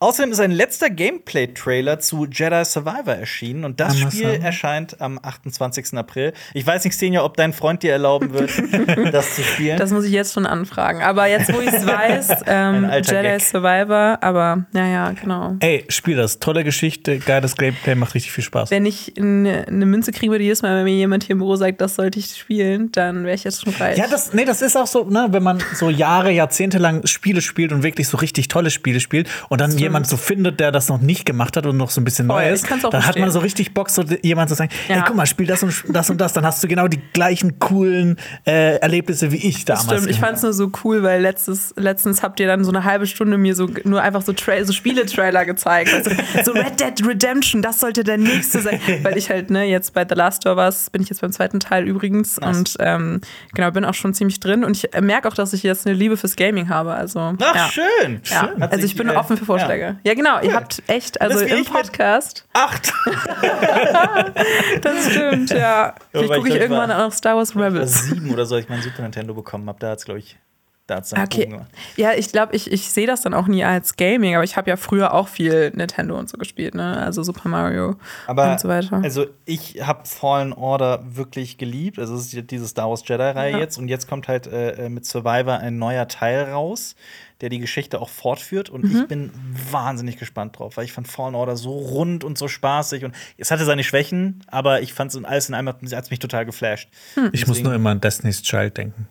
außerdem 0.00 0.32
ist 0.32 0.40
ein 0.40 0.50
letzter 0.50 0.88
Gameplay-Trailer 0.88 2.00
zu 2.00 2.24
Jedi 2.24 2.64
Survivor 2.64 3.14
erschienen 3.14 3.64
und 3.64 3.80
das 3.80 4.00
Amazon. 4.00 4.10
Spiel 4.10 4.42
erscheint 4.42 5.00
am 5.00 5.20
28. 5.22 5.94
April. 5.94 6.32
Ich 6.54 6.66
weiß 6.66 6.84
nicht, 6.84 6.94
Xenia, 6.94 7.22
ob 7.22 7.36
dein 7.36 7.52
Freund 7.52 7.82
dir 7.82 7.92
erlauben 7.92 8.32
wird, 8.32 8.50
das 9.12 9.36
zu 9.36 9.42
spielen. 9.42 9.76
Das 9.76 9.90
muss 9.90 10.04
ich 10.06 10.12
jetzt 10.12 10.32
schon 10.32 10.46
anfragen. 10.46 11.02
Aber 11.02 11.26
jetzt, 11.26 11.52
wo 11.52 11.60
ich 11.60 11.68
es 11.68 11.86
weiß, 11.86 12.30
ähm, 12.46 12.90
Jedi 12.90 13.22
Gag. 13.22 13.40
Survivor, 13.42 14.18
aber 14.22 14.64
naja, 14.72 15.12
genau. 15.12 15.56
Ey, 15.60 15.84
spiel 15.88 16.16
das. 16.16 16.38
Tolle 16.38 16.64
Geschichte, 16.64 17.18
geiles 17.18 17.54
Gameplay, 17.54 17.94
macht 17.94 18.14
richtig 18.14 18.32
viel 18.32 18.44
Spaß. 18.44 18.70
Wenn 18.70 18.86
ich 18.86 19.12
eine, 19.18 19.66
eine 19.68 19.84
Münze 19.84 20.12
kriege, 20.12 20.38
die 20.38 20.44
jedes 20.44 20.62
Mal, 20.62 20.78
wenn 20.78 20.84
mir 20.84 20.94
jemand 20.94 21.24
hier 21.24 21.34
im 21.34 21.38
Büro 21.38 21.56
sagt, 21.56 21.80
das 21.82 21.96
sollte 21.96 22.18
ich 22.18 22.34
spielen, 22.34 22.90
dann 22.92 23.24
wäre 23.24 23.34
ich 23.34 23.44
jetzt 23.44 23.62
schon 23.62 23.74
reich. 23.74 23.98
Ja, 23.98 24.06
das, 24.08 24.32
nee, 24.32 24.46
das 24.46 24.62
ist 24.62 24.78
auch 24.78 24.86
so, 24.86 25.04
ne, 25.04 25.28
wenn 25.30 25.42
man 25.42 25.62
so 25.74 25.90
Jahre, 25.90 26.30
Jahrzehnte 26.30 26.78
lang 26.78 27.06
Spiele 27.06 27.42
spielt 27.42 27.72
und 27.72 27.82
wirklich 27.82 28.08
so 28.08 28.16
richtig 28.16 28.48
tolle 28.48 28.70
Spiele 28.70 29.00
spielt 29.00 29.28
und 29.50 29.60
dann 29.60 29.76
jemand 29.76 29.89
so 30.04 30.16
findet, 30.16 30.60
der 30.60 30.72
das 30.72 30.88
noch 30.88 31.00
nicht 31.00 31.24
gemacht 31.26 31.56
hat 31.56 31.66
und 31.66 31.76
noch 31.76 31.90
so 31.90 32.00
ein 32.00 32.04
bisschen 32.04 32.26
Voll, 32.26 32.42
neu 32.44 32.50
ist, 32.52 32.70
dann 32.70 32.78
hat 32.82 32.92
man 32.92 33.02
verstehen. 33.02 33.30
so 33.30 33.38
richtig 33.40 33.74
Bock, 33.74 33.90
so 33.90 34.02
jemand 34.22 34.48
zu 34.48 34.54
sagen, 34.56 34.70
Ja. 34.88 34.96
hey, 34.96 35.02
guck 35.06 35.16
mal, 35.16 35.26
spiel 35.26 35.46
das 35.46 35.62
und 35.62 35.74
das 35.88 36.10
und 36.10 36.20
das, 36.20 36.32
dann 36.32 36.44
hast 36.44 36.62
du 36.62 36.68
genau 36.68 36.88
die 36.88 37.00
gleichen 37.12 37.58
coolen 37.58 38.16
äh, 38.46 38.76
Erlebnisse 38.76 39.32
wie 39.32 39.36
ich 39.36 39.64
Das 39.64 39.80
damals. 39.82 40.02
stimmt, 40.02 40.14
ich 40.14 40.20
fand 40.20 40.36
es 40.36 40.42
nur 40.42 40.52
so 40.52 40.70
cool, 40.84 41.02
weil 41.02 41.20
letztes, 41.22 41.74
letztens 41.76 42.22
habt 42.22 42.40
ihr 42.40 42.46
dann 42.46 42.64
so 42.64 42.70
eine 42.70 42.84
halbe 42.84 43.06
Stunde 43.06 43.36
mir 43.38 43.54
so 43.54 43.68
nur 43.84 44.02
einfach 44.02 44.22
so, 44.22 44.32
Tra 44.32 44.62
so 44.64 44.72
Spiele-Trailer 44.72 45.44
gezeigt. 45.44 45.92
Also, 45.94 46.10
so 46.44 46.52
Red 46.52 46.80
Dead 46.80 47.06
Redemption, 47.06 47.62
das 47.62 47.80
sollte 47.80 48.04
der 48.04 48.18
nächste 48.18 48.60
sein. 48.60 48.80
Weil 49.02 49.16
ich 49.18 49.30
halt, 49.30 49.50
ne, 49.50 49.64
jetzt 49.64 49.94
bei 49.94 50.06
The 50.08 50.14
Last 50.14 50.46
of 50.46 50.58
Us 50.58 50.90
bin 50.90 51.02
ich 51.02 51.08
jetzt 51.08 51.20
beim 51.20 51.32
zweiten 51.32 51.60
Teil 51.60 51.86
übrigens 51.86 52.38
und 52.38 52.76
ähm, 52.80 53.20
genau, 53.54 53.70
bin 53.70 53.84
auch 53.84 53.94
schon 53.94 54.14
ziemlich 54.14 54.40
drin 54.40 54.64
und 54.64 54.76
ich 54.76 55.00
merke 55.00 55.28
auch, 55.28 55.34
dass 55.34 55.52
ich 55.52 55.62
jetzt 55.62 55.86
eine 55.86 55.96
Liebe 55.96 56.16
fürs 56.16 56.36
Gaming 56.36 56.68
habe. 56.68 56.92
Also, 56.94 57.34
Ach, 57.40 57.54
ja. 57.54 57.68
schön. 57.70 58.20
Ja, 58.24 58.48
schön. 58.48 58.62
Also 58.62 58.84
ich 58.84 58.94
bin 58.96 59.08
äh, 59.08 59.12
offen 59.16 59.36
für 59.36 59.44
Vorschläge. 59.44 59.79
Ja, 60.04 60.14
genau, 60.14 60.40
ihr 60.42 60.54
habt 60.54 60.82
echt, 60.86 61.20
also 61.20 61.40
im 61.40 61.64
Podcast. 61.64 62.46
Acht. 62.52 62.92
das 64.82 65.10
stimmt, 65.10 65.50
ja. 65.50 65.94
Vielleicht 66.12 66.32
gucke 66.34 66.48
ich 66.48 66.54
ich 66.54 66.60
irgendwann 66.60 66.90
war- 66.90 67.06
auch 67.06 67.12
Star 67.12 67.36
Wars 67.36 67.54
Oder 67.54 67.66
Rebels. 67.66 68.04
sieben 68.08 68.30
oder 68.32 68.46
so, 68.46 68.54
als 68.54 68.64
ich 68.64 68.70
mein 68.70 68.82
Super 68.82 69.02
Nintendo 69.02 69.34
bekommen 69.34 69.68
habe. 69.68 69.78
Da 69.80 69.90
hat 69.90 69.98
es, 69.98 70.04
glaube 70.04 70.20
ich, 70.20 70.38
Da 70.86 70.96
hat's 70.96 71.10
dann 71.10 71.22
Okay. 71.22 71.48
Ja, 71.96 72.12
ich 72.14 72.32
glaube, 72.32 72.56
ich, 72.56 72.70
ich 72.72 72.90
sehe 72.90 73.06
das 73.06 73.20
dann 73.22 73.32
auch 73.34 73.46
nie 73.46 73.62
als 73.64 73.96
Gaming, 73.96 74.34
aber 74.34 74.42
ich 74.44 74.56
habe 74.56 74.68
ja 74.70 74.76
früher 74.76 75.14
auch 75.14 75.28
viel 75.28 75.70
Nintendo 75.74 76.18
und 76.18 76.28
so 76.28 76.36
gespielt, 76.36 76.74
ne? 76.74 76.96
Also 76.98 77.22
Super 77.22 77.48
Mario 77.48 77.94
Aber 78.26 78.50
und 78.52 78.60
so 78.60 78.68
weiter. 78.68 79.00
also 79.02 79.26
ich 79.44 79.76
habe 79.86 80.00
Fallen 80.06 80.52
Order 80.52 81.02
wirklich 81.04 81.58
geliebt. 81.58 81.98
Also 82.00 82.14
es 82.16 82.32
ist 82.34 82.50
diese 82.50 82.66
Star 82.66 82.88
Wars 82.90 83.02
Jedi-Reihe 83.06 83.52
Ja. 83.52 83.58
jetzt 83.58 83.78
und 83.78 83.86
jetzt 83.88 84.08
kommt 84.08 84.26
halt 84.28 84.46
äh, 84.48 84.86
äh, 84.86 84.88
mit 84.88 85.04
Survivor 85.06 85.58
ein 85.58 85.78
neuer 85.78 86.08
Teil 86.08 86.50
raus, 86.50 86.96
der 87.40 87.48
die 87.48 87.58
Geschichte 87.58 88.00
auch 88.00 88.08
fortführt 88.08 88.68
und 88.70 88.84
Mhm. 88.84 88.96
ich 89.00 89.08
bin 89.08 89.30
wahnsinnig 89.70 90.18
gespannt 90.18 90.58
drauf, 90.58 90.76
weil 90.76 90.84
ich 90.84 90.92
fand 90.92 91.08
Fallen 91.08 91.34
Order 91.34 91.56
so 91.56 91.72
rund 91.78 92.22
und 92.24 92.36
so 92.38 92.48
spaßig 92.48 93.04
und 93.04 93.14
es 93.38 93.50
hatte 93.50 93.64
seine 93.64 93.82
Schwächen, 93.84 94.44
aber 94.48 94.82
ich 94.82 94.92
fand 94.92 95.14
es 95.14 95.24
alles 95.24 95.48
in 95.48 95.54
einem 95.54 95.68
hat 95.68 95.82
mich 96.10 96.18
total 96.18 96.44
geflasht. 96.46 96.88
Ich 97.32 97.46
muss 97.46 97.62
nur 97.62 97.74
immer 97.74 97.90
an 97.90 98.00
Destiny's 98.00 98.42
Child 98.42 98.76
denken. 98.76 99.08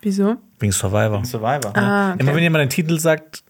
Wieso? 0.00 0.36
Wegen 0.58 0.72
Survivor. 0.72 1.24
Survivor. 1.24 1.76
Ah, 1.76 2.14
Immer 2.18 2.34
wenn 2.34 2.42
jemand 2.42 2.62
den 2.62 2.70
Titel 2.70 2.98
sagt, 2.98 3.44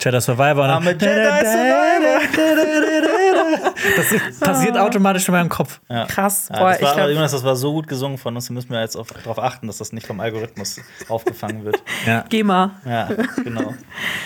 Jedi 0.00 0.20
Survivor, 0.20 0.64
I'm 0.64 0.84
dann 0.84 0.86
a 0.86 0.90
Jedi 0.92 1.46
Survivor. 1.46 3.12
das 3.96 4.38
passiert 4.40 4.76
automatisch 4.76 5.26
in 5.28 5.32
meinem 5.34 5.48
Kopf. 5.48 5.80
Ja. 5.88 6.06
Krass. 6.06 6.48
Ja, 6.52 6.58
Boah, 6.58 6.68
das, 6.70 6.78
ich 6.80 6.84
war, 6.86 6.94
glaub- 6.94 7.08
Jonas, 7.10 7.32
das 7.32 7.44
war 7.44 7.56
so 7.56 7.72
gut 7.72 7.86
gesungen 7.88 8.18
von 8.18 8.34
uns, 8.34 8.46
da 8.46 8.54
müssen 8.54 8.70
wir 8.70 8.80
jetzt 8.80 8.96
auf, 8.96 9.08
darauf 9.08 9.38
achten, 9.38 9.66
dass 9.66 9.78
das 9.78 9.92
nicht 9.92 10.06
vom 10.06 10.20
Algorithmus 10.20 10.80
aufgefangen 11.08 11.64
wird. 11.64 11.82
Ja. 12.06 12.24
Geh 12.28 12.42
mal. 12.42 12.70
Ja, 12.84 13.08
genau. 13.44 13.74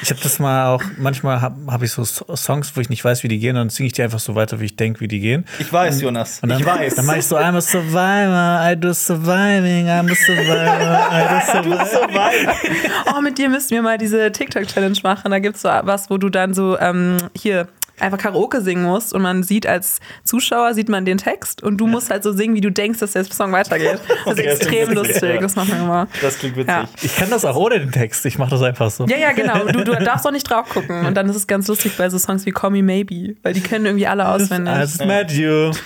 Ich 0.03 0.09
habe 0.11 0.19
das 0.23 0.39
mal 0.39 0.69
auch, 0.75 0.83
manchmal 0.97 1.43
habe 1.43 1.57
hab 1.71 1.83
ich 1.83 1.93
so 1.93 2.05
So- 2.05 2.35
Songs, 2.35 2.75
wo 2.75 2.81
ich 2.81 2.89
nicht 2.89 3.05
weiß, 3.05 3.23
wie 3.23 3.29
die 3.29 3.39
gehen, 3.39 3.55
dann 3.55 3.69
singe 3.69 3.89
ich 3.89 3.93
die 3.93 4.03
einfach 4.03 4.19
so 4.19 4.35
weiter, 4.35 4.61
wie 4.61 4.64
ich 4.64 4.77
denke, 4.77 5.01
wie 5.01 5.09
die 5.09 5.21
gehen. 5.21 5.45
Ich 5.59 5.71
weiß, 5.71 6.01
Jonas. 6.01 6.41
Und 6.41 6.49
dann, 6.49 6.61
ich 6.61 6.67
weiß. 6.67 6.95
Dann 6.95 7.05
mache 7.07 7.19
ich 7.19 7.27
so, 7.27 7.37
I'm 7.37 7.55
a 7.57 7.61
survivor, 7.61 8.61
I 8.73 8.77
do 8.81 8.93
surviving, 8.95 9.89
I'm 9.89 10.11
a 10.11 10.14
survivor, 10.14 11.09
I 11.12 11.62
do 11.62 11.85
surviving. 11.85 12.91
Oh, 13.14 13.21
mit 13.21 13.37
dir 13.39 13.49
müssten 13.51 13.75
wir 13.75 13.83
mal 13.83 13.99
diese 13.99 14.33
TikTok-Challenge 14.33 14.99
machen. 15.03 15.31
Da 15.31 15.39
gibt 15.39 15.57
es 15.57 15.62
so 15.62 15.69
was, 15.69 16.09
wo 16.09 16.17
du 16.19 16.29
dann 16.31 16.55
so 16.55 16.79
ähm, 16.79 17.17
hier 17.37 17.69
einfach 18.01 18.19
Karaoke 18.19 18.61
singen 18.61 18.85
musst 18.85 19.13
und 19.15 19.23
man 19.23 19.43
sieht 19.43 19.67
als 19.67 20.01
Zuschauer 20.25 20.75
sieht 20.75 20.89
man 20.89 21.05
den 21.05 21.19
Text 21.19 21.63
und 21.63 21.79
du 21.79 21.87
musst 21.87 22.11
halt 22.11 22.23
so 22.23 22.33
singen, 22.33 22.55
wie 22.55 22.61
du 22.61 22.71
denkst, 22.71 22.99
dass 23.01 23.13
der 23.13 23.25
Song 23.25 23.53
weitergeht. 23.53 23.99
Das 24.27 24.35
ist 24.35 24.41
Okay, 24.41 24.45
das 24.47 24.59
extrem 24.59 24.81
witzig, 24.91 24.95
lustig. 24.97 25.23
ja. 25.35 25.41
Das 25.41 25.57
machen 25.57 25.69
wir 25.73 25.79
immer. 25.79 26.09
Das 26.21 26.39
klingt 26.39 26.57
witzig. 26.57 26.69
Ja. 26.75 26.89
Ich 27.03 27.17
kann 27.17 27.31
das 27.31 27.45
auch 27.45 27.57
ohne 27.57 27.79
den 27.79 27.93
Text, 27.93 28.25
ich 28.27 28.39
mache 28.39 28.51
das 28.51 28.63
einfach 28.63 28.91
so. 28.91 29.07
Ja, 29.07 29.17
ja, 29.17 29.33
genau. 29.33 29.65
Du, 29.67 29.85
du 29.85 29.93
darfst 30.05 30.27
auch 30.27 30.33
nicht 30.33 30.49
drauf 30.49 30.69
gucken. 30.69 31.07
Und 31.07 31.15
dann 31.15 31.29
ist 31.29 31.37
es 31.37 31.47
ganz 31.47 31.69
lustig 31.69 31.97
bei 31.97 32.09
so 32.11 32.19
Songs 32.19 32.45
wie 32.47 32.51
Call 32.53 32.71
Me 32.71 32.83
Maybe, 32.83 33.37
weil 33.43 33.53
die 33.55 33.61
können 33.61 33.87
irgendwie 33.87 34.07
alle 34.07 34.29
auswendig. 34.29 34.75
I 34.75 34.79
just 34.81 35.05
met 35.05 35.31
you. 35.33 35.71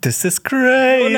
This 0.00 0.24
is 0.24 0.42
crazy. 0.42 1.14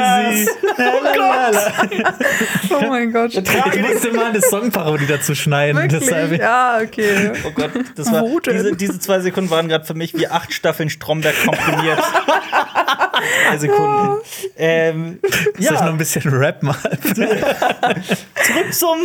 oh 2.70 2.80
mein 2.88 3.10
Gott. 3.10 3.34
Ich 3.34 3.80
musste 3.80 4.12
mal 4.12 4.26
eine 4.26 4.40
Songparodie 4.42 5.06
dazu 5.06 5.34
schneiden. 5.34 5.88
Deshalb, 5.88 6.30
Wirklich? 6.30 6.40
Ja, 6.40 6.78
okay. 6.82 7.32
Oh 7.46 7.52
Gott, 7.52 7.70
das 7.96 8.12
war, 8.12 8.22
diese, 8.44 8.76
diese 8.76 8.98
zwei 8.98 9.20
Sekunden 9.20 9.48
waren 9.50 9.68
gerade 9.68 9.86
für 9.86 9.94
mich 9.94 10.12
wie 10.14 10.28
acht 10.28 10.52
Staffeln 10.52 10.90
Stromberg 10.90 11.34
komprimiert. 11.42 12.02
Zwei 13.48 13.58
Sekunden. 13.58 14.16
Ähm, 14.56 15.18
Soll 15.58 15.74
ich 15.74 15.80
noch 15.80 15.82
ein 15.82 15.98
bisschen 15.98 16.32
Rap 16.32 16.62
mal? 16.62 16.76
zurück 17.14 18.72
zum, 18.72 18.98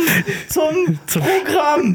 zum, 0.48 0.98
Programm. 1.06 1.94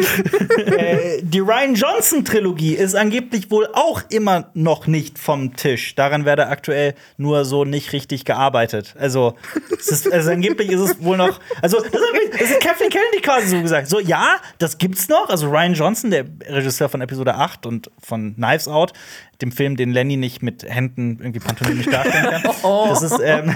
äh, 0.78 1.22
die 1.22 1.40
Ryan 1.40 1.76
Johnson-Trilogie 1.76 2.76
ist 2.76 2.96
angeblich 2.96 3.52
wohl 3.52 3.68
auch 3.74 4.02
immer 4.10 4.50
noch 4.54 4.88
nicht 4.88 5.20
vom 5.20 5.56
Tisch. 5.56 5.96
Daran 5.96 6.26
werde 6.26 6.48
aktuell 6.48 6.96
nur 7.18 7.46
so 7.46 7.66
nicht 7.66 7.94
richtig 7.94 8.26
gearbeitet. 8.26 8.96
Also, 9.00 9.36
es 9.80 9.88
ist, 9.88 10.12
also 10.12 10.32
angeblich 10.32 10.72
ist 10.72 10.80
es 10.82 11.04
wohl 11.04 11.18
noch. 11.18 11.40
Also, 11.62 11.78
das 11.80 12.02
hat, 12.02 12.42
das 12.42 12.50
hat 12.52 12.60
Kathleen 12.62 12.90
Kennedy 12.90 13.22
quasi 13.22 13.48
so 13.48 13.62
gesagt. 13.62 13.88
So, 13.88 14.00
ja, 14.00 14.38
das 14.58 14.78
gibt's 14.78 15.08
noch. 15.10 15.30
Also, 15.30 15.50
Ryan 15.50 15.74
Johnson, 15.74 16.12
der 16.12 16.26
Regisseur 16.48 16.90
von 16.90 17.02
Episode 17.02 17.36
8 17.36 17.66
und 17.66 17.92
von 18.00 18.36
Knives 18.36 18.68
Out, 18.68 18.94
dem 19.42 19.52
Film, 19.52 19.76
den 19.76 19.92
Lenny 19.92 20.18
nicht 20.18 20.44
mit 20.44 20.64
Händen 20.64 21.18
irgendwie 21.20 21.40
pantomimisch 21.40 21.88
darstellen 21.88 22.11
kann. 22.12 22.42
Das 22.90 23.02
ist, 23.04 23.20
ähm, 23.24 23.56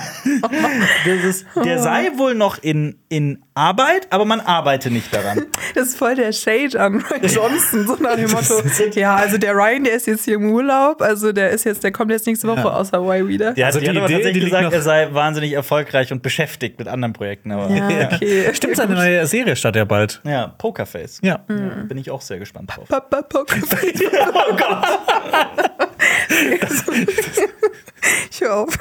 das 1.05 1.23
ist, 1.23 1.45
der 1.63 1.79
sei 1.79 2.11
wohl 2.17 2.35
noch 2.35 2.57
in, 2.61 2.97
in 3.09 3.43
Arbeit, 3.53 4.07
aber 4.09 4.25
man 4.25 4.41
arbeite 4.41 4.91
nicht 4.91 5.13
daran. 5.13 5.45
Das 5.73 5.89
ist 5.89 5.97
voll 5.97 6.15
der 6.15 6.31
Shade 6.33 6.79
an 6.79 7.01
Ryan 7.01 7.21
Johnson, 7.23 7.87
so 7.87 7.95
nach 8.01 8.15
dem 8.15 8.31
Motto. 8.31 8.61
Ja, 8.93 9.15
also 9.15 9.37
der 9.37 9.53
Ryan, 9.53 9.83
der 9.85 9.93
ist 9.93 10.07
jetzt 10.07 10.25
hier 10.25 10.35
im 10.35 10.51
Urlaub, 10.51 11.01
also 11.01 11.31
der 11.31 11.51
ist 11.51 11.63
jetzt, 11.63 11.83
der 11.83 11.91
kommt 11.91 12.11
jetzt 12.11 12.27
nächste 12.27 12.47
Woche 12.47 12.71
aus 12.73 12.91
Hawaii 12.91 13.27
wieder. 13.27 13.53
Der 13.53 13.67
Also 13.67 13.79
hat, 13.79 13.87
die 13.87 13.91
die 13.91 13.97
hat 13.97 14.03
aber 14.03 14.05
Idee, 14.07 14.15
die 14.17 14.23
tatsächlich 14.23 14.43
liegt 14.43 14.55
gesagt, 14.57 14.73
er 14.73 14.81
sei 14.81 15.07
wahnsinnig 15.13 15.53
erfolgreich 15.53 16.11
und 16.11 16.21
beschäftigt 16.21 16.79
mit 16.79 16.87
anderen 16.87 17.13
Projekten. 17.13 17.51
Aber 17.51 17.69
Ja, 17.69 17.89
ja, 17.89 18.07
okay. 18.13 18.53
Stimmt, 18.53 18.75
seine 18.77 18.95
neue 18.95 19.25
Serie 19.27 19.55
startet 19.55 19.79
ja 19.79 19.85
bald. 19.85 20.21
ja 20.25 20.47
Pokerface. 20.57 21.19
Ja. 21.21 21.39
Ja, 21.49 21.55
bin 21.87 21.97
ich 21.97 22.11
auch 22.11 22.21
sehr 22.21 22.39
gespannt 22.39 22.71
drauf. 22.75 22.87
Papa 22.89 23.21
Pokerface. 23.21 23.93
Oh 24.33 24.55
Gott! 24.55 24.85
Ich 28.31 28.41
hör 28.41 28.57
auf. 28.57 28.77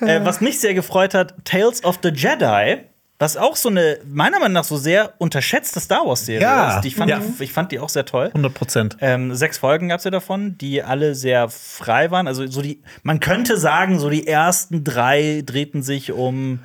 Äh, 0.00 0.24
was 0.24 0.40
mich 0.40 0.60
sehr 0.60 0.74
gefreut 0.74 1.14
hat, 1.14 1.34
Tales 1.44 1.82
of 1.84 1.98
the 2.02 2.10
Jedi. 2.10 2.78
Was 3.18 3.36
auch 3.36 3.54
so 3.54 3.68
eine, 3.68 3.98
meiner 4.04 4.40
Meinung 4.40 4.54
nach, 4.54 4.64
so 4.64 4.76
sehr 4.76 5.14
unterschätzte 5.18 5.78
Star 5.78 6.04
Wars-Serie 6.06 6.42
Ja. 6.42 6.74
ist. 6.76 6.80
Die 6.84 6.90
fand 6.90 7.08
Ja. 7.08 7.20
ich, 7.20 7.40
ich 7.40 7.52
fand 7.52 7.70
die 7.70 7.78
auch 7.78 7.88
sehr 7.88 8.04
toll. 8.04 8.26
100 8.28 8.52
Prozent. 8.52 8.96
Ähm, 9.00 9.32
sechs 9.34 9.58
Folgen 9.58 9.88
gab 9.90 9.98
es 9.98 10.04
ja 10.04 10.10
davon, 10.10 10.58
die 10.58 10.82
alle 10.82 11.14
sehr 11.14 11.48
frei 11.48 12.10
waren. 12.10 12.26
Also 12.26 12.44
so 12.48 12.62
die, 12.62 12.82
man 13.04 13.20
könnte 13.20 13.58
sagen, 13.58 14.00
so 14.00 14.10
die 14.10 14.26
ersten 14.26 14.82
drei 14.82 15.42
drehten 15.46 15.82
sich 15.84 16.10
um 16.10 16.58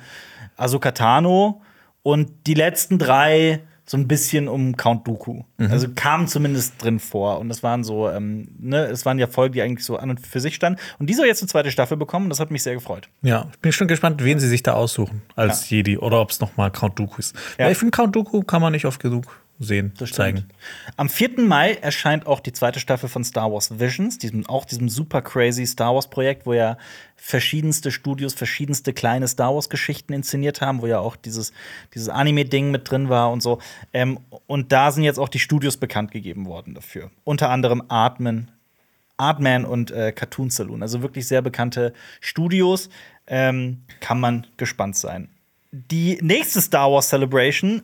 Ahsoka 0.56 0.90
Tano 0.90 1.62
und 2.02 2.28
die 2.48 2.54
letzten 2.54 2.98
drei 2.98 3.60
so 3.88 3.96
ein 3.96 4.06
bisschen 4.06 4.48
um 4.48 4.76
Count 4.76 5.08
Dooku. 5.08 5.44
Also 5.58 5.88
kamen 5.94 6.28
zumindest 6.28 6.82
drin 6.82 7.00
vor. 7.00 7.38
Und 7.38 7.48
das 7.48 7.62
waren 7.62 7.84
so, 7.84 8.10
ähm, 8.10 8.48
ne, 8.58 8.84
es 8.84 9.06
waren 9.06 9.18
ja 9.18 9.26
Folgen, 9.26 9.54
die 9.54 9.62
eigentlich 9.62 9.84
so 9.84 9.96
an 9.96 10.10
und 10.10 10.26
für 10.26 10.40
sich 10.40 10.54
standen. 10.54 10.78
Und 10.98 11.08
die 11.08 11.14
soll 11.14 11.26
jetzt 11.26 11.40
eine 11.40 11.48
zweite 11.48 11.70
Staffel 11.70 11.96
bekommen. 11.96 12.28
Das 12.28 12.38
hat 12.38 12.50
mich 12.50 12.62
sehr 12.62 12.74
gefreut. 12.74 13.08
Ja, 13.22 13.46
ich 13.50 13.58
bin 13.60 13.72
schon 13.72 13.88
gespannt, 13.88 14.22
wen 14.22 14.38
sie 14.40 14.48
sich 14.48 14.62
da 14.62 14.74
aussuchen 14.74 15.22
als 15.36 15.70
Jedi 15.70 15.96
oder 15.96 16.20
ob 16.20 16.30
es 16.30 16.40
noch 16.40 16.56
mal 16.58 16.70
Count 16.70 16.98
Dooku 16.98 17.16
ist. 17.18 17.34
Ja. 17.58 17.70
ich 17.70 17.78
finde, 17.78 17.92
Count 17.92 18.14
Dooku 18.14 18.42
kann 18.42 18.60
man 18.60 18.72
nicht 18.72 18.84
oft 18.84 19.00
genug 19.00 19.24
sehen, 19.58 19.92
zeigen. 19.96 20.44
Am 20.96 21.08
4. 21.08 21.40
Mai 21.40 21.74
erscheint 21.74 22.26
auch 22.26 22.40
die 22.40 22.52
zweite 22.52 22.78
Staffel 22.78 23.08
von 23.08 23.24
Star 23.24 23.52
Wars 23.52 23.78
Visions, 23.80 24.18
diesem, 24.18 24.46
auch 24.46 24.64
diesem 24.64 24.88
super 24.88 25.20
crazy 25.20 25.66
Star 25.66 25.94
Wars 25.94 26.08
Projekt, 26.08 26.46
wo 26.46 26.52
ja 26.52 26.78
verschiedenste 27.16 27.90
Studios 27.90 28.34
verschiedenste 28.34 28.92
kleine 28.92 29.26
Star 29.26 29.54
Wars 29.54 29.68
Geschichten 29.68 30.12
inszeniert 30.12 30.60
haben, 30.60 30.80
wo 30.80 30.86
ja 30.86 31.00
auch 31.00 31.16
dieses, 31.16 31.52
dieses 31.94 32.08
Anime-Ding 32.08 32.70
mit 32.70 32.88
drin 32.90 33.08
war 33.08 33.32
und 33.32 33.42
so. 33.42 33.58
Ähm, 33.92 34.20
und 34.46 34.70
da 34.70 34.92
sind 34.92 35.02
jetzt 35.02 35.18
auch 35.18 35.28
die 35.28 35.40
Studios 35.40 35.76
bekannt 35.76 36.12
gegeben 36.12 36.46
worden 36.46 36.74
dafür. 36.74 37.10
Unter 37.24 37.50
anderem 37.50 37.82
Artman, 37.88 38.52
Artman 39.16 39.64
und 39.64 39.90
äh, 39.90 40.12
Cartoon 40.12 40.50
Saloon. 40.50 40.82
Also 40.82 41.02
wirklich 41.02 41.26
sehr 41.26 41.42
bekannte 41.42 41.92
Studios. 42.20 42.88
Ähm, 43.26 43.82
kann 44.00 44.20
man 44.20 44.46
gespannt 44.56 44.96
sein. 44.96 45.28
Die 45.72 46.18
nächste 46.22 46.62
Star 46.62 46.90
Wars 46.90 47.08
Celebration 47.08 47.82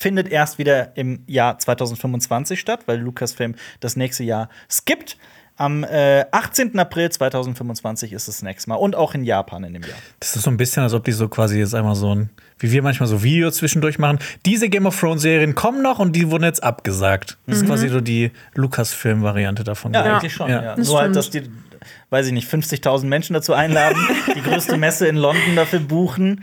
findet 0.00 0.28
erst 0.28 0.58
wieder 0.58 0.96
im 0.96 1.22
Jahr 1.26 1.58
2025 1.58 2.58
statt, 2.58 2.80
weil 2.86 2.98
Lucasfilm 2.98 3.54
das 3.80 3.96
nächste 3.96 4.24
Jahr 4.24 4.48
skippt. 4.68 5.16
Am 5.56 5.84
äh, 5.84 6.24
18. 6.32 6.78
April 6.78 7.10
2025 7.10 8.14
ist 8.14 8.28
es 8.28 8.36
das 8.36 8.42
nächste 8.42 8.70
Mal 8.70 8.76
und 8.76 8.96
auch 8.96 9.12
in 9.12 9.24
Japan 9.24 9.62
in 9.64 9.74
dem 9.74 9.82
Jahr. 9.82 9.98
Das 10.18 10.34
ist 10.34 10.42
so 10.44 10.50
ein 10.50 10.56
bisschen, 10.56 10.82
als 10.82 10.94
ob 10.94 11.04
die 11.04 11.12
so 11.12 11.28
quasi 11.28 11.58
jetzt 11.58 11.74
einmal 11.74 11.94
so 11.96 12.14
ein, 12.14 12.30
wie 12.58 12.72
wir 12.72 12.82
manchmal 12.82 13.06
so 13.08 13.22
Videos 13.22 13.56
zwischendurch 13.56 13.98
machen. 13.98 14.20
Diese 14.46 14.70
Game 14.70 14.86
of 14.86 14.98
Thrones 14.98 15.20
Serien 15.20 15.54
kommen 15.54 15.82
noch 15.82 15.98
und 15.98 16.16
die 16.16 16.30
wurden 16.30 16.44
jetzt 16.44 16.62
abgesagt. 16.64 17.36
Das 17.46 17.58
ist 17.58 17.66
quasi 17.66 17.90
so 17.90 18.00
die 18.00 18.30
Lucasfilm-Variante 18.54 19.62
davon. 19.62 19.92
Ja, 19.92 20.06
Ja. 20.06 20.16
eigentlich 20.16 20.32
schon. 20.32 20.48
Ja. 20.48 20.62
Ja. 20.62 20.74
Das 20.76 20.88
Nur 20.88 20.98
halt, 20.98 21.14
dass 21.14 21.28
die, 21.28 21.42
weiß 22.08 22.26
ich 22.28 22.32
nicht, 22.32 22.48
50.000 22.50 23.04
Menschen 23.04 23.34
dazu 23.34 23.52
einladen, 23.52 23.98
die 24.34 24.40
größte 24.40 24.78
Messe 24.78 25.08
in 25.08 25.16
London 25.16 25.56
dafür 25.56 25.80
buchen, 25.80 26.42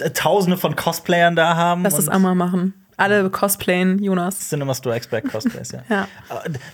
äh, 0.00 0.10
Tausende 0.10 0.56
von 0.56 0.74
Cosplayern 0.74 1.36
da 1.36 1.54
haben. 1.54 1.84
Lass 1.84 1.94
das 1.94 2.08
und- 2.08 2.14
einmal 2.14 2.34
machen. 2.34 2.74
Alle 2.96 3.28
cosplayen, 3.30 4.02
Jonas. 4.02 4.48
Cinema 4.48 4.74
Store 4.74 4.94
Expert 4.94 5.24
Cosplays, 5.30 5.72
ja. 5.72 5.82
Ja. 5.88 6.08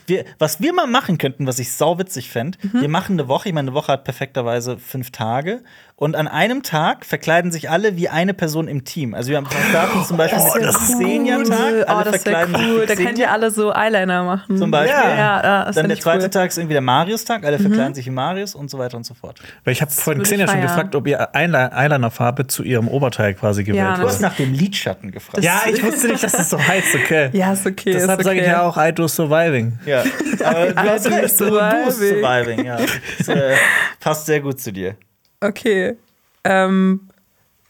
Wir, 0.06 0.24
was 0.38 0.60
wir 0.60 0.72
mal 0.72 0.86
machen 0.86 1.18
könnten, 1.18 1.46
was 1.46 1.58
ich 1.58 1.72
sauwitzig 1.72 2.30
fände, 2.30 2.58
wir 2.72 2.88
machen 2.88 3.14
eine 3.18 3.28
Woche, 3.28 3.48
ich 3.48 3.54
meine, 3.54 3.70
eine 3.70 3.74
Woche 3.74 3.92
hat 3.92 4.04
perfekterweise 4.04 4.78
fünf 4.78 5.10
Tage. 5.10 5.62
Und 6.02 6.16
an 6.16 6.26
einem 6.26 6.64
Tag 6.64 7.06
verkleiden 7.06 7.52
sich 7.52 7.70
alle 7.70 7.96
wie 7.96 8.08
eine 8.08 8.34
Person 8.34 8.66
im 8.66 8.82
Team. 8.82 9.14
Also 9.14 9.30
wir 9.30 9.36
haben- 9.36 9.46
starten 9.70 10.04
zum 10.04 10.16
Beispiel 10.16 10.40
mit 10.42 10.52
einem 10.56 10.72
Xenia-Tag. 10.74 11.58
Oh, 11.60 11.90
Alle 11.92 12.10
das 12.10 12.12
wäre 12.12 12.18
verkleiden 12.18 12.54
sich 12.56 12.66
cool. 12.66 12.82
wie 12.82 12.86
Da 12.86 12.94
könnt 12.96 13.18
ihr 13.20 13.30
alle 13.30 13.50
so 13.52 13.72
Eyeliner 13.72 14.24
machen. 14.24 14.56
Zum 14.56 14.72
Beispiel. 14.72 14.98
Ja, 15.00 15.42
ja, 15.44 15.64
das 15.66 15.76
Dann 15.76 15.86
der 15.88 16.00
zweite 16.00 16.24
cool. 16.24 16.30
Tag 16.30 16.48
ist 16.48 16.58
irgendwie 16.58 16.72
der 16.72 16.80
Marius-Tag. 16.82 17.44
Alle 17.44 17.60
verkleiden 17.60 17.94
sich 17.94 18.06
wie 18.06 18.10
Marius 18.10 18.56
und 18.56 18.68
so 18.68 18.80
weiter 18.80 18.96
und 18.96 19.06
so 19.06 19.14
fort. 19.14 19.38
Weil 19.62 19.74
ich 19.74 19.80
habe 19.80 19.92
vorhin 19.92 20.24
Xenia 20.24 20.48
schon 20.48 20.60
gefragt, 20.60 20.96
ob 20.96 21.06
ihr 21.06 21.20
Eyeliner- 21.36 21.70
Eyeliner-Farbe 21.72 22.48
zu 22.48 22.64
ihrem 22.64 22.88
Oberteil 22.88 23.34
quasi 23.34 23.62
gewählt 23.62 23.84
Ja, 23.84 23.96
Du 23.96 24.02
hast 24.02 24.20
nach 24.20 24.34
dem 24.34 24.52
Lidschatten 24.52 25.12
gefragt. 25.12 25.44
Ja, 25.44 25.62
ich 25.72 25.84
wusste 25.84 26.08
nicht, 26.08 26.24
dass 26.24 26.34
es 26.34 26.50
so 26.50 26.58
heißt, 26.58 26.96
okay. 26.96 27.30
Ja, 27.32 27.52
ist 27.52 27.64
okay. 27.64 27.92
Deshalb 27.92 28.18
ist 28.18 28.26
sage 28.26 28.38
ich 28.40 28.42
okay. 28.42 28.50
ja 28.50 28.62
auch 28.62 28.76
I 28.76 28.92
do 28.92 29.06
surviving. 29.06 29.78
Ja. 29.86 30.02
Aber 30.44 30.66
du 30.66 30.76
hast 30.78 31.06
recht, 31.06 31.22
du, 31.40 31.44
surviving. 31.46 31.90
surviving. 31.92 32.64
Ja. 32.64 32.78
Das 33.18 33.28
äh, 33.28 33.54
passt 34.00 34.26
sehr 34.26 34.40
gut 34.40 34.60
zu 34.60 34.72
dir. 34.72 34.96
Okay. 35.42 35.96
Ähm, 36.44 37.08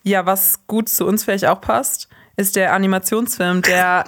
ja, 0.03 0.27
was 0.27 0.67
gut 0.67 0.89
zu 0.89 1.07
uns 1.07 1.25
vielleicht 1.25 1.47
auch 1.47 1.61
passt, 1.61 2.09
ist 2.43 2.57
der 2.57 2.73
Animationsfilm, 2.73 3.63
der, 3.63 4.05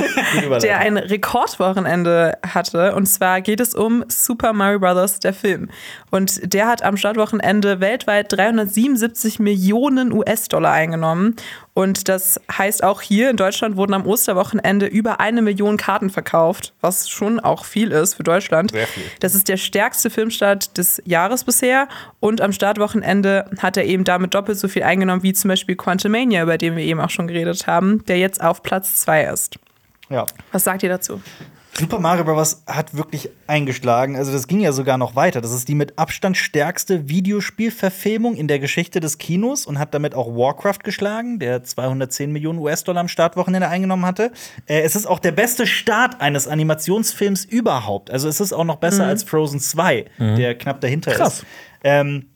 der 0.62 0.78
ein 0.78 0.96
Rekordwochenende 0.96 2.38
hatte. 2.42 2.94
Und 2.94 3.06
zwar 3.06 3.42
geht 3.42 3.60
es 3.60 3.74
um 3.74 4.04
Super 4.08 4.54
Mario 4.54 4.80
Bros., 4.80 5.20
der 5.20 5.34
Film. 5.34 5.68
Und 6.10 6.52
der 6.54 6.66
hat 6.66 6.82
am 6.82 6.96
Startwochenende 6.96 7.80
weltweit 7.80 8.32
377 8.32 9.38
Millionen 9.38 10.12
US-Dollar 10.12 10.72
eingenommen. 10.72 11.36
Und 11.74 12.08
das 12.08 12.40
heißt 12.56 12.84
auch 12.84 13.02
hier 13.02 13.30
in 13.30 13.36
Deutschland 13.36 13.76
wurden 13.76 13.94
am 13.94 14.06
Osterwochenende 14.06 14.86
über 14.86 15.18
eine 15.18 15.42
Million 15.42 15.76
Karten 15.76 16.08
verkauft, 16.08 16.72
was 16.80 17.08
schon 17.08 17.40
auch 17.40 17.64
viel 17.64 17.90
ist 17.90 18.14
für 18.14 18.22
Deutschland. 18.22 18.70
Sehr 18.70 18.86
viel. 18.86 19.02
Das 19.18 19.34
ist 19.34 19.48
der 19.48 19.56
stärkste 19.56 20.08
Filmstart 20.08 20.78
des 20.78 21.02
Jahres 21.04 21.42
bisher. 21.42 21.88
Und 22.20 22.40
am 22.40 22.52
Startwochenende 22.52 23.50
hat 23.58 23.76
er 23.76 23.84
eben 23.86 24.04
damit 24.04 24.34
doppelt 24.34 24.56
so 24.56 24.68
viel 24.68 24.84
eingenommen 24.84 25.24
wie 25.24 25.32
zum 25.32 25.48
Beispiel 25.48 25.74
Quantumania, 25.74 26.44
über 26.44 26.58
den 26.58 26.76
wir 26.76 26.84
eben 26.84 27.00
auch 27.00 27.10
schon 27.10 27.26
geredet 27.26 27.66
haben, 27.66 27.73
der 27.82 28.18
jetzt 28.18 28.42
auf 28.42 28.62
Platz 28.62 29.00
2 29.00 29.24
ist. 29.24 29.58
Ja. 30.10 30.26
Was 30.52 30.64
sagt 30.64 30.82
ihr 30.82 30.88
dazu? 30.88 31.20
Super 31.76 31.98
Mario 31.98 32.22
Bros. 32.22 32.62
hat 32.68 32.94
wirklich 32.94 33.30
eingeschlagen. 33.48 34.16
Also 34.16 34.30
das 34.30 34.46
ging 34.46 34.60
ja 34.60 34.70
sogar 34.70 34.96
noch 34.96 35.16
weiter. 35.16 35.40
Das 35.40 35.50
ist 35.50 35.66
die 35.66 35.74
mit 35.74 35.98
Abstand 35.98 36.36
stärkste 36.36 37.08
Videospielverfilmung 37.08 38.36
in 38.36 38.46
der 38.46 38.60
Geschichte 38.60 39.00
des 39.00 39.18
Kinos 39.18 39.66
und 39.66 39.80
hat 39.80 39.92
damit 39.92 40.14
auch 40.14 40.28
Warcraft 40.28 40.84
geschlagen, 40.84 41.40
der 41.40 41.64
210 41.64 42.30
Millionen 42.30 42.60
US-Dollar 42.60 43.00
am 43.00 43.08
Startwochenende 43.08 43.66
eingenommen 43.68 44.06
hatte. 44.06 44.30
Äh, 44.66 44.82
es 44.82 44.94
ist 44.94 45.06
auch 45.06 45.18
der 45.18 45.32
beste 45.32 45.66
Start 45.66 46.20
eines 46.20 46.46
Animationsfilms 46.46 47.44
überhaupt. 47.44 48.08
Also 48.08 48.28
es 48.28 48.40
ist 48.40 48.52
auch 48.52 48.64
noch 48.64 48.76
besser 48.76 49.06
als 49.06 49.24
Frozen 49.24 49.58
2, 49.58 50.04
der 50.18 50.56
knapp 50.56 50.80
dahinter 50.80 51.10
Krass. 51.10 51.38
ist. 51.40 51.46
Ähm, 51.82 52.26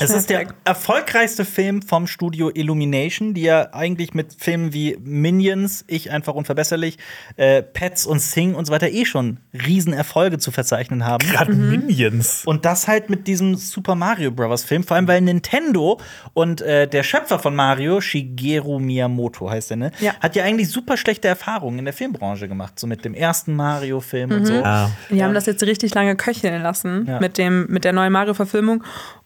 es 0.00 0.10
ist 0.10 0.30
der 0.30 0.48
erfolgreichste 0.64 1.44
Film 1.44 1.82
vom 1.82 2.06
Studio 2.06 2.50
Illumination, 2.52 3.34
die 3.34 3.42
ja 3.42 3.72
eigentlich 3.72 4.14
mit 4.14 4.34
Filmen 4.38 4.72
wie 4.72 4.96
Minions, 5.02 5.84
Ich 5.88 6.10
einfach 6.10 6.34
unverbesserlich, 6.34 6.98
äh, 7.36 7.62
Pets 7.62 8.06
und 8.06 8.20
Sing 8.20 8.54
und 8.54 8.64
so 8.66 8.72
weiter 8.72 8.88
eh 8.90 9.04
schon 9.04 9.38
Riesenerfolge 9.52 10.38
zu 10.38 10.50
verzeichnen 10.50 11.04
haben. 11.06 11.26
Gerade 11.28 11.52
Minions. 11.52 12.42
Und 12.44 12.64
das 12.64 12.88
halt 12.88 13.10
mit 13.10 13.26
diesem 13.26 13.56
Super 13.56 13.94
Mario 13.94 14.30
Bros. 14.30 14.64
Film, 14.64 14.84
vor 14.84 14.96
allem 14.96 15.08
weil 15.08 15.20
Nintendo 15.20 16.00
und 16.32 16.60
äh, 16.62 16.86
der 16.88 17.02
Schöpfer 17.02 17.38
von 17.38 17.54
Mario, 17.54 18.00
Shigeru 18.00 18.78
Miyamoto 18.78 19.50
heißt 19.50 19.70
er, 19.72 19.76
ne? 19.76 19.90
Ja. 20.00 20.14
Hat 20.20 20.36
ja 20.36 20.44
eigentlich 20.44 20.68
super 20.70 20.96
schlechte 20.96 21.28
Erfahrungen 21.28 21.78
in 21.80 21.84
der 21.84 21.94
Filmbranche 21.94 22.48
gemacht, 22.48 22.78
so 22.78 22.86
mit 22.86 23.04
dem 23.04 23.14
ersten 23.14 23.54
Mario-Film 23.54 24.30
und 24.30 24.46
so. 24.46 24.54
Ah. 24.64 24.90
Die 25.10 25.22
haben 25.22 25.34
das 25.34 25.46
jetzt 25.46 25.62
richtig 25.62 25.94
lange 25.94 26.16
köcheln 26.16 26.62
lassen 26.62 27.06
Ja. 27.06 27.20
mit, 27.20 27.38
dem, 27.38 27.66
mit 27.68 27.84
der 27.84 27.92
neuen 27.92 28.12
Mario-Verfilmung. 28.12 28.84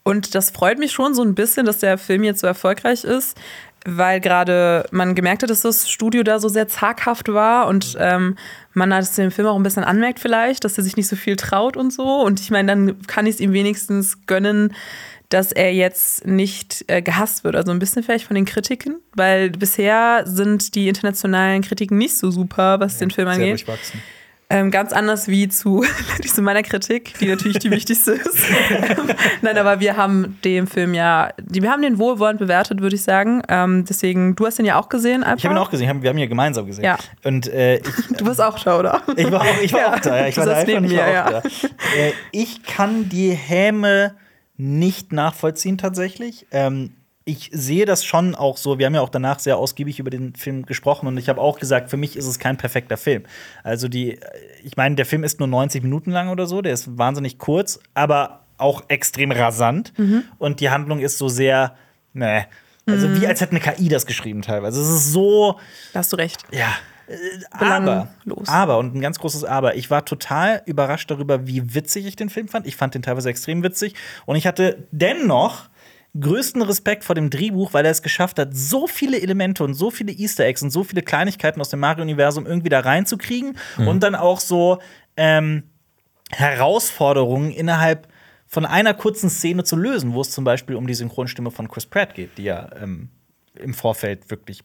Und 0.08 0.34
das 0.34 0.48
freut 0.48 0.78
mich 0.78 0.92
schon 0.92 1.12
so 1.12 1.22
ein 1.22 1.34
bisschen, 1.34 1.66
dass 1.66 1.80
der 1.80 1.98
Film 1.98 2.24
jetzt 2.24 2.40
so 2.40 2.46
erfolgreich 2.46 3.04
ist, 3.04 3.36
weil 3.84 4.20
gerade 4.20 4.86
man 4.90 5.14
gemerkt 5.14 5.42
hat, 5.42 5.50
dass 5.50 5.60
das 5.60 5.90
Studio 5.90 6.22
da 6.22 6.40
so 6.40 6.48
sehr 6.48 6.66
zaghaft 6.66 7.28
war 7.28 7.66
und 7.66 7.94
ähm, 8.00 8.36
man 8.72 8.94
hat 8.94 9.02
es 9.02 9.16
dem 9.16 9.30
Film 9.30 9.48
auch 9.48 9.56
ein 9.56 9.62
bisschen 9.62 9.84
anmerkt 9.84 10.18
vielleicht, 10.18 10.64
dass 10.64 10.78
er 10.78 10.84
sich 10.84 10.96
nicht 10.96 11.08
so 11.08 11.14
viel 11.14 11.36
traut 11.36 11.76
und 11.76 11.92
so. 11.92 12.22
Und 12.22 12.40
ich 12.40 12.50
meine, 12.50 12.68
dann 12.68 13.02
kann 13.06 13.26
ich 13.26 13.34
es 13.34 13.40
ihm 13.40 13.52
wenigstens 13.52 14.24
gönnen, 14.24 14.74
dass 15.28 15.52
er 15.52 15.74
jetzt 15.74 16.26
nicht 16.26 16.86
äh, 16.86 17.02
gehasst 17.02 17.44
wird. 17.44 17.54
Also 17.54 17.70
ein 17.70 17.78
bisschen 17.78 18.02
vielleicht 18.02 18.24
von 18.24 18.34
den 18.34 18.46
Kritiken, 18.46 19.02
weil 19.14 19.50
bisher 19.50 20.22
sind 20.24 20.74
die 20.74 20.88
internationalen 20.88 21.60
Kritiken 21.60 21.98
nicht 21.98 22.16
so 22.16 22.30
super, 22.30 22.80
was 22.80 22.96
den 22.96 23.10
Film 23.10 23.26
Sehr 23.26 23.34
angeht. 23.34 23.66
durchwachsen. 23.66 24.00
Ähm, 24.50 24.70
ganz 24.70 24.94
anders 24.94 25.28
wie 25.28 25.48
zu, 25.48 25.84
zu 26.26 26.40
meiner 26.40 26.62
Kritik, 26.62 27.12
die 27.20 27.26
natürlich 27.26 27.58
die 27.58 27.70
wichtigste 27.70 28.12
ist. 28.12 28.46
Ähm, 28.70 29.10
Nein, 29.42 29.58
aber 29.58 29.78
wir 29.80 29.98
haben 29.98 30.38
den 30.42 30.66
Film 30.66 30.94
ja, 30.94 31.34
die, 31.38 31.62
wir 31.62 31.70
haben 31.70 31.82
den 31.82 31.98
wohlwollend 31.98 32.38
bewertet, 32.38 32.80
würde 32.80 32.96
ich 32.96 33.02
sagen. 33.02 33.42
Ähm, 33.48 33.84
deswegen, 33.86 34.36
du 34.36 34.46
hast 34.46 34.58
den 34.58 34.64
ja 34.64 34.80
auch 34.80 34.88
gesehen, 34.88 35.22
Alpa? 35.22 35.36
Ich 35.36 35.44
habe 35.44 35.54
ihn 35.54 35.58
auch 35.58 35.70
gesehen, 35.70 36.02
wir 36.02 36.08
haben 36.08 36.16
ihn 36.16 36.22
ja 36.22 36.26
gemeinsam 36.28 36.64
gesehen. 36.66 36.84
Ja. 36.84 36.96
Und 37.24 37.46
äh, 37.48 37.76
ich, 37.76 38.06
Du 38.16 38.24
warst 38.24 38.40
auch 38.40 38.58
da, 38.58 38.78
oder? 38.78 39.02
Ich 39.16 39.30
war 39.30 39.42
auch, 39.42 39.62
ich 39.62 39.72
war 39.74 39.80
Ja, 39.80 39.94
auch 39.94 40.00
da, 40.00 40.16
ja. 40.16 40.26
Ich 40.28 40.34
du 40.34 40.40
war 40.40 40.46
da 40.46 40.54
einfach 40.54 40.80
nicht 40.80 40.92
mir, 40.94 41.04
auch 41.04 41.12
ja. 41.12 41.30
da. 41.30 41.38
Äh, 41.38 42.12
ich 42.32 42.62
kann 42.62 43.10
die 43.10 43.32
Häme 43.32 44.14
nicht 44.56 45.12
nachvollziehen 45.12 45.76
tatsächlich. 45.76 46.46
Ähm, 46.52 46.94
ich 47.28 47.50
sehe 47.52 47.84
das 47.84 48.04
schon 48.04 48.34
auch 48.34 48.56
so. 48.56 48.78
Wir 48.78 48.86
haben 48.86 48.94
ja 48.94 49.00
auch 49.02 49.08
danach 49.10 49.38
sehr 49.38 49.56
ausgiebig 49.58 49.98
über 50.00 50.10
den 50.10 50.34
Film 50.34 50.64
gesprochen 50.66 51.06
und 51.06 51.16
ich 51.18 51.28
habe 51.28 51.40
auch 51.40 51.58
gesagt, 51.58 51.90
für 51.90 51.96
mich 51.96 52.16
ist 52.16 52.26
es 52.26 52.38
kein 52.38 52.56
perfekter 52.56 52.96
Film. 52.96 53.24
Also 53.62 53.88
die, 53.88 54.18
ich 54.64 54.76
meine, 54.76 54.94
der 54.94 55.06
Film 55.06 55.24
ist 55.24 55.38
nur 55.38 55.48
90 55.48 55.82
Minuten 55.82 56.10
lang 56.10 56.28
oder 56.30 56.46
so, 56.46 56.62
der 56.62 56.72
ist 56.72 56.96
wahnsinnig 56.98 57.38
kurz, 57.38 57.78
aber 57.94 58.44
auch 58.56 58.82
extrem 58.88 59.30
rasant 59.30 59.92
Mhm. 59.98 60.24
und 60.38 60.60
die 60.60 60.70
Handlung 60.70 60.98
ist 61.00 61.18
so 61.18 61.28
sehr, 61.28 61.74
ne, 62.12 62.46
also 62.86 63.20
wie 63.20 63.26
als 63.26 63.40
hätte 63.42 63.50
eine 63.52 63.60
KI 63.60 63.88
das 63.88 64.06
geschrieben 64.06 64.40
teilweise. 64.42 64.80
Es 64.80 64.88
ist 64.88 65.12
so, 65.12 65.58
Da 65.92 65.98
hast 66.00 66.12
du 66.12 66.16
recht. 66.16 66.42
ja. 66.50 66.68
äh, 67.06 67.14
Aber, 67.50 68.08
Belanglos. 68.24 68.48
aber, 68.48 68.78
und 68.78 68.94
ein 68.94 69.00
ganz 69.02 69.18
großes 69.18 69.44
Aber, 69.44 69.76
ich 69.76 69.90
war 69.90 70.04
total 70.06 70.62
überrascht 70.64 71.10
darüber, 71.10 71.46
wie 71.46 71.74
witzig 71.74 72.06
ich 72.06 72.16
den 72.16 72.30
Film 72.30 72.48
fand. 72.48 72.66
Ich 72.66 72.76
fand 72.76 72.94
den 72.94 73.02
teilweise 73.02 73.28
extrem 73.28 73.62
witzig. 73.62 73.94
Und 74.26 74.36
ich 74.36 74.46
hatte 74.46 74.86
dennoch 74.90 75.68
größten 76.20 76.62
Respekt 76.62 77.04
vor 77.04 77.14
dem 77.14 77.30
Drehbuch, 77.30 77.72
weil 77.72 77.84
er 77.84 77.90
es 77.90 78.02
geschafft 78.02 78.38
hat, 78.38 78.56
so 78.56 78.86
viele 78.86 79.20
Elemente 79.20 79.64
und 79.64 79.74
so 79.74 79.90
viele 79.90 80.12
Easter 80.12 80.44
Eggs 80.44 80.62
und 80.62 80.70
so 80.70 80.84
viele 80.84 81.02
Kleinigkeiten 81.02 81.60
aus 81.60 81.70
dem 81.70 81.80
Mario-Universum 81.80 82.46
irgendwie 82.46 82.68
da 82.68 82.80
reinzukriegen 82.80 83.56
und 83.78 84.02
dann 84.02 84.14
auch 84.14 84.40
so 84.40 84.78
ähm, 85.16 85.64
Herausforderungen 86.30 87.50
innerhalb 87.50 88.08
von 88.46 88.64
einer 88.64 88.94
kurzen 88.94 89.28
Szene 89.28 89.64
zu 89.64 89.76
lösen, 89.76 90.14
wo 90.14 90.22
es 90.22 90.30
zum 90.30 90.44
Beispiel 90.44 90.76
um 90.76 90.86
die 90.86 90.94
Synchronstimme 90.94 91.50
von 91.50 91.68
Chris 91.68 91.86
Pratt 91.86 92.14
geht, 92.14 92.38
die 92.38 92.44
ja 92.44 92.70
ähm, 92.82 93.10
im 93.54 93.74
Vorfeld 93.74 94.30
wirklich 94.30 94.62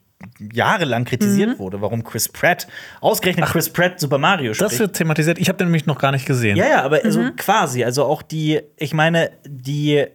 jahrelang 0.52 1.04
kritisiert 1.04 1.58
wurde, 1.58 1.80
warum 1.82 2.02
Chris 2.02 2.28
Pratt, 2.28 2.66
ausgerechnet 3.00 3.46
Chris 3.46 3.68
Pratt 3.68 4.00
Super 4.00 4.18
Mario 4.18 4.54
spricht. 4.54 4.72
Das 4.72 4.78
wird 4.78 4.96
thematisiert. 4.96 5.38
Ich 5.38 5.48
habe 5.48 5.58
den 5.58 5.66
nämlich 5.66 5.86
noch 5.86 5.98
gar 5.98 6.12
nicht 6.12 6.24
gesehen. 6.24 6.56
Ja, 6.56 6.68
ja, 6.68 6.82
aber 6.82 7.04
also 7.04 7.30
quasi, 7.36 7.84
also 7.84 8.04
auch 8.04 8.22
die, 8.22 8.60
ich 8.78 8.94
meine, 8.94 9.32
die 9.46 10.06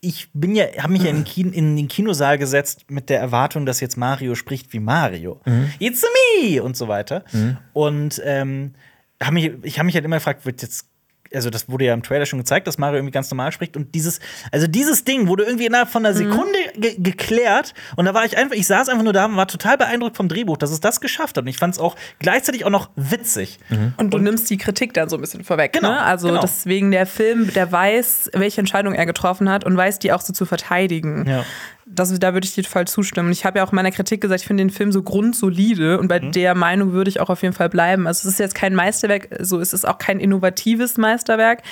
ich 0.00 0.28
bin 0.32 0.54
ja, 0.54 0.64
habe 0.78 0.92
mich 0.92 1.02
ja 1.02 1.10
in 1.10 1.16
den, 1.16 1.24
Kino, 1.24 1.50
in 1.50 1.76
den 1.76 1.88
Kinosaal 1.88 2.38
gesetzt 2.38 2.88
mit 2.88 3.10
der 3.10 3.18
Erwartung, 3.20 3.66
dass 3.66 3.80
jetzt 3.80 3.96
Mario 3.96 4.34
spricht 4.34 4.72
wie 4.72 4.78
Mario. 4.80 5.40
It's 5.80 6.04
me 6.42 6.62
und 6.62 6.76
so 6.76 6.86
weiter. 6.88 7.24
Und 7.72 8.20
ähm, 8.24 8.74
hab 9.20 9.32
mich, 9.32 9.50
ich 9.62 9.78
habe 9.78 9.86
mich 9.86 9.96
halt 9.96 10.04
immer 10.04 10.16
gefragt, 10.16 10.46
wird 10.46 10.62
jetzt 10.62 10.86
also 11.34 11.50
das 11.50 11.68
wurde 11.68 11.86
ja 11.86 11.94
im 11.94 12.02
Trailer 12.02 12.26
schon 12.26 12.38
gezeigt, 12.38 12.66
dass 12.66 12.78
Mario 12.78 12.98
irgendwie 12.98 13.12
ganz 13.12 13.30
normal 13.30 13.52
spricht 13.52 13.76
und 13.76 13.94
dieses, 13.94 14.20
also 14.52 14.66
dieses 14.66 15.04
Ding 15.04 15.28
wurde 15.28 15.44
irgendwie 15.44 15.66
innerhalb 15.66 15.88
von 15.88 16.04
einer 16.04 16.14
Sekunde 16.14 16.58
ge 16.76 16.96
geklärt 16.98 17.74
und 17.96 18.04
da 18.04 18.14
war 18.14 18.24
ich 18.24 18.36
einfach, 18.36 18.56
ich 18.56 18.66
saß 18.66 18.88
einfach 18.88 19.04
nur 19.04 19.12
da 19.12 19.26
und 19.26 19.36
war 19.36 19.46
total 19.46 19.78
beeindruckt 19.78 20.16
vom 20.16 20.28
Drehbuch, 20.28 20.56
dass 20.56 20.70
es 20.70 20.80
das 20.80 21.00
geschafft 21.00 21.36
hat 21.36 21.44
und 21.44 21.48
ich 21.48 21.58
fand 21.58 21.74
es 21.74 21.80
auch 21.80 21.96
gleichzeitig 22.18 22.64
auch 22.64 22.70
noch 22.70 22.90
witzig. 22.96 23.58
Und 23.96 24.12
du 24.12 24.18
nimmst 24.18 24.48
die 24.50 24.56
Kritik 24.56 24.94
dann 24.94 25.08
so 25.08 25.16
ein 25.16 25.20
bisschen 25.20 25.44
vorweg. 25.44 25.72
Genau, 25.72 25.90
ne? 25.90 26.02
Also 26.02 26.28
genau. 26.28 26.40
deswegen 26.40 26.90
der 26.90 27.06
Film, 27.06 27.52
der 27.52 27.70
weiß, 27.70 28.30
welche 28.34 28.60
Entscheidung 28.60 28.94
er 28.94 29.06
getroffen 29.06 29.50
hat 29.50 29.64
und 29.64 29.76
weiß, 29.76 29.98
die 29.98 30.12
auch 30.12 30.20
so 30.20 30.32
zu 30.32 30.46
verteidigen. 30.46 31.26
Ja. 31.28 31.44
Das, 31.90 32.16
da 32.18 32.34
würde 32.34 32.46
ich 32.46 32.54
dir 32.54 32.64
voll 32.64 32.86
zustimmen. 32.86 33.32
Ich 33.32 33.44
habe 33.44 33.58
ja 33.58 33.64
auch 33.64 33.72
in 33.72 33.76
meiner 33.76 33.90
Kritik 33.90 34.20
gesagt, 34.20 34.42
ich 34.42 34.46
finde 34.46 34.62
den 34.62 34.70
Film 34.70 34.92
so 34.92 35.02
grundsolide 35.02 35.98
und 35.98 36.08
bei 36.08 36.18
der 36.18 36.54
Meinung 36.54 36.92
würde 36.92 37.08
ich 37.08 37.20
auch 37.20 37.30
auf 37.30 37.42
jeden 37.42 37.54
Fall 37.54 37.68
bleiben. 37.68 38.06
Also 38.06 38.28
es 38.28 38.34
ist 38.34 38.40
jetzt 38.40 38.54
kein 38.54 38.74
Meisterwerk, 38.74 39.28
so 39.40 39.60
es 39.60 39.72
ist 39.72 39.86
auch 39.86 39.98
kein 39.98 40.20
innovatives 40.20 40.98
Meisterwerk, 40.98 41.62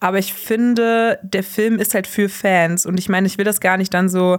aber 0.00 0.18
ich 0.18 0.32
finde, 0.32 1.18
der 1.22 1.42
Film 1.42 1.78
ist 1.78 1.94
halt 1.94 2.06
für 2.06 2.28
Fans 2.28 2.86
und 2.86 2.98
ich 2.98 3.08
meine, 3.08 3.26
ich 3.26 3.38
will 3.38 3.44
das 3.44 3.60
gar 3.60 3.76
nicht 3.76 3.92
dann 3.92 4.08
so 4.08 4.38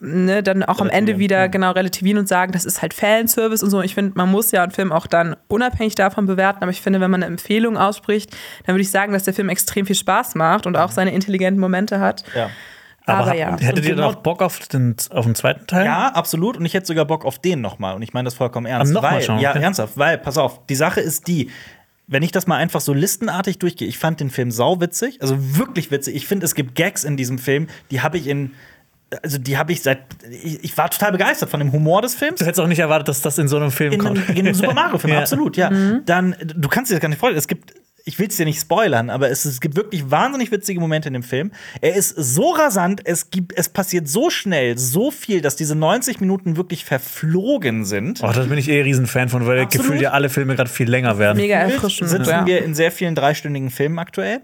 ne, 0.00 0.42
dann 0.42 0.62
auch 0.62 0.80
am 0.80 0.88
Ende 0.88 1.18
wieder 1.18 1.38
ja. 1.38 1.46
genau 1.46 1.70
relativieren 1.72 2.18
und 2.18 2.26
sagen, 2.26 2.52
das 2.52 2.64
ist 2.64 2.82
halt 2.82 2.94
Fanservice 2.94 3.62
und 3.62 3.70
so. 3.70 3.82
Ich 3.82 3.94
finde, 3.94 4.12
man 4.16 4.30
muss 4.30 4.50
ja 4.50 4.62
einen 4.62 4.72
Film 4.72 4.92
auch 4.92 5.06
dann 5.06 5.36
unabhängig 5.48 5.94
davon 5.94 6.26
bewerten, 6.26 6.62
aber 6.62 6.72
ich 6.72 6.80
finde, 6.80 7.00
wenn 7.00 7.10
man 7.10 7.22
eine 7.22 7.30
Empfehlung 7.30 7.76
ausspricht, 7.76 8.36
dann 8.66 8.74
würde 8.74 8.82
ich 8.82 8.90
sagen, 8.90 9.12
dass 9.12 9.24
der 9.24 9.34
Film 9.34 9.48
extrem 9.48 9.86
viel 9.86 9.96
Spaß 9.96 10.34
macht 10.34 10.66
und 10.66 10.76
auch 10.76 10.90
seine 10.90 11.12
intelligenten 11.12 11.60
Momente 11.60 12.00
hat. 12.00 12.24
Ja. 12.34 12.50
Aber, 13.06 13.18
Aber 13.20 13.34
ja. 13.34 13.56
hättet 13.58 13.84
ihr 13.84 13.94
Genau- 13.94 14.10
noch 14.12 14.16
Bock 14.16 14.42
auf 14.42 14.58
den, 14.68 14.94
auf 15.10 15.24
den 15.24 15.34
zweiten 15.34 15.66
Teil? 15.66 15.86
Ja, 15.86 16.08
absolut. 16.08 16.56
Und 16.56 16.64
ich 16.66 16.74
hätte 16.74 16.86
sogar 16.86 17.04
Bock 17.04 17.24
auf 17.24 17.38
den 17.38 17.60
nochmal. 17.60 17.94
Und 17.96 18.02
ich 18.02 18.12
meine 18.12 18.26
das 18.26 18.34
vollkommen 18.34 18.66
ernst. 18.66 18.90
Ah, 18.92 18.94
noch 18.94 19.02
mal 19.02 19.12
weil, 19.14 19.22
schauen, 19.22 19.38
Ja, 19.40 19.50
okay. 19.50 19.62
ernsthaft. 19.62 19.96
Weil, 19.96 20.18
pass 20.18 20.36
auf, 20.38 20.64
die 20.66 20.74
Sache 20.76 21.00
ist 21.00 21.26
die, 21.26 21.50
wenn 22.06 22.22
ich 22.22 22.32
das 22.32 22.46
mal 22.46 22.56
einfach 22.56 22.80
so 22.80 22.92
listenartig 22.92 23.58
durchgehe, 23.58 23.88
ich 23.88 23.98
fand 23.98 24.20
den 24.20 24.30
Film 24.30 24.50
sauwitzig, 24.50 25.22
also 25.22 25.36
wirklich 25.56 25.90
witzig. 25.90 26.14
Ich 26.16 26.26
finde, 26.26 26.44
es 26.44 26.54
gibt 26.54 26.74
Gags 26.74 27.04
in 27.04 27.16
diesem 27.16 27.38
Film, 27.38 27.68
die 27.90 28.00
habe 28.02 28.18
ich 28.18 28.26
in 28.26 28.52
also 29.24 29.38
die 29.38 29.58
habe 29.58 29.72
ich 29.72 29.82
seit 29.82 29.98
ich, 30.30 30.62
ich 30.62 30.78
war 30.78 30.88
total 30.88 31.10
begeistert 31.10 31.50
von 31.50 31.58
dem 31.58 31.72
Humor 31.72 32.00
des 32.00 32.14
Films. 32.14 32.38
Du 32.38 32.44
hättest 32.46 32.60
auch 32.60 32.68
nicht 32.68 32.78
erwartet, 32.78 33.08
dass 33.08 33.20
das 33.22 33.38
in 33.38 33.48
so 33.48 33.56
einem 33.56 33.72
Film 33.72 33.92
In 33.94 33.98
kommt. 33.98 34.18
einem, 34.18 34.36
in 34.38 34.46
einem 34.46 34.54
Super 34.54 34.72
Mario-Film, 34.72 35.12
Ja. 35.14 35.18
absolut, 35.18 35.56
ja. 35.56 35.68
Dann, 36.06 36.36
du 36.40 36.68
kannst 36.68 36.92
dir 36.92 36.94
das 36.94 37.00
gar 37.02 37.08
nicht 37.08 37.18
vorstellen. 37.18 37.38
Es 37.38 37.48
gibt, 37.48 37.74
ich 38.04 38.18
will 38.18 38.28
es 38.28 38.36
dir 38.36 38.44
nicht 38.44 38.60
spoilern, 38.60 39.10
aber 39.10 39.30
es, 39.30 39.44
es 39.44 39.60
gibt 39.60 39.76
wirklich 39.76 40.10
wahnsinnig 40.10 40.50
witzige 40.50 40.80
Momente 40.80 41.08
in 41.08 41.14
dem 41.14 41.22
Film. 41.22 41.52
Er 41.80 41.94
ist 41.94 42.10
so 42.10 42.50
rasant, 42.50 43.02
es, 43.04 43.30
gibt, 43.30 43.56
es 43.56 43.68
passiert 43.68 44.08
so 44.08 44.30
schnell, 44.30 44.78
so 44.78 45.10
viel, 45.10 45.40
dass 45.40 45.56
diese 45.56 45.74
90 45.74 46.20
Minuten 46.20 46.56
wirklich 46.56 46.84
verflogen 46.84 47.84
sind. 47.84 48.22
Oh, 48.22 48.32
da 48.32 48.42
bin 48.44 48.58
ich 48.58 48.68
eh 48.68 48.82
Riesenfan 48.82 49.28
von, 49.28 49.46
weil 49.46 49.60
Absolut. 49.60 49.86
gefühlt 49.86 50.02
ja 50.02 50.10
alle 50.10 50.28
Filme 50.28 50.56
gerade 50.56 50.70
viel 50.70 50.88
länger 50.88 51.18
werden. 51.18 51.38
Mega 51.38 51.56
erfrischend. 51.56 52.10
sitzen 52.10 52.28
ja. 52.28 52.46
wir 52.46 52.64
in 52.64 52.74
sehr 52.74 52.92
vielen 52.92 53.14
dreistündigen 53.14 53.70
Filmen 53.70 53.98
aktuell. 53.98 54.40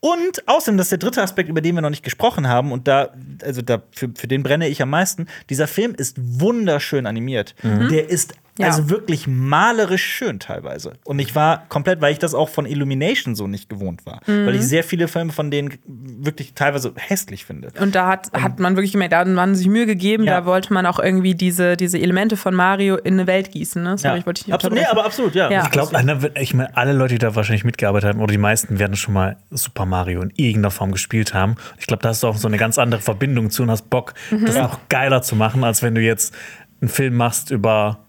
Und 0.00 0.48
außerdem, 0.48 0.78
das 0.78 0.86
ist 0.86 0.92
der 0.92 0.98
dritte 0.98 1.22
Aspekt, 1.22 1.50
über 1.50 1.60
den 1.60 1.74
wir 1.74 1.82
noch 1.82 1.90
nicht 1.90 2.02
gesprochen 2.02 2.48
haben, 2.48 2.72
und 2.72 2.88
da, 2.88 3.10
also 3.44 3.60
da, 3.60 3.82
für, 3.92 4.08
für 4.16 4.26
den 4.26 4.42
brenne 4.42 4.66
ich 4.66 4.80
am 4.80 4.88
meisten. 4.88 5.26
Dieser 5.50 5.66
Film 5.66 5.94
ist 5.94 6.16
wunderschön 6.18 7.06
animiert. 7.06 7.54
Der 7.62 8.08
ist 8.08 8.32
Ja. 8.58 8.66
also 8.66 8.90
wirklich 8.90 9.26
malerisch 9.26 10.04
schön 10.04 10.38
teilweise. 10.38 10.92
Und 11.04 11.18
ich 11.18 11.34
war 11.34 11.64
komplett, 11.68 12.00
weil 12.00 12.12
ich 12.12 12.18
das 12.18 12.34
auch 12.34 12.48
von 12.48 12.66
Illumination 12.66 13.34
so 13.34 13.46
nicht 13.46 13.68
gewohnt 13.70 14.04
war. 14.04 14.20
Weil 14.26 14.54
ich 14.54 14.62
sehr 14.62 14.84
viele 14.84 15.08
Filme 15.08 15.32
von 15.32 15.50
denen 15.50 15.78
wirklich 15.86 16.52
teilweise 16.54 16.92
hässlich 16.96 17.44
finde. 17.46 17.68
Und 17.80 17.94
da 17.94 18.06
hat, 18.06 18.30
hat 18.32 18.58
man 18.58 18.76
wirklich 18.76 18.92
gemerkt, 18.92 19.12
da 19.14 19.20
hat 19.20 19.28
man 19.28 19.54
sich 19.54 19.66
Mühe 19.68 19.86
gegeben, 19.86 20.24
Ja. 20.24 20.40
da 20.40 20.46
wollte 20.46 20.72
man 20.74 20.84
auch 20.86 20.98
irgendwie 20.98 21.34
diese, 21.34 21.76
diese 21.76 21.98
Elemente 21.98 22.36
von 22.36 22.54
Mario 22.54 22.96
in 22.96 23.14
eine 23.14 23.26
Welt 23.26 23.50
gießen. 23.52 23.82
Ne? 23.82 23.96
Sorry, 23.96 24.18
ich 24.18 24.26
wollte 24.26 24.42
nicht 24.44 24.52
absolut, 24.54 24.78
nee, 24.78 24.84
aber 24.84 25.04
absolut, 25.06 25.34
ja. 25.34 25.50
Ja. 25.50 25.62
Ich 25.64 25.70
glaube, 25.70 25.96
ich 26.38 26.54
meine, 26.54 26.76
alle 26.76 26.92
Leute, 26.92 27.14
die 27.14 27.18
da 27.18 27.34
wahrscheinlich 27.34 27.64
mitgearbeitet 27.64 28.10
haben, 28.10 28.20
oder 28.20 28.32
die 28.32 28.38
meisten 28.38 28.78
werden 28.78 28.96
schon 28.96 29.14
mal 29.14 29.36
Super 29.50 29.86
Mario 29.86 30.20
in 30.22 30.32
irgendeiner 30.36 30.70
Form 30.70 30.92
gespielt 30.92 31.32
haben. 31.34 31.54
Ich 31.78 31.86
glaube, 31.86 32.02
da 32.02 32.10
hast 32.10 32.22
du 32.22 32.26
auch 32.28 32.36
so 32.36 32.48
eine 32.48 32.58
ganz 32.58 32.78
andere 32.78 33.00
Verbindung 33.00 33.50
zu 33.50 33.62
und 33.62 33.70
hast 33.70 33.88
Bock, 33.90 34.12
Mhm. 34.30 34.44
das 34.46 34.56
noch 34.56 34.78
geiler 34.88 35.22
zu 35.22 35.34
machen, 35.36 35.64
als 35.64 35.82
wenn 35.82 35.94
du 35.94 36.00
jetzt 36.00 36.34
einen 36.80 36.88
Film 36.90 37.16
machst 37.16 37.50
über. 37.50 38.00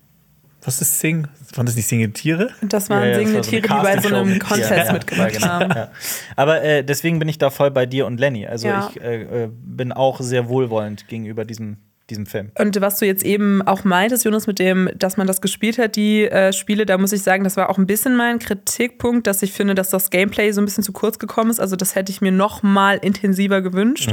Was 0.64 0.80
ist 0.82 0.99
Sing? 0.99 1.28
Waren 1.55 1.66
das 1.66 1.76
nicht 1.76 1.88
singende 1.88 2.14
Tiere? 2.14 2.49
Das 2.62 2.89
waren 2.89 3.01
Ja, 3.03 3.09
ja, 3.09 3.12
das 3.14 3.18
singende 3.20 3.38
war 3.38 3.43
so 3.43 3.49
Tiere, 3.49 3.62
die 3.62 3.68
bei 3.68 3.99
so 4.09 4.16
einem 4.16 4.39
Contest. 4.39 4.72
Ja, 4.72 4.93
mitgemacht 4.93 5.32
ja, 5.34 5.39
genau. 5.39 5.47
haben. 5.47 5.72
Ja. 5.76 5.91
Aber 6.36 6.62
äh, 6.64 6.84
deswegen 6.84 7.20
bin 7.20 7.28
ich 7.30 7.38
da 7.39 7.49
voll 7.49 7.72
bei 7.72 7.86
dir 7.86 8.05
und 8.05 8.20
Lenny. 8.20 8.45
Also 8.45 8.68
Ja. 8.68 8.89
ich 8.93 9.01
äh, 9.01 9.43
äh, 9.45 9.49
bin 9.51 9.91
auch 9.91 10.20
sehr 10.22 10.49
wohlwollend 10.49 11.07
gegenüber 11.07 11.45
diesem, 11.45 11.78
diesem 12.12 12.26
Film. 12.28 12.51
Und 12.59 12.80
was 12.82 12.99
du 12.99 13.05
jetzt 13.05 13.24
eben 13.24 13.62
auch 13.66 13.84
meintest, 13.84 14.26
Jonas, 14.26 14.45
mit 14.45 14.59
dem, 14.59 14.89
dass 14.95 15.18
man 15.18 15.26
das 15.26 15.41
gespielt 15.41 15.78
hat, 15.80 15.95
die 15.95 16.26
äh, 16.26 16.53
Spiele, 16.53 16.86
da 16.86 16.97
muss 16.97 17.12
ich 17.14 17.24
sagen, 17.24 17.43
das 17.43 17.57
war 17.57 17.70
auch 17.70 17.78
ein 17.78 17.88
bisschen 17.88 18.16
mein 18.16 18.38
Kritikpunkt, 18.38 19.26
dass 19.26 19.41
ich 19.41 19.53
finde, 19.53 19.74
dass 19.74 19.89
das 19.89 20.09
Gameplay 20.09 20.51
so 20.51 20.62
ein 20.62 20.66
bisschen 20.66 20.84
zu 20.84 20.91
kurz 20.91 21.18
gekommen 21.18 21.49
ist. 21.49 21.59
Also 21.59 21.76
das 21.76 21.95
hätte 21.95 22.12
ich 22.12 22.22
mir 22.22 22.32
noch 22.32 22.62
mal 22.62 22.97
intensiver 22.97 23.62
gewünscht, 23.62 24.12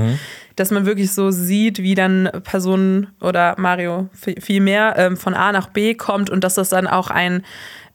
dass 0.57 0.71
man 0.71 0.87
wirklich 0.87 1.13
so 1.13 1.31
sieht, 1.31 1.79
wie 1.83 1.95
dann 1.95 2.31
Personen 2.45 3.09
oder 3.21 3.55
Mario 3.59 4.09
vi- 4.25 4.41
viel 4.41 4.61
mehr 4.61 4.95
ähm, 4.97 5.17
von 5.17 5.35
A 5.35 5.53
nach 5.53 5.69
B 5.69 5.95
kommt 5.95 6.31
und 6.31 6.45
dass 6.45 6.55
das 6.55 6.69
dann 6.71 6.87
auch 6.87 7.11
ein 7.11 7.45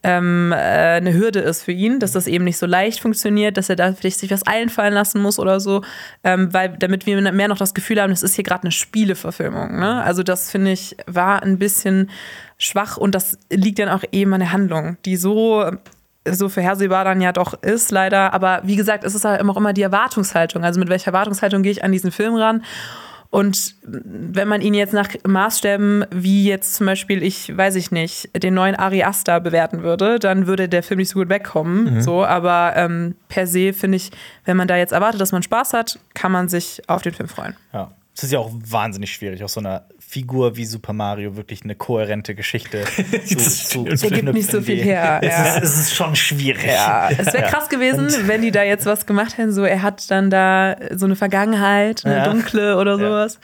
ähm, 0.04 0.52
äh, 0.52 0.56
eine 0.56 1.14
Hürde 1.14 1.40
ist 1.40 1.62
für 1.62 1.72
ihn, 1.72 1.98
dass 1.98 2.12
das 2.12 2.26
eben 2.26 2.44
nicht 2.44 2.58
so 2.58 2.66
leicht 2.66 3.00
funktioniert, 3.00 3.56
dass 3.56 3.68
er 3.68 3.76
da 3.76 3.92
vielleicht 3.92 4.20
sich 4.20 4.30
was 4.30 4.46
einfallen 4.46 4.94
lassen 4.94 5.20
muss 5.20 5.38
oder 5.38 5.58
so, 5.60 5.82
ähm, 6.22 6.52
weil 6.52 6.76
damit 6.78 7.06
wir 7.06 7.20
mehr 7.32 7.48
noch 7.48 7.58
das 7.58 7.74
Gefühl 7.74 8.00
haben, 8.00 8.10
das 8.10 8.22
ist 8.22 8.34
hier 8.34 8.44
gerade 8.44 8.64
eine 8.64 8.70
Spieleverfilmung. 8.70 9.80
Ne? 9.80 10.02
Also 10.02 10.22
das 10.22 10.50
finde 10.50 10.72
ich 10.72 10.96
war 11.06 11.42
ein 11.42 11.58
bisschen 11.58 12.10
schwach 12.58 12.96
und 12.96 13.14
das 13.14 13.38
liegt 13.50 13.78
dann 13.78 13.88
auch 13.88 14.04
eben 14.12 14.32
an 14.34 14.40
der 14.40 14.52
Handlung, 14.52 14.98
die 15.04 15.16
so 15.16 15.70
so 16.26 16.48
vorhersehbar 16.48 17.04
dann 17.04 17.20
ja 17.20 17.32
doch 17.32 17.62
ist, 17.62 17.90
leider. 17.90 18.32
Aber 18.32 18.62
wie 18.64 18.76
gesagt, 18.76 19.04
es 19.04 19.14
ist 19.14 19.24
halt 19.24 19.40
immer 19.40 19.52
auch 19.52 19.58
immer 19.58 19.74
die 19.74 19.82
Erwartungshaltung. 19.82 20.64
Also 20.64 20.80
mit 20.80 20.88
welcher 20.88 21.08
Erwartungshaltung 21.08 21.62
gehe 21.62 21.72
ich 21.72 21.84
an 21.84 21.92
diesen 21.92 22.10
Film 22.10 22.34
ran? 22.34 22.64
Und 23.34 23.74
wenn 23.82 24.46
man 24.46 24.60
ihn 24.60 24.74
jetzt 24.74 24.94
nach 24.94 25.08
Maßstäben, 25.26 26.06
wie 26.12 26.44
jetzt 26.44 26.76
zum 26.76 26.86
Beispiel, 26.86 27.20
ich 27.20 27.56
weiß 27.56 27.74
ich 27.74 27.90
nicht, 27.90 28.30
den 28.40 28.54
neuen 28.54 28.76
Ari 28.76 29.02
Aster 29.02 29.40
bewerten 29.40 29.82
würde, 29.82 30.20
dann 30.20 30.46
würde 30.46 30.68
der 30.68 30.84
Film 30.84 30.98
nicht 30.98 31.08
so 31.08 31.18
gut 31.18 31.28
wegkommen. 31.28 32.00
So, 32.00 32.24
aber 32.24 32.74
ähm, 32.76 33.16
per 33.28 33.48
se 33.48 33.72
finde 33.72 33.96
ich, 33.96 34.12
wenn 34.44 34.56
man 34.56 34.68
da 34.68 34.76
jetzt 34.76 34.92
erwartet, 34.92 35.20
dass 35.20 35.32
man 35.32 35.42
Spaß 35.42 35.72
hat, 35.72 35.98
kann 36.14 36.30
man 36.30 36.48
sich 36.48 36.80
auf 36.86 37.02
den 37.02 37.12
Film 37.12 37.28
freuen. 37.28 37.56
Ja. 37.72 37.90
Es 38.16 38.22
ist 38.22 38.32
ja 38.32 38.38
auch 38.38 38.50
wahnsinnig 38.54 39.12
schwierig, 39.12 39.42
aus 39.42 39.54
so 39.54 39.60
einer 39.60 39.88
Figur 39.98 40.56
wie 40.56 40.64
Super 40.64 40.92
Mario 40.92 41.34
wirklich 41.36 41.64
eine 41.64 41.74
kohärente 41.74 42.34
Geschichte 42.36 42.84
zu, 43.26 43.36
zu, 43.36 43.84
zu 43.84 44.06
ergibt 44.06 44.32
nicht 44.32 44.50
so 44.50 44.60
viel 44.60 44.80
her, 44.82 45.18
Es, 45.22 45.28
ja. 45.30 45.54
ist, 45.56 45.64
es 45.64 45.80
ist 45.80 45.94
schon 45.96 46.14
schwierig. 46.14 46.64
Ja, 46.64 47.10
es 47.10 47.32
wäre 47.32 47.48
krass 47.48 47.68
gewesen, 47.68 48.08
wenn 48.28 48.42
die 48.42 48.52
da 48.52 48.62
jetzt 48.62 48.86
was 48.86 49.06
gemacht 49.06 49.36
hätten, 49.36 49.52
so 49.52 49.64
er 49.64 49.82
hat 49.82 50.08
dann 50.10 50.30
da 50.30 50.76
so 50.94 51.06
eine 51.06 51.16
Vergangenheit, 51.16 52.04
eine 52.06 52.18
Ja. 52.18 52.24
dunkle 52.28 52.76
oder 52.76 52.98
sowas. 52.98 53.40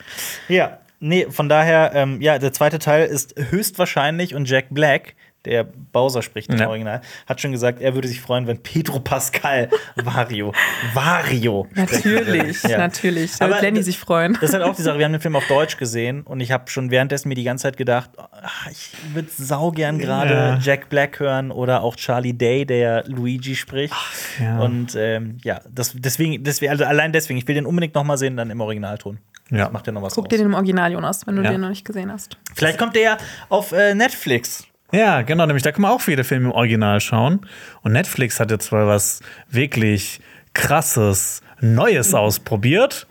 Ja, 0.47 0.77
nee, 1.01 1.27
von 1.29 1.49
daher, 1.49 1.91
ähm, 1.93 2.21
ja, 2.21 2.39
der 2.39 2.53
zweite 2.53 2.79
Teil 2.79 3.07
ist 3.07 3.35
höchstwahrscheinlich 3.37 4.35
und 4.35 4.49
Jack 4.49 4.67
Black, 4.69 5.15
der 5.45 5.63
Bowser 5.63 6.21
spricht 6.21 6.49
im 6.51 6.57
Ja. 6.59 6.67
Original, 6.67 7.01
hat 7.25 7.41
schon 7.41 7.51
gesagt, 7.51 7.81
er 7.81 7.95
würde 7.95 8.07
sich 8.07 8.21
freuen, 8.21 8.45
wenn 8.47 8.61
Pedro 8.61 8.99
Pascal 8.99 9.69
Wario, 9.95 10.53
Wario. 10.93 11.67
Natürlich, 11.73 12.63
Ja. 12.63 12.77
natürlich. 12.77 13.35
Da 13.37 13.49
wird 13.49 13.61
Lenny 13.61 13.81
sich 13.83 13.97
freuen. 13.97 14.33
Das 14.33 14.43
ist 14.49 14.53
halt 14.53 14.63
auch 14.63 14.75
die 14.75 14.81
Sache, 14.81 14.97
wir 14.99 15.05
haben 15.05 15.13
den 15.13 15.21
Film 15.21 15.35
auf 15.35 15.47
Deutsch 15.47 15.77
gesehen 15.77 16.21
und 16.21 16.39
ich 16.41 16.51
habe 16.51 16.69
schon 16.69 16.91
währenddessen 16.91 17.29
mir 17.29 17.35
die 17.35 17.43
ganze 17.43 17.63
Zeit 17.63 17.77
gedacht, 17.77 18.11
oh, 18.17 18.69
ich 18.71 18.91
würde 19.13 19.29
saugern 19.35 19.97
gerade 19.99 20.33
Ja. 20.33 20.59
Jack 20.61 20.89
Black 20.89 21.19
hören 21.19 21.51
oder 21.51 21.81
auch 21.81 21.95
Charlie 21.95 22.33
Day, 22.33 22.65
der 22.65 23.03
Luigi 23.07 23.55
spricht. 23.55 23.93
ja. 24.39 24.59
Und 24.59 24.95
ähm, 24.95 25.37
ja, 25.43 25.61
das, 25.69 25.93
deswegen, 25.95 26.43
deswegen, 26.43 26.71
also 26.71 26.85
allein 26.85 27.11
deswegen, 27.13 27.37
ich 27.39 27.47
will 27.47 27.55
den 27.55 27.65
unbedingt 27.65 27.95
noch 27.95 28.03
mal 28.03 28.17
sehen, 28.17 28.37
dann 28.37 28.49
im 28.51 28.61
Originalton. 28.61 29.19
Ja. 29.49 29.65
Das 29.65 29.71
macht 29.73 29.85
ja 29.87 29.91
noch 29.93 30.01
was 30.01 30.13
Guck 30.15 30.25
aus. 30.25 30.29
dir 30.29 30.37
den 30.37 30.47
im 30.47 30.53
Original, 30.53 30.91
Jonas, 30.93 31.27
wenn 31.27 31.35
du 31.35 31.43
den 31.43 31.59
noch 31.59 31.69
nicht 31.69 31.83
gesehen 31.83 32.11
hast. 32.11 32.37
Vielleicht 32.55 32.77
kommt 32.77 32.95
der 32.95 33.01
ja 33.01 33.17
auf 33.49 33.71
äh, 33.73 33.93
Netflix. 33.93 34.65
Ja, 34.91 35.21
genau, 35.21 35.45
nämlich 35.45 35.63
da 35.63 35.71
kann 35.71 35.81
man 35.81 35.91
auch 35.91 36.01
viele 36.01 36.23
Filme 36.23 36.49
im 36.49 36.51
Original 36.51 36.99
schauen. 36.99 37.45
Und 37.81 37.93
Netflix 37.93 38.39
hat 38.39 38.51
jetzt 38.51 38.71
mal 38.71 38.87
was 38.87 39.21
wirklich 39.49 40.19
krasses, 40.53 41.41
Neues 41.61 42.13
ausprobiert, 42.13 43.07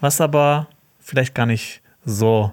was 0.00 0.20
aber 0.20 0.68
vielleicht 1.00 1.34
gar 1.34 1.46
nicht 1.46 1.80
so 2.04 2.52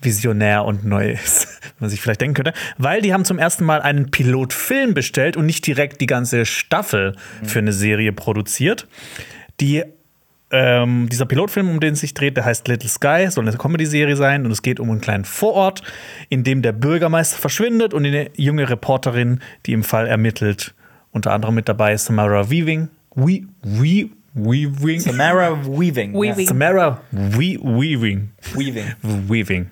visionär 0.00 0.64
und 0.64 0.84
neu 0.84 1.10
ist, 1.10 1.60
wie 1.62 1.80
man 1.80 1.90
sich 1.90 2.00
vielleicht 2.00 2.20
denken 2.20 2.34
könnte. 2.34 2.52
Weil 2.78 3.02
die 3.02 3.12
haben 3.12 3.24
zum 3.24 3.38
ersten 3.38 3.64
Mal 3.64 3.82
einen 3.82 4.10
Pilotfilm 4.10 4.94
bestellt 4.94 5.36
und 5.36 5.46
nicht 5.46 5.66
direkt 5.66 6.00
die 6.00 6.06
ganze 6.06 6.46
Staffel 6.46 7.16
für 7.42 7.58
eine 7.58 7.72
Serie 7.72 8.12
produziert. 8.12 8.86
Die 9.60 9.84
ähm, 10.52 11.08
dieser 11.10 11.26
Pilotfilm, 11.26 11.68
um 11.70 11.80
den 11.80 11.92
es 11.94 12.00
sich 12.00 12.14
dreht, 12.14 12.36
der 12.36 12.44
heißt 12.44 12.66
Little 12.68 12.88
Sky, 12.88 13.26
soll 13.30 13.46
eine 13.46 13.56
Comedy-Serie 13.56 14.16
sein 14.16 14.44
und 14.44 14.50
es 14.50 14.62
geht 14.62 14.80
um 14.80 14.90
einen 14.90 15.00
kleinen 15.00 15.24
Vorort, 15.24 15.82
in 16.28 16.42
dem 16.44 16.62
der 16.62 16.72
Bürgermeister 16.72 17.36
verschwindet 17.38 17.94
und 17.94 18.04
eine 18.04 18.30
junge 18.36 18.68
Reporterin, 18.68 19.40
die 19.66 19.72
im 19.72 19.84
Fall 19.84 20.06
ermittelt. 20.06 20.74
Unter 21.12 21.32
anderem 21.32 21.54
mit 21.54 21.68
dabei 21.68 21.94
ist 21.94 22.04
Samara 22.06 22.50
Weaving. 22.50 22.88
We, 23.14 23.42
we, 23.62 24.10
Weaving. 24.34 25.00
Samara 25.00 25.58
Weaving. 25.66 26.14
Weaving. 26.14 26.46
Samara 26.46 27.00
We, 27.10 27.58
Weaving. 27.60 28.30
Weaving. 28.54 28.84
Weaving. 29.02 29.66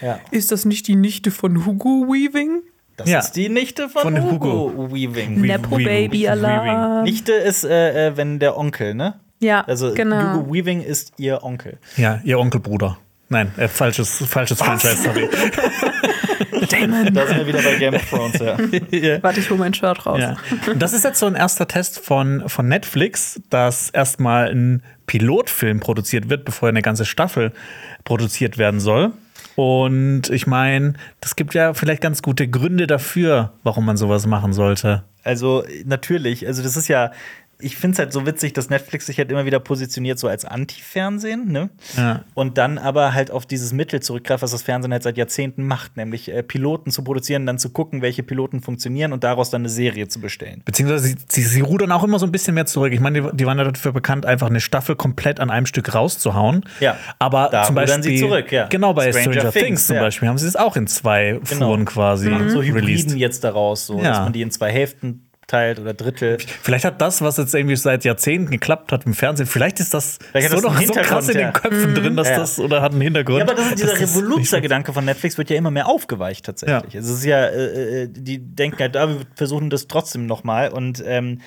Ja. 0.00 0.18
Ist 0.30 0.50
das 0.52 0.64
nicht 0.64 0.88
die 0.88 0.94
Nichte 0.96 1.30
von 1.30 1.66
Hugo 1.66 2.06
Weaving? 2.08 2.62
Das 2.96 3.08
Ja. 3.08 3.18
ist 3.20 3.32
die 3.32 3.48
Nichte 3.48 3.88
von, 3.88 4.02
Von 4.02 4.22
Hugo, 4.22 4.72
Hugo. 4.72 4.92
Weaving. 4.94 5.42
We- 5.42 5.46
Nepo. 5.46 5.76
Baby. 5.76 6.26
Alarm. 6.28 7.04
Nichte 7.04 7.32
ist, 7.32 7.64
äh, 7.64 8.08
äh, 8.08 8.16
wenn 8.16 8.38
der 8.38 8.56
Onkel, 8.56 8.94
ne? 8.94 9.14
Ja, 9.40 9.62
Also 9.62 9.94
genau. 9.94 10.34
Hugo 10.34 10.52
Weaving 10.52 10.82
ist 10.82 11.12
ihr 11.16 11.42
Onkel. 11.42 11.78
Ja, 11.96 12.20
ihr 12.24 12.38
Onkelbruder. 12.38 12.98
Nein, 13.28 13.52
äh, 13.56 13.68
falsches, 13.68 14.24
falsches 14.26 14.58
Franchise, 14.58 15.02
sorry. 15.02 15.28
Da 16.70 17.26
sind 17.26 17.38
wir 17.38 17.46
wieder 17.46 17.62
bei 17.62 17.76
Game 17.76 17.94
of 17.94 18.04
Thrones, 18.10 18.38
ja. 18.40 18.58
Warte, 19.22 19.40
ich 19.40 19.48
hole 19.48 19.58
mein 19.58 19.72
Shirt 19.74 20.04
raus. 20.04 20.20
Ja. 20.20 20.36
Das 20.76 20.92
ist 20.92 21.04
jetzt 21.04 21.18
so 21.18 21.26
ein 21.26 21.34
erster 21.34 21.66
Test 21.66 22.00
von, 22.00 22.48
von 22.48 22.68
Netflix, 22.68 23.40
dass 23.48 23.90
erstmal 23.90 24.50
ein 24.50 24.82
Pilotfilm 25.06 25.80
produziert 25.80 26.28
wird, 26.28 26.44
bevor 26.44 26.68
eine 26.68 26.82
ganze 26.82 27.04
Staffel 27.04 27.52
produziert 28.04 28.58
werden 28.58 28.80
soll. 28.80 29.12
Und 29.56 30.30
ich 30.30 30.46
meine, 30.46 30.94
das 31.20 31.36
gibt 31.36 31.54
ja 31.54 31.74
vielleicht 31.74 32.02
ganz 32.02 32.22
gute 32.22 32.48
Gründe 32.48 32.86
dafür, 32.86 33.52
warum 33.62 33.86
man 33.86 33.96
sowas 33.96 34.26
machen 34.26 34.52
sollte. 34.52 35.04
Also 35.24 35.64
natürlich, 35.84 36.46
also 36.46 36.62
das 36.62 36.76
ist 36.76 36.88
ja, 36.88 37.12
ich 37.60 37.76
finde 37.76 37.94
es 37.94 37.98
halt 37.98 38.12
so 38.12 38.24
witzig, 38.24 38.52
dass 38.52 38.70
Netflix 38.70 39.06
sich 39.06 39.18
halt 39.18 39.30
immer 39.32 39.44
wieder 39.44 39.58
positioniert 39.58 40.18
so 40.18 40.28
als 40.28 40.44
Anti-Fernsehen, 40.44 41.50
ne? 41.50 41.70
Ja. 41.96 42.24
Und 42.34 42.56
dann 42.58 42.78
aber 42.78 43.14
halt 43.14 43.30
auf 43.30 43.46
dieses 43.46 43.72
Mittel 43.72 44.00
zurückgreift, 44.00 44.42
was 44.42 44.52
das 44.52 44.62
Fernsehen 44.62 44.92
halt 44.92 45.02
seit 45.02 45.16
Jahrzehnten 45.16 45.66
macht, 45.66 45.96
nämlich 45.96 46.32
äh, 46.32 46.42
Piloten 46.42 46.90
zu 46.90 47.02
produzieren, 47.02 47.46
dann 47.46 47.58
zu 47.58 47.70
gucken, 47.70 48.00
welche 48.02 48.22
Piloten 48.22 48.60
funktionieren 48.60 49.12
und 49.12 49.24
daraus 49.24 49.50
dann 49.50 49.62
eine 49.62 49.68
Serie 49.68 50.06
zu 50.08 50.20
bestellen. 50.20 50.62
Beziehungsweise 50.64 51.08
sie, 51.08 51.16
sie, 51.28 51.42
sie 51.42 51.60
rudern 51.60 51.90
auch 51.92 52.04
immer 52.04 52.18
so 52.18 52.26
ein 52.26 52.32
bisschen 52.32 52.54
mehr 52.54 52.66
zurück. 52.66 52.92
Ich 52.92 53.00
meine, 53.00 53.22
die, 53.22 53.36
die 53.36 53.46
waren 53.46 53.58
ja 53.58 53.64
dafür 53.64 53.92
bekannt, 53.92 54.24
einfach 54.24 54.48
eine 54.48 54.60
Staffel 54.60 54.94
komplett 54.96 55.40
an 55.40 55.50
einem 55.50 55.66
Stück 55.66 55.94
rauszuhauen. 55.94 56.64
Ja. 56.80 56.96
aber 57.18 57.48
Da 57.50 57.64
zum 57.64 57.74
Beispiel 57.74 58.02
sie 58.02 58.16
zurück, 58.18 58.52
ja. 58.52 58.66
Genau 58.68 58.94
bei 58.94 59.10
Stranger 59.12 59.32
Stranger, 59.32 59.50
Things, 59.52 59.64
Things, 59.64 59.86
zum 59.88 59.96
ja. 59.96 60.02
Beispiel 60.02 60.28
haben 60.28 60.38
sie 60.38 60.46
es 60.46 60.56
auch 60.56 60.76
in 60.76 60.86
zwei 60.86 61.40
Genau. 61.48 61.66
Fuhren 61.68 61.84
quasi 61.84 62.28
Machen 62.28 62.50
so 62.50 62.62
Hybriden 62.62 62.86
released. 62.88 63.16
jetzt 63.16 63.42
daraus, 63.44 63.86
so, 63.86 63.98
Ja. 63.98 64.10
dass 64.10 64.18
man 64.20 64.32
die 64.32 64.42
in 64.42 64.50
zwei 64.50 64.70
Hälften 64.70 65.24
teilt 65.48 65.80
oder 65.80 65.94
Drittel. 65.94 66.38
Vielleicht 66.62 66.84
hat 66.84 67.00
das, 67.00 67.20
was 67.22 67.38
jetzt 67.38 67.54
irgendwie 67.54 67.74
seit 67.74 68.04
Jahrzehnten 68.04 68.50
geklappt 68.50 68.92
hat 68.92 69.06
im 69.06 69.14
Fernsehen, 69.14 69.46
vielleicht 69.46 69.80
ist 69.80 69.92
das 69.94 70.18
Vielleicht 70.30 70.50
so 70.50 70.60
noch 70.60 70.80
so 70.80 70.92
krass 70.92 71.28
in 71.28 71.38
den 71.38 71.52
Köpfen 71.52 71.94
drin, 71.94 72.16
dass 72.16 72.28
Ja. 72.28 72.36
das 72.36 72.60
oder 72.60 72.82
hat 72.82 72.92
einen 72.92 73.00
Hintergrund. 73.00 73.38
Ja, 73.38 73.44
aber 73.44 73.54
das 73.54 73.72
ist 73.72 73.82
dieser 73.82 73.98
Revoluzzer-Gedanke 73.98 74.92
von 74.92 75.04
Netflix 75.04 75.36
wird 75.38 75.50
ja 75.50 75.56
immer 75.56 75.70
mehr 75.72 75.88
aufgeweicht 75.88 76.44
tatsächlich. 76.46 76.94
Ja. 76.94 77.00
Es 77.00 77.08
ist 77.08 77.24
ja, 77.24 77.46
äh, 77.46 78.02
äh, 78.04 78.08
die 78.08 78.38
denken 78.38 78.78
halt, 78.78 78.96
ah, 78.96 79.08
wir 79.08 79.20
versuchen 79.34 79.70
das 79.70 79.88
trotzdem 79.88 80.26
noch 80.26 80.44
mal 80.44 80.68
und 80.68 81.02
ähm, 81.04 81.40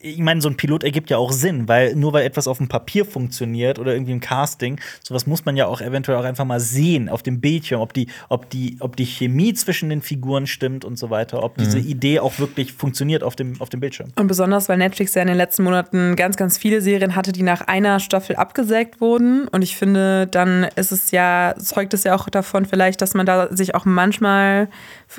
ich 0.00 0.18
meine, 0.18 0.40
so 0.40 0.48
ein 0.48 0.56
Pilot 0.56 0.84
ergibt 0.84 1.10
ja 1.10 1.18
auch 1.18 1.32
Sinn, 1.32 1.68
weil 1.68 1.94
nur 1.94 2.12
weil 2.12 2.24
etwas 2.24 2.48
auf 2.48 2.58
dem 2.58 2.68
Papier 2.68 3.04
funktioniert 3.04 3.78
oder 3.78 3.92
irgendwie 3.92 4.12
im 4.12 4.20
Casting, 4.20 4.80
sowas 5.02 5.26
muss 5.26 5.44
man 5.44 5.56
ja 5.56 5.66
auch 5.66 5.80
eventuell 5.80 6.18
auch 6.18 6.24
einfach 6.24 6.44
mal 6.44 6.60
sehen 6.60 7.08
auf 7.08 7.22
dem 7.22 7.40
Bildschirm, 7.40 7.80
ob 7.80 7.92
die, 7.92 8.08
ob 8.28 8.50
die, 8.50 8.76
ob 8.80 8.96
die 8.96 9.06
Chemie 9.06 9.54
zwischen 9.54 9.88
den 9.88 10.02
Figuren 10.02 10.46
stimmt 10.46 10.84
und 10.84 10.98
so 10.98 11.10
weiter, 11.10 11.42
ob 11.42 11.56
diese 11.56 11.78
Idee 11.78 12.20
auch 12.20 12.38
wirklich 12.38 12.72
funktioniert 12.72 13.22
auf 13.22 13.36
dem, 13.36 13.60
auf 13.60 13.68
dem 13.68 13.80
Bildschirm. 13.80 14.10
Und 14.16 14.26
besonders, 14.26 14.68
weil 14.68 14.78
Netflix 14.78 15.14
ja 15.14 15.22
in 15.22 15.28
den 15.28 15.36
letzten 15.36 15.64
Monaten 15.64 16.16
ganz, 16.16 16.36
ganz 16.36 16.58
viele 16.58 16.80
Serien 16.80 17.16
hatte, 17.16 17.32
die 17.32 17.42
nach 17.42 17.62
einer 17.62 18.00
Staffel 18.00 18.36
abgesägt 18.36 19.00
wurden. 19.00 19.48
Und 19.48 19.62
ich 19.62 19.76
finde, 19.76 20.26
dann 20.26 20.64
ist 20.76 20.92
es 20.92 21.10
ja, 21.10 21.54
zeugt 21.58 21.94
es 21.94 22.04
ja 22.04 22.14
auch 22.14 22.28
davon 22.28 22.66
vielleicht, 22.66 23.00
dass 23.02 23.14
man 23.14 23.26
da 23.26 23.48
sich 23.54 23.74
auch 23.74 23.84
manchmal 23.84 24.68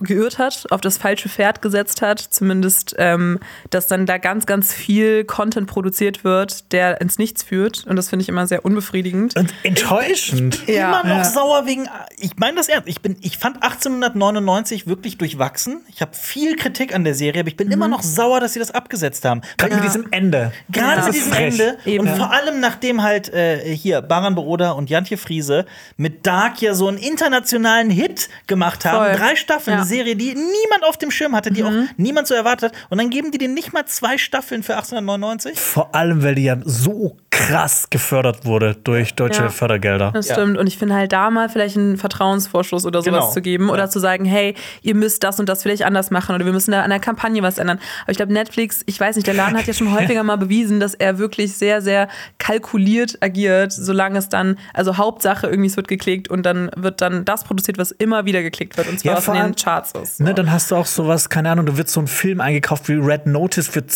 geirrt 0.01 0.39
hat, 0.39 0.65
auf 0.71 0.81
das 0.81 0.97
falsche 0.97 1.29
Pferd 1.29 1.61
gesetzt 1.61 2.01
hat. 2.01 2.19
Zumindest, 2.19 2.95
ähm, 2.97 3.39
dass 3.69 3.87
dann 3.87 4.05
da 4.05 4.17
ganz, 4.17 4.45
ganz 4.45 4.62
viel 4.71 5.23
Content 5.25 5.67
produziert 5.67 6.23
wird, 6.23 6.71
der 6.71 7.01
ins 7.01 7.17
Nichts 7.17 7.41
führt. 7.43 7.85
Und 7.87 7.95
das 7.95 8.09
finde 8.09 8.21
ich 8.23 8.29
immer 8.29 8.45
sehr 8.47 8.63
unbefriedigend. 8.63 9.35
Und 9.35 9.53
enttäuschend. 9.63 10.67
Ja. 10.67 10.87
Immer 11.01 11.09
noch 11.09 11.17
Ja. 11.17 11.23
sauer 11.25 11.65
wegen. 11.65 11.89
Ich 12.19 12.37
meine 12.37 12.57
das 12.57 12.69
ernst. 12.69 12.87
Ich, 12.87 13.01
bin, 13.01 13.17
ich 13.21 13.37
fand 13.37 13.63
1899 13.63 14.87
wirklich 14.87 15.17
durchwachsen. 15.17 15.81
Ich 15.89 16.01
habe 16.01 16.13
viel 16.15 16.55
Kritik 16.55 16.93
an 16.93 17.03
der 17.03 17.15
Serie, 17.15 17.41
aber 17.41 17.49
ich 17.49 17.57
bin 17.57 17.71
immer 17.71 17.87
noch 17.87 18.03
sauer, 18.03 18.39
dass 18.39 18.53
sie 18.53 18.59
das 18.59 18.71
abgesetzt 18.71 19.25
haben. 19.25 19.41
Gerade 19.57 19.75
mit 19.75 19.83
diesem 19.83 20.07
Ende. 20.11 20.51
Gerade 20.69 20.97
Das 20.97 21.05
mit 21.07 21.15
diesem 21.15 21.31
frech. 21.33 21.59
Ende 21.59 21.77
Eben. 21.85 22.07
und 22.07 22.15
vor 22.17 22.31
allem 22.31 22.59
nachdem 22.59 23.01
halt 23.03 23.33
äh, 23.33 23.75
hier 23.75 24.01
Baran 24.01 24.35
Booda 24.35 24.71
und 24.71 24.89
Jantje 24.89 25.17
Friese 25.17 25.65
mit 25.97 26.25
Dark 26.25 26.61
ja 26.61 26.73
so 26.73 26.87
einen 26.87 26.97
internationalen 26.97 27.89
Hit 27.89 28.29
gemacht 28.47 28.85
haben. 28.85 29.05
Voll. 29.05 29.15
Drei 29.15 29.35
Staffeln, 29.35 29.73
Ja. 29.75 29.79
eine 29.81 29.87
Serie, 29.89 30.15
die 30.15 30.33
niemand 30.35 30.83
auf 30.87 30.97
dem 30.97 31.11
Schirm 31.11 31.35
hatte, 31.35 31.51
die 31.51 31.63
auch 31.63 31.71
niemand 31.97 32.27
so 32.27 32.33
erwartet 32.35 32.71
hat. 32.71 32.77
Und 32.89 32.97
dann 32.99 33.09
geben 33.09 33.31
die 33.31 33.37
denen 33.37 33.53
nicht 33.53 33.73
mal 33.73 33.85
zwei 33.85 34.17
Staffeln 34.17 34.42
für 34.43 34.55
1899. 34.55 35.59
Vor 35.59 35.93
allem, 35.95 36.23
weil 36.23 36.35
die 36.35 36.43
ja 36.43 36.57
so 36.63 37.17
krass 37.31 37.89
gefördert 37.89 38.45
wurde 38.45 38.75
durch 38.83 39.15
deutsche 39.15 39.41
Ja. 39.43 39.49
Fördergelder. 39.49 40.11
Das 40.13 40.27
Ja. 40.27 40.35
stimmt. 40.35 40.57
Und 40.57 40.67
ich 40.67 40.77
finde 40.77 40.93
halt 40.93 41.11
da 41.11 41.31
mal 41.31 41.49
vielleicht 41.49 41.75
einen 41.77 41.97
Vertrauensvorschuss 41.97 42.85
oder 42.85 43.01
sowas 43.01 43.19
Genau. 43.21 43.31
zu 43.31 43.41
geben 43.41 43.69
oder 43.71 43.83
Ja. 43.83 43.89
zu 43.89 43.99
sagen, 43.99 44.23
hey, 44.23 44.53
ihr 44.83 44.93
müsst 44.93 45.23
das 45.23 45.39
und 45.39 45.49
das 45.49 45.63
vielleicht 45.63 45.83
anders 45.83 46.11
machen 46.11 46.35
oder 46.35 46.45
wir 46.45 46.53
müssen 46.53 46.71
da 46.71 46.83
an 46.83 46.91
der 46.91 46.99
Kampagne 46.99 47.41
was 47.41 47.57
ändern. 47.57 47.79
Aber 48.03 48.11
ich 48.11 48.17
glaube, 48.17 48.31
Netflix, 48.33 48.83
ich 48.85 48.99
weiß 48.99 49.15
nicht, 49.15 49.25
der 49.25 49.33
Laden 49.33 49.57
hat 49.57 49.65
ja 49.65 49.73
schon 49.73 49.91
häufiger 49.99 50.21
mal 50.23 50.35
bewiesen, 50.37 50.79
dass 50.79 50.93
er 50.93 51.17
wirklich 51.17 51.53
sehr, 51.55 51.81
sehr 51.81 52.07
kalkuliert 52.37 53.17
agiert, 53.21 53.71
solange 53.73 54.19
es 54.19 54.29
dann, 54.29 54.57
also 54.73 54.97
Hauptsache 54.97 55.47
irgendwie 55.47 55.67
es 55.69 55.75
wird 55.75 55.87
geklickt 55.87 56.27
und 56.29 56.45
dann 56.45 56.69
wird 56.75 57.01
dann 57.01 57.25
das 57.25 57.43
produziert, 57.45 57.77
was 57.79 57.91
immer 57.91 58.25
wieder 58.25 58.43
geklickt 58.43 58.77
wird 58.77 58.87
und 58.89 58.99
zwar 58.99 59.13
Ja, 59.13 59.17
was 59.17 59.27
in 59.27 59.33
den 59.33 59.55
Charts 59.55 59.93
ist. 59.93 60.19
Ne, 60.19 60.33
dann 60.35 60.51
hast 60.51 60.69
du 60.69 60.75
auch 60.75 60.85
sowas, 60.85 61.29
keine 61.29 61.49
Ahnung, 61.49 61.65
da 61.65 61.77
wird 61.77 61.89
so 61.89 61.99
ein 61.99 62.07
Film 62.07 62.41
eingekauft 62.41 62.87
wie 62.89 62.93
Red 62.93 63.25
Notice 63.25 63.67
für 63.67 63.87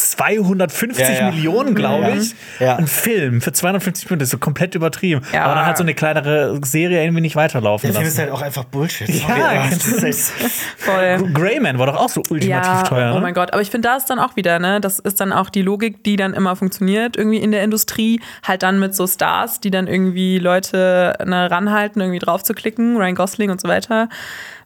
250 0.43 1.07
Ja, 1.07 1.13
ja. 1.13 1.31
Millionen, 1.31 1.75
glaube 1.75 2.11
ich. 2.17 2.33
Ja. 2.59 2.75
Ein 2.77 2.87
Film 2.87 3.41
für 3.41 3.51
250 3.51 4.05
Millionen, 4.05 4.19
das 4.19 4.27
ist 4.27 4.31
so 4.31 4.37
komplett 4.37 4.75
übertrieben. 4.75 5.21
Ja. 5.33 5.45
Aber 5.45 5.55
dann 5.55 5.65
hat 5.65 5.77
so 5.77 5.83
eine 5.83 5.93
kleinere 5.93 6.59
Serie 6.63 7.01
irgendwie 7.03 7.21
nicht 7.21 7.35
weiterlaufen 7.35 7.87
Der 7.87 7.93
Film 7.95 8.07
ist 8.07 8.17
lassen. 8.17 8.29
halt 8.31 8.39
auch 8.39 8.41
einfach 8.41 8.63
Bullshit. 8.65 9.09
Ja, 9.09 9.67
das 9.69 9.87
ist 9.87 10.31
Voll. 10.77 11.29
Greyman 11.33 11.79
war 11.79 11.87
doch 11.87 11.95
auch 11.97 12.09
so 12.09 12.21
ultimativ 12.29 12.49
Ja, 12.71 12.83
teuer. 12.83 13.11
oh 13.11 13.15
ne? 13.15 13.21
mein 13.21 13.33
Gott. 13.33 13.53
Aber 13.53 13.61
ich 13.61 13.69
finde, 13.71 13.87
da 13.89 13.95
ist 13.97 14.05
dann 14.05 14.19
auch 14.19 14.35
wieder, 14.35 14.59
ne, 14.59 14.79
das 14.81 14.99
ist 14.99 15.19
dann 15.19 15.31
auch 15.33 15.49
die 15.49 15.61
Logik, 15.61 16.03
die 16.03 16.15
dann 16.15 16.33
immer 16.33 16.55
funktioniert, 16.55 17.15
irgendwie 17.17 17.37
in 17.37 17.51
der 17.51 17.63
Industrie. 17.63 18.19
Halt 18.47 18.63
dann 18.63 18.79
mit 18.79 18.95
so 18.95 19.07
Stars, 19.07 19.59
die 19.59 19.71
dann 19.71 19.87
irgendwie 19.87 20.39
Leute 20.39 21.13
ne, 21.25 21.49
ranhalten, 21.49 22.01
irgendwie 22.01 22.19
drauf 22.19 22.43
zu 22.43 22.53
klicken, 22.53 22.97
Ryan 22.97 23.15
Gosling 23.15 23.49
und 23.51 23.59
so 23.61 23.67
weiter. 23.67 24.09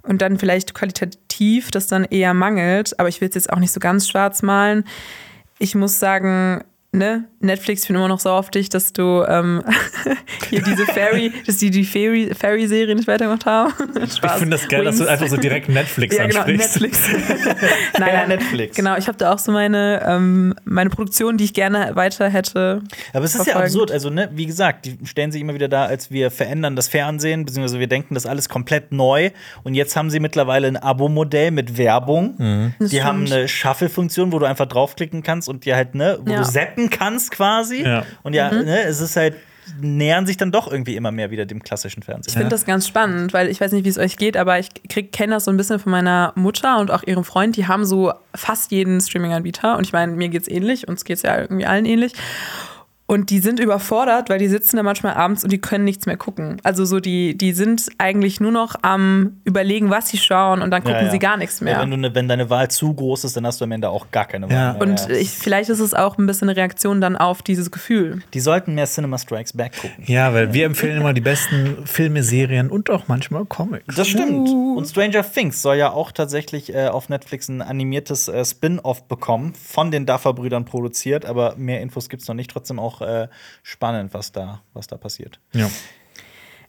Und 0.03 0.21
dann 0.21 0.39
vielleicht 0.39 0.73
qualitativ 0.73 1.69
das 1.71 1.87
dann 1.87 2.05
eher 2.05 2.33
mangelt. 2.33 2.99
Aber 2.99 3.07
ich 3.09 3.21
will 3.21 3.29
es 3.29 3.35
jetzt 3.35 3.51
auch 3.53 3.59
nicht 3.59 3.71
so 3.71 3.79
ganz 3.79 4.07
schwarz 4.09 4.41
malen. 4.41 4.83
Ich 5.61 5.75
muss 5.75 5.99
sagen, 5.99 6.63
ne, 6.91 7.27
Netflix, 7.41 7.81
ich 7.83 7.87
bin 7.87 7.95
immer 7.97 8.07
noch 8.07 8.19
sauer 8.19 8.39
auf 8.39 8.49
dich, 8.51 8.69
dass 8.69 8.93
du 8.93 9.23
ähm, 9.27 9.63
hier 10.49 10.61
diese 10.61 10.85
Fairy, 10.85 11.31
dass 11.45 11.57
die 11.57 11.69
die 11.71 11.85
Fairy- 11.85 12.33
Fairy-Serie 12.33 12.95
nicht 12.95 13.07
weitergemacht 13.07 13.45
haben. 13.45 13.73
Ich 14.03 14.19
finde 14.21 14.49
das 14.57 14.67
geil, 14.67 14.83
dass 14.85 14.95
du 14.95 15.01
Wings. 15.01 15.09
einfach 15.11 15.27
so 15.27 15.37
direkt 15.37 15.69
Netflix 15.69 16.15
Ja, 16.17 16.27
genau, 16.27 16.41
ansprichst. 16.41 16.81
Netflix. 16.81 16.99
nein, 17.99 18.07
Ja, 18.09 18.13
nein, 18.13 18.29
Netflix. 18.29 18.75
Genau, 18.75 18.95
ich 18.97 19.07
habe 19.07 19.17
da 19.17 19.33
auch 19.33 19.39
so 19.39 19.51
meine, 19.51 20.03
ähm, 20.07 20.53
meine 20.65 20.89
Produktion, 20.89 21.37
die 21.37 21.45
ich 21.45 21.53
gerne 21.53 21.91
weiter 21.95 22.29
hätte. 22.29 22.81
Aber 23.13 23.25
es 23.25 23.31
ist 23.31 23.39
ja 23.39 23.43
verfolgen. 23.45 23.65
absurd. 23.67 23.91
Also, 23.91 24.09
ne, 24.09 24.29
wie 24.33 24.45
gesagt, 24.45 24.85
die 24.85 24.97
stellen 25.05 25.31
sich 25.31 25.41
immer 25.41 25.53
wieder 25.53 25.67
da, 25.67 25.85
als 25.85 26.11
wir 26.11 26.31
verändern 26.31 26.75
das 26.75 26.87
Fernsehen, 26.87 27.45
beziehungsweise 27.45 27.79
wir 27.79 27.87
denken 27.87 28.13
das 28.13 28.25
alles 28.25 28.49
komplett 28.49 28.91
neu. 28.91 29.31
Und 29.63 29.73
jetzt 29.75 29.95
haben 29.95 30.09
sie 30.09 30.19
mittlerweile 30.19 30.67
ein 30.67 30.77
Abo-Modell 30.77 31.51
mit 31.51 31.77
Werbung. 31.77 32.35
Mhm. 32.37 32.73
Die 32.79 32.87
stimmt. 32.87 33.03
haben 33.03 33.25
eine 33.25 33.47
Shuffle-Funktion, 33.47 34.31
wo 34.31 34.39
du 34.39 34.45
einfach 34.45 34.65
draufklicken 34.65 35.23
kannst 35.23 35.49
und 35.49 35.65
dir 35.65 35.75
halt, 35.75 35.95
ne, 35.95 36.19
wo 36.23 36.31
Ja. 36.31 36.37
du 36.39 36.43
zappen 36.49 36.89
kannst 36.89 37.30
quasi. 37.31 37.83
Ja. 37.83 38.05
Und 38.23 38.33
ja, 38.33 38.51
Mhm. 38.51 38.65
ne, 38.65 38.83
es 38.83 39.01
ist 39.01 39.15
halt, 39.15 39.35
nähern 39.79 40.25
sich 40.25 40.35
dann 40.37 40.51
doch 40.51 40.69
irgendwie 40.69 40.95
immer 40.95 41.11
mehr 41.11 41.31
wieder 41.31 41.45
dem 41.45 41.63
klassischen 41.63 42.03
Fernsehen. 42.03 42.31
Ich 42.31 42.33
finde 42.33 42.49
das 42.49 42.65
ganz 42.65 42.87
spannend, 42.87 43.31
weil 43.31 43.47
ich 43.47 43.61
weiß 43.61 43.71
nicht, 43.71 43.85
wie 43.85 43.89
es 43.89 43.97
euch 43.97 44.17
geht, 44.17 44.35
aber 44.35 44.59
ich 44.59 44.67
kenne 45.11 45.35
das 45.35 45.45
so 45.45 45.51
ein 45.51 45.55
bisschen 45.55 45.79
von 45.79 45.91
meiner 45.91 46.33
Mutter 46.35 46.79
und 46.79 46.91
auch 46.91 47.03
ihrem 47.03 47.23
Freund. 47.23 47.55
Die 47.55 47.67
haben 47.67 47.85
so 47.85 48.11
fast 48.35 48.71
jeden 48.71 48.99
Streaming-Anbieter. 48.99 49.77
Und 49.77 49.85
ich 49.85 49.93
meine, 49.93 50.11
mir 50.13 50.27
geht's 50.29 50.47
ähnlich, 50.49 50.87
uns 50.89 51.05
geht's 51.05 51.21
ja 51.21 51.39
irgendwie 51.39 51.65
allen 51.65 51.85
ähnlich. 51.85 52.13
Und 53.11 53.29
die 53.29 53.39
sind 53.39 53.59
überfordert, 53.59 54.29
weil 54.29 54.39
die 54.39 54.47
sitzen 54.47 54.77
da 54.77 54.83
manchmal 54.83 55.15
abends 55.15 55.43
und 55.43 55.51
die 55.51 55.59
können 55.59 55.83
nichts 55.83 56.05
mehr 56.05 56.15
gucken. 56.15 56.61
Also 56.63 56.85
so 56.85 57.01
die, 57.01 57.37
die 57.37 57.51
sind 57.51 57.89
eigentlich 57.97 58.39
nur 58.39 58.53
noch 58.53 58.75
am 58.83 59.41
überlegen, 59.43 59.89
was 59.89 60.07
sie 60.07 60.17
schauen 60.17 60.61
und 60.61 60.71
dann 60.71 60.81
gucken 60.81 60.99
Ja, 60.99 61.05
ja. 61.07 61.11
sie 61.11 61.19
gar 61.19 61.35
nichts 61.35 61.59
mehr. 61.59 61.73
Ja, 61.73 61.81
wenn, 61.81 61.91
du 61.91 61.97
ne, 61.97 62.15
wenn 62.15 62.29
deine 62.29 62.49
Wahl 62.49 62.69
zu 62.71 62.93
groß 62.93 63.25
ist, 63.25 63.35
dann 63.35 63.45
hast 63.45 63.59
du 63.59 63.65
am 63.65 63.71
Ende 63.73 63.89
auch 63.89 64.11
gar 64.11 64.23
keine 64.23 64.47
Wahl 64.49 64.55
Ja. 64.55 64.71
mehr. 64.71 64.81
und 64.81 65.09
ja. 65.09 65.15
ich, 65.17 65.31
vielleicht 65.31 65.69
ist 65.69 65.81
es 65.81 65.93
auch 65.93 66.17
ein 66.17 66.25
bisschen 66.25 66.47
eine 66.47 66.55
Reaktion 66.55 67.01
dann 67.01 67.17
auf 67.17 67.41
dieses 67.41 67.69
Gefühl. 67.69 68.21
Die 68.33 68.39
sollten 68.39 68.75
mehr 68.75 68.85
Cinema 68.85 69.17
Strikes 69.17 69.51
Back 69.51 69.73
gucken. 69.81 70.05
Ja, 70.07 70.33
weil 70.33 70.53
wir 70.53 70.65
empfehlen 70.65 70.95
immer 70.95 71.11
die 71.11 71.19
besten 71.19 71.85
Filme, 71.85 72.23
Serien 72.23 72.69
und 72.69 72.89
auch 72.89 73.09
manchmal 73.09 73.43
Comics. 73.43 73.93
Das 73.93 74.07
stimmt. 74.07 74.47
Und 74.47 74.85
Stranger 74.87 75.29
Things 75.29 75.61
soll 75.61 75.75
ja 75.75 75.91
auch 75.91 76.13
tatsächlich 76.13 76.73
äh, 76.73 76.87
auf 76.87 77.09
Netflix 77.09 77.49
ein 77.49 77.61
animiertes 77.61 78.29
äh, 78.29 78.45
Spin-off 78.45 79.03
bekommen, 79.09 79.53
von 79.53 79.91
den 79.91 80.05
Duffer-Brüdern 80.05 80.63
produziert, 80.63 81.25
aber 81.25 81.55
mehr 81.57 81.81
Infos 81.81 82.07
gibt's 82.07 82.29
noch 82.29 82.35
nicht. 82.35 82.49
Trotzdem 82.51 82.79
auch 82.79 83.00
äh, 83.01 83.27
spannend, 83.63 84.13
was 84.13 84.31
da, 84.31 84.61
was 84.73 84.87
da 84.87 84.97
passiert. 84.97 85.39
Ja. 85.53 85.69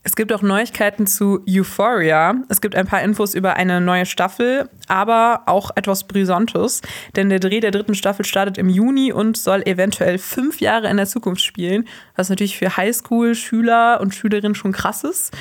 Es 0.05 0.17
gibt 0.17 0.33
auch 0.33 0.43
Neuigkeiten 0.43 1.07
zu 1.07 1.45
Euphoria. 1.49 2.35
Es 2.49 2.61
gibt 2.61 2.75
ein 2.75 2.87
paar 2.87 3.03
Infos 3.03 3.35
über 3.35 3.55
eine 3.55 3.81
neue 3.81 4.05
Staffel, 4.05 4.69
aber 4.89 5.43
auch 5.47 5.71
etwas 5.77 6.09
Brisantes. 6.09 6.83
Denn 7.15 7.29
der 7.29 7.39
Dreh 7.39 7.61
der 7.61 7.71
dritten 7.71 7.95
Staffel 7.95 8.25
startet 8.25 8.59
im 8.59 8.69
Juni 8.69 9.13
und 9.13 9.37
soll 9.37 9.63
eventuell 9.63 10.19
fünf 10.19 10.61
Jahre 10.61 10.89
in 10.89 10.97
der 10.97 11.07
Zukunft 11.07 11.43
spielen, 11.43 11.87
was 12.17 12.31
natürlich 12.31 12.59
für 12.59 12.77
Highschool-Schüler 12.77 14.01
und 14.01 14.13
Schülerinnen 14.13 14.57
schon 14.57 14.73
krass 14.73 15.05
ist. 15.05 15.33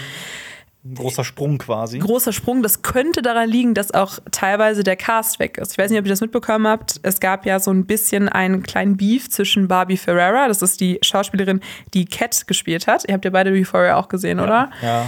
Ein 0.84 0.96
großer 0.96 1.24
Sprung 1.24 1.60
quasi. 1.60 2.00
Großer 2.00 2.34
Sprung. 2.34 2.64
Das 2.64 2.82
könnte 2.82 3.22
daran 3.22 3.48
liegen, 3.48 3.76
dass 3.76 3.94
auch 3.94 4.18
teilweise 4.32 4.84
der 4.84 4.96
Cast 4.96 5.38
weg 5.38 5.60
ist. 5.60 5.74
Ich 5.74 5.78
weiß 5.78 5.92
nicht, 5.92 6.00
ob 6.00 6.06
ihr 6.06 6.10
das 6.10 6.22
mitbekommen 6.22 6.66
habt. 6.66 7.00
Es 7.04 7.20
gab 7.20 7.46
ja 7.46 7.60
so 7.60 7.72
ein 7.72 7.86
bisschen 7.86 8.28
einen 8.30 8.64
kleinen 8.64 8.98
Beef 8.98 9.30
zwischen 9.30 9.68
Barbie 9.68 9.98
Ferreira, 9.98 10.48
das 10.48 10.64
ist 10.64 10.82
die 10.82 10.98
Schauspielerin, 11.04 11.62
die 11.94 12.06
Cat 12.06 12.48
gespielt 12.48 12.88
hat. 12.88 13.06
Ihr 13.08 13.14
habt 13.14 13.26
ja 13.26 13.32
beide 13.32 13.52
Euphoria 13.52 13.96
auch 13.96 14.08
gesehen, 14.08 14.40
oder? 14.40 14.72
Ja. 14.82 15.06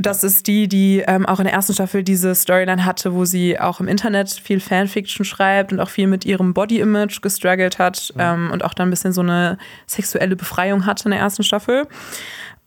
Das 0.00 0.22
ist 0.22 0.46
die, 0.46 0.68
die 0.68 1.02
ähm, 1.06 1.26
auch 1.26 1.40
in 1.40 1.44
der 1.44 1.54
ersten 1.54 1.72
Staffel 1.72 2.04
diese 2.04 2.34
Storyline 2.34 2.84
hatte, 2.84 3.14
wo 3.14 3.24
sie 3.24 3.58
auch 3.58 3.80
im 3.80 3.88
Internet 3.88 4.30
viel 4.30 4.60
Fanfiction 4.60 5.24
schreibt 5.24 5.72
und 5.72 5.80
auch 5.80 5.90
viel 5.90 6.06
mit 6.06 6.24
ihrem 6.24 6.54
Body-Image 6.54 7.20
gestruggelt 7.20 7.80
hat 7.80 8.14
ähm, 8.16 8.50
und 8.52 8.64
auch 8.64 8.74
dann 8.74 8.88
ein 8.88 8.90
bisschen 8.90 9.12
so 9.12 9.22
eine 9.22 9.58
sexuelle 9.86 10.36
Befreiung 10.36 10.86
hatte 10.86 11.06
in 11.06 11.10
der 11.10 11.20
ersten 11.20 11.42
Staffel. 11.42 11.88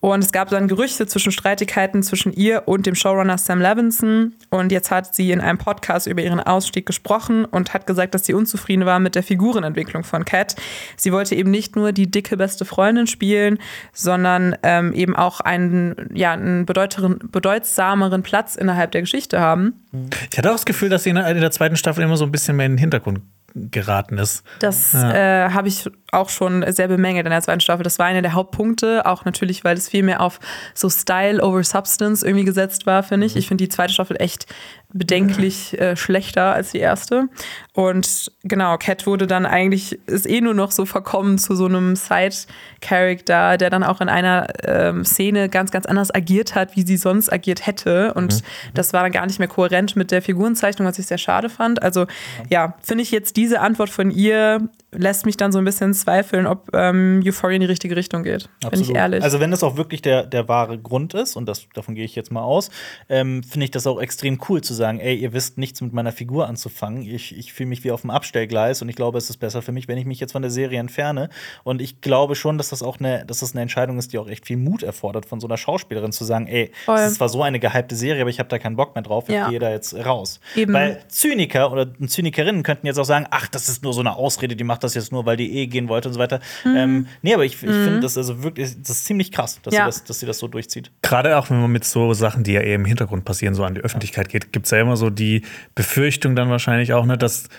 Und 0.02 0.24
es 0.24 0.32
gab 0.32 0.50
dann 0.50 0.68
Gerüchte 0.68 1.06
zwischen 1.06 1.32
Streitigkeiten 1.32 2.02
zwischen 2.02 2.34
ihr 2.34 2.64
und 2.66 2.88
dem 2.88 2.96
Showrunner 2.96 3.38
Sam 3.38 3.62
Levinson. 3.62 4.34
Und 4.50 4.72
jetzt 4.72 4.90
hat 4.90 5.14
sie 5.14 5.32
in 5.32 5.40
einem 5.40 5.60
Podcast 5.60 6.08
über 6.08 6.24
ihren 6.24 6.40
Ausstieg 6.40 6.88
gesprochen 6.88 7.46
und 7.46 7.74
hat 7.74 7.86
gesagt, 7.86 8.16
dass 8.16 8.26
sie 8.26 8.34
unzufrieden 8.34 8.88
war 8.88 9.00
mit 9.00 9.14
der 9.14 9.22
Figurenentwicklung 9.22 10.04
von 10.04 10.26
Cat. 10.26 10.56
Sie 10.98 11.12
wollte 11.12 11.36
eben 11.36 11.52
nicht 11.52 11.76
nur 11.76 11.92
die 11.92 12.10
dicke 12.10 12.36
beste 12.36 12.66
Freundin 12.66 13.06
spielen, 13.06 13.60
sondern 13.94 14.56
ähm, 14.64 14.92
eben 14.94 15.16
auch 15.16 15.40
einen, 15.40 16.10
ja, 16.14 16.32
einen 16.32 16.66
bedeutsameren 16.66 18.24
Platz 18.24 18.56
innerhalb 18.56 18.92
der 18.92 19.02
Geschichte 19.02 19.40
haben. 19.40 19.86
Ich 20.32 20.38
hatte 20.38 20.50
auch 20.50 20.56
das 20.56 20.66
Gefühl, 20.66 20.90
dass 20.90 21.04
sie 21.04 21.12
in 21.12 21.16
der 21.16 21.52
zweiten 21.52 21.76
Staffel 21.76 22.04
immer 22.04 22.18
so 22.18 22.26
ein 22.26 22.32
bisschen 22.32 22.56
mehr 22.58 22.66
in 22.66 22.74
den 22.74 22.80
Hintergrund 22.80 23.22
geraten 23.56 24.18
ist. 24.18 24.44
Das 24.60 24.94
äh, 24.94 25.50
habe 25.50 25.68
ich 25.68 25.90
auch 26.12 26.30
schon 26.30 26.66
sehr 26.72 26.88
bemängelt 26.88 27.26
in 27.26 27.32
der 27.32 27.42
zweiten 27.42 27.60
Staffel. 27.60 27.84
Das 27.84 28.00
war 28.00 28.06
einer 28.06 28.22
der 28.22 28.34
Hauptpunkte, 28.34 29.06
auch 29.06 29.26
natürlich, 29.26 29.64
weil 29.64 29.78
es 29.78 29.90
viel 29.90 30.04
mehr 30.04 30.22
auf 30.22 30.40
so 30.74 30.90
Style 30.90 31.42
over 31.42 31.64
Substance 31.64 32.24
irgendwie 32.24 32.46
gesetzt 32.46 32.86
war, 32.86 33.04
finde 33.04 33.28
ich. 33.28 33.36
Ich 33.36 33.48
finde 33.48 33.64
die 33.64 33.70
zweite 33.70 33.94
Staffel 33.94 34.18
echt 34.20 34.46
bedenklich 34.94 35.80
äh, 35.80 35.96
schlechter 35.96 36.54
als 36.54 36.72
die 36.72 36.80
erste. 36.80 37.28
Und 37.74 38.32
genau, 38.44 38.78
Cat 38.78 39.08
wurde 39.08 39.28
dann 39.28 39.46
eigentlich, 39.46 40.00
ist 40.08 40.30
eh 40.30 40.42
nur 40.42 40.54
noch 40.54 40.72
so 40.72 40.86
verkommen 40.86 41.38
zu 41.38 41.56
so 41.56 41.66
einem 41.66 41.96
Side-Character, 41.96 43.58
der 43.58 43.70
dann 43.70 43.84
auch 43.84 44.02
in 44.02 44.10
einer 44.10 44.48
ähm, 44.64 45.06
Szene 45.06 45.48
ganz, 45.50 45.72
ganz 45.72 45.86
anders 45.86 46.14
agiert 46.14 46.56
hat, 46.56 46.76
wie 46.76 46.82
sie 46.82 46.98
sonst 46.98 47.32
agiert 47.32 47.66
hätte. 47.66 48.14
Und 48.14 48.36
mhm. 48.36 48.46
das 48.74 48.94
war 48.94 49.04
dann 49.04 49.12
gar 49.12 49.26
nicht 49.26 49.40
mehr 49.40 49.48
kohärent 49.48 49.96
mit 49.96 50.12
der 50.12 50.22
Figurenzeichnung, 50.22 50.88
was 50.88 51.00
ich 51.00 51.08
sehr 51.08 51.18
schade 51.18 51.50
fand. 51.50 51.82
Also 51.82 52.08
ja, 52.50 52.76
finde 52.82 53.04
ich 53.04 53.12
jetzt 53.12 53.38
diese 53.38 53.62
Antwort 53.62 53.90
von 53.90 54.12
ihr 54.12 54.70
lässt 54.94 55.26
mich 55.26 55.38
dann 55.38 55.52
so 55.52 55.58
ein 55.58 55.66
bisschen 55.66 55.94
zweifeln, 55.94 56.46
ob 56.46 56.70
ähm, 56.74 57.22
Euphoria 57.26 57.56
in 57.56 57.62
die 57.62 57.68
richtige 57.68 57.96
Richtung 57.96 58.24
geht. 58.24 58.50
Bin 58.70 58.82
ich 58.82 58.94
ehrlich. 58.94 59.24
Also, 59.24 59.40
wenn 59.40 59.52
das 59.52 59.64
auch 59.64 59.78
wirklich 59.78 60.02
der, 60.02 60.26
der 60.26 60.48
wahre 60.48 60.78
Grund 60.78 61.14
ist, 61.14 61.36
und 61.36 61.46
das, 61.46 61.68
davon 61.74 61.96
gehe 61.96 62.04
ich 62.04 62.16
jetzt 62.16 62.32
mal 62.32 62.42
aus, 62.42 62.70
ähm, 63.08 63.44
finde 63.44 63.66
ich 63.66 63.72
das 63.72 63.88
auch 63.88 64.02
extrem 64.02 64.40
cool 64.50 64.62
zu 64.62 64.74
sagen: 64.74 64.81
Ey, 64.82 65.16
ihr 65.16 65.34
wisst 65.34 65.58
nichts 65.58 65.82
mit 65.82 65.94
meiner 65.94 66.12
Figur 66.12 66.48
anzufangen. 66.48 67.04
Ich, 67.04 67.38
ich 67.38 67.54
fühle 67.54 67.70
mich 67.70 67.84
wie 67.84 67.92
auf 67.92 68.02
dem 68.02 68.10
Abstellgleis 68.10 68.82
und 68.82 68.90
ich 68.90 68.96
glaube, 68.96 69.18
es 69.18 69.30
ist 69.30 69.38
besser 69.38 69.62
für 69.62 69.72
mich, 69.72 69.88
wenn 69.88 69.98
ich 69.98 70.06
mich 70.06 70.20
jetzt 70.20 70.32
von 70.32 70.42
der 70.42 70.52
Serie 70.52 70.80
entferne. 70.80 71.30
Und 71.64 71.82
ich 71.82 72.02
glaube 72.02 72.36
schon, 72.36 72.58
dass 72.58 72.70
das 72.70 72.84
auch 72.84 73.00
eine, 73.00 73.26
dass 73.26 73.40
das 73.40 73.54
eine 73.54 73.62
Entscheidung 73.62 73.98
ist, 73.98 74.14
die 74.14 74.18
auch 74.18 74.28
echt 74.28 74.46
viel 74.46 74.58
Mut 74.58 74.84
erfordert, 74.84 75.26
von 75.26 75.40
so 75.40 75.48
einer 75.48 75.58
Schauspielerin 75.58 76.12
zu 76.12 76.24
sagen: 76.24 76.48
Ey, 76.48 76.72
es 76.88 77.12
ist 77.12 77.16
zwar 77.16 77.30
so 77.30 77.44
eine 77.44 77.60
gehypte 77.60 77.96
Serie, 77.96 78.22
aber 78.22 78.30
ich 78.30 78.40
habe 78.40 78.50
da 78.50 78.60
keinen 78.60 78.76
Bock 78.76 78.96
mehr 78.96 79.04
drauf, 79.04 79.26
ich 79.28 79.36
ja. 79.36 79.50
gehe 79.50 79.60
da 79.60 79.70
jetzt 79.70 79.94
raus. 79.94 80.40
Eben. 80.56 80.74
Weil 80.74 81.02
Zyniker 81.08 81.72
oder 81.72 81.88
Zynikerinnen 82.06 82.64
könnten 82.64 82.88
jetzt 82.88 82.98
auch 82.98 83.06
sagen: 83.06 83.28
Ach, 83.30 83.48
das 83.48 83.70
ist 83.70 83.84
nur 83.84 83.94
so 83.94 84.02
eine 84.02 84.16
Ausrede, 84.16 84.56
die 84.56 84.64
macht 84.64 84.84
das 84.84 84.94
jetzt 84.96 85.12
nur, 85.12 85.26
weil 85.26 85.38
die 85.38 85.58
eh 85.58 85.68
gehen 85.68 85.88
wollte 85.90 86.10
und 86.10 86.14
so 86.14 86.20
weiter. 86.20 86.40
Mhm. 86.64 86.76
Ähm, 86.76 87.08
nee, 87.22 87.34
aber 87.34 87.46
ich, 87.46 87.54
ich 87.54 87.70
mhm. 87.70 87.84
finde 87.84 88.00
das 88.02 88.18
also 88.18 88.44
wirklich, 88.44 88.76
das 88.82 88.90
ist 88.90 89.06
ziemlich 89.06 89.32
krass, 89.32 89.60
dass, 89.64 89.74
ja. 89.74 89.82
sie 89.82 89.86
das, 89.86 90.04
dass 90.04 90.20
sie 90.20 90.26
das 90.26 90.40
so 90.40 90.48
durchzieht. 90.48 90.92
Gerade 91.02 91.38
auch, 91.38 91.50
wenn 91.50 91.62
man 91.62 91.72
mit 91.72 91.86
so 91.86 92.14
Sachen, 92.14 92.44
die 92.44 92.54
ja 92.54 92.62
eher 92.62 92.76
im 92.76 92.86
Hintergrund 92.86 93.26
passieren, 93.26 93.56
so 93.56 93.64
an 93.64 93.76
die 93.76 93.82
Öffentlichkeit 93.82 94.30
geht, 94.30 94.52
gibt 94.52 94.66
es 94.66 94.71
ja 94.72 94.80
immer 94.80 94.98
so 94.98 95.10
die 95.10 95.44
Befürchtung 95.76 96.36
dann 96.36 96.50
wahrscheinlich 96.50 96.94
auch, 96.94 97.06
ne, 97.06 97.18
dass 97.18 97.50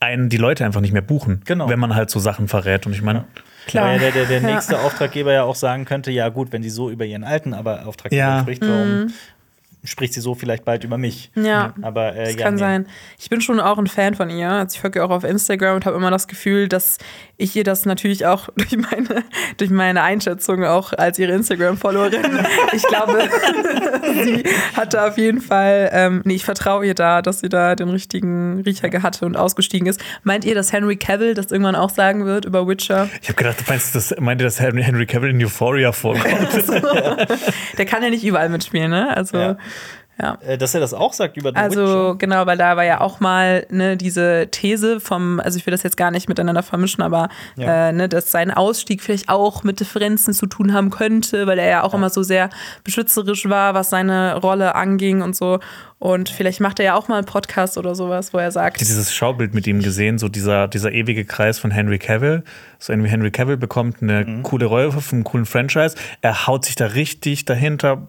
einen 0.00 0.28
die 0.28 0.36
Leute 0.36 0.64
einfach 0.64 0.80
nicht 0.80 0.92
mehr 0.92 1.02
buchen, 1.02 1.42
genau. 1.44 1.68
wenn 1.68 1.78
man 1.78 1.94
halt 1.94 2.10
so 2.10 2.18
Sachen 2.18 2.48
verrät. 2.48 2.86
Und 2.86 2.92
ich 2.92 3.02
meine, 3.02 3.20
ja. 3.20 3.24
Klar. 3.66 3.98
Der, 3.98 4.10
der, 4.10 4.24
der 4.24 4.40
nächste 4.40 4.72
ja. 4.72 4.80
Auftraggeber 4.80 5.32
ja 5.32 5.44
auch 5.44 5.54
sagen 5.54 5.84
könnte, 5.84 6.10
ja 6.10 6.28
gut, 6.30 6.50
wenn 6.50 6.64
sie 6.64 6.70
so 6.70 6.90
über 6.90 7.04
ihren 7.04 7.22
alten 7.22 7.54
aber 7.54 7.86
Auftraggeber 7.86 8.20
ja. 8.20 8.40
spricht, 8.40 8.62
warum, 8.62 9.02
mhm 9.02 9.12
spricht 9.84 10.14
sie 10.14 10.20
so 10.20 10.34
vielleicht 10.34 10.64
bald 10.64 10.84
über 10.84 10.96
mich. 10.96 11.30
Ja, 11.34 11.74
aber 11.82 12.14
äh, 12.14 12.24
das 12.24 12.34
ja, 12.36 12.44
kann 12.44 12.54
nee. 12.54 12.60
sein. 12.60 12.86
Ich 13.18 13.30
bin 13.30 13.40
schon 13.40 13.58
auch 13.58 13.78
ein 13.78 13.88
Fan 13.88 14.14
von 14.14 14.30
ihr. 14.30 14.50
Also 14.50 14.74
ich 14.74 14.80
folge 14.80 15.00
ihr 15.00 15.04
auch 15.04 15.10
auf 15.10 15.24
Instagram 15.24 15.76
und 15.76 15.86
habe 15.86 15.96
immer 15.96 16.10
das 16.10 16.28
Gefühl, 16.28 16.68
dass 16.68 16.98
ich 17.36 17.56
ihr 17.56 17.64
das 17.64 17.84
natürlich 17.84 18.26
auch 18.26 18.48
durch 18.56 18.76
meine, 18.76 19.24
durch 19.56 19.70
meine 19.70 20.02
Einschätzung 20.02 20.64
auch 20.64 20.92
als 20.92 21.18
ihre 21.18 21.32
Instagram-Followerin, 21.32 22.46
ich 22.72 22.82
glaube, 22.84 23.18
sie 24.24 24.44
hatte 24.76 25.04
auf 25.04 25.18
jeden 25.18 25.40
Fall, 25.40 25.90
ähm, 25.92 26.22
nee, 26.24 26.34
ich 26.34 26.44
vertraue 26.44 26.86
ihr 26.86 26.94
da, 26.94 27.20
dass 27.20 27.40
sie 27.40 27.48
da 27.48 27.74
den 27.74 27.88
richtigen 27.88 28.60
Riecher 28.60 28.90
hatte 29.02 29.26
und 29.26 29.36
ausgestiegen 29.36 29.88
ist. 29.88 30.00
Meint 30.22 30.44
ihr, 30.44 30.54
dass 30.54 30.72
Henry 30.72 30.96
Cavill 30.96 31.34
das 31.34 31.50
irgendwann 31.50 31.74
auch 31.74 31.90
sagen 31.90 32.24
wird 32.24 32.44
über 32.44 32.68
Witcher? 32.68 33.08
Ich 33.20 33.28
habe 33.28 33.36
gedacht, 33.36 33.60
du 33.60 33.64
meinst, 33.68 33.94
das, 33.94 34.14
meint 34.18 34.40
ihr, 34.40 34.44
dass 34.44 34.60
Henry 34.60 35.06
Cavill 35.06 35.30
in 35.30 35.42
Euphoria 35.42 35.90
vorkommt? 35.90 36.54
also, 36.54 36.74
der 37.78 37.86
kann 37.86 38.02
ja 38.02 38.10
nicht 38.10 38.24
überall 38.24 38.48
mitspielen, 38.48 38.90
ne? 38.90 39.16
Also 39.16 39.38
ja. 39.38 39.56
Ja. 40.20 40.38
Äh, 40.46 40.58
dass 40.58 40.74
er 40.74 40.80
das 40.80 40.94
auch 40.94 41.12
sagt 41.12 41.36
über 41.36 41.50
The 41.50 41.56
Also 41.56 41.80
Witcher. 41.80 42.14
genau, 42.18 42.46
weil 42.46 42.58
da 42.58 42.76
war 42.76 42.84
ja 42.84 43.00
auch 43.00 43.20
mal 43.20 43.66
ne, 43.70 43.96
diese 43.96 44.48
These 44.50 45.00
vom, 45.00 45.40
also 45.40 45.58
ich 45.58 45.66
will 45.66 45.72
das 45.72 45.82
jetzt 45.82 45.96
gar 45.96 46.10
nicht 46.10 46.28
miteinander 46.28 46.62
vermischen, 46.62 47.02
aber 47.02 47.28
ja. 47.56 47.88
äh, 47.88 47.92
ne, 47.92 48.08
dass 48.08 48.30
sein 48.30 48.50
Ausstieg 48.50 49.02
vielleicht 49.02 49.28
auch 49.28 49.64
mit 49.64 49.80
Differenzen 49.80 50.34
zu 50.34 50.46
tun 50.46 50.74
haben 50.74 50.90
könnte, 50.90 51.46
weil 51.46 51.58
er 51.58 51.68
ja 51.68 51.82
auch 51.82 51.92
ja. 51.92 51.98
immer 51.98 52.10
so 52.10 52.22
sehr 52.22 52.50
beschützerisch 52.84 53.48
war, 53.48 53.74
was 53.74 53.90
seine 53.90 54.36
Rolle 54.36 54.74
anging 54.74 55.22
und 55.22 55.34
so. 55.34 55.58
Und 56.02 56.30
vielleicht 56.30 56.58
macht 56.58 56.80
er 56.80 56.84
ja 56.84 56.94
auch 56.96 57.06
mal 57.06 57.18
einen 57.18 57.26
Podcast 57.26 57.78
oder 57.78 57.94
sowas, 57.94 58.34
wo 58.34 58.38
er 58.38 58.50
sagt. 58.50 58.80
Dieses 58.80 59.14
Schaubild 59.14 59.54
mit 59.54 59.68
ihm 59.68 59.80
gesehen, 59.80 60.18
so 60.18 60.28
dieser, 60.28 60.66
dieser 60.66 60.90
ewige 60.90 61.24
Kreis 61.24 61.60
von 61.60 61.70
Henry 61.70 62.00
Cavill. 62.00 62.42
So 62.80 62.92
irgendwie 62.92 63.08
Henry 63.08 63.30
Cavill 63.30 63.56
bekommt 63.56 64.02
eine 64.02 64.24
mhm. 64.24 64.42
coole 64.42 64.66
Rolle 64.66 64.90
von 64.90 65.00
einem 65.12 65.22
coolen 65.22 65.46
Franchise. 65.46 65.94
Er 66.20 66.48
haut 66.48 66.64
sich 66.64 66.74
da 66.74 66.86
richtig 66.86 67.44
dahinter, 67.44 68.08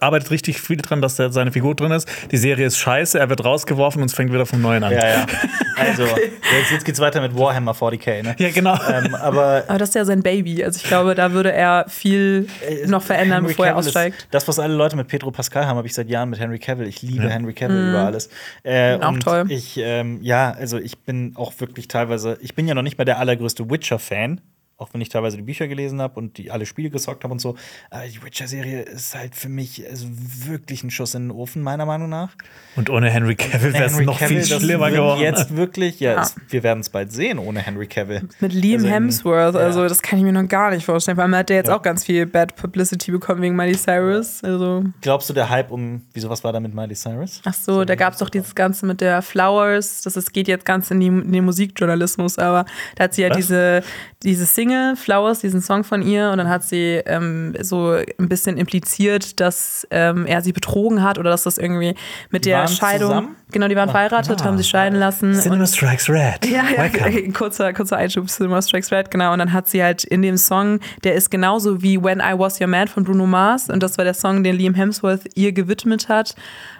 arbeitet 0.00 0.30
richtig 0.30 0.60
viel 0.60 0.76
dran, 0.76 1.02
dass 1.02 1.16
da 1.16 1.32
seine 1.32 1.50
Figur 1.50 1.74
drin 1.74 1.90
ist. 1.90 2.08
Die 2.30 2.36
Serie 2.36 2.66
ist 2.66 2.78
scheiße, 2.78 3.18
er 3.18 3.28
wird 3.28 3.44
rausgeworfen 3.44 4.00
und 4.00 4.08
es 4.08 4.14
fängt 4.14 4.32
wieder 4.32 4.46
vom 4.46 4.62
Neuen 4.62 4.84
an. 4.84 4.92
Ja, 4.92 5.08
ja. 5.08 5.26
Also, 5.74 6.04
jetzt, 6.04 6.70
jetzt 6.70 6.84
geht's 6.84 7.00
weiter 7.00 7.20
mit 7.22 7.36
Warhammer 7.36 7.72
40k, 7.72 8.22
ne? 8.22 8.36
Ja, 8.38 8.50
genau. 8.50 8.78
Ähm, 8.88 9.14
aber, 9.14 9.64
aber 9.66 9.78
das 9.78 9.88
ist 9.88 9.94
ja 9.94 10.04
sein 10.04 10.22
Baby. 10.22 10.62
Also 10.62 10.76
ich 10.76 10.84
glaube, 10.84 11.14
da 11.14 11.32
würde 11.32 11.50
er 11.50 11.86
viel 11.88 12.46
äh, 12.68 12.86
noch 12.86 13.02
verändern, 13.02 13.38
Henry 13.38 13.48
bevor 13.48 13.64
Cavill 13.64 13.78
er 13.78 13.78
aussteigt. 13.78 14.28
das, 14.30 14.46
was 14.46 14.58
alle 14.58 14.74
Leute 14.74 14.96
mit 14.96 15.08
Pedro 15.08 15.30
Pascal 15.30 15.66
haben, 15.66 15.78
habe 15.78 15.86
ich 15.86 15.94
seit 15.94 16.08
Jahren 16.08 16.28
mit 16.28 16.38
Henry 16.38 16.58
Cavill. 16.58 16.91
Ich 16.92 17.00
liebe 17.00 17.24
ja. 17.24 17.30
Henry 17.30 17.54
Cavill 17.54 17.84
mhm. 17.84 17.90
über 17.90 18.04
alles. 18.04 18.28
Äh, 18.62 18.98
auch 18.98 19.18
toll. 19.18 19.46
Ich, 19.48 19.78
ähm, 19.78 20.18
ja, 20.22 20.50
also 20.50 20.78
ich 20.78 20.98
bin 20.98 21.32
auch 21.36 21.52
wirklich 21.58 21.88
teilweise, 21.88 22.36
ich 22.42 22.54
bin 22.54 22.68
ja 22.68 22.74
noch 22.74 22.82
nicht 22.82 22.98
mal 22.98 23.04
der 23.04 23.18
allergrößte 23.18 23.70
Witcher-Fan 23.70 24.40
auch 24.82 24.92
wenn 24.92 25.00
ich 25.00 25.08
teilweise 25.08 25.36
die 25.36 25.42
Bücher 25.42 25.68
gelesen 25.68 26.00
habe 26.00 26.18
und 26.18 26.38
die 26.38 26.50
alle 26.50 26.66
Spiele 26.66 26.90
gesockt 26.90 27.24
habe 27.24 27.32
und 27.32 27.40
so. 27.40 27.56
Aber 27.90 28.06
die 28.06 28.22
Witcher-Serie 28.22 28.82
ist 28.82 29.14
halt 29.14 29.34
für 29.34 29.48
mich 29.48 29.88
also 29.88 30.06
wirklich 30.10 30.84
ein 30.84 30.90
Schuss 30.90 31.14
in 31.14 31.28
den 31.28 31.30
Ofen, 31.30 31.62
meiner 31.62 31.86
Meinung 31.86 32.08
nach. 32.08 32.36
Und 32.76 32.90
ohne 32.90 33.10
Henry 33.10 33.34
Cavill 33.36 33.72
wäre 33.72 33.84
es 33.84 33.98
noch 33.98 34.18
Cavill, 34.18 34.42
viel 34.42 34.58
schlimmer 34.58 34.90
geworden. 34.90 35.20
Jetzt 35.20 35.56
wirklich, 35.56 36.00
ja, 36.00 36.12
ja. 36.12 36.22
Es, 36.22 36.36
wir 36.48 36.62
werden 36.62 36.80
es 36.80 36.90
bald 36.90 37.12
sehen 37.12 37.38
ohne 37.38 37.60
Henry 37.60 37.86
Cavill. 37.86 38.28
Mit 38.40 38.52
Liam 38.52 38.82
also 38.82 38.88
Hemsworth, 38.88 39.56
also 39.56 39.88
das 39.88 40.02
kann 40.02 40.18
ich 40.18 40.24
mir 40.24 40.32
noch 40.32 40.48
gar 40.48 40.70
nicht 40.70 40.84
vorstellen, 40.84 41.16
weil 41.16 41.28
man 41.28 41.40
hat 41.40 41.50
ja 41.50 41.56
jetzt 41.56 41.68
ja. 41.68 41.76
auch 41.76 41.82
ganz 41.82 42.04
viel 42.04 42.26
Bad 42.26 42.56
Publicity 42.56 43.10
bekommen 43.10 43.42
wegen 43.42 43.56
Miley 43.56 43.76
Cyrus. 43.76 44.42
Also. 44.44 44.84
Glaubst 45.00 45.28
du, 45.28 45.34
der 45.34 45.48
Hype 45.48 45.70
um, 45.70 46.02
wieso, 46.12 46.28
was 46.28 46.42
war 46.44 46.52
da 46.52 46.60
mit 46.60 46.74
Miley 46.74 46.94
Cyrus? 46.94 47.40
Ach 47.44 47.54
so, 47.54 47.72
so 47.72 47.84
da 47.84 47.94
gab 47.94 48.12
es 48.12 48.18
doch 48.18 48.28
dieses 48.28 48.54
Ganze 48.54 48.86
mit 48.86 49.00
der 49.00 49.22
Flowers, 49.22 50.02
das 50.02 50.16
ist, 50.16 50.32
geht 50.32 50.48
jetzt 50.48 50.64
ganz 50.64 50.90
in, 50.90 51.00
die, 51.00 51.06
in 51.06 51.32
den 51.32 51.44
Musikjournalismus, 51.44 52.38
aber 52.38 52.64
da 52.96 53.04
hat 53.04 53.14
sie 53.14 53.22
ja 53.22 53.30
diese, 53.30 53.82
diese 54.22 54.46
Single, 54.46 54.71
Flowers, 54.96 55.40
diesen 55.40 55.60
Song 55.62 55.84
von 55.84 56.02
ihr, 56.02 56.30
und 56.30 56.38
dann 56.38 56.48
hat 56.48 56.64
sie 56.64 57.02
ähm, 57.06 57.54
so 57.60 57.92
ein 57.92 58.28
bisschen 58.28 58.56
impliziert, 58.56 59.40
dass 59.40 59.86
ähm, 59.90 60.26
er 60.26 60.42
sie 60.42 60.52
betrogen 60.52 61.02
hat 61.02 61.18
oder 61.18 61.30
dass 61.30 61.44
das 61.44 61.58
irgendwie 61.58 61.94
mit 62.30 62.44
die 62.44 62.50
der 62.50 62.68
Scheidung. 62.68 63.08
Zusammen? 63.08 63.36
Genau, 63.52 63.68
die 63.68 63.76
waren 63.76 63.88
Ach, 63.88 63.92
verheiratet, 63.92 64.40
ja. 64.40 64.46
haben 64.46 64.56
sich 64.56 64.68
scheiden 64.68 64.98
lassen. 64.98 65.34
Cinema 65.34 65.66
Strikes 65.66 66.08
Red. 66.08 66.46
Ja, 66.52 66.64
ja 66.64 67.32
kurzer, 67.32 67.72
kurzer 67.72 67.96
Einschub, 67.96 68.28
Cinema 68.28 68.60
Strikes 68.60 68.90
Red, 68.90 69.10
genau. 69.10 69.32
Und 69.32 69.38
dann 69.38 69.52
hat 69.52 69.68
sie 69.68 69.82
halt 69.82 70.04
in 70.04 70.22
dem 70.22 70.36
Song, 70.36 70.80
der 71.04 71.14
ist 71.14 71.30
genauso 71.30 71.82
wie 71.82 72.02
When 72.02 72.20
I 72.20 72.38
Was 72.38 72.60
Your 72.60 72.66
Man 72.66 72.88
von 72.88 73.04
Bruno 73.04 73.26
Mars. 73.26 73.68
Und 73.68 73.82
das 73.82 73.98
war 73.98 74.04
der 74.04 74.14
Song, 74.14 74.42
den 74.42 74.56
Liam 74.56 74.74
Hemsworth 74.74 75.22
ihr 75.34 75.52
gewidmet 75.52 76.08
hat 76.08 76.34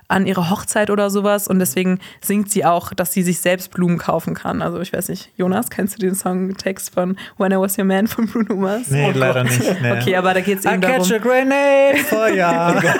an 0.09 0.26
ihrer 0.26 0.50
Hochzeit 0.50 0.90
oder 0.90 1.11
sowas. 1.11 1.48
Und 1.48 1.59
deswegen 1.59 1.98
singt 2.20 2.50
sie 2.50 2.64
auch, 2.64 2.92
dass 2.92 3.12
sie 3.12 3.22
sich 3.22 3.40
selbst 3.40 3.70
Blumen 3.70 3.98
kaufen 3.98 4.34
kann. 4.34 4.62
Also 4.62 4.80
ich 4.80 4.92
weiß 4.92 5.09
nicht, 5.09 5.30
Jonas, 5.36 5.70
kennst 5.70 5.96
du 5.96 5.98
den 6.00 6.14
Songtext 6.14 6.92
von 6.92 7.16
When 7.38 7.53
I 7.53 7.57
Was 7.57 7.78
Your 7.78 7.84
Man 7.84 8.07
von 8.07 8.26
Bruno 8.26 8.55
Mars? 8.55 8.88
Nee, 8.88 9.12
oh 9.14 9.18
leider 9.18 9.44
nicht. 9.44 9.61
Nee. 9.82 9.92
Okay, 9.92 10.16
aber 10.16 10.34
da 10.34 10.40
geht 10.40 10.59
es 10.59 10.64
eben 10.64 10.80
darum. 10.80 10.96
I 10.96 11.09
catch 11.09 11.12
a 11.12 11.18
grenade 11.18 11.98
for 12.09 12.28
ya. 12.28 12.80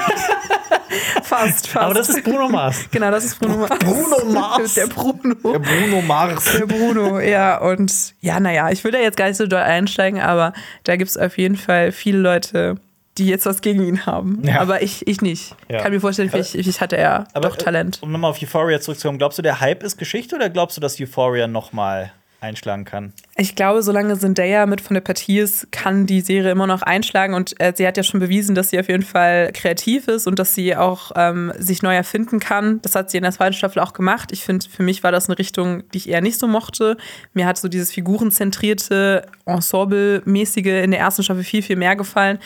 fast, 1.23 1.69
fast. 1.69 1.85
Aber 1.85 1.95
das 1.95 2.09
ist 2.09 2.25
Bruno 2.25 2.49
Mars. 2.49 2.89
Genau, 2.91 3.11
das 3.11 3.25
ist 3.25 3.39
Bruno 3.39 3.57
Mars. 3.59 3.79
Bruno 3.79 4.33
Mars. 4.33 4.75
Der 4.75 4.87
Bruno. 4.87 5.35
Der 5.35 5.59
Bruno 5.59 6.03
Mars. 6.03 6.53
Der 6.53 6.67
Bruno, 6.67 7.21
ja. 7.21 7.59
Und 7.59 8.15
ja, 8.21 8.41
naja, 8.41 8.71
ich 8.71 8.83
will 8.85 8.93
da 8.93 8.99
jetzt 8.99 9.17
gar 9.17 9.29
nicht 9.29 9.37
so 9.37 9.47
doll 9.47 9.61
einsteigen, 9.61 10.21
aber 10.21 10.53
da 10.85 10.97
gibt 10.97 11.11
es 11.11 11.17
auf 11.17 11.39
jeden 11.39 11.57
Fall 11.57 11.93
viele 11.93 12.19
Leute, 12.19 12.77
die 13.19 13.27
jetzt 13.27 13.47
was 13.47 13.61
gegen 13.61 13.83
ihn 13.83 14.07
haben. 14.07 14.43
Ja. 14.45 14.61
Aber 14.61 14.83
ich, 14.83 15.07
ich 15.07 15.21
nicht. 15.21 15.55
Ja. 15.69 15.81
Kann 15.81 15.93
mir 15.93 16.01
vorstellen, 16.01 16.31
vielleicht, 16.31 16.53
vielleicht 16.53 16.81
hatte 16.81 16.97
er 16.97 17.27
aber, 17.35 17.49
doch 17.49 17.57
Talent. 17.57 17.99
Um 18.01 18.11
nochmal 18.13 18.31
auf 18.31 18.43
Euphoria 18.43 18.81
zurückzukommen, 18.81 19.19
glaubst 19.19 19.39
du, 19.39 19.43
der 19.43 19.61
Hype 19.61 19.83
ist 19.83 19.99
Geschichte 19.99 20.35
oder 20.37 20.49
glaubst 20.49 20.77
du, 20.77 20.81
dass 20.81 21.01
Euphoria 21.01 21.47
nochmal 21.47 22.13
einschlagen 22.43 22.85
kann? 22.85 23.13
Ich 23.37 23.55
glaube, 23.55 23.83
solange 23.83 24.19
Zendaya 24.19 24.67
mit 24.67 24.81
von 24.81 24.95
der 24.95 25.01
Partie 25.01 25.39
ist, 25.39 25.71
kann 25.73 26.07
die 26.07 26.21
Serie 26.21 26.51
immer 26.51 26.67
noch 26.67 26.83
einschlagen. 26.83 27.35
Und 27.35 27.59
äh, 27.61 27.73
sie 27.75 27.87
hat 27.87 27.97
ja 27.97 28.03
schon 28.03 28.21
bewiesen, 28.21 28.55
dass 28.55 28.71
sie 28.71 28.81
auf 28.81 28.89
jeden 28.89 29.05
Fall 29.05 29.53
kreativ 29.53 30.09
ist 30.09 30.27
und 30.27 30.39
dass 30.39 30.55
sie 30.55 30.77
auch 30.77 31.13
ähm, 31.15 31.53
sich 31.57 31.83
neu 31.83 31.95
erfinden 31.95 32.41
kann. 32.41 32.81
Das 32.83 32.95
hat 32.95 33.11
sie 33.11 33.17
in 33.17 33.23
der 33.23 33.33
zweiten 33.33 33.55
Staffel 33.55 33.81
auch 33.81 33.93
gemacht. 33.93 34.31
Ich 34.33 34.43
finde, 34.43 34.69
für 34.69 34.83
mich 34.83 35.03
war 35.03 35.13
das 35.13 35.29
eine 35.29 35.39
Richtung, 35.39 35.85
die 35.91 35.99
ich 35.99 36.09
eher 36.09 36.21
nicht 36.21 36.39
so 36.39 36.47
mochte. 36.47 36.97
Mir 37.33 37.47
hat 37.47 37.59
so 37.59 37.69
dieses 37.69 37.93
figurenzentrierte, 37.93 39.27
Ensemble-mäßige 39.47 40.83
in 40.83 40.91
der 40.91 41.01
ersten 41.01 41.23
Staffel 41.23 41.45
viel, 41.45 41.63
viel 41.63 41.77
mehr 41.77 41.97
gefallen. 41.97 42.39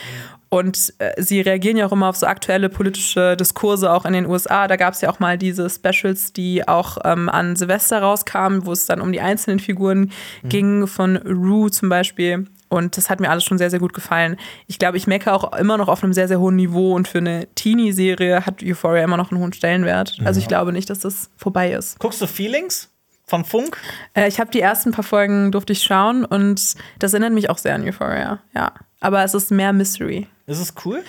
Und 0.57 0.95
äh, 0.99 1.21
sie 1.23 1.41
reagieren 1.41 1.77
ja 1.77 1.87
auch 1.87 1.93
immer 1.93 2.09
auf 2.09 2.17
so 2.17 2.27
aktuelle 2.27 2.69
politische 2.69 3.37
Diskurse, 3.37 3.93
auch 3.93 4.05
in 4.05 4.15
den 4.15 4.27
USA. 4.27 4.67
Da 4.69 4.77
gab 4.77 4.95
es 4.95 5.03
ja 5.03 5.11
auch 5.11 5.19
mal 5.19 5.37
diese 5.37 5.69
Specials, 5.69 6.33
die 6.33 6.67
auch 6.67 6.99
ähm, 7.05 7.29
an 7.29 7.57
Silvester 7.57 8.01
rauskamen, 8.01 8.65
wo 8.65 8.73
es 8.73 8.87
dann 8.87 9.01
um 9.01 9.13
die 9.13 9.21
einzelnen 9.21 9.59
Figuren 9.59 10.13
mhm. 10.43 10.49
ging, 10.49 10.87
von 10.87 11.17
Rue 11.17 11.71
zum 11.71 11.89
Beispiel. 11.89 12.47
Und 12.69 12.97
das 12.97 13.11
hat 13.11 13.21
mir 13.21 13.31
alles 13.31 13.45
schon 13.45 13.59
sehr, 13.59 13.71
sehr 13.71 13.79
gut 13.79 13.93
gefallen. 13.93 14.37
Ich 14.67 14.79
glaube, 14.79 14.97
ich 14.97 15.07
mecke 15.07 15.33
auch 15.33 15.57
immer 15.57 15.77
noch 15.77 15.89
auf 15.89 16.03
einem 16.03 16.13
sehr, 16.13 16.27
sehr 16.27 16.41
hohen 16.41 16.57
Niveau 16.57 16.95
und 16.95 17.07
für 17.07 17.19
eine 17.19 17.47
Teenie-Serie 17.55 18.45
hat 18.45 18.63
Euphoria 18.63 19.05
immer 19.05 19.17
noch 19.17 19.31
einen 19.31 19.41
hohen 19.41 19.53
Stellenwert. 19.53 20.19
Also 20.25 20.41
ich 20.41 20.49
glaube 20.49 20.73
nicht, 20.73 20.91
dass 20.91 20.99
das 21.01 21.31
vorbei 21.37 21.73
ist. 21.73 21.99
Guckst 21.99 22.21
du 22.21 22.27
Feelings? 22.27 22.91
Von 23.29 23.45
Funk? 23.45 23.77
Äh, 24.15 24.29
ich 24.29 24.39
habe 24.39 24.51
die 24.53 24.61
ersten 24.61 24.93
paar 24.93 25.05
Folgen 25.05 25.51
durfte 25.51 25.73
ich 25.73 25.83
schauen 25.83 26.25
und 26.25 26.75
das 27.01 27.13
erinnert 27.13 27.33
mich 27.33 27.51
auch 27.51 27.59
sehr 27.59 27.75
an 27.75 27.83
Euphoria, 27.83 28.39
ja. 28.55 28.73
Aber 29.01 29.25
es 29.25 29.35
ist 29.35 29.51
mehr 29.51 29.73
Mystery. 29.73 30.29
Ist 30.47 30.61
es 30.61 30.75
cool? 30.85 31.05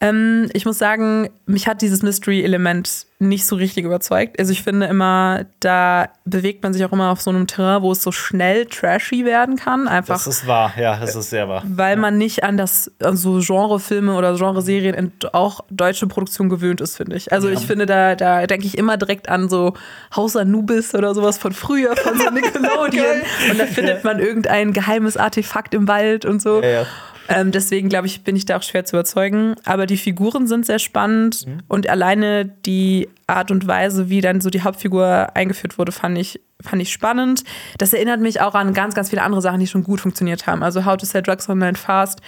Ähm, 0.00 0.48
ich 0.52 0.64
muss 0.66 0.78
sagen, 0.78 1.30
mich 1.46 1.66
hat 1.66 1.82
dieses 1.82 2.02
Mystery-Element 2.02 3.06
nicht 3.20 3.44
so 3.44 3.54
richtig 3.56 3.84
überzeugt. 3.84 4.38
Also 4.40 4.50
ich 4.52 4.62
finde 4.62 4.86
immer, 4.86 5.44
da 5.60 6.08
bewegt 6.24 6.62
man 6.62 6.72
sich 6.72 6.84
auch 6.86 6.92
immer 6.92 7.10
auf 7.10 7.20
so 7.20 7.28
einem 7.30 7.46
Terrain, 7.46 7.82
wo 7.82 7.92
es 7.92 8.02
so 8.02 8.12
schnell 8.12 8.64
trashy 8.64 9.26
werden 9.26 9.56
kann. 9.56 9.86
Einfach 9.88 10.14
Das 10.14 10.26
ist 10.26 10.46
wahr, 10.46 10.72
ja, 10.78 10.98
das 10.98 11.14
ist 11.14 11.28
sehr 11.30 11.46
wahr. 11.46 11.62
weil 11.66 11.96
man 11.96 12.16
nicht 12.16 12.44
an 12.44 12.56
das 12.56 12.90
an 13.02 13.18
so 13.18 13.38
Genrefilme 13.40 14.14
oder 14.14 14.34
Genreserien 14.36 14.94
in 14.94 15.12
auch 15.32 15.60
deutsche 15.68 16.06
Produktion 16.06 16.48
gewöhnt 16.48 16.80
ist, 16.80 16.96
finde 16.96 17.16
ich. 17.16 17.30
Also 17.30 17.48
ich 17.50 17.60
finde, 17.66 17.84
da, 17.84 18.14
da 18.14 18.46
denke 18.46 18.66
ich 18.66 18.78
immer 18.78 18.96
direkt 18.96 19.28
an 19.28 19.50
so 19.50 19.74
Haus 20.16 20.34
Anubis 20.34 20.94
oder 20.94 21.14
sowas 21.14 21.36
von 21.36 21.52
früher, 21.52 21.94
von 21.96 22.18
so 22.18 22.30
Nickelodeon. 22.30 23.20
und 23.50 23.60
da 23.60 23.66
findet 23.66 24.02
man 24.02 24.18
irgendein 24.18 24.72
geheimes 24.72 25.18
Artefakt 25.18 25.74
im 25.74 25.86
Wald 25.88 26.24
und 26.24 26.40
so. 26.40 26.62
Ja, 26.62 26.68
ja. 26.70 26.86
Ähm, 27.32 27.52
deswegen 27.52 27.88
glaube 27.88 28.08
ich, 28.08 28.24
bin 28.24 28.34
ich 28.34 28.44
da 28.44 28.56
auch 28.56 28.62
schwer 28.64 28.84
zu 28.84 28.96
überzeugen. 28.96 29.54
Aber 29.64 29.86
die 29.86 29.98
Figuren 29.98 30.48
sind 30.48 30.66
sehr 30.66 30.80
spannend 30.80 31.46
und 31.68 31.88
alleine 31.88 32.44
die 32.66 33.08
Art 33.26 33.50
und 33.50 33.66
Weise, 33.66 34.08
wie 34.08 34.20
dann 34.20 34.40
so 34.40 34.50
die 34.50 34.62
Hauptfigur 34.62 35.28
eingeführt 35.34 35.78
wurde, 35.78 35.92
fand 35.92 36.18
ich, 36.18 36.40
fand 36.60 36.82
ich 36.82 36.92
spannend. 36.92 37.44
Das 37.78 37.92
erinnert 37.92 38.20
mich 38.20 38.40
auch 38.40 38.54
an 38.54 38.74
ganz, 38.74 38.94
ganz 38.94 39.10
viele 39.10 39.22
andere 39.22 39.40
Sachen, 39.40 39.60
die 39.60 39.66
schon 39.66 39.84
gut 39.84 40.00
funktioniert 40.00 40.46
haben. 40.46 40.62
Also 40.62 40.84
How 40.84 40.96
to 40.96 41.06
Sell 41.06 41.22
Drugs 41.22 41.48
Online 41.48 41.76
Fast, 41.76 42.20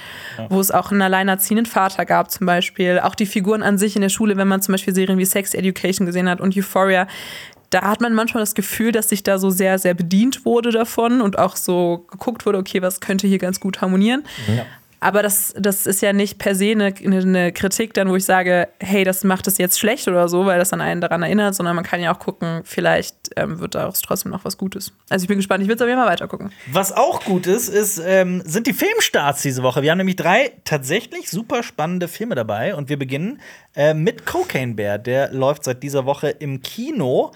wo 0.49 0.61
es 0.61 0.71
auch 0.71 0.91
einen 0.91 1.03
alleinerziehenden 1.03 1.67
Vater 1.67 2.05
gab 2.05 2.31
zum 2.31 2.47
Beispiel. 2.47 3.01
Auch 3.01 3.15
die 3.15 3.27
Figuren 3.27 3.63
an 3.63 3.79
sich 3.79 3.97
in 3.97 4.03
der 4.03 4.09
Schule, 4.09 4.37
wenn 4.37 4.49
man 4.49 4.63
zum 4.63 4.73
Beispiel 4.73 4.95
Serien 4.95 5.19
wie 5.19 5.25
Sex 5.25 5.55
Education 5.55 6.07
gesehen 6.07 6.29
hat 6.29 6.41
und 6.41 6.57
Euphoria, 6.57 7.07
da 7.73 7.83
hat 7.83 8.03
man 8.03 8.13
manchmal 8.13 8.43
das 8.43 8.55
Gefühl, 8.55 8.93
dass 8.93 9.09
sich 9.09 9.23
da 9.23 9.39
so 9.39 9.49
sehr, 9.49 9.79
sehr 9.79 9.95
bedient 9.95 10.45
wurde 10.45 10.71
davon 10.71 11.23
und 11.23 11.39
auch 11.39 11.57
so 11.57 12.05
geguckt 12.11 12.45
wurde, 12.45 12.59
okay, 12.59 12.83
was 12.83 13.01
könnte 13.01 13.27
hier 13.27 13.39
ganz 13.39 13.61
gut 13.61 13.81
harmonieren. 13.81 14.25
Aber 15.03 15.25
das, 15.25 15.53
das 15.59 15.85
ist 15.87 16.01
ja 16.01 16.13
nicht 16.13 16.39
per 16.39 16.55
se 16.55 16.71
eine, 16.71 16.95
eine 17.05 17.51
Kritik 17.51 17.93
dann, 17.93 18.09
wo 18.09 18.15
ich 18.15 18.25
sage, 18.25 18.69
hey, 18.79 19.03
das 19.03 19.25
macht 19.25 19.49
es 19.49 19.59
jetzt 19.59 19.81
schlecht 19.81 20.07
oder 20.07 20.29
so, 20.29 20.47
weil 20.47 20.61
das 20.61 20.73
an 20.73 20.81
einen 20.81 21.01
daran 21.01 21.25
erinnert, 21.25 21.57
sondern 21.57 21.75
man 21.75 21.85
kann 21.85 22.01
ja 22.01 22.15
auch 22.15 22.21
gucken, 22.21 22.61
vielleicht 22.63 23.17
ähm, 23.35 23.59
wird 23.59 23.75
daraus 23.75 24.01
trotzdem 24.01 24.31
noch 24.31 24.45
was 24.45 24.57
Gutes. 24.57 24.93
Also 25.09 25.25
ich 25.25 25.29
bin 25.29 25.39
gespannt, 25.39 25.61
ich 25.65 25.69
will 25.69 25.75
es 25.75 25.83
auf 25.83 25.89
jeden 25.89 25.99
Fall 25.99 26.09
weiter 26.09 26.29
gucken. 26.29 26.53
Was 26.71 26.93
auch 26.93 27.25
gut 27.25 27.49
ist, 27.49 27.69
ist 27.69 28.01
ähm, 28.07 28.45
sind 28.47 28.69
die 28.69 28.73
Filmstarts 28.73 29.43
diese 29.43 29.65
Woche. 29.65 29.83
Wir 29.83 29.91
haben 29.91 29.99
nämlich 29.99 30.15
drei 30.15 30.53
tatsächlich 30.63 31.29
super 31.29 31.65
spannende 31.65 32.07
Filme 32.07 32.37
dabei 32.37 32.77
und 32.77 32.89
wir 32.89 32.97
beginnen 32.97 33.41
äh, 33.75 33.95
mit 33.95 34.25
Cocaine 34.25 34.75
Bear. 34.75 34.99
Der 34.99 35.33
läuft 35.33 35.65
seit 35.65 35.83
dieser 35.83 36.07
Woche 36.07 36.29
im 36.29 36.63
Kino. 36.63 37.33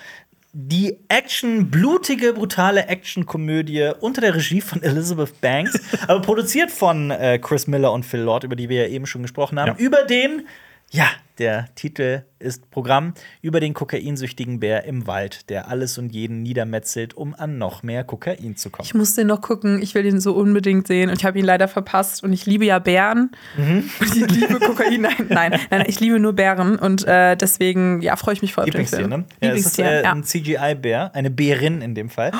Die 0.59 0.97
Action, 1.09 1.70
blutige, 1.70 2.33
brutale 2.33 2.87
Actionkomödie 2.87 3.91
unter 4.01 4.23
der 4.23 4.35
Regie 4.35 4.62
von 4.62 4.83
Elizabeth 4.83 5.39
Banks, 5.43 5.78
aber 6.09 6.23
produziert 6.23 6.70
von 6.70 7.11
äh, 7.11 7.39
Chris 7.39 7.66
Miller 7.66 7.93
und 7.93 8.07
Phil 8.07 8.20
Lord, 8.20 8.43
über 8.43 8.57
die 8.57 8.70
wir 8.70 8.85
ja 8.85 8.89
eben 8.89 9.05
schon 9.05 9.20
gesprochen 9.20 9.61
haben. 9.61 9.73
Ja. 9.73 9.77
Über 9.77 10.05
den, 10.05 10.47
ja, 10.91 11.11
der 11.39 11.69
Titel 11.75 12.23
ist 12.39 12.71
Programm, 12.71 13.15
über 13.41 13.61
den 13.61 13.73
kokainsüchtigen 13.73 14.61
Bär 14.61 14.85
im 14.85 15.07
Wald, 15.07 15.49
der 15.49 15.69
alles 15.69 15.97
und 15.97 16.11
jeden 16.15 16.43
niedermetzelt, 16.43 17.15
um 17.15 17.35
an 17.35 17.57
noch 17.57 17.83
mehr 17.83 18.05
Kokain 18.05 18.57
zu 18.57 18.69
kommen. 18.69 18.85
Ich 18.85 18.95
muss 18.95 19.15
den 19.15 19.27
noch 19.29 19.41
gucken, 19.41 19.81
ich 19.81 19.95
will 19.95 20.03
den 20.03 20.21
so 20.21 20.35
unbedingt 20.35 20.87
sehen 20.87 21.09
und 21.09 21.17
ich 21.17 21.25
habe 21.25 21.39
ihn 21.39 21.45
leider 21.47 21.67
verpasst 21.67 22.23
und 22.23 22.33
ich 22.35 22.45
liebe 22.45 22.67
ja 22.67 22.79
Bären 22.79 23.31
und 23.57 23.91
ich 24.01 24.31
liebe 24.31 24.59
Kokain. 24.61 25.01
Nein, 25.01 25.15
nein, 25.29 25.51
nein, 25.51 25.61
nein, 25.71 25.85
ich 25.87 25.99
liebe 26.01 26.21
nur 26.21 26.35
Bären 26.35 26.79
und 26.79 27.07
äh, 27.07 27.37
deswegen, 27.37 28.03
ja, 28.03 28.17
freue 28.17 28.35
ich 28.35 28.43
mich 28.43 28.53
voll 28.53 28.65
auf 28.65 28.71
den 28.71 28.87
Film. 28.87 29.09
ne? 29.09 29.25
Ja, 29.43 29.53
es 29.53 29.67
ist 29.67 29.79
äh, 29.79 30.03
ja. 30.03 30.13
ein 30.13 30.23
CGI-Bär, 30.23 31.15
eine 31.15 31.31
Bärin 31.31 31.81
in 31.81 31.95
dem 31.95 32.11
Fall. 32.11 32.33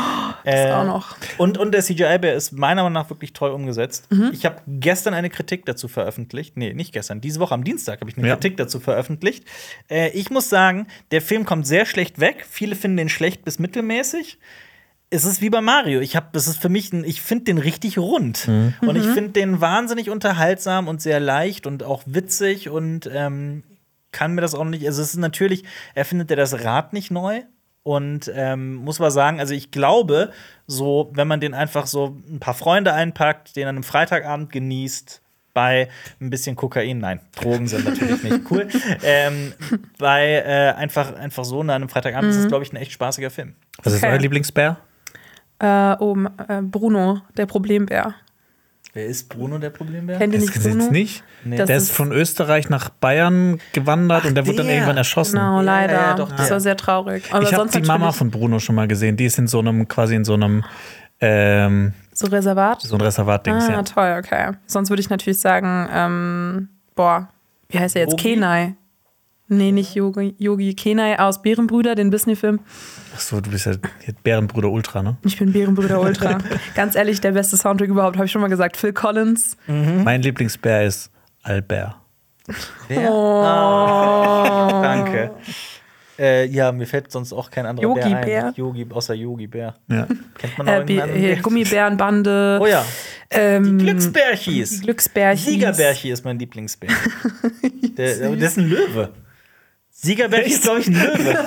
das 0.44 0.73
auch 0.73 0.85
noch. 0.85 1.16
Und, 1.39 1.56
und 1.56 1.73
der 1.73 1.82
CGI-Bär 1.82 2.35
ist 2.35 2.52
meiner 2.52 2.82
Meinung 2.82 2.93
nach 2.93 3.09
wirklich 3.09 3.32
toll 3.32 3.51
umgesetzt. 3.51 4.10
Mhm. 4.10 4.31
Ich 4.32 4.44
habe 4.44 4.56
gestern 4.66 5.14
eine 5.14 5.31
Kritik 5.31 5.64
dazu 5.64 5.89
veröffentlicht. 5.89 6.56
Nee, 6.56 6.74
nicht 6.74 6.93
gestern. 6.93 7.23
Diese 7.23 7.40
Woche 7.40 7.55
am 7.55 7.64
Dienstag 7.64 8.01
habe 8.01 8.10
ich 8.10 8.18
eine 8.18 8.28
Ja. 8.28 8.35
Kritik 8.35 8.59
dazu 8.59 8.78
veröffentlicht. 8.78 8.85
Äh, 9.90 10.10
ich 10.10 10.30
muss 10.30 10.48
sagen, 10.48 10.86
der 11.10 11.22
Film 11.22 11.44
kommt 11.44 11.66
sehr 11.66 11.86
schlecht 11.86 12.20
weg. 12.20 12.46
Viele 12.48 12.74
finden 12.76 12.96
den 12.96 13.08
schlecht 13.08 13.44
bis 13.44 13.58
mittelmäßig. 13.58 14.38
Es 15.08 15.24
ist 15.24 15.40
wie 15.40 15.50
bei 15.50 15.60
Mario. 15.60 16.00
Ich 16.00 16.16
habe, 16.16 16.26
das 16.32 16.48
ist 16.48 16.60
für 16.60 16.68
mich, 16.68 16.92
ein, 16.92 17.04
ich 17.04 17.22
finde 17.22 17.44
den 17.44 17.58
richtig 17.58 17.96
rund 17.98 18.48
Mhm. 18.48 18.74
und 18.80 18.96
ich 18.96 19.06
finde 19.06 19.30
den 19.30 19.60
wahnsinnig 19.60 20.10
unterhaltsam 20.10 20.88
und 20.88 21.00
sehr 21.00 21.20
leicht 21.20 21.66
und 21.66 21.82
auch 21.84 22.02
witzig 22.06 22.68
und 22.68 23.08
ähm, 23.12 23.62
kann 24.10 24.34
mir 24.34 24.40
das 24.40 24.54
auch 24.54 24.64
nicht. 24.64 24.84
Also 24.86 25.02
es 25.02 25.10
ist 25.10 25.16
natürlich, 25.18 25.64
erfindet 25.94 26.30
er 26.30 26.36
das 26.36 26.64
Rad 26.64 26.92
nicht 26.92 27.10
neu. 27.10 27.42
Und 27.84 28.28
ähm, 28.34 28.74
muss 28.74 28.98
man 28.98 29.12
sagen, 29.12 29.38
also 29.38 29.54
ich 29.54 29.70
glaube, 29.70 30.32
so, 30.66 31.08
wenn 31.14 31.28
man 31.28 31.38
den 31.38 31.54
einfach 31.54 31.86
so 31.86 32.16
ein 32.28 32.40
paar 32.40 32.54
Freunde 32.54 32.92
einpackt, 32.92 33.54
den 33.54 33.68
an 33.68 33.76
einem 33.76 33.84
Freitagabend 33.84 34.50
genießt, 34.50 35.22
bei 35.56 35.88
ein 36.20 36.28
bisschen 36.28 36.54
Kokain, 36.54 36.98
nein, 36.98 37.20
Drogen 37.34 37.66
sind 37.66 37.86
natürlich 37.86 38.22
nicht 38.22 38.40
cool. 38.50 38.68
Ähm, 39.02 39.54
bei 39.98 40.34
äh, 40.34 40.74
einfach, 40.76 41.14
einfach 41.16 41.44
so 41.46 41.60
an 41.62 41.70
einem 41.70 41.88
Freitagabend 41.88 42.28
ist 42.30 42.36
es, 42.36 42.46
glaube 42.48 42.62
ich, 42.62 42.72
ein 42.74 42.76
echt 42.76 42.92
spaßiger 42.92 43.30
Film. 43.30 43.54
Was 43.82 43.94
ist 43.94 44.02
Okay. 44.04 44.12
euer 44.12 44.18
Lieblingsbär? 44.18 44.76
Äh, 45.58 45.96
oh, 45.98 46.14
äh, 46.48 46.60
Bruno, 46.60 47.22
der 47.38 47.46
Problembär. 47.46 48.14
Wer 48.92 49.06
ist 49.06 49.30
Bruno 49.30 49.56
der 49.58 49.70
Problembär? 49.70 50.18
Kennt 50.18 50.34
ihr 50.34 50.40
nicht 50.40 50.54
ist 50.54 50.64
jetzt 50.64 50.76
Bruno? 50.78 50.90
nicht. 50.90 51.24
Nee. 51.44 51.56
Der 51.56 51.64
ist 51.76 51.84
ist- 51.84 51.92
von 51.92 52.12
Österreich 52.12 52.68
nach 52.68 52.90
Bayern 52.90 53.58
gewandert 53.72 54.26
und 54.26 54.34
der 54.34 54.46
wurde 54.46 54.58
dann 54.58 54.66
der. 54.66 54.74
irgendwann 54.76 54.96
erschossen. 54.98 55.36
Genau, 55.36 55.56
Ja, 55.56 55.62
leider. 55.62 55.92
ja, 55.94 56.14
doch, 56.14 56.30
das 56.32 56.42
der. 56.48 56.50
war 56.50 56.60
sehr 56.60 56.76
traurig. 56.76 57.24
Aber 57.32 57.42
ich 57.44 57.54
habe 57.54 57.68
die 57.70 57.80
Mama 57.82 58.12
von 58.12 58.30
Bruno 58.30 58.58
schon 58.58 58.74
mal 58.74 58.88
gesehen. 58.88 59.16
Die 59.16 59.24
ist 59.24 59.38
in 59.38 59.46
so 59.46 59.58
einem, 59.60 59.88
quasi 59.88 60.14
in 60.16 60.24
so 60.26 60.34
einem, 60.34 60.64
ähm, 61.20 61.94
so 62.16 62.26
Reservat. 62.28 62.82
so 62.82 62.94
ein 62.97 63.01
Reservat-Dings, 63.01 63.64
Ah, 63.68 63.72
ja. 63.72 63.82
toll, 63.82 64.16
okay. 64.24 64.52
Sonst 64.66 64.90
würde 64.90 65.01
ich 65.01 65.10
natürlich 65.10 65.40
sagen, 65.40 65.88
ähm, 65.93 66.68
boah, 66.94 67.28
wie 67.68 67.78
heißt 67.78 67.97
er 67.97 68.02
jetzt? 68.02 68.12
Yogi? 68.12 68.34
Kenai. 68.34 68.74
Nee, 69.48 69.70
nicht 69.70 69.94
Yogi, 69.94 70.34
Yogi 70.38 70.74
Kenai 70.74 71.18
aus 71.20 71.40
Bärenbrüder, 71.40 71.94
den 71.94 72.10
Disney-Film. 72.10 72.59
Achso, 73.14 73.40
du 73.40 73.48
bist 73.51 73.66
ja 73.66 73.72
hier 74.01 74.14
Bärenbruder 74.24 74.68
Ultra, 74.70 75.02
ne? 75.05 75.18
Ich 75.22 75.38
bin 75.38 75.52
Bärenbrüder 75.52 76.01
Ultra. 76.01 76.38
Ganz 76.74 76.97
ehrlich, 76.97 77.20
der 77.20 77.30
beste 77.32 77.56
Soundtrack 77.56 77.88
überhaupt, 77.88 78.16
habe 78.16 78.26
ich 78.26 78.32
schon 78.32 78.40
mal 78.43 78.48
gesagt. 78.48 78.76
Phil 78.76 78.93
Collins. 78.93 79.56
Mein 79.68 80.22
Lieblingsbär 80.22 80.84
ist 80.86 81.10
Albert. 81.44 81.94
Wer? 82.88 83.10
Ah, 83.10 84.68
danke. 84.82 85.30
Äh, 86.18 86.47
ja, 86.47 86.72
mir 86.72 86.86
fällt 86.86 87.12
sonst 87.12 87.32
auch 87.32 87.51
kein 87.51 87.66
anderer 87.66 87.84
Yogi 87.84 88.01
Bär 88.01 88.16
ein. 88.16 88.24
Bär. 88.24 88.52
Yogi, 88.56 88.86
außer 88.88 89.14
Yogi 89.14 89.47
Bär. 89.47 89.74
Ja. 89.88 90.06
Kennt 90.38 90.59
man 90.59 90.66
Äh, 90.66 90.84
hier, 90.86 91.06
Bär? 91.06 91.36
Gummibärenbande. 91.36 92.59
Oh 92.60 92.66
ja, 92.66 92.84
ähm, 93.30 93.78
Glücksbärchis. 93.78 94.82
Glücksbärchis. 94.82 95.47
Siegerbärchi 95.47 96.10
ist 96.10 96.24
mein 96.24 96.38
Lieblingsbär. 96.38 96.90
der, 97.97 98.30
das 98.30 98.52
ist 98.52 98.59
ein 98.59 98.68
Löwe. 98.68 99.10
Siegerbärchi 100.06 100.52
ist, 100.52 100.62
glaube 100.62 100.80
ich, 100.80 100.86
ein 100.86 100.94
Löwe. 100.94 101.38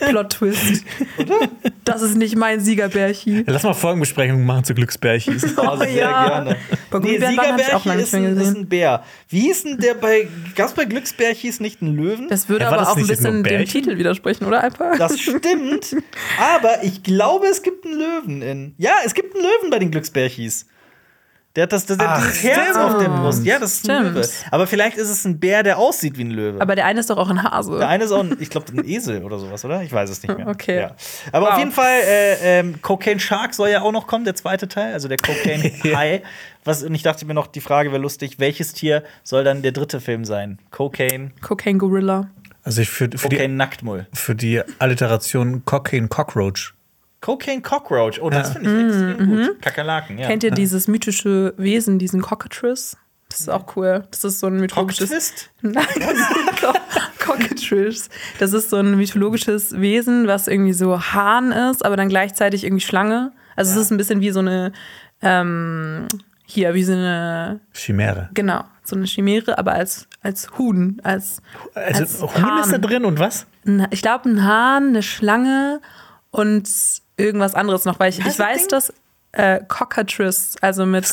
Plot-Twist. 0.08 0.84
Das 1.84 2.02
ist 2.02 2.16
nicht 2.16 2.36
mein 2.36 2.60
Siegerbärchi. 2.60 3.42
Lass 3.46 3.64
mal 3.64 3.74
Folgenbesprechungen 3.74 4.46
machen 4.46 4.62
zu 4.62 4.74
Glücksbärchis. 4.74 5.58
Also 5.58 5.76
sehr 5.84 5.92
ja. 5.92 6.28
gerne. 6.28 6.56
Bei 6.90 6.98
Nee, 7.00 7.16
lange 7.16 8.00
ist, 8.00 8.14
ist 8.14 8.56
ein 8.56 8.68
Bär. 8.68 9.02
Wie 9.28 9.40
hieß 9.40 9.64
denn 9.64 9.78
der 9.78 9.94
bei, 9.94 10.28
gab's 10.54 10.72
bei 10.72 10.84
Glücksbärchis 10.84 11.58
nicht 11.58 11.82
einen 11.82 11.96
Löwen? 11.96 12.28
Das 12.28 12.48
würde 12.48 12.64
Ja, 12.64 12.68
aber 12.68 12.78
das 12.78 12.88
auch 12.88 12.96
ein 12.96 13.06
bisschen 13.06 13.42
dem? 13.42 13.64
Titel 13.66 13.98
widersprechen, 13.98 14.44
oder, 14.44 14.62
Alpa? 14.62 14.96
Das 14.96 15.18
stimmt. 15.18 15.96
aber 16.38 16.84
ich 16.84 17.02
glaube, 17.02 17.46
es 17.46 17.62
gibt 17.62 17.84
einen 17.84 17.98
Löwen 17.98 18.42
in. 18.42 18.74
Ja, 18.78 18.92
es 19.04 19.14
gibt 19.14 19.34
einen 19.34 19.42
Löwen 19.42 19.70
bei 19.70 19.80
den 19.80 19.90
Glücksbärchis. 19.90 20.66
Der 21.58 21.64
hat 21.64 21.72
das, 21.72 21.86
das, 21.86 21.98
Ach, 22.00 22.20
dieses 22.24 22.44
Herz 22.44 22.76
auf 22.76 22.98
der 22.98 23.08
Brust. 23.08 23.44
Ja, 23.44 23.58
das 23.58 23.72
ist 23.78 23.90
ein. 23.90 24.14
Löwe. 24.14 24.28
Aber 24.52 24.68
vielleicht 24.68 24.96
ist 24.96 25.08
es 25.10 25.24
ein 25.24 25.40
Bär, 25.40 25.64
der 25.64 25.76
aussieht 25.76 26.16
wie 26.16 26.22
ein 26.22 26.30
Löwe. 26.30 26.60
Aber 26.60 26.76
der 26.76 26.86
eine 26.86 27.00
ist 27.00 27.10
doch 27.10 27.16
auch 27.16 27.28
ein 27.30 27.42
Hase. 27.42 27.78
der 27.78 27.88
eine 27.88 28.04
ist 28.04 28.12
auch, 28.12 28.20
ein, 28.22 28.36
ich 28.38 28.48
glaube, 28.48 28.66
ein 28.72 28.86
Esel 28.88 29.24
oder 29.24 29.40
sowas, 29.40 29.64
oder? 29.64 29.82
Ich 29.82 29.90
weiß 29.92 30.08
es 30.08 30.22
nicht 30.22 30.36
mehr. 30.38 30.46
Okay. 30.46 30.78
Ja. 30.82 30.94
Aber 31.32 31.46
Wow. 31.46 31.52
auf 31.54 31.58
jeden 31.58 31.72
Fall, 31.72 31.98
äh, 32.06 32.60
ähm, 32.60 32.80
Cocaine 32.80 33.18
Shark 33.18 33.54
soll 33.54 33.70
ja 33.70 33.82
auch 33.82 33.90
noch 33.90 34.06
kommen, 34.06 34.24
der 34.24 34.36
zweite 34.36 34.68
Teil, 34.68 34.92
also 34.92 35.08
der 35.08 35.16
Cocaine 35.18 35.64
High. 35.96 36.22
Was, 36.62 36.84
und 36.84 36.94
ich 36.94 37.02
dachte 37.02 37.26
mir 37.26 37.34
noch, 37.34 37.48
die 37.48 37.60
Frage 37.60 37.90
wäre 37.90 38.00
lustig, 38.00 38.38
welches 38.38 38.72
Tier 38.72 39.02
soll 39.24 39.42
dann 39.42 39.62
der 39.62 39.72
dritte 39.72 40.00
Film 40.00 40.24
sein? 40.24 40.60
Cocaine, 40.70 41.32
Cocaine 41.42 41.78
Gorilla. 41.78 42.30
Also 42.62 42.82
ich 42.82 42.88
für, 42.88 43.08
für, 43.16 43.28
Cocaine 43.30 43.48
die, 43.48 43.54
Nacktmull. 43.56 44.06
für 44.14 44.36
die 44.36 44.62
Alliteration 44.78 45.64
Cocaine 45.64 46.06
Cockroach. 46.06 46.74
Cocaine 47.20 47.62
Cockroach, 47.62 48.20
oh, 48.20 48.30
das 48.30 48.48
Ja. 48.54 48.60
finde 48.60 48.80
ich 48.80 48.86
extrem 48.86 49.28
gut. 49.28 49.62
Kakerlaken, 49.62 50.18
ja. 50.18 50.26
Kennt 50.28 50.44
ihr 50.44 50.50
dieses 50.52 50.86
mythische 50.88 51.52
Wesen, 51.56 51.98
diesen 51.98 52.22
Cockatrice? 52.22 52.96
Das 53.28 53.40
ist 53.40 53.48
auch 53.50 53.76
cool. 53.76 54.04
Das 54.10 54.24
ist 54.24 54.40
so 54.40 54.46
ein 54.46 54.58
mythologisches. 54.58 55.08
Cocktwist? 55.10 55.50
Nein, 55.62 55.84
Cockatrice. 57.18 58.08
Das 58.38 58.52
ist 58.52 58.70
so 58.70 58.76
ein 58.76 58.96
mythologisches 58.96 59.78
Wesen, 59.80 60.26
was 60.26 60.48
irgendwie 60.48 60.72
so 60.72 61.00
Hahn 61.12 61.52
ist, 61.52 61.84
aber 61.84 61.96
dann 61.96 62.08
gleichzeitig 62.08 62.64
irgendwie 62.64 62.84
Schlange. 62.84 63.32
Also 63.56 63.72
es 63.72 63.76
ist 63.86 63.90
ein 63.90 63.96
bisschen 63.98 64.20
wie 64.20 64.30
so 64.30 64.40
eine, 64.40 64.72
ähm, 65.20 66.06
hier, 66.46 66.74
wie 66.74 66.84
so 66.84 66.92
eine, 66.92 67.60
Chimäre. 67.74 68.30
genau, 68.32 68.64
so 68.84 68.96
eine 68.96 69.06
Chimäre, 69.06 69.58
aber 69.58 69.72
als, 69.72 70.08
als 70.22 70.56
Huhn, 70.56 71.00
als, 71.02 71.42
Also 71.74 72.00
als 72.00 72.22
Huhn 72.22 72.28
ist 72.60 72.68
da 72.68 72.72
Hahn. 72.76 72.82
drin 72.82 73.04
und 73.04 73.18
was? 73.18 73.46
Ich 73.90 74.00
glaube, 74.00 74.28
ein 74.30 74.44
Hahn, 74.44 74.88
eine 74.88 75.02
Schlange 75.02 75.80
und 76.30 76.68
irgendwas 77.18 77.54
anderes 77.54 77.84
noch, 77.84 78.00
weil 78.00 78.10
ich, 78.10 78.18
ich 78.18 78.24
das 78.24 78.38
weiß, 78.38 78.58
Ding? 78.58 78.68
dass 78.68 78.92
Äh, 79.32 79.60
Cockatrice, 79.68 80.56
also 80.62 80.86
mit. 80.86 81.04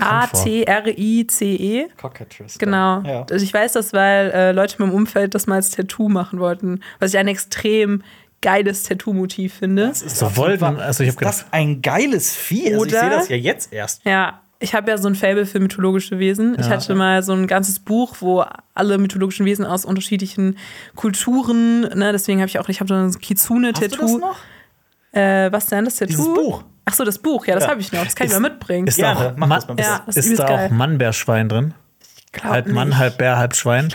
A-T-R-I-C-E. 0.00 1.88
Cockatrice. 2.00 2.56
E. 2.56 2.58
Genau. 2.58 3.00
Ja. 3.02 3.26
Also 3.30 3.44
ich 3.44 3.52
weiß 3.52 3.72
das, 3.72 3.92
weil 3.92 4.30
äh, 4.30 4.52
Leute 4.52 4.76
in 4.78 4.86
meinem 4.86 4.94
Umfeld 4.94 5.34
das 5.34 5.46
mal 5.46 5.56
als 5.56 5.70
Tattoo 5.70 6.08
machen 6.08 6.38
wollten, 6.38 6.80
was 7.00 7.12
ich 7.12 7.18
ein 7.18 7.28
extrem 7.28 8.02
geiles 8.42 8.84
Tattoo-Motiv 8.84 9.54
finde. 9.54 9.90
So 9.94 10.36
Wolken, 10.36 10.78
also 10.78 11.02
ich 11.02 11.10
habe 11.10 11.24
Ist 11.24 11.28
das 11.28 11.38
gedacht, 11.38 11.46
ein 11.52 11.82
geiles 11.82 12.34
Vieh? 12.36 12.72
Also 12.72 12.84
ich 12.84 12.92
sehe 12.92 13.10
das 13.10 13.28
ja 13.28 13.36
jetzt 13.36 13.72
erst. 13.72 14.04
Ja, 14.04 14.40
ich 14.60 14.74
habe 14.74 14.90
ja 14.90 14.98
so 14.98 15.08
ein 15.08 15.14
Fable 15.14 15.44
für 15.46 15.58
mythologische 15.58 16.18
Wesen. 16.18 16.56
Ich 16.58 16.68
hatte 16.68 16.94
mal 16.94 17.22
so 17.22 17.32
ein 17.32 17.46
ganzes 17.46 17.78
Buch, 17.80 18.16
wo 18.20 18.44
alle 18.74 18.98
mythologischen 18.98 19.44
Wesen 19.44 19.64
aus 19.64 19.84
unterschiedlichen 19.84 20.56
Kulturen, 20.94 21.80
ne, 21.80 22.12
deswegen 22.12 22.40
habe 22.40 22.48
ich 22.48 22.58
auch, 22.58 22.68
ich 22.68 22.80
habe 22.80 22.88
so 22.88 22.94
ein 22.94 23.06
Hast 23.06 23.14
du 23.16 23.18
das 23.18 23.26
Kitsune-Tattoo. 23.28 24.18
noch? 24.18 24.36
Äh, 25.16 25.50
was 25.52 25.66
denn 25.66 25.84
das 25.84 25.96
Tattoo? 25.96 26.10
Dieses 26.12 26.26
Buch. 26.34 26.62
Ach 26.84 26.94
so, 26.94 27.04
das 27.04 27.18
Buch, 27.18 27.46
ja, 27.46 27.54
das 27.54 27.64
Ja. 27.64 27.70
habe 27.70 27.80
ich 27.80 27.90
noch. 27.92 28.04
Das 28.04 28.14
kann 28.14 28.26
ich 28.26 28.32
Ist- 28.32 28.38
mal 28.40 28.48
mitbringen. 28.50 28.86
ist 28.86 29.00
da 29.00 29.14
auch, 29.14 29.32
mach 29.36 29.48
Ma- 29.48 29.58
das. 29.58 29.76
Ja, 29.86 30.02
das 30.06 30.16
ist 30.16 30.26
ist 30.26 30.38
da 30.38 30.46
geil. 30.46 30.66
auch 30.66 30.70
Mannbärschwein 30.70 31.48
drin? 31.48 31.74
Halb 32.42 32.66
Mann, 32.68 32.88
nicht. 32.90 32.98
halb 32.98 33.18
Bär, 33.18 33.38
halb 33.38 33.56
Schwein. 33.56 33.88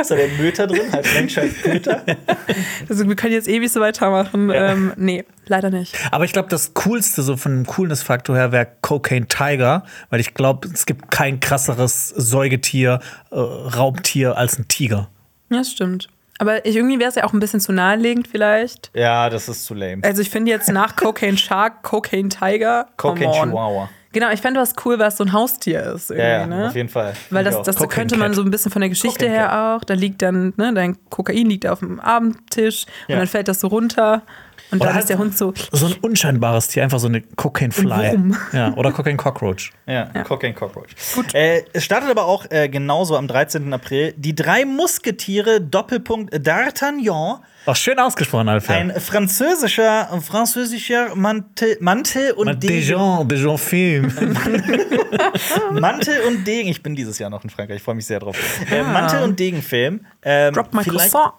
Ist 0.00 0.10
da 0.10 0.14
der 0.16 0.28
Möter 0.38 0.66
drin? 0.66 0.90
Halt 0.92 1.06
Mensch, 1.14 1.36
halt 1.36 1.66
Möter. 1.66 2.02
Also, 2.88 3.06
wir 3.06 3.14
können 3.16 3.32
jetzt 3.34 3.48
ewig 3.48 3.70
so 3.70 3.80
weitermachen. 3.80 4.50
Ähm, 4.52 4.92
nee, 4.96 5.24
leider 5.46 5.70
nicht. 5.70 5.94
Aber 6.10 6.24
ich 6.24 6.32
glaube, 6.32 6.48
das 6.48 6.74
Coolste, 6.74 7.22
so 7.22 7.36
von 7.36 7.52
dem 7.52 7.66
Coolness-Faktor 7.66 8.34
her, 8.36 8.50
wäre 8.52 8.66
Cocaine 8.80 9.26
Tiger, 9.28 9.84
weil 10.08 10.18
ich 10.20 10.34
glaube, 10.34 10.68
es 10.72 10.86
gibt 10.86 11.10
kein 11.10 11.38
krasseres 11.38 12.08
Säugetier, 12.08 13.00
äh, 13.30 13.36
Raubtier 13.36 14.36
als 14.36 14.58
ein 14.58 14.66
Tiger. 14.68 15.08
Ja, 15.50 15.58
das 15.58 15.70
stimmt. 15.70 16.08
Aber 16.40 16.64
ich, 16.64 16.74
irgendwie 16.74 16.98
wäre 16.98 17.10
es 17.10 17.16
ja 17.16 17.24
auch 17.24 17.32
ein 17.34 17.38
bisschen 17.40 17.60
zu 17.60 17.70
naheliegend 17.72 18.26
vielleicht. 18.26 18.90
Ja, 18.94 19.28
das 19.28 19.48
ist 19.48 19.66
zu 19.66 19.74
lame. 19.74 20.02
Also 20.02 20.22
ich 20.22 20.30
finde 20.30 20.50
jetzt 20.50 20.68
nach 20.72 20.96
Cocaine 20.96 21.36
Shark, 21.36 21.82
Cocaine 21.82 22.30
Tiger, 22.30 22.86
Cocaine. 22.96 23.30
Chihuahua. 23.32 23.90
Genau, 24.12 24.30
ich 24.32 24.40
fände 24.40 24.58
was 24.58 24.72
cool, 24.84 24.98
was 24.98 25.18
so 25.18 25.24
ein 25.24 25.32
Haustier 25.32 25.82
ist 25.94 26.10
irgendwie, 26.10 26.26
Ja, 26.26 26.46
ne? 26.46 26.66
auf 26.68 26.74
jeden 26.74 26.88
Fall. 26.88 27.12
Weil 27.30 27.44
das, 27.44 27.62
das 27.62 27.76
Cocaine 27.76 27.94
könnte 27.94 28.16
man 28.16 28.28
Cat. 28.28 28.36
so 28.36 28.42
ein 28.42 28.50
bisschen 28.50 28.72
von 28.72 28.80
der 28.80 28.88
Geschichte 28.88 29.26
Cocaine 29.26 29.34
her 29.36 29.76
auch. 29.76 29.84
Da 29.84 29.94
liegt 29.94 30.20
dann, 30.22 30.52
ne, 30.56 30.72
dein 30.74 30.96
Kokain 31.10 31.46
liegt 31.48 31.66
auf 31.66 31.78
dem 31.78 32.00
Abendtisch 32.00 32.86
und 33.06 33.12
Ja. 33.12 33.18
dann 33.18 33.28
fällt 33.28 33.46
das 33.46 33.60
so 33.60 33.68
runter 33.68 34.22
und 34.72 34.82
dann 34.82 34.94
halt 34.94 35.00
ist 35.04 35.08
der 35.10 35.18
Hund 35.18 35.36
so. 35.36 35.52
So 35.72 35.86
ein 35.86 35.94
unscheinbares 36.00 36.68
Tier, 36.68 36.82
einfach 36.82 36.98
so 37.00 37.08
eine 37.08 37.20
Cocaine 37.22 37.72
Fly. 37.72 38.18
Ja, 38.52 38.72
oder 38.74 38.92
Cocaine 38.92 39.16
Cockroach. 39.16 39.72
Ja, 39.86 40.04
Cocaine 40.24 40.54
Cockroach. 40.54 40.90
Äh, 41.32 41.62
es 41.72 41.84
startet 41.84 42.10
aber 42.10 42.24
auch 42.26 42.46
äh, 42.50 42.68
genauso 42.68 43.16
am 43.16 43.26
13. 43.28 43.72
April. 43.72 44.14
Die 44.16 44.34
drei 44.34 44.64
Musketiere, 44.64 45.60
Doppelpunkt 45.60 46.34
D'Artagnan, 46.34 47.40
Auch 47.66 47.76
schön 47.76 47.98
ausgesprochen, 47.98 48.48
Alfred. 48.48 48.76
ein 48.76 49.00
französischer, 49.00 50.08
französischer 50.22 51.14
Mantel, 51.14 51.76
Mantel 51.80 52.32
und 52.32 52.46
Man, 52.46 52.60
Degen. 52.60 53.28
des 53.28 53.42
gens 53.42 53.60
film. 53.62 54.12
Mantel 55.72 56.20
und 56.28 56.46
Degen. 56.46 56.68
Ich 56.68 56.82
bin 56.82 56.94
dieses 56.94 57.18
Jahr 57.18 57.30
noch 57.30 57.42
in 57.44 57.50
Frankreich, 57.50 57.76
ich 57.78 57.82
freue 57.82 57.94
mich 57.96 58.06
sehr 58.06 58.20
drauf. 58.20 58.36
Äh, 58.70 58.82
Mantel 58.82 59.22
und 59.22 59.38
Degen-Film. 59.38 60.04
Ähm, 60.22 60.54
Drop 60.54 60.72
my 60.74 60.82
vielleicht- 60.84 61.12
croissant. 61.12 61.32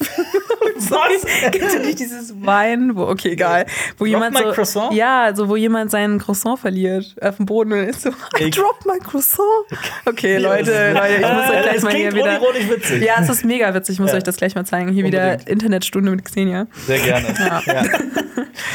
Was? 0.76 1.50
Kennst 1.52 1.74
du 1.76 1.80
nicht 1.80 1.98
dieses 2.00 2.34
Wein, 2.44 2.94
wo, 2.96 3.02
okay, 3.06 3.30
egal. 3.32 3.66
Wo 3.96 4.06
jemand 4.06 4.34
my 4.34 4.42
so, 4.44 4.52
croissant? 4.52 4.92
Ja, 4.94 5.32
so 5.34 5.48
wo 5.48 5.56
jemand 5.56 5.90
seinen 5.90 6.18
Croissant 6.18 6.58
verliert 6.58 7.14
auf 7.20 7.36
dem 7.36 7.46
Boden 7.46 7.72
und 7.72 7.78
ist 7.80 8.02
so, 8.02 8.10
I 8.10 8.12
Ich- 8.48 8.54
drop 8.54 8.84
my 8.86 8.98
Croissant. 8.98 9.42
Okay, 10.06 10.38
Leute, 10.38 10.92
Leute, 10.92 11.14
ich 11.14 11.20
muss 11.20 11.50
euch 11.50 11.62
gleich 11.62 11.74
das 11.74 11.82
mal 11.84 11.94
hier 11.94 12.12
wieder. 12.14 12.40
witzig. 12.70 13.02
Ja, 13.02 13.14
es 13.20 13.28
ist 13.28 13.44
mega 13.44 13.72
witzig, 13.74 13.94
ich 13.94 14.00
muss 14.00 14.10
Ja. 14.10 14.16
euch 14.16 14.22
das 14.24 14.36
gleich 14.36 14.54
mal 14.54 14.64
zeigen. 14.64 14.92
Hier 14.92 15.04
wieder 15.04 15.22
Unbedingt. 15.32 15.48
Internetstunde 15.48 16.10
mit 16.10 16.24
Xenia. 16.24 16.66
Sehr 16.86 16.98
gerne. 16.98 17.26
Ja. 17.38 17.82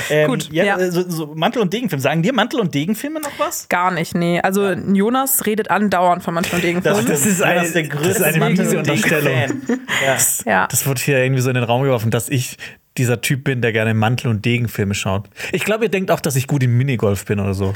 Ähm, 0.10 0.28
Gut, 0.30 0.50
ja, 0.52 0.64
ja. 0.66 0.92
So, 0.92 1.10
so 1.10 1.28
Mantel- 1.36 1.62
und 1.62 1.72
Degenfilm. 1.74 2.00
Sagen 2.02 2.22
dir 2.24 2.34
Mantel- 2.34 2.60
und 2.60 2.74
Degenfilme 2.74 3.20
noch 3.22 3.32
was? 3.38 3.70
Gar 3.70 3.92
nicht, 3.92 4.16
nee. 4.16 4.40
Also 4.42 4.72
Jonas 4.72 5.46
redet 5.46 5.72
andauernd 5.72 6.24
von 6.24 6.34
manchmal 6.34 6.60
und 6.60 6.64
Degenfilmen. 6.64 7.06
das 7.06 7.26
ist 7.26 7.42
eine- 7.42 7.56
Jonas 7.62 7.74
der 7.74 7.84
das 7.84 7.94
ist 7.94 8.04
größte 8.04 8.26
eine 8.26 8.38
Mantel- 8.40 8.78
und 8.78 8.88
Degen-Fan. 8.88 9.62
Ja. 10.06 10.18
ja. 10.52 10.68
Das 10.70 10.86
wird 10.86 11.00
hier 11.00 11.20
irgendwie 11.20 11.42
so 11.42 11.50
in 11.50 11.56
den 11.56 11.64
Raum 11.64 11.83
geworfen, 11.84 12.12
dass 12.12 12.30
ich 12.30 12.58
dieser 12.98 13.22
Typ 13.22 13.44
bin, 13.44 13.62
der 13.62 13.74
gerne 13.74 13.94
Mantel- 13.94 14.30
und 14.30 14.46
Degenfilme 14.46 14.94
schaut. 14.94 15.30
Ich 15.52 15.64
glaube, 15.64 15.86
ihr 15.86 15.90
denkt 15.90 16.12
auch, 16.12 16.20
dass 16.20 16.36
ich 16.36 16.48
gut 16.48 16.64
im 16.64 16.78
Minigolf 16.78 17.26
bin 17.26 17.40
oder 17.40 17.54
so. 17.54 17.74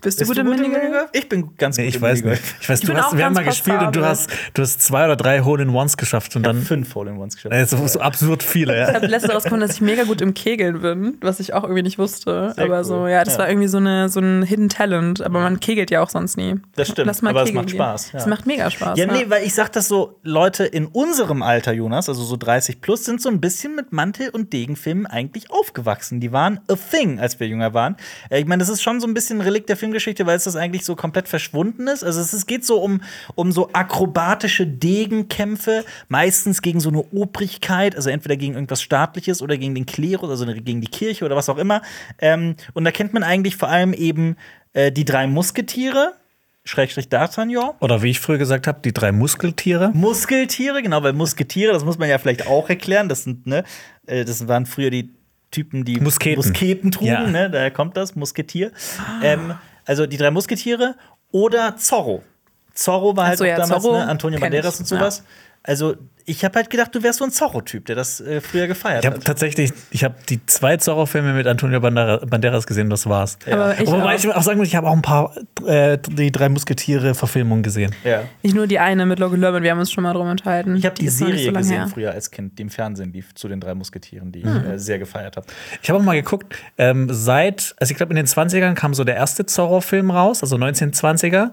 Bist 0.00 0.20
du 0.20 0.26
Bist 0.26 0.36
du 0.36 0.40
im 0.42 0.46
gut 0.46 0.56
im 0.60 0.72
Minigolf? 0.72 1.08
Ich 1.12 1.28
bin 1.28 1.56
ganz 1.56 1.76
Nee, 1.76 1.84
gut 1.84 1.88
ich 1.90 1.96
im 1.96 2.02
weiß 2.02 2.18
Minigolf. 2.22 2.40
nicht. 2.40 2.54
Ich 2.62 2.68
weiß, 2.68 2.80
Ich 2.82 2.86
du 2.88 2.94
hast, 2.96 3.16
wir 3.16 3.24
haben 3.24 3.34
mal 3.34 3.44
gespielt 3.44 3.82
und 3.82 3.96
du 3.96 4.04
hast, 4.04 4.30
du 4.54 4.62
hast 4.62 4.82
zwei 4.82 5.04
oder 5.04 5.16
drei 5.16 5.40
Hole-in-Ones 5.40 5.96
geschafft 5.96 6.36
und 6.36 6.42
dann 6.44 6.62
Fünf 6.62 6.94
Hole-in-Ones 6.94 7.34
geschafft. 7.36 7.54
äh, 7.54 7.64
so, 7.66 7.86
so 7.86 8.00
absurd 8.00 8.42
viele. 8.42 8.72
Ich 8.82 8.88
Ja. 8.88 8.94
habe 8.94 9.06
letztens 9.06 9.34
rausgefunden, 9.34 9.66
dass 9.66 9.76
ich 9.76 9.80
mega 9.82 10.04
gut 10.04 10.20
im 10.20 10.34
Kegeln 10.34 10.80
bin, 10.80 11.18
was 11.20 11.40
ich 11.40 11.52
auch 11.54 11.64
irgendwie 11.64 11.82
nicht 11.82 11.98
wusste. 11.98 12.52
Sehr 12.54 12.64
aber 12.64 12.78
cool. 12.78 12.84
so, 12.84 13.06
ja, 13.06 13.24
das 13.24 13.34
Ja. 13.34 13.40
war 13.40 13.48
irgendwie 13.48 13.68
so, 13.68 13.78
eine, 13.78 14.08
so 14.08 14.20
ein 14.20 14.42
Hidden 14.42 14.68
Talent. 14.68 15.20
Aber 15.22 15.40
man 15.40 15.60
kegelt 15.60 15.90
ja 15.90 16.02
auch 16.02 16.10
sonst 16.10 16.36
nie. 16.36 16.56
Das 16.76 16.88
stimmt, 16.88 17.06
Lass 17.06 17.22
mal 17.22 17.30
aber 17.30 17.42
es 17.42 17.46
kegeln 17.48 17.64
macht. 17.64 17.70
Spaß, 17.74 18.12
ja. 18.12 18.18
Es 18.20 18.26
macht 18.26 18.46
mega 18.46 18.70
Spaß. 18.70 18.98
Ja, 18.98 19.06
nee, 19.06 19.24
weil 19.28 19.44
ich 19.44 19.54
sag 19.54 19.72
das 19.72 19.88
so, 19.88 20.18
Leute 20.22 20.64
in 20.64 20.86
unserem 20.86 21.42
Alter, 21.42 21.72
Jonas, 21.72 22.08
also 22.08 22.22
so 22.24 22.36
30 22.36 22.80
plus, 22.80 23.04
sind 23.04 23.20
so 23.20 23.28
ein 23.28 23.40
bisschen 23.40 23.74
mit 23.74 23.92
Mantel- 23.92 24.30
und 24.30 24.52
Degenfilmen 24.52 25.06
eigentlich 25.06 25.50
aufgewachsen. 25.50 26.20
Die 26.20 26.32
waren 26.32 26.60
a 26.68 26.74
thing, 26.76 27.18
als 27.20 27.40
wir 27.40 27.46
jünger 27.48 27.74
waren. 27.74 27.96
Äh, 28.28 28.40
Ich 28.40 28.46
meine, 28.46 28.60
das 28.60 28.68
ist 28.68 28.82
schon 28.82 29.00
so 29.00 29.06
ein 29.06 29.14
bisschen 29.14 29.38
ein 29.38 29.42
Relikt 29.42 29.68
der 29.68 29.76
Filmgeschichte, 29.80 30.26
weil 30.26 30.36
es 30.36 30.44
das 30.44 30.54
eigentlich 30.56 30.84
so 30.84 30.94
komplett 30.94 31.26
verschwunden 31.26 31.88
ist. 31.88 32.04
Also 32.04 32.20
es, 32.20 32.46
geht 32.46 32.64
so 32.64 32.80
um, 32.80 33.02
um 33.34 33.50
so 33.50 33.70
akrobatische 33.72 34.66
Degenkämpfe, 34.66 35.84
meistens 36.08 36.62
gegen 36.62 36.78
so 36.80 36.90
eine 36.90 37.02
Obrigkeit, 37.12 37.96
also 37.96 38.10
entweder 38.10 38.36
gegen 38.36 38.54
irgendwas 38.54 38.82
Staatliches 38.82 39.42
oder 39.42 39.56
gegen 39.56 39.74
den 39.74 39.86
Klerus, 39.86 40.30
also 40.30 40.46
gegen 40.46 40.80
die 40.80 40.86
Kirche 40.88 41.24
oder 41.24 41.34
was 41.34 41.48
auch 41.48 41.58
immer. 41.58 41.82
Ähm, 42.18 42.54
und 42.74 42.84
da 42.84 42.92
kennt 42.92 43.12
man 43.12 43.22
eigentlich 43.22 43.56
vor 43.56 43.68
allem 43.68 43.92
eben 43.92 44.36
äh, 44.72 44.92
die 44.92 45.04
drei 45.04 45.26
Musketiere, 45.26 46.12
Schrägstrich 46.64 47.06
D'Artagnan. 47.06 47.74
Oder 47.80 48.02
wie 48.02 48.10
ich 48.10 48.20
früher 48.20 48.38
gesagt 48.38 48.66
habe, 48.66 48.80
die 48.84 48.92
drei 48.92 49.12
Muskeltiere. 49.12 49.90
Muskeltiere, 49.94 50.82
genau, 50.82 51.02
weil 51.02 51.14
Musketiere, 51.14 51.72
das 51.72 51.84
muss 51.84 51.98
man 51.98 52.08
ja 52.08 52.18
vielleicht 52.18 52.46
auch 52.46 52.68
erklären. 52.68 53.08
Das 53.08 53.24
sind, 53.24 53.46
ne, 53.46 53.64
äh, 54.06 54.24
das 54.24 54.46
waren 54.46 54.66
früher 54.66 54.90
die 54.90 55.10
Typen, 55.50 55.84
die 55.84 55.98
Musketen. 55.98 56.36
Musketen 56.36 56.90
trugen, 56.92 57.10
Ja. 57.10 57.26
ne? 57.26 57.50
Daher 57.50 57.70
kommt 57.72 57.96
das, 57.96 58.14
Musketier. 58.14 58.70
Ähm, 59.22 59.54
also 59.84 60.06
die 60.06 60.16
drei 60.16 60.30
Musketiere 60.30 60.96
oder 61.32 61.76
Zorro. 61.76 62.22
Zorro 62.74 63.16
war 63.16 63.26
halt 63.26 63.38
so, 63.38 63.44
auch 63.44 63.48
ja, 63.48 63.56
damals, 63.56 63.82
Zorro 63.82 63.98
ne? 63.98 64.08
Antonio 64.08 64.40
Banderas 64.40 64.74
ich, 64.74 64.80
und 64.80 64.86
sowas. 64.86 65.24
Also, 65.62 65.94
ich 66.26 66.44
habe 66.44 66.54
halt 66.56 66.70
gedacht, 66.70 66.94
du 66.94 67.02
wärst 67.02 67.18
so 67.18 67.24
ein 67.24 67.32
Zorro-Typ, 67.32 67.86
der 67.86 67.96
das 67.96 68.20
äh, 68.20 68.40
früher 68.40 68.66
gefeiert 68.68 69.02
Ich 69.02 69.06
habe 69.06 69.16
hat. 69.16 69.24
tatsächlich, 69.24 69.72
ich 69.90 70.04
habe 70.04 70.14
die 70.28 70.44
zwei 70.46 70.76
Zorro-Filme 70.76 71.32
mit 71.32 71.46
Antonio 71.46 71.80
Bandera- 71.80 72.24
Banderas 72.24 72.66
gesehen, 72.66 72.88
das 72.88 73.06
war's. 73.08 73.36
Aber 73.50 73.78
ich, 73.80 73.86
Wobei 73.90 74.14
auch. 74.14 74.18
ich 74.18 74.28
auch 74.28 74.42
sagen 74.42 74.58
muss, 74.58 74.68
ich 74.68 74.76
habe 74.76 74.86
auch 74.86 74.92
ein 74.94 75.02
paar 75.02 75.34
äh, 75.66 75.98
die 75.98 76.30
drei 76.30 76.48
Musketiere-Verfilmungen 76.48 77.62
gesehen. 77.62 77.94
Ja. 78.04 78.22
nicht 78.42 78.54
nur 78.54 78.66
die 78.66 78.78
eine 78.78 79.06
mit 79.06 79.18
Logan 79.18 79.40
Lerman, 79.40 79.62
wir 79.62 79.70
haben 79.72 79.80
uns 79.80 79.90
schon 79.90 80.02
mal 80.04 80.12
drüber 80.12 80.30
unterhalten. 80.30 80.76
Ich 80.76 80.84
habe 80.86 80.94
die, 80.94 81.04
nicht 81.06 81.14
Serie 81.14 81.46
so 81.46 81.52
gesehen 81.52 81.76
her. 81.78 81.88
früher 81.88 82.12
als 82.12 82.30
Kind, 82.30 82.58
die 82.58 82.62
im 82.62 82.70
Fernsehen 82.70 83.12
lief, 83.12 83.34
zu 83.34 83.48
den 83.48 83.60
drei 83.60 83.74
Musketieren, 83.74 84.30
die 84.32 84.40
ich 84.40 84.44
Hm. 84.46 84.70
äh, 84.72 84.78
sehr 84.78 84.98
gefeiert 84.98 85.36
habe. 85.36 85.46
Ich 85.82 85.90
habe 85.90 85.98
auch 85.98 86.04
mal 86.04 86.14
geguckt, 86.14 86.54
ähm, 86.78 87.08
seit, 87.10 87.74
also 87.78 87.90
ich 87.90 87.96
glaube 87.96 88.12
in 88.12 88.16
den 88.16 88.26
20ern 88.26 88.74
kam 88.74 88.94
so 88.94 89.04
der 89.04 89.16
erste 89.16 89.46
Zorro-Film 89.46 90.10
raus, 90.10 90.42
also 90.42 90.56
1920er. 90.56 91.50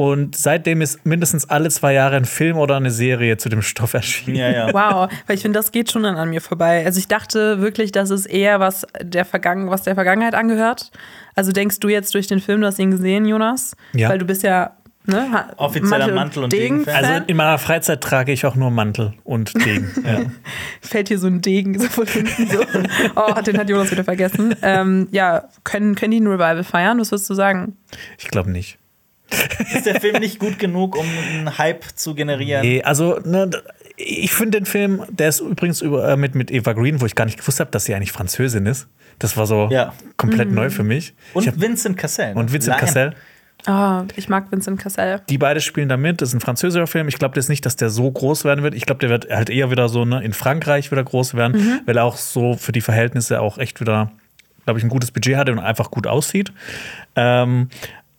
Und 0.00 0.34
seitdem 0.34 0.80
ist 0.80 1.04
mindestens 1.04 1.50
alle 1.50 1.68
zwei 1.68 1.92
Jahre 1.92 2.16
ein 2.16 2.24
Film 2.24 2.56
oder 2.56 2.74
eine 2.74 2.90
Serie 2.90 3.36
zu 3.36 3.50
dem 3.50 3.60
Stoff 3.60 3.92
erschienen. 3.92 4.34
Ja, 4.34 4.50
ja. 4.50 4.72
Wow, 4.72 5.12
weil 5.26 5.36
ich 5.36 5.42
finde, 5.42 5.58
das 5.58 5.72
geht 5.72 5.92
schon 5.92 6.04
dann 6.04 6.16
an 6.16 6.30
mir 6.30 6.40
vorbei. 6.40 6.86
Also 6.86 6.98
ich 6.98 7.06
dachte 7.06 7.60
wirklich, 7.60 7.92
dass 7.92 8.08
es 8.08 8.24
eher 8.24 8.60
was 8.60 8.86
der, 9.02 9.26
Vergangen 9.26 9.68
was 9.68 9.82
der 9.82 9.94
Vergangenheit 9.96 10.34
angehört. 10.34 10.90
Also 11.34 11.52
denkst 11.52 11.80
du 11.80 11.90
jetzt 11.90 12.14
durch 12.14 12.28
den 12.28 12.40
Film, 12.40 12.62
du 12.62 12.66
hast 12.66 12.78
ihn 12.78 12.90
gesehen, 12.90 13.26
Jonas? 13.26 13.76
Ja. 13.92 14.08
Weil 14.08 14.16
du 14.16 14.24
bist 14.24 14.42
ja 14.42 14.70
ne, 15.04 15.50
Offizieller 15.58 16.10
Mantel- 16.14 16.44
und 16.44 16.52
Degen-Fan. 16.54 17.04
Also 17.04 17.24
in 17.26 17.36
meiner 17.36 17.58
Freizeit 17.58 18.00
trage 18.00 18.32
ich 18.32 18.46
auch 18.46 18.56
nur 18.56 18.70
Mantel 18.70 19.12
und 19.24 19.52
Degen. 19.66 19.90
ja. 20.02 20.20
fällt 20.80 21.08
hier 21.08 21.18
so 21.18 21.26
ein 21.26 21.42
Degen 21.42 21.78
so 21.78 21.88
von 21.88 22.06
hinten 22.06 22.48
so. 22.48 22.60
Oh, 23.16 23.38
den 23.42 23.58
hat 23.58 23.68
Jonas 23.68 23.90
wieder 23.90 24.04
vergessen. 24.04 24.54
Ähm, 24.62 25.08
ja, 25.10 25.44
können, 25.64 25.94
können 25.94 26.12
die 26.12 26.20
ein 26.20 26.26
Revival 26.26 26.64
feiern? 26.64 26.98
Was 26.98 27.12
würdest 27.12 27.28
du 27.28 27.34
sagen? 27.34 27.76
Ich 28.16 28.28
glaube 28.28 28.50
nicht. 28.50 28.78
Ist 29.74 29.86
der 29.86 30.00
Film 30.00 30.20
nicht 30.20 30.38
gut 30.38 30.58
genug, 30.58 30.96
um 30.96 31.06
einen 31.32 31.58
Hype 31.58 31.84
zu 31.94 32.14
generieren? 32.14 32.62
Nee, 32.62 32.82
also 32.82 33.18
ne, 33.24 33.50
ich 33.96 34.32
finde 34.32 34.58
den 34.58 34.66
Film, 34.66 35.02
der 35.10 35.28
ist 35.28 35.40
übrigens 35.40 35.82
über, 35.82 36.08
äh, 36.08 36.16
mit, 36.16 36.34
mit 36.34 36.50
Eva 36.50 36.72
Green, 36.72 37.00
wo 37.00 37.06
ich 37.06 37.14
gar 37.14 37.24
nicht 37.26 37.38
gewusst 37.38 37.60
habe, 37.60 37.70
dass 37.70 37.84
sie 37.84 37.94
eigentlich 37.94 38.12
Französin 38.12 38.66
ist. 38.66 38.88
Das 39.18 39.36
war 39.36 39.46
so 39.46 39.68
Ja. 39.70 39.92
komplett 40.16 40.50
neu 40.50 40.70
für 40.70 40.82
mich. 40.84 41.14
Und 41.34 41.46
hab, 41.46 41.60
Vincent 41.60 41.96
Cassel. 41.96 42.34
und 42.34 42.52
Vincent 42.52 42.76
Lion. 42.76 42.80
Cassel. 42.80 43.14
Oh, 43.68 44.02
ich 44.16 44.30
mag 44.30 44.50
Vincent 44.50 44.80
Cassel. 44.80 45.20
Die 45.28 45.36
beide 45.36 45.60
spielen 45.60 45.90
da 45.90 45.98
mit. 45.98 46.22
Das 46.22 46.30
ist 46.30 46.34
ein 46.34 46.40
französischer 46.40 46.86
Film. 46.86 47.08
Ich 47.08 47.18
glaube 47.18 47.36
jetzt 47.36 47.50
nicht, 47.50 47.66
dass 47.66 47.76
der 47.76 47.90
so 47.90 48.10
groß 48.10 48.44
werden 48.46 48.62
wird. 48.64 48.74
Ich 48.74 48.86
glaube, 48.86 49.00
der 49.00 49.10
wird 49.10 49.28
halt 49.30 49.50
eher 49.50 49.70
wieder 49.70 49.90
so 49.90 50.06
ne, 50.06 50.24
in 50.24 50.32
Frankreich 50.32 50.90
wieder 50.90 51.04
groß 51.04 51.34
werden, 51.34 51.80
weil 51.84 51.98
er 51.98 52.04
auch 52.04 52.16
so 52.16 52.54
für 52.54 52.72
die 52.72 52.80
Verhältnisse 52.80 53.38
auch 53.42 53.58
echt 53.58 53.78
wieder, 53.82 54.12
glaube 54.64 54.78
ich, 54.78 54.84
ein 54.84 54.88
gutes 54.88 55.10
Budget 55.10 55.36
hatte 55.36 55.52
und 55.52 55.58
einfach 55.58 55.90
gut 55.90 56.06
aussieht. 56.06 56.52
Ähm, 57.16 57.68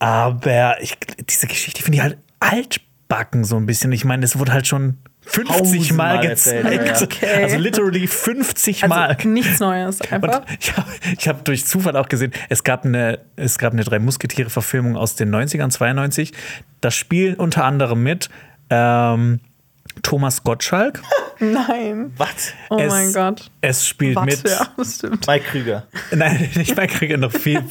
aber 0.02 0.82
ich, 0.82 0.98
diese 1.30 1.46
Geschichte 1.46 1.84
finde 1.84 1.98
ich 1.98 2.02
halt 2.04 2.18
altbacken 2.40 3.44
so 3.44 3.56
ein 3.58 3.68
bisschen. 3.68 3.92
Ich 3.92 4.04
meine, 4.04 4.26
es 4.26 4.40
wurde 4.40 4.52
halt 4.52 4.66
schon 4.66 4.98
50 5.22 5.48
Mal 5.48 5.58
Tausendmal 5.60 6.20
gezeigt. 6.28 6.66
erzählt, 6.66 6.88
ja, 6.88 6.94
ja. 6.96 7.02
Okay. 7.04 7.44
Also 7.44 7.58
literally 7.58 8.08
50 8.08 8.84
Also 8.84 8.96
Mal. 8.96 9.16
nichts 9.26 9.60
Neues 9.60 10.02
einfach. 10.12 10.40
Und 10.40 10.46
ich 10.60 10.76
habe 10.76 10.90
hab 11.28 11.46
durch 11.46 11.68
Zufall 11.68 11.96
auch 11.96 12.10
gesehen, 12.10 12.32
es 12.50 12.64
gab 12.64 12.84
eine, 12.84 13.20
es 13.36 13.60
gab 13.60 13.74
eine 13.74 13.84
drei 13.84 14.00
Musketiere-Verfilmung 14.00 14.98
aus 14.98 15.16
den 15.16 15.30
90ern, 15.30 15.70
92. 15.70 16.34
Da 16.82 16.90
spielen 16.90 17.36
unter 17.36 17.64
anderem 17.66 18.02
mit 18.02 18.30
ähm, 18.72 19.40
Thomas 20.02 20.44
Gottschalk. 20.44 21.02
Nein. 21.40 22.14
Was? 22.18 22.54
Oh 22.70 22.78
es, 22.78 22.92
mein 22.92 23.14
Gott. 23.14 23.50
Es 23.62 23.88
spielt 23.88 24.16
Warte, 24.16 24.38
mit. 24.38 24.50
ja, 24.50 24.68
das 24.78 24.96
stimmt. 24.96 25.26
Mike 25.28 25.46
Krüger. 25.46 25.88
Nein, 26.12 26.50
nicht 26.56 26.76
mal 26.76 26.88
kriege 26.88 27.18
noch 27.18 27.32
viel. 27.32 27.64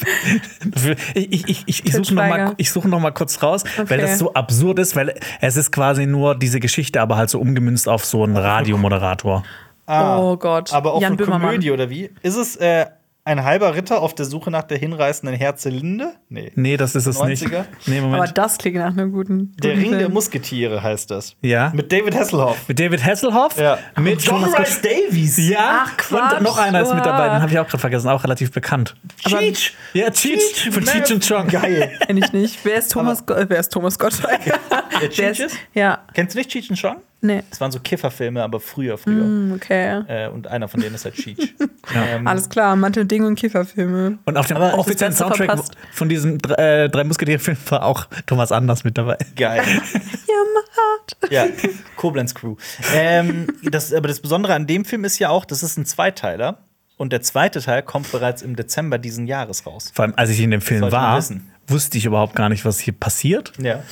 ich 1.15 1.33
ich, 1.33 1.49
ich, 1.49 1.63
ich, 1.67 1.85
ich 1.87 1.93
suche 1.93 2.15
noch, 2.15 2.23
mal, 2.23 2.29
Schweiger. 2.31 2.55
ich 2.57 2.71
suche 2.71 2.89
noch 2.89 3.01
mal 3.01 3.13
kurz 3.13 3.43
raus, 3.43 3.65
weil 3.77 3.85
Okay. 4.01 4.01
das 4.01 4.19
so 4.19 4.35
absurd 4.35 4.79
ist, 4.79 4.97
weil 4.97 5.15
es 5.41 5.57
ist 5.57 5.71
quasi 5.73 6.07
nur 6.07 6.35
diese 6.35 6.61
Geschichte, 6.61 7.01
aber 7.01 7.17
halt 7.17 7.31
so 7.31 7.39
umgemünzt 7.41 7.89
auf 7.89 8.05
so 8.05 8.25
einen 8.25 8.37
Radiomoderator. 8.37 9.45
Oh 9.87 10.37
Gott. 10.37 10.73
Aber 10.73 10.95
auch 10.95 11.01
Jan 11.03 11.13
eine 11.13 11.17
Böhmermann. 11.17 11.49
Komödie, 11.49 11.71
oder 11.73 11.91
wie? 11.91 12.11
Ist 12.23 12.37
es 12.37 12.57
äh, 12.57 12.87
ein 13.31 13.45
halber 13.45 13.75
Ritter 13.75 14.03
auf 14.03 14.15
der 14.15 14.27
Suche 14.27 14.51
nach 14.51 14.65
der 14.65 14.79
hinreißenden 14.79 15.37
Herzelinde? 15.37 16.15
Nee. 16.29 16.53
Nee, 16.57 16.77
das 16.77 16.95
ist 16.95 17.07
es 17.07 17.23
nicht. 17.23 17.45
90er? 17.45 17.65
Nee, 17.87 17.99
Aber 17.99 18.09
Moment. 18.09 18.37
das 18.37 18.59
klingt 18.59 18.77
nach 18.77 18.93
einem 18.93 19.13
guten. 19.13 19.55
Der 19.63 19.73
guten 19.73 19.83
Ring 19.83 19.91
der 19.93 20.01
Film. 20.01 20.13
Musketiere 20.13 20.83
heißt 20.83 21.11
das. 21.11 21.37
Ja. 21.41 21.73
Mit 21.75 21.93
David 21.93 22.15
Hasselhoff. 22.15 22.69
Mit 22.69 22.79
David 22.79 23.05
Hasselhoff? 23.05 23.57
Ja. 23.59 23.79
Mit 23.99 24.21
John 24.23 24.43
Thomas 24.43 24.59
Rice 24.59 24.83
Davies. 24.83 25.39
Ja, 25.49 25.85
Ach, 25.87 25.97
Quatsch. 25.97 26.39
und 26.39 26.43
noch 26.43 26.59
einer 26.59 26.83
ist 26.83 26.95
mit 26.95 27.07
dabei, 27.07 27.29
den 27.29 27.41
habe 27.41 27.51
ich 27.53 27.59
auch 27.59 27.67
gerade 27.69 27.79
vergessen, 27.79 28.09
auch 28.09 28.25
relativ 28.25 28.51
bekannt. 28.51 28.97
Cheech. 29.27 29.75
Ja, 29.95 30.11
Cheech 30.11 30.71
von 30.71 30.85
Cheech 30.85 31.13
und 31.13 31.27
Chong. 31.27 31.47
Geil. 31.49 31.93
Kenn 32.07 32.17
ich 32.17 32.33
nicht. 32.33 32.59
Wer 32.65 32.77
ist 32.77 32.93
Thomas, 32.93 33.25
Go 33.25 33.35
äh, 33.35 33.47
wer 33.49 33.61
ist 33.61 33.73
Thomas 33.73 33.99
Gottschalk? 33.99 34.41
Der 35.01 35.11
Wer 35.17 35.33
Cheech 35.33 35.53
ja, 35.75 35.99
Kennst 36.15 36.35
du 36.35 36.39
nicht 36.39 36.51
Cheech 36.51 36.69
und 36.71 36.81
Chong? 36.81 36.97
Nee. 37.21 37.43
Das 37.51 37.61
waren 37.61 37.71
so 37.73 37.81
Kifferfilme, 37.81 38.43
aber 38.43 38.61
früher, 38.61 38.99
früher. 38.99 39.23
Hm, 39.25 39.53
Okay. 39.57 40.03
Äh, 40.09 40.29
und 40.29 40.47
einer 40.47 40.69
von 40.69 40.81
denen 40.81 40.95
ist 40.95 41.05
halt 41.05 41.15
Cheech. 41.15 41.55
ähm, 41.95 42.27
Alles 42.27 42.49
klar, 42.49 42.77
Mantel, 42.77 43.05
Ding 43.05 43.25
und 43.25 43.35
Kifferfilme. 43.37 44.19
Und 44.25 44.37
auf 44.37 44.47
dem 44.47 44.57
Aber 44.57 44.79
offiziellen 44.79 45.15
Soundtrack 45.15 45.47
verpasst. 45.49 45.75
von 45.93 46.09
diesem 46.09 46.39
äh, 46.57 46.89
drei 46.89 47.05
Musketiere-Film 47.05 47.59
war 47.69 47.85
auch 47.85 48.07
Thomas 48.27 48.53
Anders 48.53 48.85
mit 48.85 48.97
dabei. 48.99 49.17
Geil. 49.37 49.63
Ja, 50.31 50.37
Mann. 50.55 51.31
Ja, 51.31 51.47
Koblenz 51.97 52.35
Crew. 52.35 52.55
Ähm, 52.95 53.49
das, 53.65 53.93
aber 53.93 54.07
das 54.07 54.21
Besondere 54.21 54.55
an 54.55 54.67
dem 54.69 54.85
Film 54.85 55.05
ist 55.05 55.19
ja 55.19 55.29
auch, 55.29 55.45
das 55.45 55.63
ist 55.65 55.77
ein 55.77 55.85
Zweiteiler. 55.85 56.59
Und 56.97 57.13
der 57.13 57.21
zweite 57.23 57.61
Teil 57.61 57.83
kommt 57.83 58.13
bereits 58.13 58.43
im 58.43 58.55
Dezember 58.57 58.99
diesen 58.99 59.27
Jahres 59.27 59.67
raus. 59.67 59.91
Vor 59.93 60.05
allem, 60.05 60.15
als 60.17 60.31
ich 60.31 60.41
in 60.41 60.51
dem 60.53 60.61
Film 60.61 60.83
war, 60.93 61.17
wissen. 61.19 61.51
wusste 61.67 61.99
ich 61.99 62.05
überhaupt 62.05 62.37
gar 62.37 62.49
nicht, 62.49 62.65
was 62.65 62.79
hier 62.79 62.93
passiert. 62.93 63.53
Ja. 63.59 63.83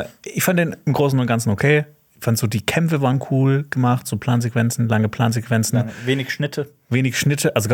Äh, 0.00 0.04
ich 0.24 0.44
fand 0.44 0.58
den 0.60 0.76
im 0.84 0.92
Großen 0.92 1.18
und 1.18 1.26
Ganzen 1.26 1.50
okay. 1.50 1.84
Ich 2.24 2.26
fand 2.26 2.38
so, 2.38 2.46
die 2.46 2.64
Kämpfe 2.64 3.02
waren 3.02 3.20
cool 3.30 3.66
gemacht, 3.68 4.06
so 4.06 4.16
Plansequenzen, 4.16 4.88
lange 4.88 5.10
Plansequenzen, 5.10 5.80
Dann 5.80 5.90
wenig 6.06 6.30
Schnitte. 6.32 6.72
wenig 6.88 7.18
Schnitte, 7.18 7.54
also 7.54 7.68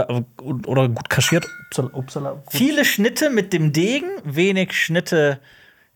oder 0.66 0.88
gut 0.88 1.08
kaschiert. 1.08 1.46
Upsala, 1.68 1.90
upsala, 1.92 2.30
gut. 2.32 2.42
Viele 2.50 2.84
Schnitte 2.84 3.30
mit 3.30 3.52
dem 3.52 3.72
Degen, 3.72 4.08
wenig 4.24 4.72
Schnitte 4.72 5.38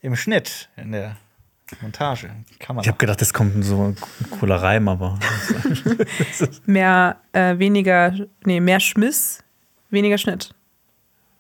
im 0.03 0.15
Schnitt, 0.15 0.69
in 0.77 0.93
der 0.93 1.17
Montage. 1.81 2.29
Man. 2.69 2.79
Ich 2.79 2.87
habe 2.87 2.97
gedacht, 2.99 3.21
das 3.21 3.33
kommt 3.35 3.65
so 3.65 3.89
ein 3.89 3.97
cooler 4.39 4.63
Reim, 4.63 4.87
aber 4.87 5.19
Mehr, 6.65 7.17
äh, 7.33 7.59
weniger, 7.59 8.15
nee, 8.45 8.61
mehr 8.61 8.79
Schmiss, 8.79 9.43
weniger 9.91 10.17
Schnitt. 10.17 10.55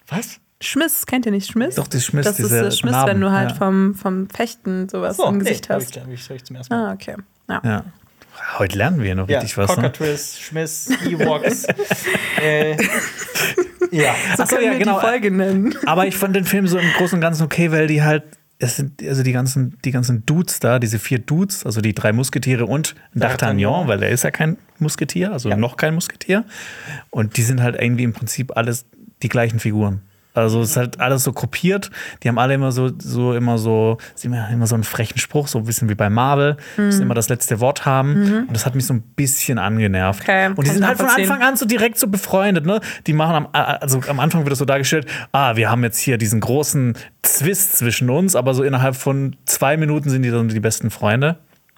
Was? 0.08 0.40
Schmiss, 0.66 1.06
kennt 1.06 1.26
ihr 1.26 1.32
nicht 1.32 1.50
Schmiss? 1.50 1.76
Doch, 1.76 1.86
die 1.86 2.00
Schmiss, 2.00 2.26
Das 2.26 2.38
ist 2.40 2.50
das 2.50 2.78
Schmiss, 2.78 2.92
Narben, 2.92 3.14
wenn 3.14 3.20
du 3.20 3.30
halt 3.30 3.50
ja. 3.50 3.56
vom, 3.56 3.94
vom 3.94 4.28
Fechten 4.28 4.88
sowas 4.88 5.18
im 5.18 5.38
Gesicht 5.38 5.68
nee, 5.68 5.74
hast. 5.74 5.96
Hab 5.96 6.08
ich, 6.08 6.28
hab 6.28 6.36
ich, 6.36 6.44
zum 6.44 6.56
ersten 6.56 6.74
Mal. 6.74 6.90
Ah, 6.90 6.92
okay. 6.92 7.16
Ja. 7.48 7.60
ja. 7.64 7.84
Heute 8.58 8.78
lernen 8.78 9.02
wir 9.02 9.14
noch 9.14 9.28
Ja, 9.28 9.38
richtig 9.38 9.56
was. 9.56 9.70
Ne? 9.70 9.76
Cockatrice, 9.76 10.40
Schmiss, 10.40 10.90
Ewoks. 11.06 11.64
äh, 12.42 12.76
ja. 13.90 14.14
So 14.36 14.42
Ach 14.42 14.48
so, 14.48 14.56
können 14.56 14.66
ja, 14.66 14.72
wir 14.72 14.78
genau. 14.78 15.00
die 15.00 15.06
Folge 15.06 15.30
nennen. 15.30 15.74
Aber 15.86 16.06
ich 16.06 16.16
fand 16.16 16.34
den 16.34 16.44
Film 16.44 16.66
so 16.66 16.78
im 16.78 16.88
Großen 16.96 17.16
und 17.16 17.20
Ganzen 17.20 17.44
okay, 17.44 17.70
weil 17.70 17.86
die 17.86 18.02
halt, 18.02 18.24
es 18.58 18.76
sind 18.76 19.02
also 19.02 19.22
die 19.22 19.32
ganzen, 19.32 19.78
die 19.84 19.90
ganzen 19.90 20.24
Dudes 20.26 20.60
da, 20.60 20.78
diese 20.78 20.98
vier 20.98 21.18
Dudes, 21.18 21.64
also 21.64 21.80
die 21.80 21.94
drei 21.94 22.12
Musketiere 22.12 22.66
und 22.66 22.94
D'Artagnan, 23.14 23.58
D'Artagnan. 23.58 23.88
weil 23.88 24.02
er 24.02 24.10
ist 24.10 24.24
ja 24.24 24.30
kein 24.30 24.56
Musketier, 24.78 25.32
also 25.32 25.48
Ja. 25.48 25.56
noch 25.56 25.76
kein 25.76 25.94
Musketier. 25.94 26.44
Und 27.10 27.36
die 27.36 27.42
sind 27.42 27.62
halt 27.62 27.76
irgendwie 27.80 28.04
im 28.04 28.12
Prinzip 28.12 28.56
alles 28.56 28.86
die 29.22 29.28
gleichen 29.28 29.60
Figuren. 29.60 30.02
Also 30.34 30.60
es 30.60 30.70
ist 30.70 30.76
halt 30.76 31.00
alles 31.00 31.24
so 31.24 31.32
kopiert. 31.32 31.90
Die 32.22 32.28
haben 32.28 32.38
alle 32.38 32.54
immer 32.54 32.72
so, 32.72 32.90
so 32.98 33.34
immer 33.34 33.56
so, 33.56 33.98
sie 34.14 34.28
haben 34.28 34.34
ja 34.34 34.46
immer 34.48 34.66
so 34.66 34.74
einen 34.74 34.84
frechen 34.84 35.18
Spruch, 35.18 35.46
so 35.48 35.58
ein 35.58 35.64
bisschen 35.64 35.88
wie 35.88 35.94
bei 35.94 36.10
Marvel, 36.10 36.56
Mhm. 36.76 36.86
dass 36.86 36.96
sie 36.96 37.02
immer 37.02 37.14
das 37.14 37.28
letzte 37.28 37.60
Wort 37.60 37.86
haben. 37.86 38.44
Und 38.48 38.52
das 38.52 38.66
hat 38.66 38.74
mich 38.74 38.84
so 38.86 38.94
ein 38.94 39.00
bisschen 39.02 39.58
angenervt. 39.58 40.22
Okay, 40.22 40.48
und 40.48 40.66
die 40.66 40.70
sind 40.70 40.86
halt 40.86 40.98
von. 40.98 41.08
Anfang 41.08 41.42
an 41.42 41.56
so 41.56 41.64
direkt 41.66 41.98
so 41.98 42.08
befreundet, 42.08 42.66
ne? 42.66 42.80
Die 43.06 43.12
machen 43.12 43.34
am, 43.36 43.48
also 43.52 44.00
am 44.08 44.18
Anfang 44.20 44.42
wird 44.42 44.50
das 44.52 44.58
so 44.58 44.64
dargestellt, 44.64 45.06
ah, 45.32 45.56
wir 45.56 45.70
haben 45.70 45.82
jetzt 45.84 45.98
hier 46.00 46.18
diesen 46.18 46.40
großen 46.40 46.94
Zwist 47.22 47.78
zwischen 47.78 48.10
uns, 48.10 48.34
aber 48.36 48.54
so 48.54 48.62
innerhalb 48.64 48.96
von 48.96 49.36
zwei 49.46 49.76
Minuten 49.76 50.10
sind 50.10 50.22
die 50.22 50.30
dann 50.30 50.48
die 50.48 50.60
besten 50.60 50.90
Freunde. 50.90 51.36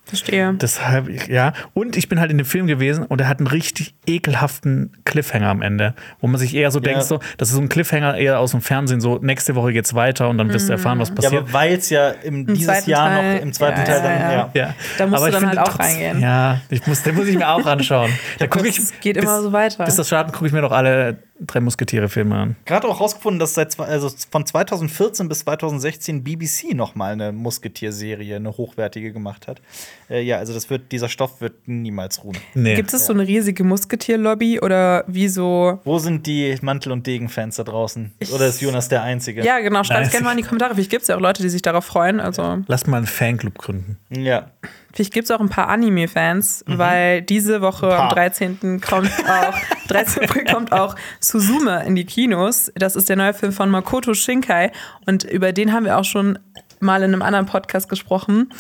Verstehe. 0.09 0.55
Deshalb, 0.55 1.29
ja. 1.29 1.53
Und 1.75 1.97
ich 1.97 2.09
bin 2.09 2.21
halt 2.21 2.31
in 2.31 2.39
dem 2.39 2.47
Film 2.47 2.69
gewesen 2.69 3.05
und 3.05 3.21
er 3.21 3.29
hat 3.29 3.39
einen 3.41 3.49
richtig 3.49 3.95
ekelhaften 4.07 4.93
Cliffhanger 5.05 5.49
am 5.49 5.63
Ende, 5.63 5.95
wo 6.21 6.29
man 6.29 6.39
sich 6.39 6.55
eher 6.55 6.71
so 6.71 6.79
denkt, 6.79 7.03
so, 7.03 7.19
das 7.39 7.49
ist 7.49 7.57
so 7.57 7.61
ein 7.61 7.69
Cliffhanger 7.69 8.17
eher 8.17 8.39
aus 8.39 8.53
dem 8.53 8.61
Fernsehen, 8.61 9.01
so 9.01 9.19
nächste 9.21 9.57
Woche 9.57 9.73
geht's 9.73 9.95
weiter 9.95 10.29
und 10.29 10.39
dann 10.39 10.53
wirst 10.53 10.69
du 10.69 10.73
erfahren, 10.73 11.01
was 11.01 11.09
ja, 11.09 11.15
passiert. 11.17 11.43
aber 11.43 11.53
weil 11.53 11.73
es 11.75 11.91
ja 11.91 12.11
im, 12.23 12.47
dieses 12.47 12.67
zweiten 12.67 12.91
Jahr 12.91 13.09
Teil- 13.09 13.35
noch 13.35 13.43
im 13.43 13.53
zweiten 13.53 13.79
ja, 13.81 13.85
Teil 13.85 14.03
dann, 14.03 14.13
ja, 14.13 14.31
ja. 14.31 14.31
ja. 14.31 14.51
ja. 14.69 14.75
Da 14.97 15.07
musst 15.07 15.17
aber 15.23 15.31
du 15.31 15.37
ich 15.37 15.41
dann 15.41 15.51
finde 15.51 15.59
halt 15.61 15.69
auch 15.69 15.77
trotzdem- 15.77 15.97
reingehen. 16.03 16.21
Ja, 16.21 16.61
ich 16.71 16.87
muss, 16.87 17.03
den 17.03 17.15
muss 17.17 17.27
ich 17.27 17.37
mir 17.37 17.49
auch 17.49 17.67
anschauen. 17.67 18.11
Da 18.39 18.47
gucke 18.47 18.69
ich, 18.69 18.79
Es 18.79 18.93
geht 19.01 19.17
immer 19.17 19.43
so 19.43 19.53
weiter. 19.53 19.85
bis 19.85 19.97
das 19.97 20.07
starten, 20.07 20.31
gucke 20.33 20.47
ich 20.47 20.53
mir 20.53 20.61
noch 20.63 20.73
alle 20.73 21.19
drei 21.41 21.61
Musketiere-Filme 21.61 22.35
an. 22.35 22.57
Gerade 22.65 22.89
auch 22.89 23.01
rausgefunden, 23.01 23.39
dass 23.39 23.55
seit 23.55 23.73
zwei- 23.73 23.87
also 23.87 24.11
von 24.31 24.47
2014 24.47 25.29
bis 25.29 25.41
2016 25.41 26.23
BBC 26.25 26.75
noch 26.75 26.95
mal 26.95 27.13
eine 27.13 27.33
Musketier-Serie, 27.33 28.37
eine 28.37 28.51
hochwertige 28.57 29.13
gemacht 29.13 29.47
hat. 29.49 29.61
Äh, 30.09 30.23
ja, 30.23 30.39
also 30.39 30.55
das 30.55 30.71
wird, 30.71 30.93
dieser 30.93 31.09
Stoff 31.09 31.41
wird 31.41 31.55
niemals 31.67 32.23
ruhen. 32.25 32.37
Nee. 32.55 32.75
Gibt 32.75 32.93
es 32.95 33.07
so 33.07 33.13
eine 33.13 33.27
riesige 33.27 33.65
Musketier-Lobby 33.65 34.61
oder 34.61 35.05
wie 35.07 35.29
so? 35.29 35.81
Wo 35.85 35.99
sind 35.99 36.27
die 36.27 36.57
Mantel- 36.63 36.93
und 36.93 37.07
Degen-Fans 37.07 37.57
da 37.57 37.65
draußen? 37.65 38.13
Oder 38.35 38.47
ist 38.47 38.61
Jonas 38.61 38.89
der 38.89 39.03
Einzige? 39.03 39.45
Ja, 39.45 39.59
genau. 39.61 39.85
Schreibt 39.85 40.11
gerne 40.11 40.25
mal 40.25 40.31
in 40.33 40.39
die 40.39 40.43
Kommentare. 40.45 40.75
Vielleicht 40.75 40.91
gibt 40.91 41.03
es 41.03 41.09
ja 41.09 41.17
auch 41.17 41.21
Leute, 41.21 41.43
die 41.43 41.49
sich 41.49 41.63
darauf 41.63 41.85
freuen. 41.85 42.21
Also 42.21 42.59
Lass 42.67 42.87
mal 42.87 42.99
einen 42.99 43.07
Fanclub 43.07 43.59
gründen. 43.59 43.99
Ja. 44.11 44.51
Vielleicht 44.97 45.13
gibt 45.13 45.27
es 45.27 45.31
auch 45.31 45.41
ein 45.41 45.51
paar 45.51 45.69
Anime-Fans, 45.69 46.65
weil 46.67 47.21
diese 47.21 47.61
Woche 47.61 47.87
am 47.95 48.09
paar. 48.09 48.15
13. 48.15 48.81
kommt 48.81 49.11
auch 49.29 49.55
13. 49.89 50.25
April 50.25 50.45
kommt 50.45 50.73
auch 50.73 50.97
Suzume 51.21 51.85
in 51.85 51.95
die 51.95 52.07
Kinos. 52.07 52.73
Das 52.75 52.97
ist 52.97 53.11
der 53.11 53.17
neue 53.17 53.35
Film 53.35 53.53
von 53.53 53.71
Makoto 53.71 54.15
Shinkai 54.15 54.73
und 55.07 55.25
über 55.25 55.53
den 55.53 55.73
haben 55.75 55.85
wir 55.85 55.99
auch 55.99 56.05
schon 56.05 56.39
mal 56.87 57.03
in 57.03 57.13
einem 57.13 57.23
anderen 57.23 57.45
Podcast 57.45 57.89
gesprochen. 57.91 58.51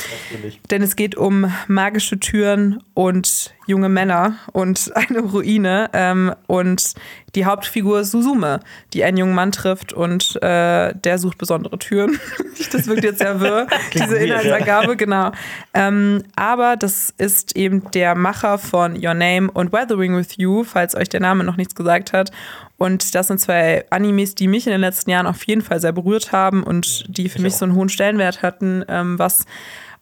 Denn 0.70 0.82
es 0.82 0.96
geht 0.96 1.14
um 1.16 1.50
magische 1.68 2.20
Türen 2.20 2.82
und 2.92 3.54
junge 3.66 3.88
Männer 3.88 4.36
und 4.52 4.92
eine 4.94 5.20
Ruine. 5.20 5.90
Ähm, 5.92 6.34
und 6.46 6.94
die 7.34 7.44
Hauptfigur 7.44 8.00
ist 8.00 8.12
Suzume, 8.12 8.60
die 8.92 9.04
einen 9.04 9.18
jungen 9.18 9.34
Mann 9.34 9.52
trifft 9.52 9.92
und 9.92 10.36
äh, 10.42 10.94
der 10.94 11.18
sucht 11.18 11.38
besondere 11.38 11.78
Türen. 11.78 12.18
das 12.72 12.86
wirkt 12.86 13.04
jetzt 13.04 13.18
sehr 13.18 13.40
wirr, 13.40 13.66
diese 13.94 14.16
Inhaltsangabe, 14.16 14.96
genau. 14.96 15.32
Ähm, 15.74 16.22
aber 16.34 16.76
das 16.76 17.12
ist 17.18 17.56
eben 17.56 17.90
der 17.90 18.14
Macher 18.14 18.58
von 18.58 18.94
Your 18.94 19.14
Name 19.14 19.50
und 19.50 19.72
Weathering 19.72 20.16
with 20.16 20.36
You, 20.36 20.64
falls 20.64 20.94
euch 20.94 21.08
der 21.08 21.20
Name 21.20 21.44
noch 21.44 21.56
nichts 21.56 21.74
gesagt 21.74 22.12
hat. 22.12 22.30
Und 22.78 23.14
das 23.14 23.28
sind 23.28 23.40
zwei 23.40 23.84
Animes, 23.90 24.34
die 24.34 24.48
mich 24.48 24.66
in 24.66 24.72
den 24.72 24.80
letzten 24.80 25.10
Jahren 25.10 25.26
auf 25.26 25.42
jeden 25.44 25.62
Fall 25.62 25.80
sehr 25.80 25.92
berührt 25.92 26.32
haben 26.32 26.62
und 26.62 27.04
die 27.08 27.28
für 27.28 27.40
mich 27.40 27.54
so 27.54 27.64
einen 27.64 27.74
hohen 27.74 27.88
Stellenwert 27.88 28.42
hatten, 28.42 28.84
ähm, 28.88 29.18
was 29.18 29.46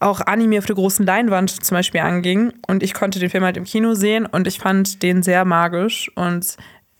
auch 0.00 0.20
Anime 0.20 0.58
auf 0.58 0.66
der 0.66 0.74
großen 0.74 1.06
Leinwand 1.06 1.64
zum 1.64 1.76
Beispiel 1.76 2.00
anging. 2.00 2.52
Und 2.66 2.82
ich 2.82 2.94
konnte 2.94 3.18
den 3.18 3.30
Film 3.30 3.44
halt 3.44 3.56
im 3.56 3.64
Kino 3.64 3.94
sehen 3.94 4.26
und 4.26 4.46
ich 4.46 4.58
fand 4.58 5.02
den 5.02 5.22
sehr 5.22 5.44
magisch 5.44 6.10
und 6.16 6.56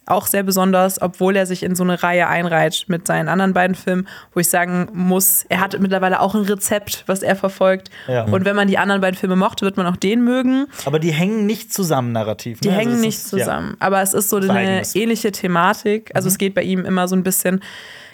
auch 0.07 0.27
sehr 0.27 0.43
besonders, 0.43 1.01
obwohl 1.01 1.37
er 1.37 1.47
sich 1.47 1.63
in 1.63 1.75
so 1.75 1.83
eine 1.83 2.03
Reihe 2.03 2.29
einreiht 2.29 2.85
mit 2.89 3.07
seinen 3.07 3.29
anderen 3.29 3.53
beiden 3.55 3.75
Filmen, 3.75 4.07
wo 4.33 4.41
ich 4.41 4.49
sagen 4.49 4.89
muss, 4.93 5.45
er 5.49 5.61
hat 5.61 5.79
mittlerweile 5.81 6.21
auch 6.21 6.35
ein 6.35 6.43
Rezept, 6.43 7.05
was 7.07 7.23
er 7.23 7.37
verfolgt. 7.37 7.91
Ja. 8.09 8.25
Und 8.25 8.45
wenn 8.45 8.57
man 8.57 8.69
die 8.69 8.79
anderen 8.79 9.01
beiden 9.01 9.17
Filme 9.19 9.37
mochte, 9.37 9.65
wird 9.65 9.77
man 9.77 9.87
auch 9.87 9.97
den 9.97 10.23
mögen. 10.25 10.67
Aber 10.85 10.99
die 10.99 11.13
hängen 11.13 11.47
nicht 11.47 11.73
zusammen 11.73 12.13
narrativ. 12.13 12.61
Die 12.61 12.69
ne? 12.69 12.75
Also 12.77 12.89
hängen 12.89 13.01
nicht 13.01 13.19
ist- 13.19 13.29
zusammen. 13.31 13.77
Aber 13.81 14.03
es 14.03 14.15
ist 14.15 14.31
so 14.31 14.37
eine 14.37 14.83
ähnliche 14.95 15.33
Thematik. 15.33 16.11
Mhm. 16.11 16.17
Also 16.17 16.29
es 16.29 16.39
geht 16.39 16.55
bei 16.55 16.63
ihm 16.63 16.85
immer 16.85 17.09
so 17.09 17.17
ein 17.17 17.23
bisschen, 17.23 17.61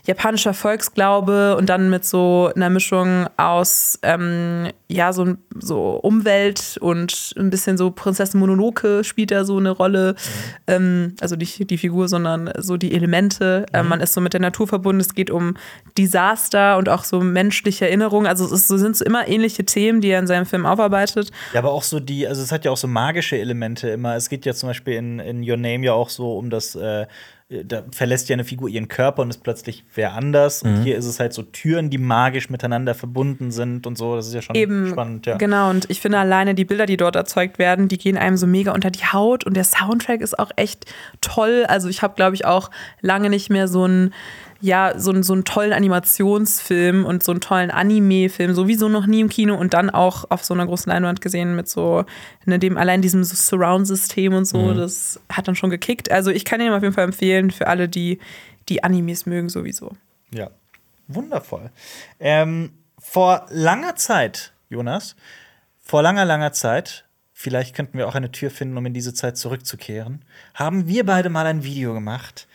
japanischer 0.07 0.55
Volksglaube 0.55 1.57
und 1.57 1.69
dann 1.69 1.91
mit 1.91 2.05
so 2.05 2.51
einer 2.55 2.71
Mischung 2.71 3.27
aus 3.37 3.99
ähm, 4.03 4.69
ja 4.89 5.13
so, 5.13 5.35
so 5.59 5.93
Umwelt 6.03 6.79
und 6.81 7.35
ein 7.39 7.51
bisschen 7.51 7.79
so 7.79 7.91
Prinzessin 7.91 8.41
Mononoke 8.41 9.05
spielt 9.05 9.31
da 9.31 9.45
so 9.45 9.59
eine 9.59 9.71
Rolle. 9.71 10.15
Ähm, 10.67 11.15
also 11.21 11.37
nicht 11.37 11.71
die 11.71 11.79
Figur, 11.79 12.09
sondern 12.09 12.51
so 12.59 12.77
die 12.77 12.93
Elemente. 12.93 13.67
Ähm, 13.73 13.89
man 13.89 14.01
ist 14.01 14.13
so 14.15 14.21
mit 14.21 14.33
der 14.33 14.41
Natur 14.41 14.67
verbunden. 14.67 15.01
Es 15.01 15.15
geht 15.15 15.31
um 15.31 15.57
Desaster 15.97 16.77
und 16.77 16.89
auch 16.89 17.05
so 17.05 17.21
menschliche 17.21 17.87
Erinnerungen. 17.87 18.27
Also 18.27 18.45
es 18.45 18.53
ist, 18.53 18.69
so 18.69 18.77
sind 18.77 18.97
so 18.97 19.05
immer 19.05 19.29
ähnliche 19.29 19.65
Themen, 19.65 20.01
die 20.01 20.09
er 20.09 20.19
in 20.19 20.27
seinem 20.27 20.47
Film 20.47 20.67
aufarbeitet. 20.67 21.31
Ja, 21.53 21.61
aber 21.61 21.73
auch 21.73 21.83
so 21.83 22.01
die, 22.01 22.27
also 22.27 22.43
es 22.43 22.51
hat 22.51 22.65
ja 22.65 22.71
auch 22.71 22.77
so 22.77 22.89
magische 22.89 23.39
Elemente 23.39 23.89
immer. 23.91 24.17
Es 24.17 24.29
geht 24.29 24.45
ja 24.47 24.55
zum 24.55 24.69
Beispiel 24.69 24.95
in, 24.95 25.21
in 25.21 25.49
Your 25.49 25.57
Name 25.57 25.85
ja 25.85 25.93
auch 25.93 26.09
so 26.09 26.37
um 26.37 26.51
das, 26.51 26.75
äh, 26.75 27.07
da 27.65 27.83
verlässt 27.91 28.29
ja 28.29 28.35
eine 28.35 28.45
Figur 28.45 28.69
ihren 28.69 28.87
Körper 28.87 29.23
und 29.23 29.31
ist 29.31 29.43
plötzlich 29.43 29.85
wer 29.97 30.15
anders. 30.15 30.63
Und 30.63 30.83
hier 30.85 30.97
ist 30.97 31.07
es 31.07 31.19
halt 31.19 31.33
so 31.33 31.43
Türen, 31.43 31.91
die 31.91 31.99
magisch 31.99 32.49
miteinander 32.49 32.95
verbunden 32.95 33.51
sind 33.51 33.89
und 33.89 33.99
so. 33.99 34.15
Das 34.15 34.29
ist 34.29 34.35
ja 34.35 34.41
schon 34.41 34.55
Eben, 34.55 34.89
spannend, 34.91 35.27
ja. 35.27 35.37
genau. 35.37 35.69
Und 35.69 35.91
ich 35.91 36.01
finde 36.01 36.19
alleine 36.19 36.55
die 36.55 36.65
Bilder, 36.65 36.87
die 36.87 36.97
dort 36.97 37.17
erzeugt 37.17 37.59
werden, 37.59 37.89
die 37.89 37.99
gehen 37.99 38.17
einem 38.17 38.37
so 38.37 38.47
mega 38.47 38.73
unter 38.73 38.93
die 38.93 39.05
Haut. 39.05 39.45
Und 39.45 39.55
der 39.55 39.65
Soundtrack 39.65 40.21
ist 40.21 40.39
auch 40.39 40.53
echt 40.55 40.87
toll. 41.21 41.65
Also 41.67 41.89
ich 41.89 42.03
habe, 42.03 42.15
glaube 42.15 42.37
ich, 42.37 42.45
auch 42.45 42.71
lange 43.01 43.31
nicht 43.31 43.51
mehr 43.51 43.67
so 43.67 43.83
einen 43.83 44.15
ja, 44.61 44.93
so, 44.99 45.11
einen- 45.11 45.23
so 45.23 45.33
einen 45.33 45.45
tollen 45.45 45.73
Animationsfilm 45.73 47.05
und 47.05 47.23
so 47.23 47.33
einen 47.33 47.41
tollen 47.41 47.71
Anime-Film, 47.71 48.55
sowieso 48.55 48.89
noch 48.89 49.07
nie 49.07 49.21
im 49.21 49.29
Kino 49.29 49.55
und 49.57 49.75
dann 49.75 49.91
auch 49.91 50.31
auf 50.31 50.45
so 50.45 50.55
einer 50.55 50.67
großen 50.67 50.91
Leinwand 50.91 51.21
gesehen 51.21 51.57
mit 51.57 51.69
so, 51.69 52.05
ne, 52.45 52.59
dem 52.59 52.77
allein 52.77 53.03
diesem 53.03 53.25
so 53.25 53.35
Surround-System 53.35 54.35
und 54.35 54.45
so, 54.45 54.75
das 54.75 55.21
hat 55.31 55.49
dann 55.49 55.55
schon 55.57 55.71
gekickt. 55.71 56.11
Also 56.11 56.31
ich 56.31 56.45
kann 56.45 56.61
ihn 56.61 56.73
auf 56.73 56.83
jeden 56.83 56.95
Fall 56.95 57.05
empfehlen 57.05 57.51
für 57.51 57.67
alle, 57.67 57.89
die 57.89 58.19
die 58.69 58.85
Animes 58.85 59.27
mögen 59.27 59.49
sowieso. 59.49 59.93
Ja, 60.33 60.51
wundervoll. 61.09 61.71
Ähm, 62.21 62.73
vor 62.99 63.47
langer 63.51 63.97
Zeit, 63.97 64.53
Jonas, 64.69 65.17
vor 65.81 66.03
langer, 66.03 66.25
langer 66.25 66.53
Zeit, 66.53 67.05
vielleicht 67.33 67.75
könnten 67.75 67.99
wir 67.99 68.07
auch 68.07 68.15
eine 68.15 68.31
Tür 68.31 68.51
finden, 68.51 68.77
um 68.77 68.87
in 68.87 68.95
diese 68.95 69.15
Zeit 69.15 69.37
zurückzukehren, 69.39 70.23
haben 70.55 70.87
wir 70.87 71.05
beide 71.05 71.31
mal 71.31 71.47
ein 71.47 71.65
Video 71.65 71.95
gemacht, 71.95 72.47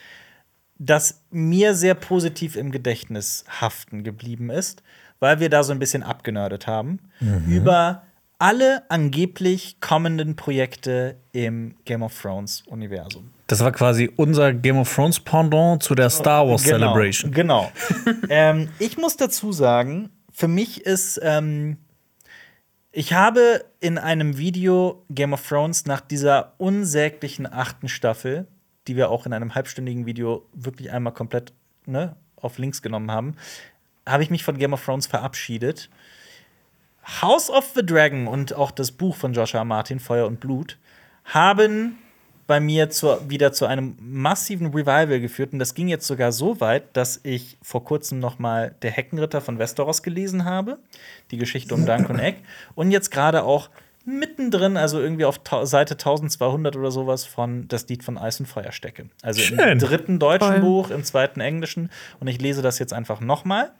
das 0.78 1.22
mir 1.32 1.74
sehr 1.74 1.96
positiv 1.96 2.56
im 2.56 2.72
Gedächtnis 2.72 3.46
haften 3.48 4.04
geblieben 4.04 4.50
ist, 4.50 4.84
weil 5.20 5.40
wir 5.40 5.50
da 5.50 5.64
so 5.64 5.72
ein 5.72 5.80
bisschen 5.80 6.04
abgenördet 6.04 6.68
haben 6.68 7.00
über 7.48 8.04
alle 8.38 8.84
angeblich 8.90 9.80
kommenden 9.80 10.36
Projekte 10.36 11.16
im 11.32 11.76
Game 11.86 12.04
of 12.04 12.20
Thrones 12.22 12.64
Universum. 12.68 13.32
Das 13.48 13.60
war 13.62 13.72
quasi 13.72 14.12
unser 14.16 14.54
Game 14.54 14.78
of 14.78 14.94
Thrones 14.94 15.20
Pendant 15.20 15.82
zu 15.84 15.96
der 15.96 16.10
Star 16.10 16.48
Wars 16.48 16.64
Genau, 16.64 16.78
Celebration. 16.78 17.32
Genau. 17.32 17.72
ähm, 18.30 18.70
ich 18.80 18.98
muss 18.98 19.18
dazu 19.18 19.52
sagen, 19.52 20.10
für 20.32 20.48
mich 20.48 20.86
ist, 20.86 21.20
ähm, 21.24 21.78
ich 22.92 23.14
habe 23.14 23.64
in 23.80 23.98
einem 23.98 24.38
Video 24.38 25.06
Game 25.10 25.34
of 25.34 25.48
Thrones 25.48 25.86
nach 25.86 26.02
dieser 26.02 26.54
unsäglichen 26.58 27.52
achten 27.52 27.88
Staffel, 27.88 28.48
die 28.88 28.96
wir 28.96 29.10
auch 29.10 29.26
in 29.26 29.34
einem 29.34 29.56
halbstündigen 29.56 30.06
Video 30.06 30.46
wirklich 30.54 30.92
einmal 30.92 31.14
komplett 31.14 31.54
ne, 31.86 32.16
auf 32.36 32.58
links 32.58 32.82
genommen 32.82 33.12
haben, 33.12 33.36
habe 34.08 34.24
ich 34.24 34.30
mich 34.30 34.44
von 34.44 34.58
Game 34.58 34.74
of 34.74 34.84
Thrones 34.84 35.08
verabschiedet. 35.08 35.90
House 37.22 37.50
of 37.50 37.72
the 37.76 37.86
Dragon 37.86 38.28
und 38.28 38.54
auch 38.54 38.72
das 38.72 38.92
Buch 38.92 39.16
von 39.16 39.34
Joshua 39.34 39.64
Martin, 39.64 40.00
Feuer 40.00 40.26
und 40.26 40.40
Blut, 40.40 40.78
haben 41.24 41.98
bei 42.48 42.60
mir 42.60 42.90
zur, 42.92 43.28
wieder 43.30 43.54
zu 43.54 43.66
einem 43.66 43.96
massiven 44.00 44.68
Revival 44.68 45.20
geführt. 45.20 45.54
Und 45.54 45.60
das 45.60 45.74
ging 45.74 45.88
jetzt 45.88 46.06
sogar 46.06 46.32
so 46.32 46.60
weit, 46.60 46.96
dass 46.96 47.20
ich 47.24 47.58
vor 47.62 47.84
kurzem 47.84 48.20
noch 48.20 48.38
mal 48.38 48.76
Der 48.84 48.92
Heckenritter 48.92 49.42
von 49.42 49.58
Westeros 49.58 50.04
gelesen 50.04 50.46
habe. 50.46 50.78
Die 51.32 51.38
Geschichte 51.38 51.74
um 51.74 51.86
Duncan 51.86 52.20
Egg. 52.20 52.40
Und 52.76 52.92
jetzt 52.92 53.10
gerade 53.10 53.44
auch 53.44 53.70
mittendrin, 54.06 54.78
also 54.78 55.00
irgendwie 55.00 55.26
auf 55.26 55.40
Seite 55.64 55.96
1200 55.96 56.76
oder 56.76 56.92
sowas, 56.92 57.26
von 57.26 57.68
Das 57.68 57.88
Lied 57.88 58.04
von 58.04 58.18
Eis 58.18 58.40
und 58.40 58.46
Feuer 58.46 58.72
stecke. 58.72 59.10
Also 59.22 59.42
im 59.42 59.60
Schön. 59.60 59.80
dritten 59.80 60.20
deutschen 60.20 60.52
Toll. 60.52 60.60
Buch, 60.62 60.90
im 60.92 61.04
zweiten 61.04 61.42
englischen. 61.42 61.90
Und 62.20 62.28
ich 62.28 62.40
lese 62.40 62.62
das 62.62 62.80
jetzt 62.80 62.94
einfach 62.94 63.20
noch 63.20 63.46
mal. 63.46 63.72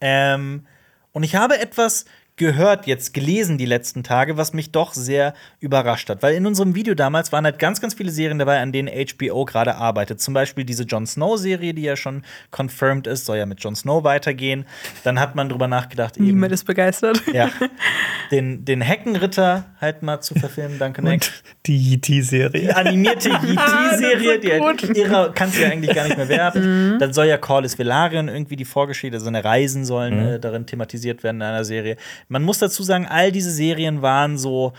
Ähm, 0.00 0.66
und 1.12 1.22
ich 1.22 1.36
habe 1.36 1.58
etwas 1.60 2.04
gehört, 2.42 2.86
jetzt 2.86 3.14
gelesen 3.14 3.56
die 3.56 3.66
letzten 3.66 4.02
Tage, 4.02 4.36
was 4.36 4.52
mich 4.52 4.72
doch 4.72 4.92
sehr 4.92 5.34
überrascht 5.60 6.10
hat. 6.10 6.22
Weil 6.22 6.34
in 6.34 6.46
unserem 6.46 6.74
Video 6.74 6.94
damals 6.94 7.32
waren 7.32 7.44
halt 7.44 7.58
ganz, 7.58 7.80
ganz 7.80 7.94
viele 7.94 8.10
Serien 8.10 8.38
dabei, 8.38 8.60
an 8.60 8.72
denen 8.72 8.88
HBO 8.88 9.44
gerade 9.44 9.76
arbeitet. 9.76 10.20
Zum 10.20 10.34
Beispiel 10.34 10.64
diese 10.64 10.82
Jon 10.84 11.06
Snow-Serie, 11.06 11.74
die 11.74 11.82
ja 11.82 11.96
schon 11.96 12.22
confirmed 12.50 13.06
ist, 13.06 13.24
soll 13.24 13.38
ja 13.38 13.46
mit 13.46 13.62
Jon 13.62 13.74
Snow 13.74 14.04
weitergehen. 14.04 14.66
Dann 15.04 15.18
hat 15.20 15.34
man 15.34 15.48
drüber 15.48 15.68
nachgedacht, 15.68 16.16
eben 16.16 16.26
Niemand 16.26 16.52
ist 16.52 16.64
begeistert. 16.64 17.22
ja, 17.32 17.50
den, 18.30 18.64
den 18.64 18.80
Heckenritter 18.80 19.64
halt 19.80 20.02
mal 20.02 20.20
zu 20.20 20.34
verfilmen, 20.34 20.78
danke 20.78 21.02
Nick. 21.02 21.12
Und 21.12 21.32
die 21.66 21.94
YT-Serie. 21.94 22.60
Die 22.60 22.72
animierte 22.72 23.28
YT-Serie, 23.30 24.38
die 24.38 24.52
halt 24.52 24.96
ihrer 24.96 25.32
kann 25.32 25.50
ja 25.60 25.68
eigentlich 25.68 25.94
gar 25.94 26.04
nicht 26.04 26.16
mehr 26.16 26.28
werden. 26.28 26.98
Dann 26.98 27.12
soll 27.12 27.26
ja 27.26 27.38
Corlys 27.38 27.78
Velaryon 27.78 28.28
irgendwie 28.28 28.56
die 28.56 28.64
Vorgeschichte, 28.64 29.20
seine 29.20 29.44
Reisen 29.44 29.84
sollen 29.84 30.18
äh, 30.18 30.40
darin 30.40 30.66
thematisiert 30.66 31.22
werden 31.22 31.36
in 31.36 31.42
einer 31.42 31.64
Serie. 31.64 31.96
Man 32.32 32.44
muss 32.44 32.58
dazu 32.58 32.82
sagen, 32.82 33.06
all 33.06 33.30
diese 33.30 33.50
Serien 33.50 34.00
waren 34.00 34.38
so. 34.38 34.72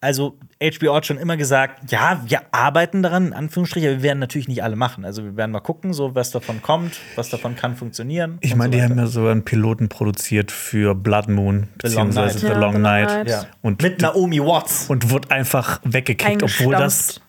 Also 0.00 0.36
HBO 0.62 0.94
hat 0.94 1.06
schon 1.06 1.16
immer 1.16 1.36
gesagt, 1.36 1.90
ja, 1.90 2.20
wir 2.26 2.42
arbeiten 2.52 3.02
daran, 3.02 3.28
in 3.28 3.32
Anführungsstrichen, 3.32 3.88
aber 3.88 3.98
wir 3.98 4.02
werden 4.02 4.18
natürlich 4.18 4.46
nicht 4.46 4.62
alle 4.62 4.76
machen. 4.76 5.04
Also 5.04 5.24
wir 5.24 5.36
werden 5.36 5.52
mal 5.52 5.60
gucken, 5.60 5.94
so 5.94 6.14
was 6.14 6.30
davon 6.32 6.60
kommt, 6.62 6.98
was 7.14 7.30
davon 7.30 7.56
kann 7.56 7.76
funktionieren. 7.76 8.38
Ich 8.40 8.54
meine, 8.54 8.72
so 8.72 8.78
die 8.78 8.84
haben 8.84 8.98
ja 8.98 9.06
sogar 9.06 9.32
einen 9.32 9.44
Piloten 9.44 9.88
produziert 9.88 10.50
für 10.50 10.94
Blood 10.94 11.28
Moon, 11.28 11.68
The 11.82 11.94
Long 11.94 12.08
beziehungsweise 12.08 12.34
Night. 12.34 12.40
The 12.40 12.46
Ja, 12.46 12.58
Long 12.58 12.72
The 12.72 12.78
Long 12.78 12.82
Night. 12.82 13.28
Ja. 13.28 13.46
Und, 13.62 13.82
mit 13.82 14.00
Naomi 14.02 14.40
Watts. 14.40 14.90
und 14.90 15.10
wurde 15.10 15.30
einfach 15.30 15.80
weggekickt, 15.84 16.42
obwohl 16.42 16.74
das. 16.74 17.20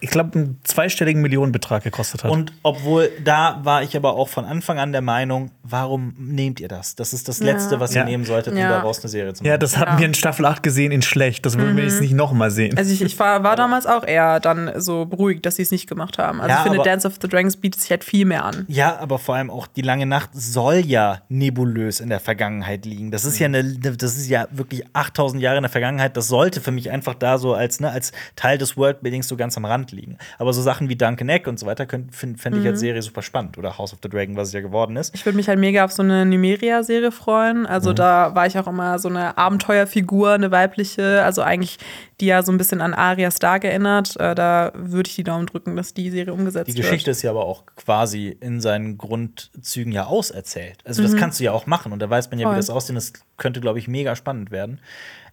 Ich 0.00 0.10
glaube, 0.10 0.34
einen 0.38 0.60
zweistelligen 0.64 1.22
Millionenbetrag 1.22 1.82
gekostet 1.82 2.22
hat. 2.24 2.30
Und 2.30 2.52
obwohl 2.62 3.10
da 3.24 3.60
war 3.62 3.82
ich 3.82 3.96
aber 3.96 4.14
auch 4.14 4.28
von 4.28 4.44
Anfang 4.44 4.78
an 4.78 4.92
der 4.92 5.00
Meinung, 5.00 5.50
warum 5.62 6.14
nehmt 6.18 6.60
ihr 6.60 6.68
das? 6.68 6.94
Das 6.96 7.12
ist 7.12 7.28
das 7.28 7.40
Letzte, 7.40 7.80
was 7.80 7.92
ihr 7.94 8.02
Ja. 8.02 8.04
nehmen 8.04 8.24
solltet, 8.24 8.52
um 8.52 8.58
Ja. 8.58 8.68
daraus 8.68 9.00
eine 9.00 9.08
Serie 9.08 9.32
zu 9.32 9.42
machen. 9.42 9.48
ja, 9.50 9.58
das 9.58 9.76
hatten 9.78 9.92
Ja. 9.94 9.98
wir 9.98 10.06
in 10.06 10.14
Staffel 10.14 10.44
8 10.44 10.62
gesehen 10.62 10.92
in 10.92 11.02
schlecht. 11.02 11.46
Das 11.46 11.58
wollen 11.58 11.76
wir 11.76 11.84
jetzt 11.84 12.00
nicht 12.00 12.12
nochmal 12.12 12.50
sehen. 12.50 12.76
Also 12.76 12.92
ich, 12.92 13.00
ich 13.02 13.18
war, 13.18 13.42
war 13.42 13.56
damals 13.56 13.86
auch 13.86 14.04
eher 14.06 14.38
dann 14.40 14.70
so 14.80 15.06
beruhigt, 15.06 15.46
dass 15.46 15.56
sie 15.56 15.62
es 15.62 15.70
nicht 15.70 15.88
gemacht 15.88 16.18
haben. 16.18 16.40
Also 16.40 16.50
Ja, 16.50 16.56
ich 16.58 16.62
finde, 16.64 16.78
aber- 16.80 16.84
Dance 16.88 17.06
of 17.08 17.14
the 17.20 17.28
Dragons 17.28 17.56
bietet 17.56 17.80
sich 17.80 17.90
halt 17.90 18.04
viel 18.04 18.26
mehr 18.26 18.44
an. 18.44 18.64
Ja, 18.68 18.98
aber 18.98 19.18
vor 19.18 19.34
allem 19.36 19.50
auch 19.50 19.66
die 19.66 19.82
lange 19.82 20.06
Nacht 20.06 20.30
soll 20.34 20.76
ja 20.86 21.22
nebulös 21.28 22.00
in 22.00 22.08
der 22.10 22.20
Vergangenheit 22.20 22.84
liegen. 22.84 23.10
Das 23.10 23.24
ist 23.24 23.38
ja 23.38 23.46
eine, 23.46 23.64
das 23.78 24.16
ist 24.16 24.28
ja 24.28 24.46
wirklich 24.50 24.84
8000 24.92 25.42
Jahre 25.42 25.56
in 25.56 25.62
der 25.62 25.70
Vergangenheit. 25.70 26.16
Das 26.16 26.28
sollte 26.28 26.60
für 26.60 26.70
mich 26.70 26.90
einfach 26.90 27.14
da 27.14 27.38
so 27.38 27.54
als, 27.54 27.80
ne, 27.80 27.90
als 27.90 28.12
Teil 28.36 28.58
des 28.58 28.76
Worldbuildings 28.76 29.26
so 29.28 29.36
ganz 29.36 29.56
am 29.56 29.64
Rand 29.64 29.92
liegen. 29.92 29.95
Aber 30.38 30.52
so 30.52 30.62
Sachen 30.62 30.88
wie 30.88 30.96
Duncan 30.96 31.28
Egg 31.28 31.48
und 31.48 31.58
so 31.58 31.66
weiter 31.66 31.86
fände 31.86 32.60
ich 32.60 32.66
als 32.66 32.80
Serie 32.80 33.02
super 33.02 33.22
spannend. 33.22 33.58
Oder 33.58 33.78
House 33.78 33.92
of 33.92 34.00
the 34.02 34.08
Dragon, 34.08 34.36
was 34.36 34.48
es 34.48 34.54
ja 34.54 34.60
geworden 34.60 34.96
ist. 34.96 35.14
Ich 35.14 35.24
würde 35.24 35.36
mich 35.36 35.48
halt 35.48 35.58
mega 35.58 35.84
auf 35.84 35.92
so 35.92 36.02
eine 36.02 36.24
Numeria-Serie 36.26 37.12
freuen. 37.12 37.66
Also 37.66 37.92
da 37.92 38.34
war 38.34 38.46
ich 38.46 38.58
auch 38.58 38.66
immer 38.66 38.98
so 38.98 39.08
eine 39.08 39.38
Abenteuerfigur, 39.38 40.32
eine 40.32 40.50
weibliche, 40.50 41.22
also 41.24 41.42
eigentlich 41.42 41.78
die 42.20 42.26
ja 42.26 42.42
so 42.42 42.50
ein 42.50 42.58
bisschen 42.58 42.80
an 42.80 42.94
Arya 42.94 43.30
Stark 43.30 43.64
erinnert. 43.64 44.18
Äh, 44.18 44.34
da 44.34 44.72
würde 44.74 45.08
ich 45.08 45.16
die 45.16 45.24
Daumen 45.24 45.46
drücken, 45.46 45.76
dass 45.76 45.92
die 45.92 46.10
Serie 46.10 46.32
umgesetzt 46.32 46.68
Die 46.68 46.74
Geschichte 46.74 47.10
ist 47.10 47.22
ja 47.22 47.30
aber 47.30 47.44
auch 47.44 47.64
quasi 47.76 48.36
in 48.40 48.60
seinen 48.60 48.96
Grundzügen 48.96 49.92
ja 49.92 50.06
auserzählt. 50.06 50.78
Also 50.84 51.02
das 51.02 51.16
kannst 51.16 51.40
du 51.40 51.44
ja 51.44 51.52
auch 51.52 51.66
machen 51.66 51.92
und 51.92 52.00
da 52.00 52.08
weiß 52.08 52.30
man 52.30 52.38
ja, 52.38 52.46
wie 52.46 52.50
Voll. 52.50 52.56
das 52.56 52.70
aussehen. 52.70 52.94
Das 52.94 53.12
könnte, 53.36 53.60
glaube 53.60 53.78
ich, 53.78 53.88
mega 53.88 54.16
spannend 54.16 54.50
werden. 54.50 54.80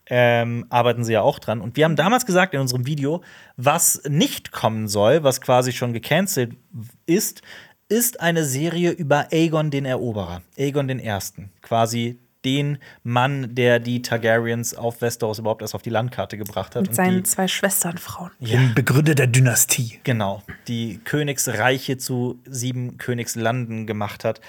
Ähm, 0.09 0.65
arbeiten 0.69 1.05
sie 1.05 1.13
ja 1.13 1.21
auch 1.21 1.39
dran. 1.39 1.61
Und 1.61 1.77
wir 1.77 1.85
haben 1.85 1.95
damals 1.95 2.25
gesagt 2.25 2.53
in 2.53 2.59
unserem 2.59 2.85
Video, 2.85 3.23
was 3.55 4.01
nicht 4.07 4.51
kommen 4.51 4.88
soll, 4.89 5.23
was 5.23 5.39
quasi 5.39 5.71
schon 5.71 5.93
gecancelt 5.93 6.57
ist, 7.05 7.41
ist 7.88 8.19
eine 8.19 8.43
Serie 8.43 8.91
über 8.91 9.27
Aegon 9.31 9.71
den 9.71 9.85
Eroberer, 9.85 10.41
Aegon 10.57 10.88
den 10.88 10.99
Ersten, 10.99 11.51
quasi 11.61 12.19
den 12.45 12.77
Mann, 13.03 13.55
der 13.55 13.80
die 13.80 14.01
Targaryens 14.01 14.73
auf 14.75 15.01
Westeros 15.01 15.39
überhaupt 15.39 15.61
erst 15.61 15.75
auf 15.75 15.81
die 15.81 15.89
Landkarte 15.89 16.38
gebracht 16.38 16.75
hat. 16.75 16.84
Mit 16.84 16.89
und 16.89 16.95
seinen 16.95 17.17
die, 17.17 17.23
zwei 17.23 17.47
Schwesternfrauen. 17.47 18.31
Den 18.39 18.73
Begründer 18.73 19.15
der 19.15 19.27
Dynastie. 19.27 19.99
Genau, 20.03 20.43
die 20.67 20.99
Königsreiche 21.03 21.97
zu 21.97 22.39
sieben 22.45 22.97
Königslanden 22.97 23.88
gemacht 23.88 24.25
hat. 24.25 24.41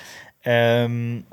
Ähm, 0.45 1.25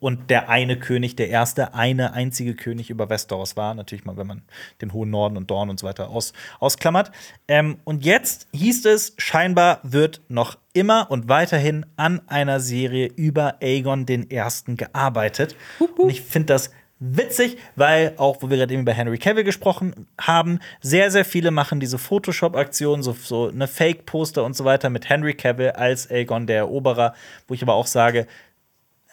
und 0.00 0.28
der 0.30 0.48
eine 0.48 0.78
König, 0.78 1.16
der 1.16 1.30
erste, 1.30 1.74
eine 1.74 2.12
einzige 2.12 2.54
König 2.54 2.90
über 2.90 3.08
Westeros 3.08 3.56
war. 3.56 3.74
Natürlich 3.74 4.04
mal, 4.04 4.16
wenn 4.16 4.26
man 4.26 4.42
den 4.82 4.92
hohen 4.92 5.10
Norden 5.10 5.36
und 5.36 5.50
Dorn 5.50 5.70
und 5.70 5.80
so 5.80 5.86
weiter 5.86 6.10
aus, 6.10 6.32
ausklammert. 6.60 7.10
Ähm, 7.48 7.78
und 7.84 8.04
jetzt 8.04 8.48
hieß 8.52 8.84
es, 8.86 9.14
scheinbar 9.16 9.80
wird 9.82 10.20
noch 10.28 10.58
immer 10.74 11.10
und 11.10 11.28
weiterhin 11.28 11.86
an 11.96 12.20
einer 12.26 12.60
Serie 12.60 13.06
über 13.16 13.56
Aegon 13.62 14.06
den 14.06 14.30
Ersten 14.30 14.76
gearbeitet. 14.76 15.56
Und 15.96 16.10
ich 16.10 16.20
finde 16.20 16.46
das 16.46 16.70
witzig, 16.98 17.58
weil 17.76 18.14
auch, 18.16 18.38
wo 18.40 18.50
wir 18.50 18.56
gerade 18.56 18.72
eben 18.72 18.82
über 18.82 18.92
Henry 18.92 19.18
Cavill 19.18 19.44
gesprochen 19.44 20.06
haben, 20.20 20.60
sehr, 20.80 21.10
sehr 21.10 21.24
viele 21.24 21.50
machen 21.50 21.80
diese 21.80 21.98
Photoshop-Aktionen, 21.98 23.02
so, 23.02 23.12
so 23.12 23.48
eine 23.48 23.68
Fake-Poster 23.68 24.44
und 24.44 24.54
so 24.56 24.64
weiter 24.64 24.90
mit 24.90 25.08
Henry 25.08 25.34
Cavill 25.34 25.70
als 25.70 26.10
Aegon 26.10 26.46
der 26.46 26.58
Eroberer, 26.58 27.14
wo 27.48 27.54
ich 27.54 27.62
aber 27.62 27.74
auch 27.74 27.86
sage, 27.86 28.26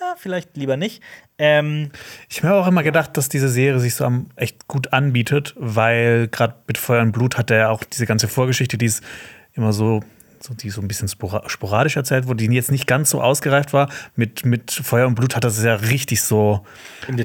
ja, 0.02 0.16
vielleicht 0.18 0.58
lieber 0.58 0.76
nicht. 0.78 1.02
Ähm, 1.38 1.92
Ich 2.30 2.38
habe 2.44 2.48
mir 2.56 2.56
auch 2.62 2.68
immer 2.68 2.84
gedacht, 2.84 3.16
dass 3.18 3.30
diese 3.30 3.48
Serie 3.50 3.80
sich 3.80 3.96
so 3.96 4.04
am 4.06 4.28
echt 4.36 4.68
gut 4.68 4.92
anbietet, 4.94 5.54
weil 5.58 6.28
gerade 6.28 6.56
mit 6.68 6.78
Feuer 6.78 7.02
und 7.04 7.12
Blut 7.14 7.38
hat 7.38 7.52
er 7.52 7.58
ja 7.58 7.70
auch 7.70 7.84
diese 7.84 8.06
ganze 8.06 8.28
Vorgeschichte, 8.28 8.78
die 8.78 8.88
ist 8.88 9.04
immer 9.54 9.72
so, 9.74 10.02
so 10.40 10.54
die 10.56 10.72
so 10.72 10.82
ein 10.82 10.88
bisschen 10.88 11.08
spora- 11.08 11.48
sporadisch 11.50 11.96
erzählt 11.98 12.26
wurde, 12.26 12.48
die 12.48 12.54
jetzt 12.56 12.72
nicht 12.72 12.88
ganz 12.88 13.12
so 13.12 13.22
ausgereift 13.22 13.74
war. 13.74 13.90
Mit, 14.16 14.44
mit 14.44 14.72
Feuer 14.72 15.06
und 15.06 15.14
Blut 15.16 15.36
hat 15.36 15.44
er 15.44 15.50
es 15.52 15.64
ja 15.64 15.76
richtig 15.76 16.22
so 16.24 16.66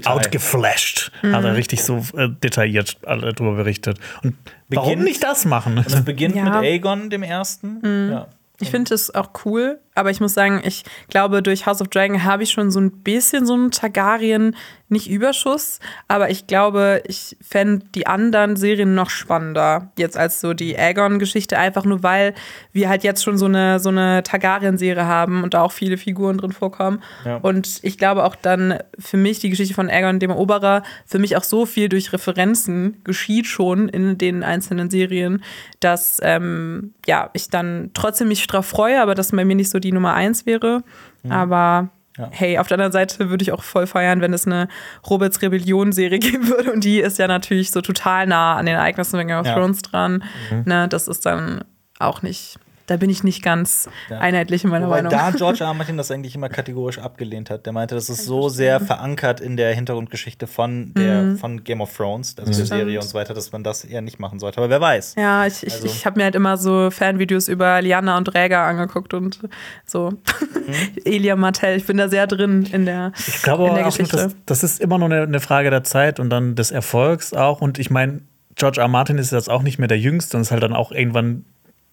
outgeflasht, 0.04 1.12
hat 1.22 1.44
er 1.44 1.56
richtig 1.56 1.82
so 1.82 2.04
äh, 2.16 2.28
detailliert 2.28 2.98
alle 3.06 3.32
drüber 3.32 3.54
berichtet. 3.54 3.98
Und 4.22 4.34
warum 4.68 4.90
Beginnt- 4.90 5.04
nicht 5.04 5.22
das 5.24 5.44
machen? 5.44 5.78
und 5.78 5.86
es 5.86 6.04
beginnt 6.04 6.36
Ja. 6.36 6.44
mit 6.44 6.54
Aegon, 6.54 7.10
dem 7.10 7.22
ersten. 7.22 8.10
Ja. 8.10 8.28
Ich 8.60 8.70
finde 8.70 8.94
es 8.94 9.14
auch 9.14 9.30
cool, 9.44 9.78
aber 9.96 10.10
ich 10.10 10.20
muss 10.20 10.34
sagen, 10.34 10.60
ich 10.62 10.84
glaube, 11.08 11.42
durch 11.42 11.66
House 11.66 11.80
of 11.80 11.88
Dragon 11.88 12.22
habe 12.22 12.42
ich 12.42 12.50
schon 12.50 12.70
so 12.70 12.78
ein 12.80 12.90
bisschen 13.02 13.46
so 13.46 13.54
einen 13.54 13.70
Targaryen, 13.70 14.54
nicht 14.88 15.10
Überschuss, 15.10 15.80
aber 16.06 16.30
ich 16.30 16.46
glaube, 16.46 17.02
ich 17.08 17.36
fände 17.40 17.86
die 17.94 18.06
anderen 18.06 18.54
Serien 18.54 18.94
noch 18.94 19.10
spannender, 19.10 19.90
jetzt 19.98 20.16
als 20.16 20.40
so 20.40 20.54
die 20.54 20.78
Aegon-Geschichte, 20.78 21.58
einfach 21.58 21.84
nur 21.84 22.04
weil 22.04 22.34
wir 22.72 22.88
halt 22.88 23.02
jetzt 23.02 23.24
schon 23.24 23.36
so 23.36 23.46
eine, 23.46 23.80
so 23.80 23.88
eine 23.88 24.22
Targaryen-Serie 24.22 25.06
haben 25.06 25.42
und 25.42 25.54
da 25.54 25.62
auch 25.62 25.72
viele 25.72 25.96
Figuren 25.96 26.38
drin 26.38 26.52
vorkommen. 26.52 27.02
Ja. 27.24 27.38
Und 27.38 27.80
ich 27.82 27.98
glaube 27.98 28.24
auch 28.24 28.36
dann 28.36 28.78
für 28.98 29.16
mich 29.16 29.40
die 29.40 29.50
Geschichte 29.50 29.74
von 29.74 29.90
Aegon, 29.90 30.20
dem 30.20 30.30
Eroberer, 30.30 30.84
für 31.04 31.18
mich 31.18 31.36
auch 31.36 31.44
so 31.44 31.66
viel 31.66 31.88
durch 31.88 32.12
Referenzen 32.12 33.02
geschieht 33.02 33.46
schon 33.46 33.88
in 33.88 34.18
den 34.18 34.44
einzelnen 34.44 34.88
Serien, 34.88 35.42
dass 35.80 36.20
ähm, 36.22 36.94
ja, 37.06 37.30
ich 37.32 37.48
dann 37.48 37.90
trotzdem 37.94 38.28
mich 38.28 38.46
drauf 38.46 38.66
freue, 38.66 39.02
aber 39.02 39.16
das 39.16 39.32
bei 39.32 39.44
mir 39.44 39.56
nicht 39.56 39.70
so 39.70 39.78
die 39.78 39.85
Nummer 39.92 40.14
eins 40.14 40.46
wäre. 40.46 40.82
Aber 41.28 41.88
Ja. 42.18 42.28
hey, 42.30 42.58
auf 42.58 42.66
der 42.68 42.76
anderen 42.76 42.92
Seite 42.92 43.28
würde 43.30 43.42
ich 43.42 43.52
auch 43.52 43.62
voll 43.62 43.86
feiern, 43.86 44.20
wenn 44.20 44.32
es 44.32 44.46
eine 44.46 44.68
Roberts 45.08 45.42
Rebellion-Serie 45.42 46.18
geben 46.20 46.48
würde. 46.48 46.72
Und 46.72 46.84
die 46.84 47.00
ist 47.00 47.18
ja 47.18 47.26
natürlich 47.28 47.70
so 47.70 47.80
total 47.82 48.26
nah 48.26 48.56
an 48.56 48.66
den 48.66 48.76
Ereignissen 48.76 49.18
von 49.18 49.26
Game 49.28 49.38
of. 49.38 49.46
Thrones 49.46 49.82
dran. 49.82 50.24
Ne, 50.64 50.88
das 50.88 51.08
ist 51.08 51.26
dann 51.26 51.64
auch 51.98 52.22
nicht, 52.22 52.58
da 52.86 52.96
bin 52.96 53.10
ich 53.10 53.24
nicht 53.24 53.42
ganz 53.42 53.88
Ja. 54.08 54.18
einheitlich 54.18 54.64
in 54.64 54.70
meiner 54.70 54.86
Wobei 54.86 55.02
Meinung. 55.02 55.10
da 55.10 55.30
George 55.36 55.64
R. 55.64 55.74
Martin 55.74 55.96
das 55.96 56.10
eigentlich 56.10 56.34
immer 56.34 56.48
kategorisch 56.48 56.98
abgelehnt 56.98 57.50
hat. 57.50 57.66
Der 57.66 57.72
meinte, 57.72 57.94
das 57.94 58.08
ist 58.08 58.24
so 58.24 58.48
sehr 58.48 58.80
verankert 58.80 59.40
in 59.40 59.56
der 59.56 59.74
Hintergrundgeschichte 59.74 60.46
von, 60.46 60.92
der, 60.94 61.36
von 61.36 61.64
Game 61.64 61.80
of 61.80 61.96
Thrones, 61.96 62.34
also 62.38 62.46
der 62.50 62.54
Stimmt. 62.54 62.68
Serie 62.68 63.00
und 63.00 63.06
so 63.08 63.14
weiter, 63.14 63.34
dass 63.34 63.52
man 63.52 63.62
das 63.64 63.84
eher 63.84 64.00
nicht 64.02 64.18
machen 64.20 64.38
sollte. 64.38 64.58
Aber 64.58 64.70
wer 64.70 64.80
weiß. 64.80 65.14
Ja, 65.18 65.46
ich, 65.46 65.66
ich, 65.66 65.72
Also- 65.74 65.86
ich 65.86 66.06
habe 66.06 66.18
mir 66.18 66.24
halt 66.24 66.34
immer 66.34 66.56
so 66.56 66.90
Fanvideos 66.90 67.48
über 67.48 67.82
Liana 67.82 68.16
und 68.16 68.32
Räger 68.34 68.60
angeguckt 68.62 69.14
und 69.14 69.40
so. 69.84 70.12
Elia 71.04 71.36
Martell, 71.36 71.76
ich 71.76 71.86
bin 71.86 71.96
da 71.96 72.08
sehr 72.08 72.26
drin 72.26 72.66
in 72.72 72.84
der, 72.86 73.12
Ich 73.18 73.42
glaube 73.42 73.66
in 73.68 73.74
der 73.74 73.86
auch, 73.86 73.90
Geschichte. 73.90 74.16
das, 74.16 74.36
das 74.46 74.62
ist 74.62 74.80
immer 74.80 74.98
nur 74.98 75.06
eine, 75.10 75.22
eine 75.22 75.40
Frage 75.40 75.70
der 75.70 75.84
Zeit 75.84 76.20
und 76.20 76.30
dann 76.30 76.54
des 76.54 76.70
Erfolgs 76.70 77.32
auch. 77.32 77.60
Und 77.60 77.78
ich 77.78 77.90
meine, 77.90 78.20
George 78.54 78.80
R. 78.80 78.88
Martin 78.88 79.18
ist 79.18 79.32
jetzt 79.32 79.50
auch 79.50 79.62
nicht 79.62 79.78
mehr 79.78 79.88
der 79.88 79.98
Jüngste 79.98 80.36
und 80.36 80.40
es 80.42 80.48
ist 80.48 80.50
halt 80.52 80.62
dann 80.62 80.72
auch 80.72 80.90
irgendwann 80.92 81.44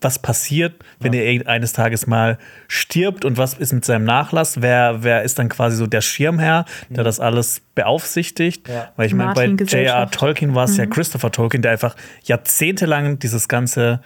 was 0.03 0.19
passiert, 0.19 0.73
wenn 0.99 1.13
er 1.13 1.23
irgend- 1.25 1.47
eines 1.47 1.73
Tages 1.73 2.07
mal 2.07 2.37
stirbt 2.67 3.25
und 3.25 3.37
was 3.37 3.53
ist 3.53 3.73
mit 3.73 3.85
seinem 3.85 4.03
Nachlass? 4.05 4.61
Wer, 4.61 5.03
wer 5.03 5.23
ist 5.23 5.39
dann 5.39 5.49
quasi 5.49 5.77
so 5.77 5.87
der 5.87 6.01
Schirmherr, 6.01 6.65
der 6.89 7.03
das 7.03 7.19
alles 7.19 7.61
beaufsichtigt? 7.75 8.67
Ja. 8.67 8.91
Weil 8.95 9.07
ich 9.07 9.13
meine, 9.13 9.33
bei 9.33 9.45
J.R. 9.45 10.09
Tolkien 10.11 10.55
war 10.55 10.65
es 10.65 10.77
ja 10.77 10.85
Christopher 10.85 11.31
Tolkien, 11.31 11.61
der 11.61 11.71
einfach 11.71 11.95
jahrzehntelang 12.23 13.19
dieses 13.19 13.47
ganze 13.47 14.01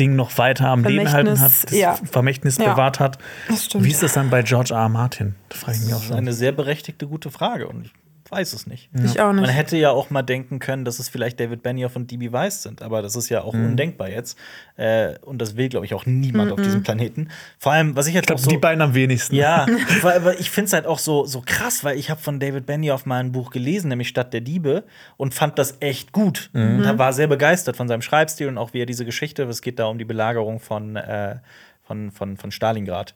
Ding 0.00 0.16
noch 0.16 0.38
weiter 0.38 0.68
am 0.70 0.82
Leben 0.82 1.12
halten 1.12 1.30
hat, 1.40 1.50
Vermächtnis, 1.52 1.62
das 1.70 1.78
ja. 1.78 1.98
Vermächtnis 2.10 2.58
Ja. 2.58 2.72
bewahrt 2.72 2.98
hat. 2.98 3.18
Das. 3.48 3.68
Wie 3.74 3.90
ist 3.90 4.02
das 4.02 4.14
dann 4.14 4.28
bei 4.30 4.42
George 4.42 4.74
R. 4.74 4.80
R. 4.80 4.88
Martin? 4.88 5.36
Da 5.50 5.56
frage 5.56 5.76
ich 5.78 5.84
mich 5.84 5.92
auch 5.92 5.98
Das 5.98 6.02
ist 6.04 6.08
schon. 6.08 6.16
eine 6.18 6.32
sehr 6.32 6.50
berechtigte, 6.52 7.06
gute 7.06 7.30
Frage 7.30 7.68
und 7.68 7.86
ich 7.86 7.92
weiß 8.30 8.52
es 8.54 8.66
nicht. 8.66 8.88
Ich 9.04 9.20
auch 9.20 9.26
Man 9.32 9.42
nicht. 9.42 9.52
hätte 9.54 9.76
ja 9.76 9.90
auch 9.90 10.10
mal 10.10 10.22
denken 10.22 10.58
können, 10.58 10.84
dass 10.84 10.98
es 10.98 11.08
vielleicht 11.08 11.38
David 11.40 11.62
Benioff 11.62 11.94
und 11.96 12.10
D.B. 12.10 12.32
Weiss 12.32 12.62
sind, 12.62 12.80
aber 12.82 13.02
das 13.02 13.16
ist 13.16 13.28
ja 13.28 13.42
auch 13.42 13.52
Mhm. 13.54 13.66
undenkbar 13.66 14.08
jetzt. 14.08 14.38
Äh, 14.76 15.18
und 15.20 15.38
das 15.40 15.56
will, 15.56 15.68
glaube 15.68 15.86
ich, 15.86 15.94
auch 15.94 16.06
niemand 16.06 16.50
auf 16.52 16.60
diesem 16.60 16.82
Planeten. 16.82 17.28
Vor 17.58 17.72
allem, 17.72 17.94
was 17.96 18.06
ich 18.06 18.14
jetzt 18.14 18.24
Ich 18.24 18.30
auch 18.32 18.36
glaube, 18.36 18.42
so 18.42 18.50
die 18.50 18.58
beiden 18.58 18.80
am 18.82 18.94
wenigsten. 18.94 19.34
Ja, 19.36 19.66
weil, 20.02 20.24
weil 20.24 20.36
ich 20.40 20.50
finde 20.50 20.66
es 20.66 20.72
halt 20.72 20.86
auch 20.86 20.98
so, 20.98 21.24
so 21.26 21.42
krass, 21.44 21.84
weil 21.84 21.98
ich 21.98 22.10
habe 22.10 22.20
von 22.20 22.40
David 22.40 22.66
Benioff 22.66 23.06
mal 23.06 23.20
ein 23.20 23.32
Buch 23.32 23.50
gelesen, 23.50 23.88
nämlich 23.88 24.08
Stadt 24.08 24.32
der 24.32 24.40
Diebe, 24.40 24.84
und 25.16 25.34
fand 25.34 25.58
das 25.58 25.76
echt 25.80 26.12
gut. 26.12 26.50
Und 26.54 26.82
da 26.82 26.98
war 26.98 27.12
sehr 27.12 27.26
begeistert 27.26 27.76
von 27.76 27.88
seinem 27.88 28.02
Schreibstil 28.02 28.48
und 28.48 28.58
auch 28.58 28.72
wie 28.74 28.80
er 28.82 28.86
diese 28.86 29.04
Geschichte, 29.04 29.42
es 29.44 29.60
geht 29.62 29.78
da 29.78 29.86
um 29.86 29.98
die 29.98 30.04
Belagerung 30.04 30.60
von, 30.60 30.96
äh, 30.96 31.36
von, 31.82 32.10
von, 32.10 32.36
von 32.36 32.50
Stalingrad. 32.50 33.14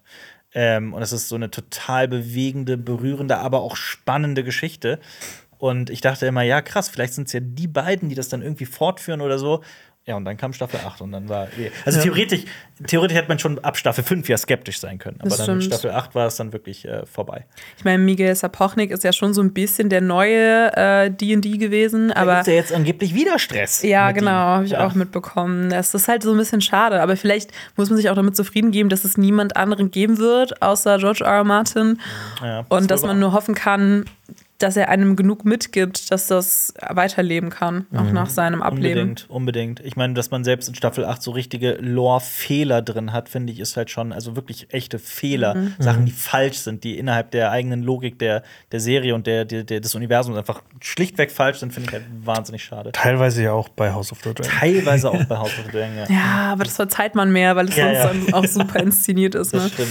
Ähm, 0.55 0.95
und 0.95 1.03
es 1.03 1.12
ist 1.12 1.29
so 1.29 1.35
eine 1.35 1.51
total 1.51 2.09
bewegende, 2.09 2.77
berührende, 2.79 3.39
aber 3.39 3.61
auch 3.61 3.77
spannende 3.77 4.45
Geschichte. 4.45 4.99
Und 5.59 5.91
ich 5.91 6.01
dachte 6.01 6.27
immer, 6.27 6.43
ja, 6.43 6.62
krass, 6.62 6.89
vielleicht 6.89 7.15
sind 7.15 7.27
es 7.27 7.33
ja 7.33 7.41
die 7.43 7.66
beiden, 7.66 8.09
die 8.09 8.15
das 8.15 8.29
dann 8.29 8.43
irgendwie 8.43 8.65
fortführen 8.65 9.20
oder 9.20 9.39
so. 9.39 9.62
Ja, 10.09 10.16
und 10.16 10.24
dann 10.24 10.39
kam 10.39 10.55
Staffel 10.55 10.80
8 10.86 11.02
und 11.02 11.12
dann 11.12 11.28
war. 11.28 11.48
eh- 11.59 11.70
Also 11.85 12.01
theoretisch, 12.01 12.44
theoretisch 12.86 13.14
hätte 13.14 13.28
man 13.28 13.39
schon 13.39 13.59
ab 13.59 13.76
Staffel 13.76 14.02
5 14.02 14.26
ja 14.30 14.39
skeptisch 14.39 14.80
sein 14.80 14.97
können. 14.98 15.18
Aber 15.20 15.28
Das 15.28 15.36
dann 15.44 15.56
mit 15.56 15.64
stimmt. 15.66 15.80
Staffel 15.80 15.90
8 15.94 16.14
war 16.14 16.26
es 16.26 16.36
dann 16.36 16.55
wirklich 16.55 16.86
äh, 16.86 17.05
vorbei. 17.05 17.44
Ich 17.76 17.85
meine, 17.85 17.98
Miguel 18.02 18.35
Sapochnik 18.35 18.90
ist 18.90 19.05
ja 19.05 19.12
schon 19.12 19.35
so 19.35 19.43
ein 19.43 19.52
bisschen 19.52 19.90
der 19.90 20.01
neue 20.01 20.74
äh, 20.74 21.10
D&D 21.10 21.59
gewesen, 21.59 22.10
Aber 22.10 22.22
aber 22.22 22.35
gibt's 22.36 22.48
ja 22.48 22.55
jetzt 22.55 22.72
angeblich 22.72 23.14
wieder 23.14 23.39
Stress. 23.39 23.82
Ja, 23.82 24.06
mit 24.06 24.16
genau, 24.16 24.30
habe 24.30 24.64
ich 24.64 24.70
Ja. 24.70 24.86
auch 24.86 24.94
mitbekommen. 24.94 25.68
Das 25.68 25.93
ist 25.93 26.09
halt 26.09 26.22
so 26.22 26.32
ein 26.32 26.39
bisschen 26.39 26.62
schade, 26.62 27.02
aber 27.02 27.14
vielleicht 27.18 27.51
muss 27.76 27.90
man 27.90 27.98
sich 27.98 28.09
auch 28.09 28.14
damit 28.16 28.35
zufrieden 28.35 28.70
geben, 28.70 28.89
dass 28.89 29.05
es 29.05 29.18
niemand 29.18 29.59
anderen 29.59 29.90
geben 29.90 30.16
wird, 30.16 30.62
außer 30.62 30.97
George 30.97 31.22
R. 31.24 31.32
R. 31.32 31.44
Martin. 31.44 32.01
Ja, 32.43 32.64
Und 32.70 32.80
ist 32.80 32.90
dass 32.90 33.02
man 33.02 33.18
nur 33.20 33.32
hoffen 33.35 33.55
kann, 33.55 34.06
dass 34.59 34.76
er 34.76 34.89
einem 34.89 35.14
genug 35.14 35.44
mitgibt, 35.44 36.10
dass 36.10 36.26
das 36.26 36.74
weiterleben 36.89 37.48
kann, 37.51 37.86
auch 37.94 38.10
nach 38.10 38.28
seinem 38.28 38.60
Ableben. 38.60 39.01
Unbedingt, 39.10 39.30
unbedingt. 39.30 39.80
Ich 39.80 39.94
meine, 39.97 40.14
dass 40.14 40.32
man 40.32 40.43
selbst 40.43 40.68
in 40.68 40.74
Staffel 40.74 41.05
8 41.05 41.22
so 41.22 41.30
richtige 41.30 41.74
Lore-Fehler 41.80 42.82
drin 42.82 43.12
hat, 43.12 43.28
finde 43.28 43.52
ich, 43.52 43.60
ist 43.60 43.76
halt 43.76 43.89
schon, 43.90 44.12
also 44.12 44.35
wirklich 44.36 44.66
echte 44.72 44.98
Fehler, 44.98 45.55
Mhm. 45.55 45.74
Sachen, 45.78 46.05
die 46.06 46.12
falsch 46.12 46.59
sind, 46.59 46.82
die 46.85 46.98
innerhalb 46.98 47.30
der 47.30 47.51
eigenen 47.52 47.82
Logik 47.82 48.18
der, 48.18 48.43
der 48.72 48.80
Serie 48.80 49.14
und 49.14 49.26
der, 49.26 49.44
der, 49.44 49.62
der, 49.62 49.80
des 49.80 49.94
Universums 49.94 50.36
einfach 50.36 50.62
schlichtweg 50.80 51.30
falsch 51.30 51.59
sind, 51.59 51.72
finde 51.72 51.89
ich 51.89 51.93
halt 51.94 52.05
wahnsinnig 52.24 52.64
schade. 52.64 52.90
Teilweise 52.93 53.43
ja 53.44 53.52
auch 53.52 53.68
bei 53.68 53.93
House 53.93 54.10
of 54.12 54.18
the 54.24 54.35
Dragon. 54.35 54.51
Teilweise 54.59 55.10
auch 55.10 55.24
bei 55.28 55.36
House 55.36 55.56
of 55.59 55.66
the 55.66 55.70
Dragon, 55.70 55.97
ja. 55.97 56.05
Ja, 56.09 56.52
aber 56.52 56.64
das 56.64 56.74
verzeiht 56.76 57.14
man 57.14 57.30
mehr, 57.32 57.55
weil 57.56 57.68
es 57.68 57.76
Ja, 57.76 57.85
sonst 57.86 57.98
ja. 58.26 58.32
dann 58.32 58.35
auch 58.35 58.44
super 58.47 58.80
inszeniert 58.80 59.35
ist. 59.36 59.55
Das 59.55 59.62
Ne? 59.62 59.68
stimmt. 59.70 59.89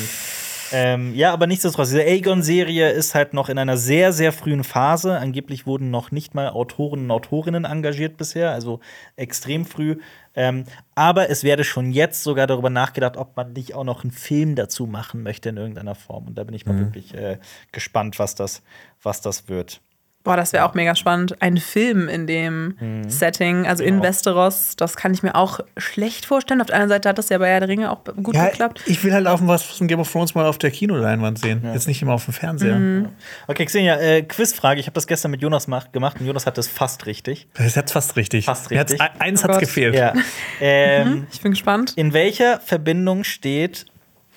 Ähm, 0.72 1.16
ja, 1.16 1.34
aber 1.34 1.48
nichtsdestotrotz, 1.48 1.90
diese 1.90 2.02
Aegon-Serie 2.02 2.92
ist 2.92 3.16
halt 3.16 3.34
noch 3.34 3.50
in 3.50 3.58
einer 3.58 3.78
sehr, 3.78 4.12
sehr 4.14 4.32
frühen 4.32 4.64
Phase. 4.64 5.18
Angeblich 5.18 5.66
wurden 5.66 5.92
noch 5.92 6.12
nicht 6.12 6.36
mal 6.36 6.50
Autoren 6.50 7.02
und 7.02 7.12
Autorinnen 7.12 7.66
engagiert 7.66 8.18
bisher, 8.18 8.52
also 8.52 8.80
extrem 9.16 9.66
früh. 9.66 9.98
Ähm, 10.36 10.66
aber 10.96 11.30
es 11.30 11.44
werde 11.44 11.64
schon 11.64 11.92
jetzt 11.92 12.24
sogar 12.24 12.48
darüber 12.48 12.70
nachgedacht, 12.70 13.18
ob 13.18 13.36
man 13.36 13.54
nicht 13.54 13.74
auch 13.74 13.84
noch 13.84 14.04
einen 14.04 14.12
Film 14.12 14.56
dazu 14.56 14.86
machen 14.86 15.24
möchte 15.24 15.50
in 15.50 15.58
irgendeiner 15.58 15.96
Form. 15.96 16.28
Und 16.28 16.38
da 16.38 16.44
bin 16.44 16.54
ich 16.54 16.66
mal 16.66 16.78
wirklich 16.78 17.14
äh, 17.14 17.40
gespannt, 17.72 18.20
was 18.20 18.36
das, 18.36 18.62
was 19.02 19.22
das 19.22 19.48
wird. 19.50 19.82
Boah, 20.28 20.36
das 20.36 20.52
wäre 20.52 20.66
auch 20.66 20.74
mega 20.74 20.94
spannend. 20.94 21.42
Ein 21.42 21.56
Film 21.56 22.10
in 22.10 22.28
dem 22.28 22.76
Setting, 23.08 23.66
also 23.66 23.82
in 23.82 23.96
Genau. 23.96 24.04
Westeros, 24.04 24.76
das 24.76 24.98
kann 24.98 25.14
ich 25.14 25.24
mir 25.24 25.36
auch 25.36 25.62
schlecht 25.78 26.26
vorstellen. 26.26 26.60
Auf 26.60 26.68
der 26.68 26.76
anderen 26.76 26.90
Seite 26.90 27.08
hat 27.08 27.18
das 27.18 27.30
ja 27.30 27.38
bei 27.38 27.48
Herr 27.50 27.62
der 27.62 27.70
Ringe 27.70 27.90
auch 27.90 28.04
gut 28.22 28.36
Ja, 28.36 28.50
geklappt. 28.50 28.82
ich 28.88 29.02
will 29.06 29.14
halt 29.14 29.26
auch 29.26 29.40
was 29.44 29.64
von 29.64 29.88
Game 29.88 30.02
of 30.02 30.12
Thrones 30.12 30.36
mal 30.36 30.46
auf 30.46 30.58
der 30.58 30.70
Kinoleinwand 30.72 31.40
sehen. 31.40 31.62
Jetzt 31.74 31.88
nicht 31.88 32.02
immer 32.02 32.12
auf 32.14 32.26
dem 32.26 32.34
Fernseher. 32.34 33.06
Okay, 33.48 33.66
Xenia, 33.66 33.96
äh, 34.02 34.24
Quizfrage. 34.24 34.82
Ich 34.82 34.88
habe 34.88 34.96
das 34.96 35.08
gestern 35.08 35.32
mit 35.32 35.42
Jonas 35.42 35.68
mach- 35.68 35.94
gemacht 35.94 36.20
und 36.20 36.26
Jonas 36.26 36.46
hat 36.46 36.58
das 36.58 36.68
fast 36.68 37.06
richtig. 37.06 37.48
Das 37.54 37.68
ist 37.68 37.76
jetzt 37.78 37.94
fast 37.94 38.18
richtig. 38.18 38.44
Fast 38.44 38.70
hat's- 38.70 38.92
richtig. 38.92 39.00
e- 39.00 39.20
Eins 39.20 39.40
Oh 39.40 39.44
hat's 39.46 39.54
Gott. 39.54 39.60
gefehlt. 39.62 39.96
Ja. 39.96 40.14
ähm, 40.60 41.28
Ich 41.32 41.40
bin 41.42 41.52
gespannt. 41.52 41.94
In 41.96 42.12
welcher 42.12 42.60
Verbindung 42.60 43.24
steht, 43.24 43.86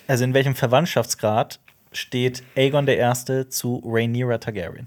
also 0.06 0.22
in 0.22 0.34
welchem 0.34 0.54
Verwandtschaftsgrad 0.54 1.58
steht 1.92 2.44
Aegon 2.56 2.86
I. 2.86 3.48
zu 3.48 3.82
Rhaenyra 3.84 4.38
Targaryen? 4.38 4.86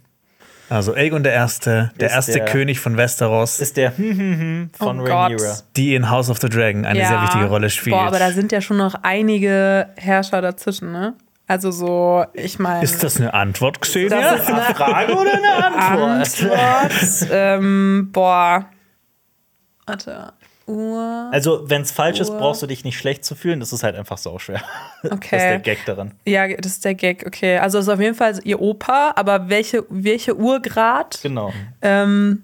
Also 0.70 0.94
Aegon 0.96 1.24
der 1.24 1.34
Erste, 1.34 1.92
der 2.00 2.08
Ist 2.10 2.16
erste 2.16 2.32
der- 2.34 2.46
König 2.46 2.80
von 2.80 2.98
Westeros, 2.98 3.60
Ist 3.60 3.78
der 3.78 3.96
hm, 3.98 4.18
hm, 4.18 4.40
hm 4.40 4.70
von 4.74 5.00
Oh 5.02 5.04
Rhaenyra. 5.04 5.38
Gott. 5.38 5.64
die 5.76 5.94
in 5.94 6.10
House 6.10 6.30
of 6.30 6.40
the 6.40 6.50
Dragon 6.50 6.86
eine 6.86 7.06
sehr 7.06 7.22
wichtige 7.22 7.46
Rolle 7.46 7.70
spielt. 7.70 7.96
Boah, 7.96 8.08
aber 8.08 8.20
da 8.20 8.32
sind 8.32 8.52
ja 8.52 8.62
schon 8.62 8.78
noch 8.78 8.96
einige 9.04 9.90
Herrscher 9.98 10.42
dazwischen, 10.42 10.92
ne? 10.92 11.14
Also 11.46 11.72
so, 11.72 12.24
ich 12.34 12.58
meine. 12.58 12.84
ist 12.84 13.04
das 13.04 13.18
eine 13.18 13.34
Antwort, 13.34 13.82
Xenia? 13.82 14.10
Das 14.10 14.42
ist 14.42 14.48
eine 14.50 14.62
Frage 14.76 15.14
oder 15.14 15.34
eine 15.34 15.66
Antwort? 15.66 16.44
Antwort. 16.44 17.28
ähm, 17.32 18.10
boah. 18.14 18.66
Warte. 19.86 20.32
Ur. 20.66 21.30
Also, 21.32 21.70
wenn 21.70 21.82
es 21.82 21.92
falsch 21.92 22.20
ist, 22.20 22.30
Ur- 22.30 22.38
brauchst 22.38 22.62
du 22.62 22.68
dich 22.68 22.84
nicht 22.86 22.98
schlecht 22.98 23.26
zu 23.26 23.36
fühlen. 23.36 23.60
Das 23.60 23.74
ist 23.74 23.84
halt 23.84 23.96
einfach 23.96 24.18
so 24.18 24.38
schwer. 24.40 24.62
Das 25.04 25.12
ist 25.12 25.18
Okay. 25.18 25.38
der 25.38 25.60
Gag 25.60 25.86
daran. 25.86 26.12
Ja, 26.26 26.48
das 26.48 26.72
ist 26.74 26.86
der 26.86 26.96
Gag, 26.96 27.26
okay. 27.28 27.58
Also 27.58 27.78
es 27.80 27.86
ist 27.88 27.94
auf 27.94 28.00
jeden 28.00 28.16
Fall 28.16 28.40
ihr 28.46 28.62
Opa, 28.62 29.12
aber 29.16 29.50
welche, 29.50 29.86
welche 29.90 30.36
Urgrad? 30.36 31.20
Genau. 31.22 31.52
Ähm, 31.82 32.44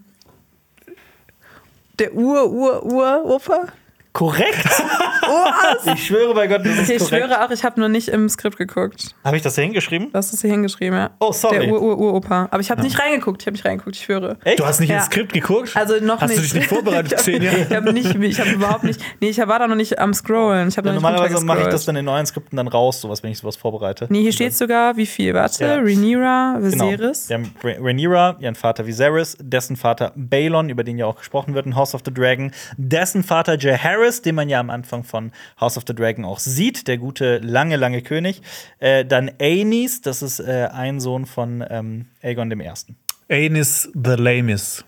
der 2.00 2.14
Ur-Ur-Ur-Opa? 2.14 3.68
Korrekt! 4.14 4.66
ich 5.94 6.08
schwöre 6.08 6.34
bei 6.34 6.48
Gott, 6.48 6.62
das 6.66 6.74
ist 6.74 6.80
Okay, 6.84 6.94
ich 6.94 7.00
korrekt. 7.04 7.26
schwöre 7.26 7.46
auch, 7.46 7.52
ich 7.52 7.64
habe 7.64 7.80
nur 7.80 7.90
nicht 7.90 8.08
im 8.10 8.28
Skript 8.28 8.58
geguckt. 8.58 9.16
Habe 9.24 9.38
ich 9.38 9.44
das 9.44 9.54
hier 9.56 9.64
hingeschrieben? 9.66 10.12
Du 10.12 10.18
hast 10.18 10.34
es 10.34 10.42
hier 10.42 10.50
hingeschrieben, 10.50 10.98
ja. 10.98 11.12
Oh, 11.20 11.32
sorry. 11.32 11.60
Der 11.60 11.72
Ur-Ur-Ur-Opa. 11.72 12.48
Aber 12.50 12.60
ich 12.60 12.72
habe 12.72 12.82
nicht 12.82 13.00
reingeguckt, 13.00 13.42
ich 13.44 13.46
habe 13.48 13.54
nicht 13.56 13.66
reingeguckt, 13.66 13.96
ich 13.96 14.04
schwöre. 14.04 14.38
Echt? 14.44 14.60
Du 14.60 14.66
hast 14.66 14.80
nicht 14.80 14.90
Ja. 14.90 14.98
ins 14.98 15.06
Skript 15.06 15.32
geguckt? 15.34 15.72
Also 15.76 15.96
noch 16.04 16.20
hast 16.22 16.30
nicht. 16.30 16.40
du 16.40 16.44
dich 16.44 16.54
nicht 16.56 16.68
vorbereitet, 16.70 17.16
Xenia? 17.18 17.52
Ich 17.52 17.76
habe 17.76 17.94
nicht, 17.94 18.16
ich 18.16 18.40
habe 18.40 18.50
überhaupt 18.50 18.84
nicht, 18.84 19.00
nee, 19.22 19.30
ich 19.30 19.38
war 19.38 19.60
da 19.60 19.68
noch 19.68 19.76
nicht 19.76 20.00
am 20.00 20.14
Scrollen. 20.14 20.70
Ich 20.70 20.78
habe 20.78 20.88
Ja, 20.90 20.94
noch 20.96 21.02
nicht 21.02 21.04
normalerweise 21.12 21.46
mache 21.46 21.62
ich 21.62 21.68
das 21.68 21.86
dann 21.86 21.96
in 21.96 22.06
neuen 22.06 22.26
Skripten 22.26 22.58
dann 22.58 22.68
raus, 22.68 23.02
sowas, 23.02 23.22
wenn 23.22 23.32
ich 23.32 23.38
sowas 23.38 23.56
vorbereite. 23.56 24.08
Nee, 24.10 24.24
hier 24.24 24.34
steht 24.34 24.56
sogar, 24.56 24.98
wie 24.98 25.06
viel? 25.06 25.34
Warte, 25.36 25.64
Ja. 25.64 25.76
Rhaenyra, 25.76 26.58
Genau. 26.60 26.86
Viserys. 26.90 27.30
Wir 27.30 27.36
haben 27.38 27.54
Rha- 27.64 27.78
Rhaenyra, 27.80 28.38
ihren 28.40 28.56
Vater 28.56 28.88
Viserys, 28.88 29.38
dessen 29.40 29.76
Vater 29.76 30.12
Balon, 30.16 30.70
über 30.70 30.84
den 30.84 30.98
ja 30.98 31.06
auch 31.06 31.16
gesprochen 31.18 31.54
wird 31.54 31.68
in 31.68 31.76
House 31.76 31.94
of 31.94 32.02
the 32.04 32.14
Dragon, 32.14 32.52
dessen 32.78 33.24
Vater 33.24 33.56
Jaehaerys, 33.58 33.99
den 34.26 34.36
man 34.36 34.50
ja 34.50 34.60
am 34.60 34.70
Anfang 34.70 35.04
von 35.04 35.32
House 35.60 35.78
of 35.78 35.84
the 35.88 35.94
Dragon 35.96 36.26
auch 36.26 36.40
sieht, 36.40 36.88
der 36.88 36.98
gute, 36.98 37.38
lange, 37.40 37.76
lange 37.78 38.02
König. 38.02 38.42
Äh, 38.80 39.06
dann 39.06 39.32
Aenys, 39.40 40.02
das 40.02 40.22
ist 40.22 40.40
äh, 40.40 40.70
ein 40.72 41.00
Sohn 41.00 41.26
von 41.26 41.64
ähm, 41.70 42.06
Aegon 42.24 42.50
dem 42.50 42.60
Ersten. 42.62 42.96
Anis 43.30 43.90
the 43.94 44.12
Lamis. 44.18 44.84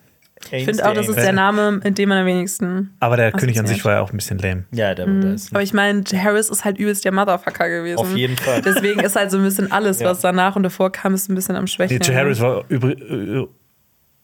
Ich 0.49 0.65
finde 0.65 0.89
auch, 0.89 0.93
das 0.95 1.07
ist 1.07 1.17
der 1.19 1.33
Name, 1.33 1.81
in 1.83 1.93
dem 1.93 2.09
man 2.09 2.17
am 2.17 2.25
wenigsten. 2.25 2.95
Aber 2.99 3.15
der 3.15 3.31
König 3.31 3.59
an 3.59 3.67
sich 3.67 3.85
war 3.85 3.93
ja 3.93 4.01
auch 4.01 4.11
ein 4.11 4.17
bisschen 4.17 4.39
lame. 4.39 4.63
Ja, 4.71 4.95
der, 4.95 5.05
der 5.05 5.33
ist. 5.33 5.51
Aber 5.53 5.61
ich 5.61 5.71
meine, 5.71 6.03
Harris 6.15 6.49
ist 6.49 6.65
halt 6.65 6.79
übelst 6.79 7.05
der 7.05 7.11
Motherfucker 7.11 7.69
gewesen. 7.69 7.99
Auf 7.99 8.15
jeden 8.15 8.35
Fall. 8.37 8.59
Deswegen 8.65 9.01
ist 9.01 9.15
halt 9.15 9.29
so 9.29 9.37
ein 9.37 9.43
bisschen 9.43 9.71
alles, 9.71 9.99
Ja. 9.99 10.07
was 10.09 10.21
danach 10.21 10.55
und 10.55 10.63
davor 10.63 10.91
kam, 10.91 11.13
ist 11.13 11.29
ein 11.29 11.35
bisschen 11.35 11.55
am 11.55 11.65
Nee, 11.65 11.67
Schwächen. 11.67 11.99
Joe 11.99 12.15
Harris 12.15 12.39
war 12.39 12.63
übr 12.69 12.89
äh, 12.89 13.45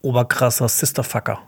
oberkrasser 0.02 0.68
Sisterfucker. 0.68 1.38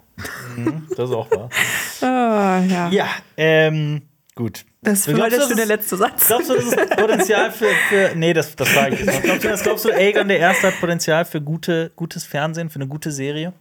Das 0.97 1.09
ist 1.11 1.15
auch 1.15 1.31
wahr. 1.31 1.49
Ah, 2.03 2.61
ja. 2.67 2.89
Ja, 2.91 3.07
ähm, 3.37 4.03
gut. 4.35 4.65
Das 4.83 5.07
war 5.07 5.15
glaubst, 5.15 5.33
der 5.33 5.39
das 5.41 5.49
schöne 5.49 5.63
ist- 5.63 5.69
letzte 5.69 5.97
Satz. 5.99 6.27
Glaubst 6.27 6.49
du, 6.49 6.55
das 6.55 6.65
ist 6.65 6.97
Potenzial 6.97 7.53
für, 7.53 7.69
für 7.91 8.13
nee, 8.17 8.33
das, 8.33 8.57
das 8.57 8.69
frage 8.71 8.95
ich 8.95 9.01
jetzt. 9.05 9.23
Glaubst 9.23 9.45
du, 9.45 9.49
das 9.49 9.63
glaubst 9.63 9.85
du, 9.85 9.91
Aegon 9.93 10.29
der 10.29 10.39
Erste 10.39 10.69
hat 10.69 10.81
Potenzial 10.81 11.25
für 11.27 11.43
gute, 11.43 11.93
gutes 11.97 12.25
Fernsehen, 12.25 12.71
für 12.71 12.77
eine 12.77 12.87
gute 12.89 13.11
Serie? 13.11 13.53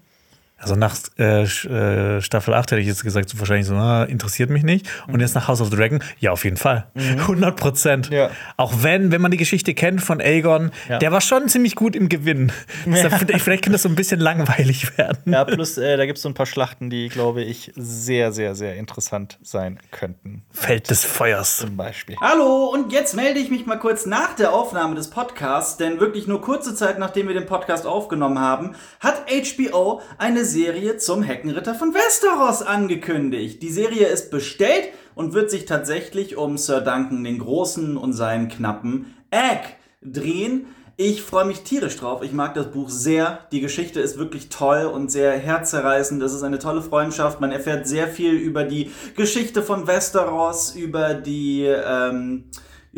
Also 0.59 0.75
nach 0.75 0.95
äh, 1.17 1.43
äh, 1.43 2.21
Staffel 2.21 2.53
8 2.53 2.71
hätte 2.71 2.81
ich 2.81 2.87
jetzt 2.87 3.03
gesagt, 3.03 3.29
so 3.29 3.39
wahrscheinlich 3.39 3.65
so, 3.65 3.75
ah, 3.75 4.03
interessiert 4.03 4.49
mich 4.49 4.63
nicht. 4.63 4.87
Und 5.07 5.21
jetzt 5.21 5.33
nach 5.35 5.47
House 5.47 5.61
of 5.61 5.69
the 5.69 5.75
Dragon, 5.77 6.03
ja, 6.19 6.31
auf 6.31 6.43
jeden 6.43 6.57
Fall. 6.57 6.85
100 6.95 7.55
Prozent. 7.55 8.09
Mhm. 8.09 8.15
Ja. 8.15 8.29
Auch 8.57 8.73
wenn, 8.81 9.11
wenn 9.11 9.21
man 9.21 9.31
die 9.31 9.37
Geschichte 9.37 9.73
kennt 9.73 10.01
von 10.01 10.19
Aegon, 10.19 10.71
Ja. 10.89 10.99
der 10.99 11.11
war 11.11 11.21
schon 11.21 11.47
ziemlich 11.47 11.75
gut 11.75 11.95
im 11.95 12.09
Gewinn. 12.09 12.51
Deshalb, 12.85 13.39
vielleicht 13.41 13.63
kann 13.63 13.73
das 13.73 13.83
so 13.83 13.89
ein 13.89 13.95
bisschen 13.95 14.19
langweilig 14.19 14.97
werden. 14.97 15.31
Ja, 15.31 15.45
plus 15.45 15.77
äh, 15.77 15.95
da 15.97 16.05
gibt 16.05 16.17
es 16.17 16.23
so 16.23 16.29
ein 16.29 16.33
paar 16.33 16.45
Schlachten, 16.45 16.89
die, 16.89 17.07
glaube 17.09 17.41
ich, 17.41 17.71
sehr, 17.75 18.31
sehr, 18.31 18.53
sehr 18.55 18.75
interessant 18.75 19.39
sein 19.41 19.79
könnten. 19.91 20.43
Feld 20.51 20.89
des 20.89 21.05
Feuers. 21.05 21.57
Zum 21.57 21.77
Beispiel. 21.77 22.15
Hallo, 22.21 22.65
und 22.73 22.91
jetzt 22.91 23.15
melde 23.15 23.39
ich 23.39 23.49
mich 23.49 23.65
mal 23.65 23.77
kurz 23.79 24.05
nach 24.05 24.35
der 24.35 24.51
Aufnahme 24.53 24.95
des 24.95 25.09
Podcasts, 25.09 25.77
denn 25.77 25.99
wirklich 25.99 26.27
nur 26.27 26.41
kurze 26.41 26.75
Zeit 26.75 26.99
nachdem 26.99 27.27
wir 27.27 27.33
den 27.33 27.45
Podcast 27.45 27.85
aufgenommen 27.85 28.39
haben, 28.39 28.75
hat 28.99 29.23
HBO 29.29 30.01
eine 30.17 30.43
Serie 30.49 30.97
zum 30.97 31.21
Heckenritter 31.21 31.75
von 31.75 31.93
Westeros 31.93 32.61
angekündigt. 32.61 33.61
Die 33.61 33.69
Serie 33.69 34.07
ist 34.07 34.31
bestellt 34.31 34.89
und 35.15 35.33
wird 35.33 35.51
sich 35.51 35.65
tatsächlich 35.65 36.37
um 36.37 36.57
Sir 36.57 36.81
Duncan 36.81 37.23
den 37.23 37.39
Großen 37.39 37.97
und 37.97 38.13
seinen 38.13 38.49
knappen 38.49 39.15
Egg 39.31 39.75
drehen. 40.01 40.67
Ich 40.97 41.21
freue 41.21 41.45
mich 41.45 41.61
tierisch 41.61 41.95
drauf. 41.95 42.23
Ich 42.23 42.33
mag 42.33 42.55
das 42.55 42.71
Buch 42.71 42.89
sehr. 42.89 43.39
Die 43.53 43.61
Geschichte 43.61 44.01
ist 44.01 44.17
wirklich 44.17 44.49
toll 44.49 44.85
und 44.85 45.09
sehr 45.09 45.31
herzzerreißend. 45.31 46.21
Es 46.21 46.33
ist 46.33 46.43
eine 46.43 46.59
tolle 46.59 46.81
Freundschaft. 46.81 47.39
Man 47.39 47.53
erfährt 47.53 47.87
sehr 47.87 48.09
viel 48.09 48.33
über 48.33 48.65
die 48.65 48.91
Geschichte 49.15 49.63
von 49.63 49.87
Westeros, 49.87 50.75
über 50.75 51.13
die, 51.13 51.63
ähm, 51.63 52.45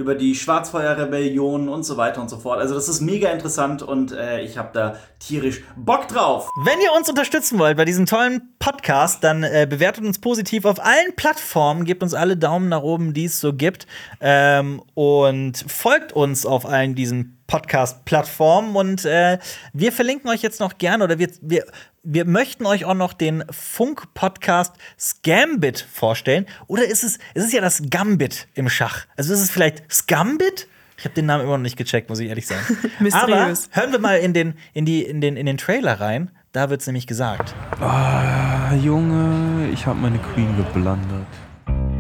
über 0.02 0.16
die 0.16 0.36
Schwarzfeuerrebellion 0.36 1.70
und 1.70 1.84
so 1.84 1.96
weiter 1.96 2.22
und 2.22 2.30
so 2.30 2.38
fort. 2.38 2.60
Also 2.60 2.76
das 2.76 2.90
ist 2.90 3.00
mega 3.02 3.30
interessant 3.30 3.84
und 3.84 4.12
äh, 4.12 4.42
ich 4.42 4.58
habe 4.58 4.70
da 4.74 4.96
tierisch 5.20 5.62
Bock 5.76 6.08
drauf. 6.08 6.50
Wenn 6.66 6.82
ihr 6.82 6.92
uns 6.98 7.08
unterstützen 7.08 7.60
wollt 7.60 7.78
bei 7.78 7.86
diesem 7.86 8.06
tollen 8.06 8.54
Podcast, 8.60 9.24
dann 9.24 9.44
äh, 9.44 9.68
bewertet 9.70 10.04
uns 10.04 10.20
positiv 10.20 10.66
auf 10.66 10.84
allen 10.84 11.16
Plattformen, 11.16 11.86
gebt 11.86 12.02
uns 12.04 12.14
alle 12.14 12.36
Daumen 12.36 12.70
nach 12.70 12.82
oben, 12.82 13.14
die 13.14 13.26
es 13.26 13.40
so 13.40 13.54
gibt. 13.54 13.86
Ähm, 14.20 14.82
und 14.96 15.64
folgt 15.68 16.14
uns 16.14 16.46
auf 16.46 16.66
allen 16.66 16.96
diesen 16.96 17.38
Podcast-Plattformen. 17.52 18.76
Und 18.76 19.06
äh, 19.06 19.38
wir 19.74 19.92
verlinken 19.92 20.30
euch 20.30 20.42
jetzt 20.42 20.60
noch 20.60 20.78
gerne 20.78 21.04
oder 21.04 21.20
wir, 21.20 21.30
wir, 21.42 21.66
wir 22.04 22.26
möchten 22.26 22.66
euch 22.66 22.86
auch 22.86 22.96
noch 22.96 23.14
den 23.14 23.44
Funk-Podcast 23.52 24.74
Scambit 25.00 25.86
vorstellen. 25.92 26.48
Oder 26.68 26.86
ist 26.86 27.04
es, 27.04 27.20
es 27.36 27.46
ist 27.46 27.54
ja 27.54 27.62
das 27.62 27.84
Gambit 27.90 28.48
im 28.56 28.70
Schach. 28.70 29.06
Also 29.18 29.34
ist 29.34 29.42
es 29.42 29.52
vielleicht 29.52 29.92
Scambit? 29.92 30.68
Ich 30.98 31.06
habe 31.06 31.14
den 31.14 31.28
Namen 31.28 31.44
immer 31.44 31.58
noch 31.58 31.64
nicht 31.64 31.78
gecheckt, 31.78 32.10
muss 32.10 32.20
ich 32.20 32.30
ehrlich 32.30 32.48
sagen. 32.48 32.62
Aber 33.12 33.54
hören 33.72 33.92
wir 33.92 34.00
mal 34.00 34.18
in 34.18 34.34
den, 34.34 34.56
in 34.74 34.86
die, 34.86 35.04
in 35.04 35.22
den, 35.22 35.38
in 35.38 35.46
den 35.46 35.58
Trailer 35.58 36.00
rein. 36.00 36.32
Da 36.54 36.70
wird's 36.70 36.86
nämlich 36.86 37.08
gesagt. 37.08 37.56
Ah, 37.80 38.74
Junge, 38.76 39.70
ich 39.72 39.86
habe 39.86 40.00
meine 40.00 40.20
Queen 40.20 40.58
geblendet. 40.58 41.28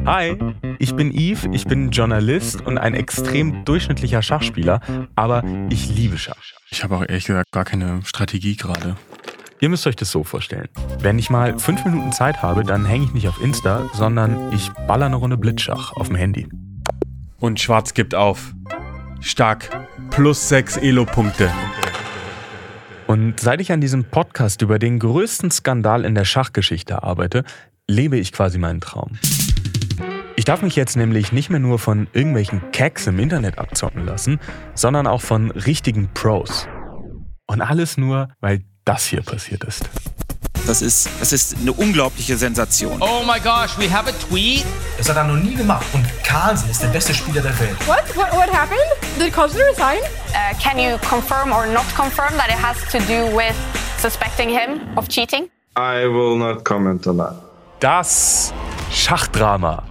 Hi, 0.05 0.35
ich 0.79 0.95
bin 0.95 1.11
Yves, 1.11 1.47
ich 1.51 1.65
bin 1.65 1.91
Journalist 1.91 2.61
und 2.61 2.79
ein 2.79 2.95
extrem 2.95 3.63
durchschnittlicher 3.65 4.23
Schachspieler, 4.23 4.81
aber 5.15 5.43
ich 5.69 5.95
liebe 5.95 6.17
Schach. 6.17 6.41
Ich 6.71 6.83
habe 6.83 6.95
auch 6.95 7.01
ehrlich 7.01 7.25
gesagt 7.25 7.51
gar 7.51 7.65
keine 7.65 8.01
Strategie 8.03 8.55
gerade. 8.55 8.95
Ihr 9.63 9.69
müsst 9.69 9.85
euch 9.85 9.95
das 9.95 10.09
so 10.09 10.23
vorstellen. 10.23 10.69
Wenn 11.01 11.19
ich 11.19 11.29
mal 11.29 11.59
fünf 11.59 11.85
Minuten 11.85 12.11
Zeit 12.11 12.41
habe, 12.41 12.63
dann 12.63 12.83
hänge 12.83 13.05
ich 13.05 13.13
nicht 13.13 13.27
auf 13.27 13.39
Insta, 13.43 13.87
sondern 13.93 14.51
ich 14.51 14.71
baller 14.87 15.05
eine 15.05 15.17
Runde 15.17 15.37
Blitzschach 15.37 15.93
auf 15.93 16.07
dem 16.07 16.15
Handy. 16.15 16.49
Und 17.39 17.59
Schwarz 17.59 17.93
gibt 17.93 18.15
auf. 18.15 18.55
Stark. 19.19 19.69
Plus 20.09 20.49
sechs 20.49 20.77
Elo-Punkte. 20.77 21.51
Und 23.05 23.39
seit 23.39 23.61
ich 23.61 23.71
an 23.71 23.81
diesem 23.81 24.05
Podcast 24.05 24.63
über 24.63 24.79
den 24.79 24.97
größten 24.97 25.51
Skandal 25.51 26.05
in 26.05 26.15
der 26.15 26.25
Schachgeschichte 26.25 27.03
arbeite, 27.03 27.43
lebe 27.87 28.17
ich 28.17 28.31
quasi 28.31 28.57
meinen 28.57 28.81
Traum. 28.81 29.19
Ich 30.37 30.45
darf 30.45 30.63
mich 30.63 30.75
jetzt 30.75 30.97
nämlich 30.97 31.31
nicht 31.31 31.51
mehr 31.51 31.59
nur 31.59 31.77
von 31.77 32.07
irgendwelchen 32.13 32.71
Cacks 32.71 33.05
im 33.05 33.19
Internet 33.19 33.59
abzocken 33.59 34.07
lassen, 34.07 34.39
sondern 34.73 35.05
auch 35.05 35.21
von 35.21 35.51
richtigen 35.51 36.09
Pros. 36.15 36.67
Und 37.45 37.61
alles 37.61 37.97
nur, 37.97 38.29
weil 38.39 38.63
das 38.85 39.05
hier 39.05 39.21
passiert 39.21 39.63
ist. 39.63 39.83
Das 40.67 40.81
ist, 40.81 41.09
das 41.19 41.33
ist 41.33 41.57
eine 41.59 41.73
unglaubliche 41.73 42.37
Sensation. 42.37 43.01
Oh 43.01 43.23
my 43.25 43.39
gosh, 43.39 43.77
we 43.79 43.89
have 43.91 44.07
a 44.07 44.13
tweet? 44.29 44.63
Das 44.97 45.09
hat 45.09 45.17
er 45.17 45.23
noch 45.23 45.35
nie 45.35 45.55
gemacht. 45.55 45.85
Und 45.91 46.05
Carlsen 46.23 46.69
ist 46.69 46.83
der 46.83 46.89
beste 46.89 47.13
Spieler 47.13 47.41
der 47.41 47.59
Welt. 47.59 47.75
What? 47.87 48.03
What, 48.15 48.31
what 48.31 48.53
happened? 48.53 48.79
Did 49.17 49.33
Coulson 49.33 49.61
resign? 49.61 49.97
Uh, 50.29 50.53
can 50.61 50.77
you 50.77 50.97
confirm 51.09 51.51
or 51.51 51.65
not 51.65 51.85
confirm 51.95 52.37
that 52.37 52.49
it 52.49 52.61
has 52.61 52.77
to 52.91 52.99
do 53.07 53.35
with 53.35 53.55
suspecting 53.97 54.49
him 54.49 54.81
of 54.97 55.09
cheating? 55.09 55.49
I 55.75 56.05
will 56.05 56.37
not 56.37 56.63
comment 56.63 57.07
on 57.07 57.17
that. 57.17 57.33
Das 57.79 58.53
Schachdrama. 58.91 59.90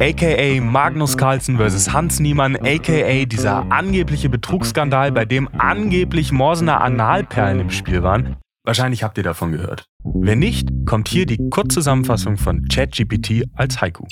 AKA 0.00 0.60
Magnus 0.60 1.16
Carlsen 1.16 1.56
vs. 1.56 1.92
Hans 1.92 2.18
Niemann, 2.18 2.56
AKA 2.56 3.26
dieser 3.26 3.70
angebliche 3.70 4.28
Betrugsskandal, 4.28 5.12
bei 5.12 5.24
dem 5.24 5.48
angeblich 5.56 6.32
Morsener 6.32 6.80
Analperlen 6.80 7.60
im 7.60 7.70
Spiel 7.70 8.02
waren. 8.02 8.36
Wahrscheinlich 8.64 9.04
habt 9.04 9.18
ihr 9.18 9.24
davon 9.24 9.52
gehört. 9.52 9.86
Wenn 10.02 10.40
nicht, 10.40 10.68
kommt 10.84 11.06
hier 11.08 11.26
die 11.26 11.38
Kurzzusammenfassung 11.48 12.38
von 12.38 12.66
ChatGPT 12.66 13.44
als 13.54 13.80
Haiku. 13.80 14.04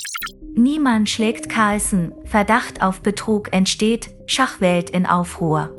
Niemand 0.54 1.08
schlägt 1.08 1.48
Carlsen. 1.48 2.12
Verdacht 2.24 2.82
auf 2.82 3.00
Betrug 3.00 3.52
entsteht. 3.52 4.10
Schachwelt 4.26 4.90
in 4.90 5.06
Aufruhr. 5.06 5.74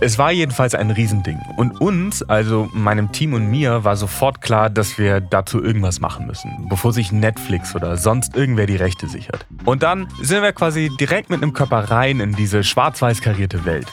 Es 0.00 0.18
war 0.18 0.32
jedenfalls 0.32 0.74
ein 0.74 0.90
Riesending. 0.90 1.38
Und 1.56 1.80
uns, 1.80 2.22
also 2.22 2.68
meinem 2.72 3.12
Team 3.12 3.34
und 3.34 3.50
mir, 3.50 3.84
war 3.84 3.96
sofort 3.96 4.40
klar, 4.40 4.70
dass 4.70 4.98
wir 4.98 5.20
dazu 5.20 5.62
irgendwas 5.62 6.00
machen 6.00 6.26
müssen, 6.26 6.66
bevor 6.70 6.92
sich 6.92 7.12
Netflix 7.12 7.74
oder 7.74 7.96
sonst 7.98 8.34
irgendwer 8.34 8.66
die 8.66 8.76
Rechte 8.76 9.08
sichert. 9.08 9.46
Und 9.64 9.82
dann 9.82 10.08
sind 10.20 10.42
wir 10.42 10.52
quasi 10.52 10.90
direkt 10.98 11.28
mit 11.28 11.42
einem 11.42 11.52
Körper 11.52 11.90
rein 11.90 12.20
in 12.20 12.32
diese 12.32 12.64
schwarz-weiß 12.64 13.20
karierte 13.20 13.64
Welt. 13.66 13.86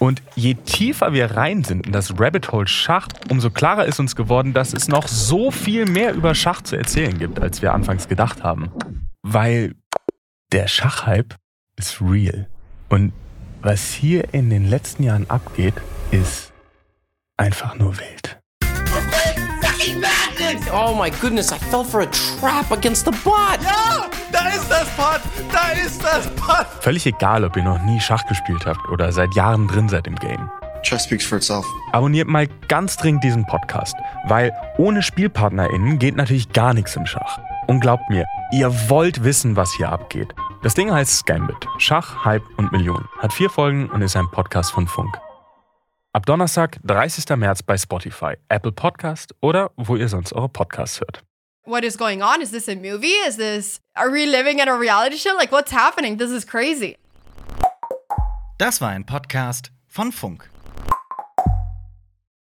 Und 0.00 0.22
je 0.34 0.54
tiefer 0.54 1.12
wir 1.12 1.36
rein 1.36 1.62
sind 1.62 1.86
in 1.86 1.92
das 1.92 2.18
Rabbit 2.18 2.52
Hole 2.52 2.66
Schach, 2.66 3.06
umso 3.28 3.50
klarer 3.50 3.84
ist 3.84 4.00
uns 4.00 4.16
geworden, 4.16 4.54
dass 4.54 4.72
es 4.72 4.88
noch 4.88 5.06
so 5.06 5.50
viel 5.50 5.84
mehr 5.84 6.14
über 6.14 6.34
Schach 6.34 6.62
zu 6.62 6.74
erzählen 6.74 7.18
gibt, 7.18 7.38
als 7.38 7.60
wir 7.60 7.74
anfangs 7.74 8.08
gedacht 8.08 8.42
haben. 8.42 8.72
Weil 9.22 9.74
der 10.52 10.68
Schachhype 10.68 11.36
ist 11.76 12.00
real. 12.00 12.48
Und 12.88 13.12
was 13.60 13.92
hier 13.92 14.32
in 14.32 14.48
den 14.48 14.70
letzten 14.70 15.02
Jahren 15.02 15.28
abgeht, 15.28 15.74
ist 16.10 16.50
einfach 17.36 17.76
nur 17.76 17.94
wild. 17.98 18.40
Oh 20.72 20.94
my 20.94 21.10
goodness, 21.20 21.52
I 21.52 21.58
fell 21.58 21.84
for 21.84 22.00
a 22.00 22.06
trap 22.06 22.72
against 22.72 23.04
the 23.04 23.12
bot! 23.24 23.62
Ja! 23.62 24.06
Da 24.32 24.48
ist 24.48 24.68
das 24.68 24.88
Pod! 24.96 25.20
Da 25.52 25.70
ist 25.72 26.02
das 26.02 26.26
Pod! 26.34 26.66
Völlig 26.80 27.06
egal, 27.06 27.44
ob 27.44 27.56
ihr 27.56 27.62
noch 27.62 27.80
nie 27.82 28.00
Schach 28.00 28.26
gespielt 28.26 28.66
habt 28.66 28.88
oder 28.88 29.12
seit 29.12 29.34
Jahren 29.34 29.68
drin 29.68 29.88
seid 29.88 30.06
im 30.06 30.16
Game. 30.16 30.50
Chess 30.82 31.04
speaks 31.04 31.24
for 31.24 31.38
itself. 31.38 31.64
Abonniert 31.92 32.26
mal 32.26 32.48
ganz 32.68 32.96
dringend 32.96 33.22
diesen 33.22 33.46
Podcast, 33.46 33.94
weil 34.26 34.52
ohne 34.78 35.02
SpielpartnerInnen 35.02 35.98
geht 35.98 36.16
natürlich 36.16 36.52
gar 36.52 36.74
nichts 36.74 36.96
im 36.96 37.06
Schach. 37.06 37.38
Und 37.66 37.80
glaubt 37.80 38.08
mir, 38.10 38.24
ihr 38.50 38.72
wollt 38.88 39.22
wissen, 39.22 39.54
was 39.54 39.72
hier 39.72 39.90
abgeht. 39.90 40.34
Das 40.62 40.74
Ding 40.74 40.92
heißt 40.92 41.18
Scambit. 41.18 41.68
Schach, 41.78 42.24
Hype 42.24 42.42
und 42.56 42.72
Millionen. 42.72 43.08
Hat 43.18 43.32
vier 43.32 43.50
Folgen 43.50 43.88
und 43.90 44.02
ist 44.02 44.16
ein 44.16 44.28
Podcast 44.30 44.72
von 44.72 44.88
Funk. 44.88 45.16
Ab 46.12 46.26
Donnerstag, 46.26 46.80
30. 46.82 47.36
März 47.36 47.62
bei 47.62 47.78
Spotify, 47.78 48.34
Apple 48.48 48.72
Podcast 48.72 49.32
oder 49.40 49.70
wo 49.76 49.94
ihr 49.94 50.08
sonst 50.08 50.32
eure 50.32 50.48
Podcasts 50.48 51.00
hört. 51.00 51.22
What 51.64 51.84
is 51.84 51.96
going 51.96 52.20
on? 52.20 52.40
Is 52.42 52.50
this 52.50 52.68
a 52.68 52.74
movie? 52.74 53.14
Is 53.28 53.36
this. 53.36 53.78
Are 53.94 54.10
we 54.10 54.26
living 54.26 54.58
in 54.58 54.68
a 54.68 54.76
reality 54.76 55.16
show? 55.16 55.32
Like, 55.36 55.52
what's 55.52 55.70
happening? 55.70 56.18
This 56.18 56.32
is 56.32 56.44
crazy. 56.44 56.96
Das 58.58 58.80
war 58.80 58.88
ein 58.88 59.06
Podcast 59.06 59.70
von 59.86 60.10
Funk. 60.10 60.50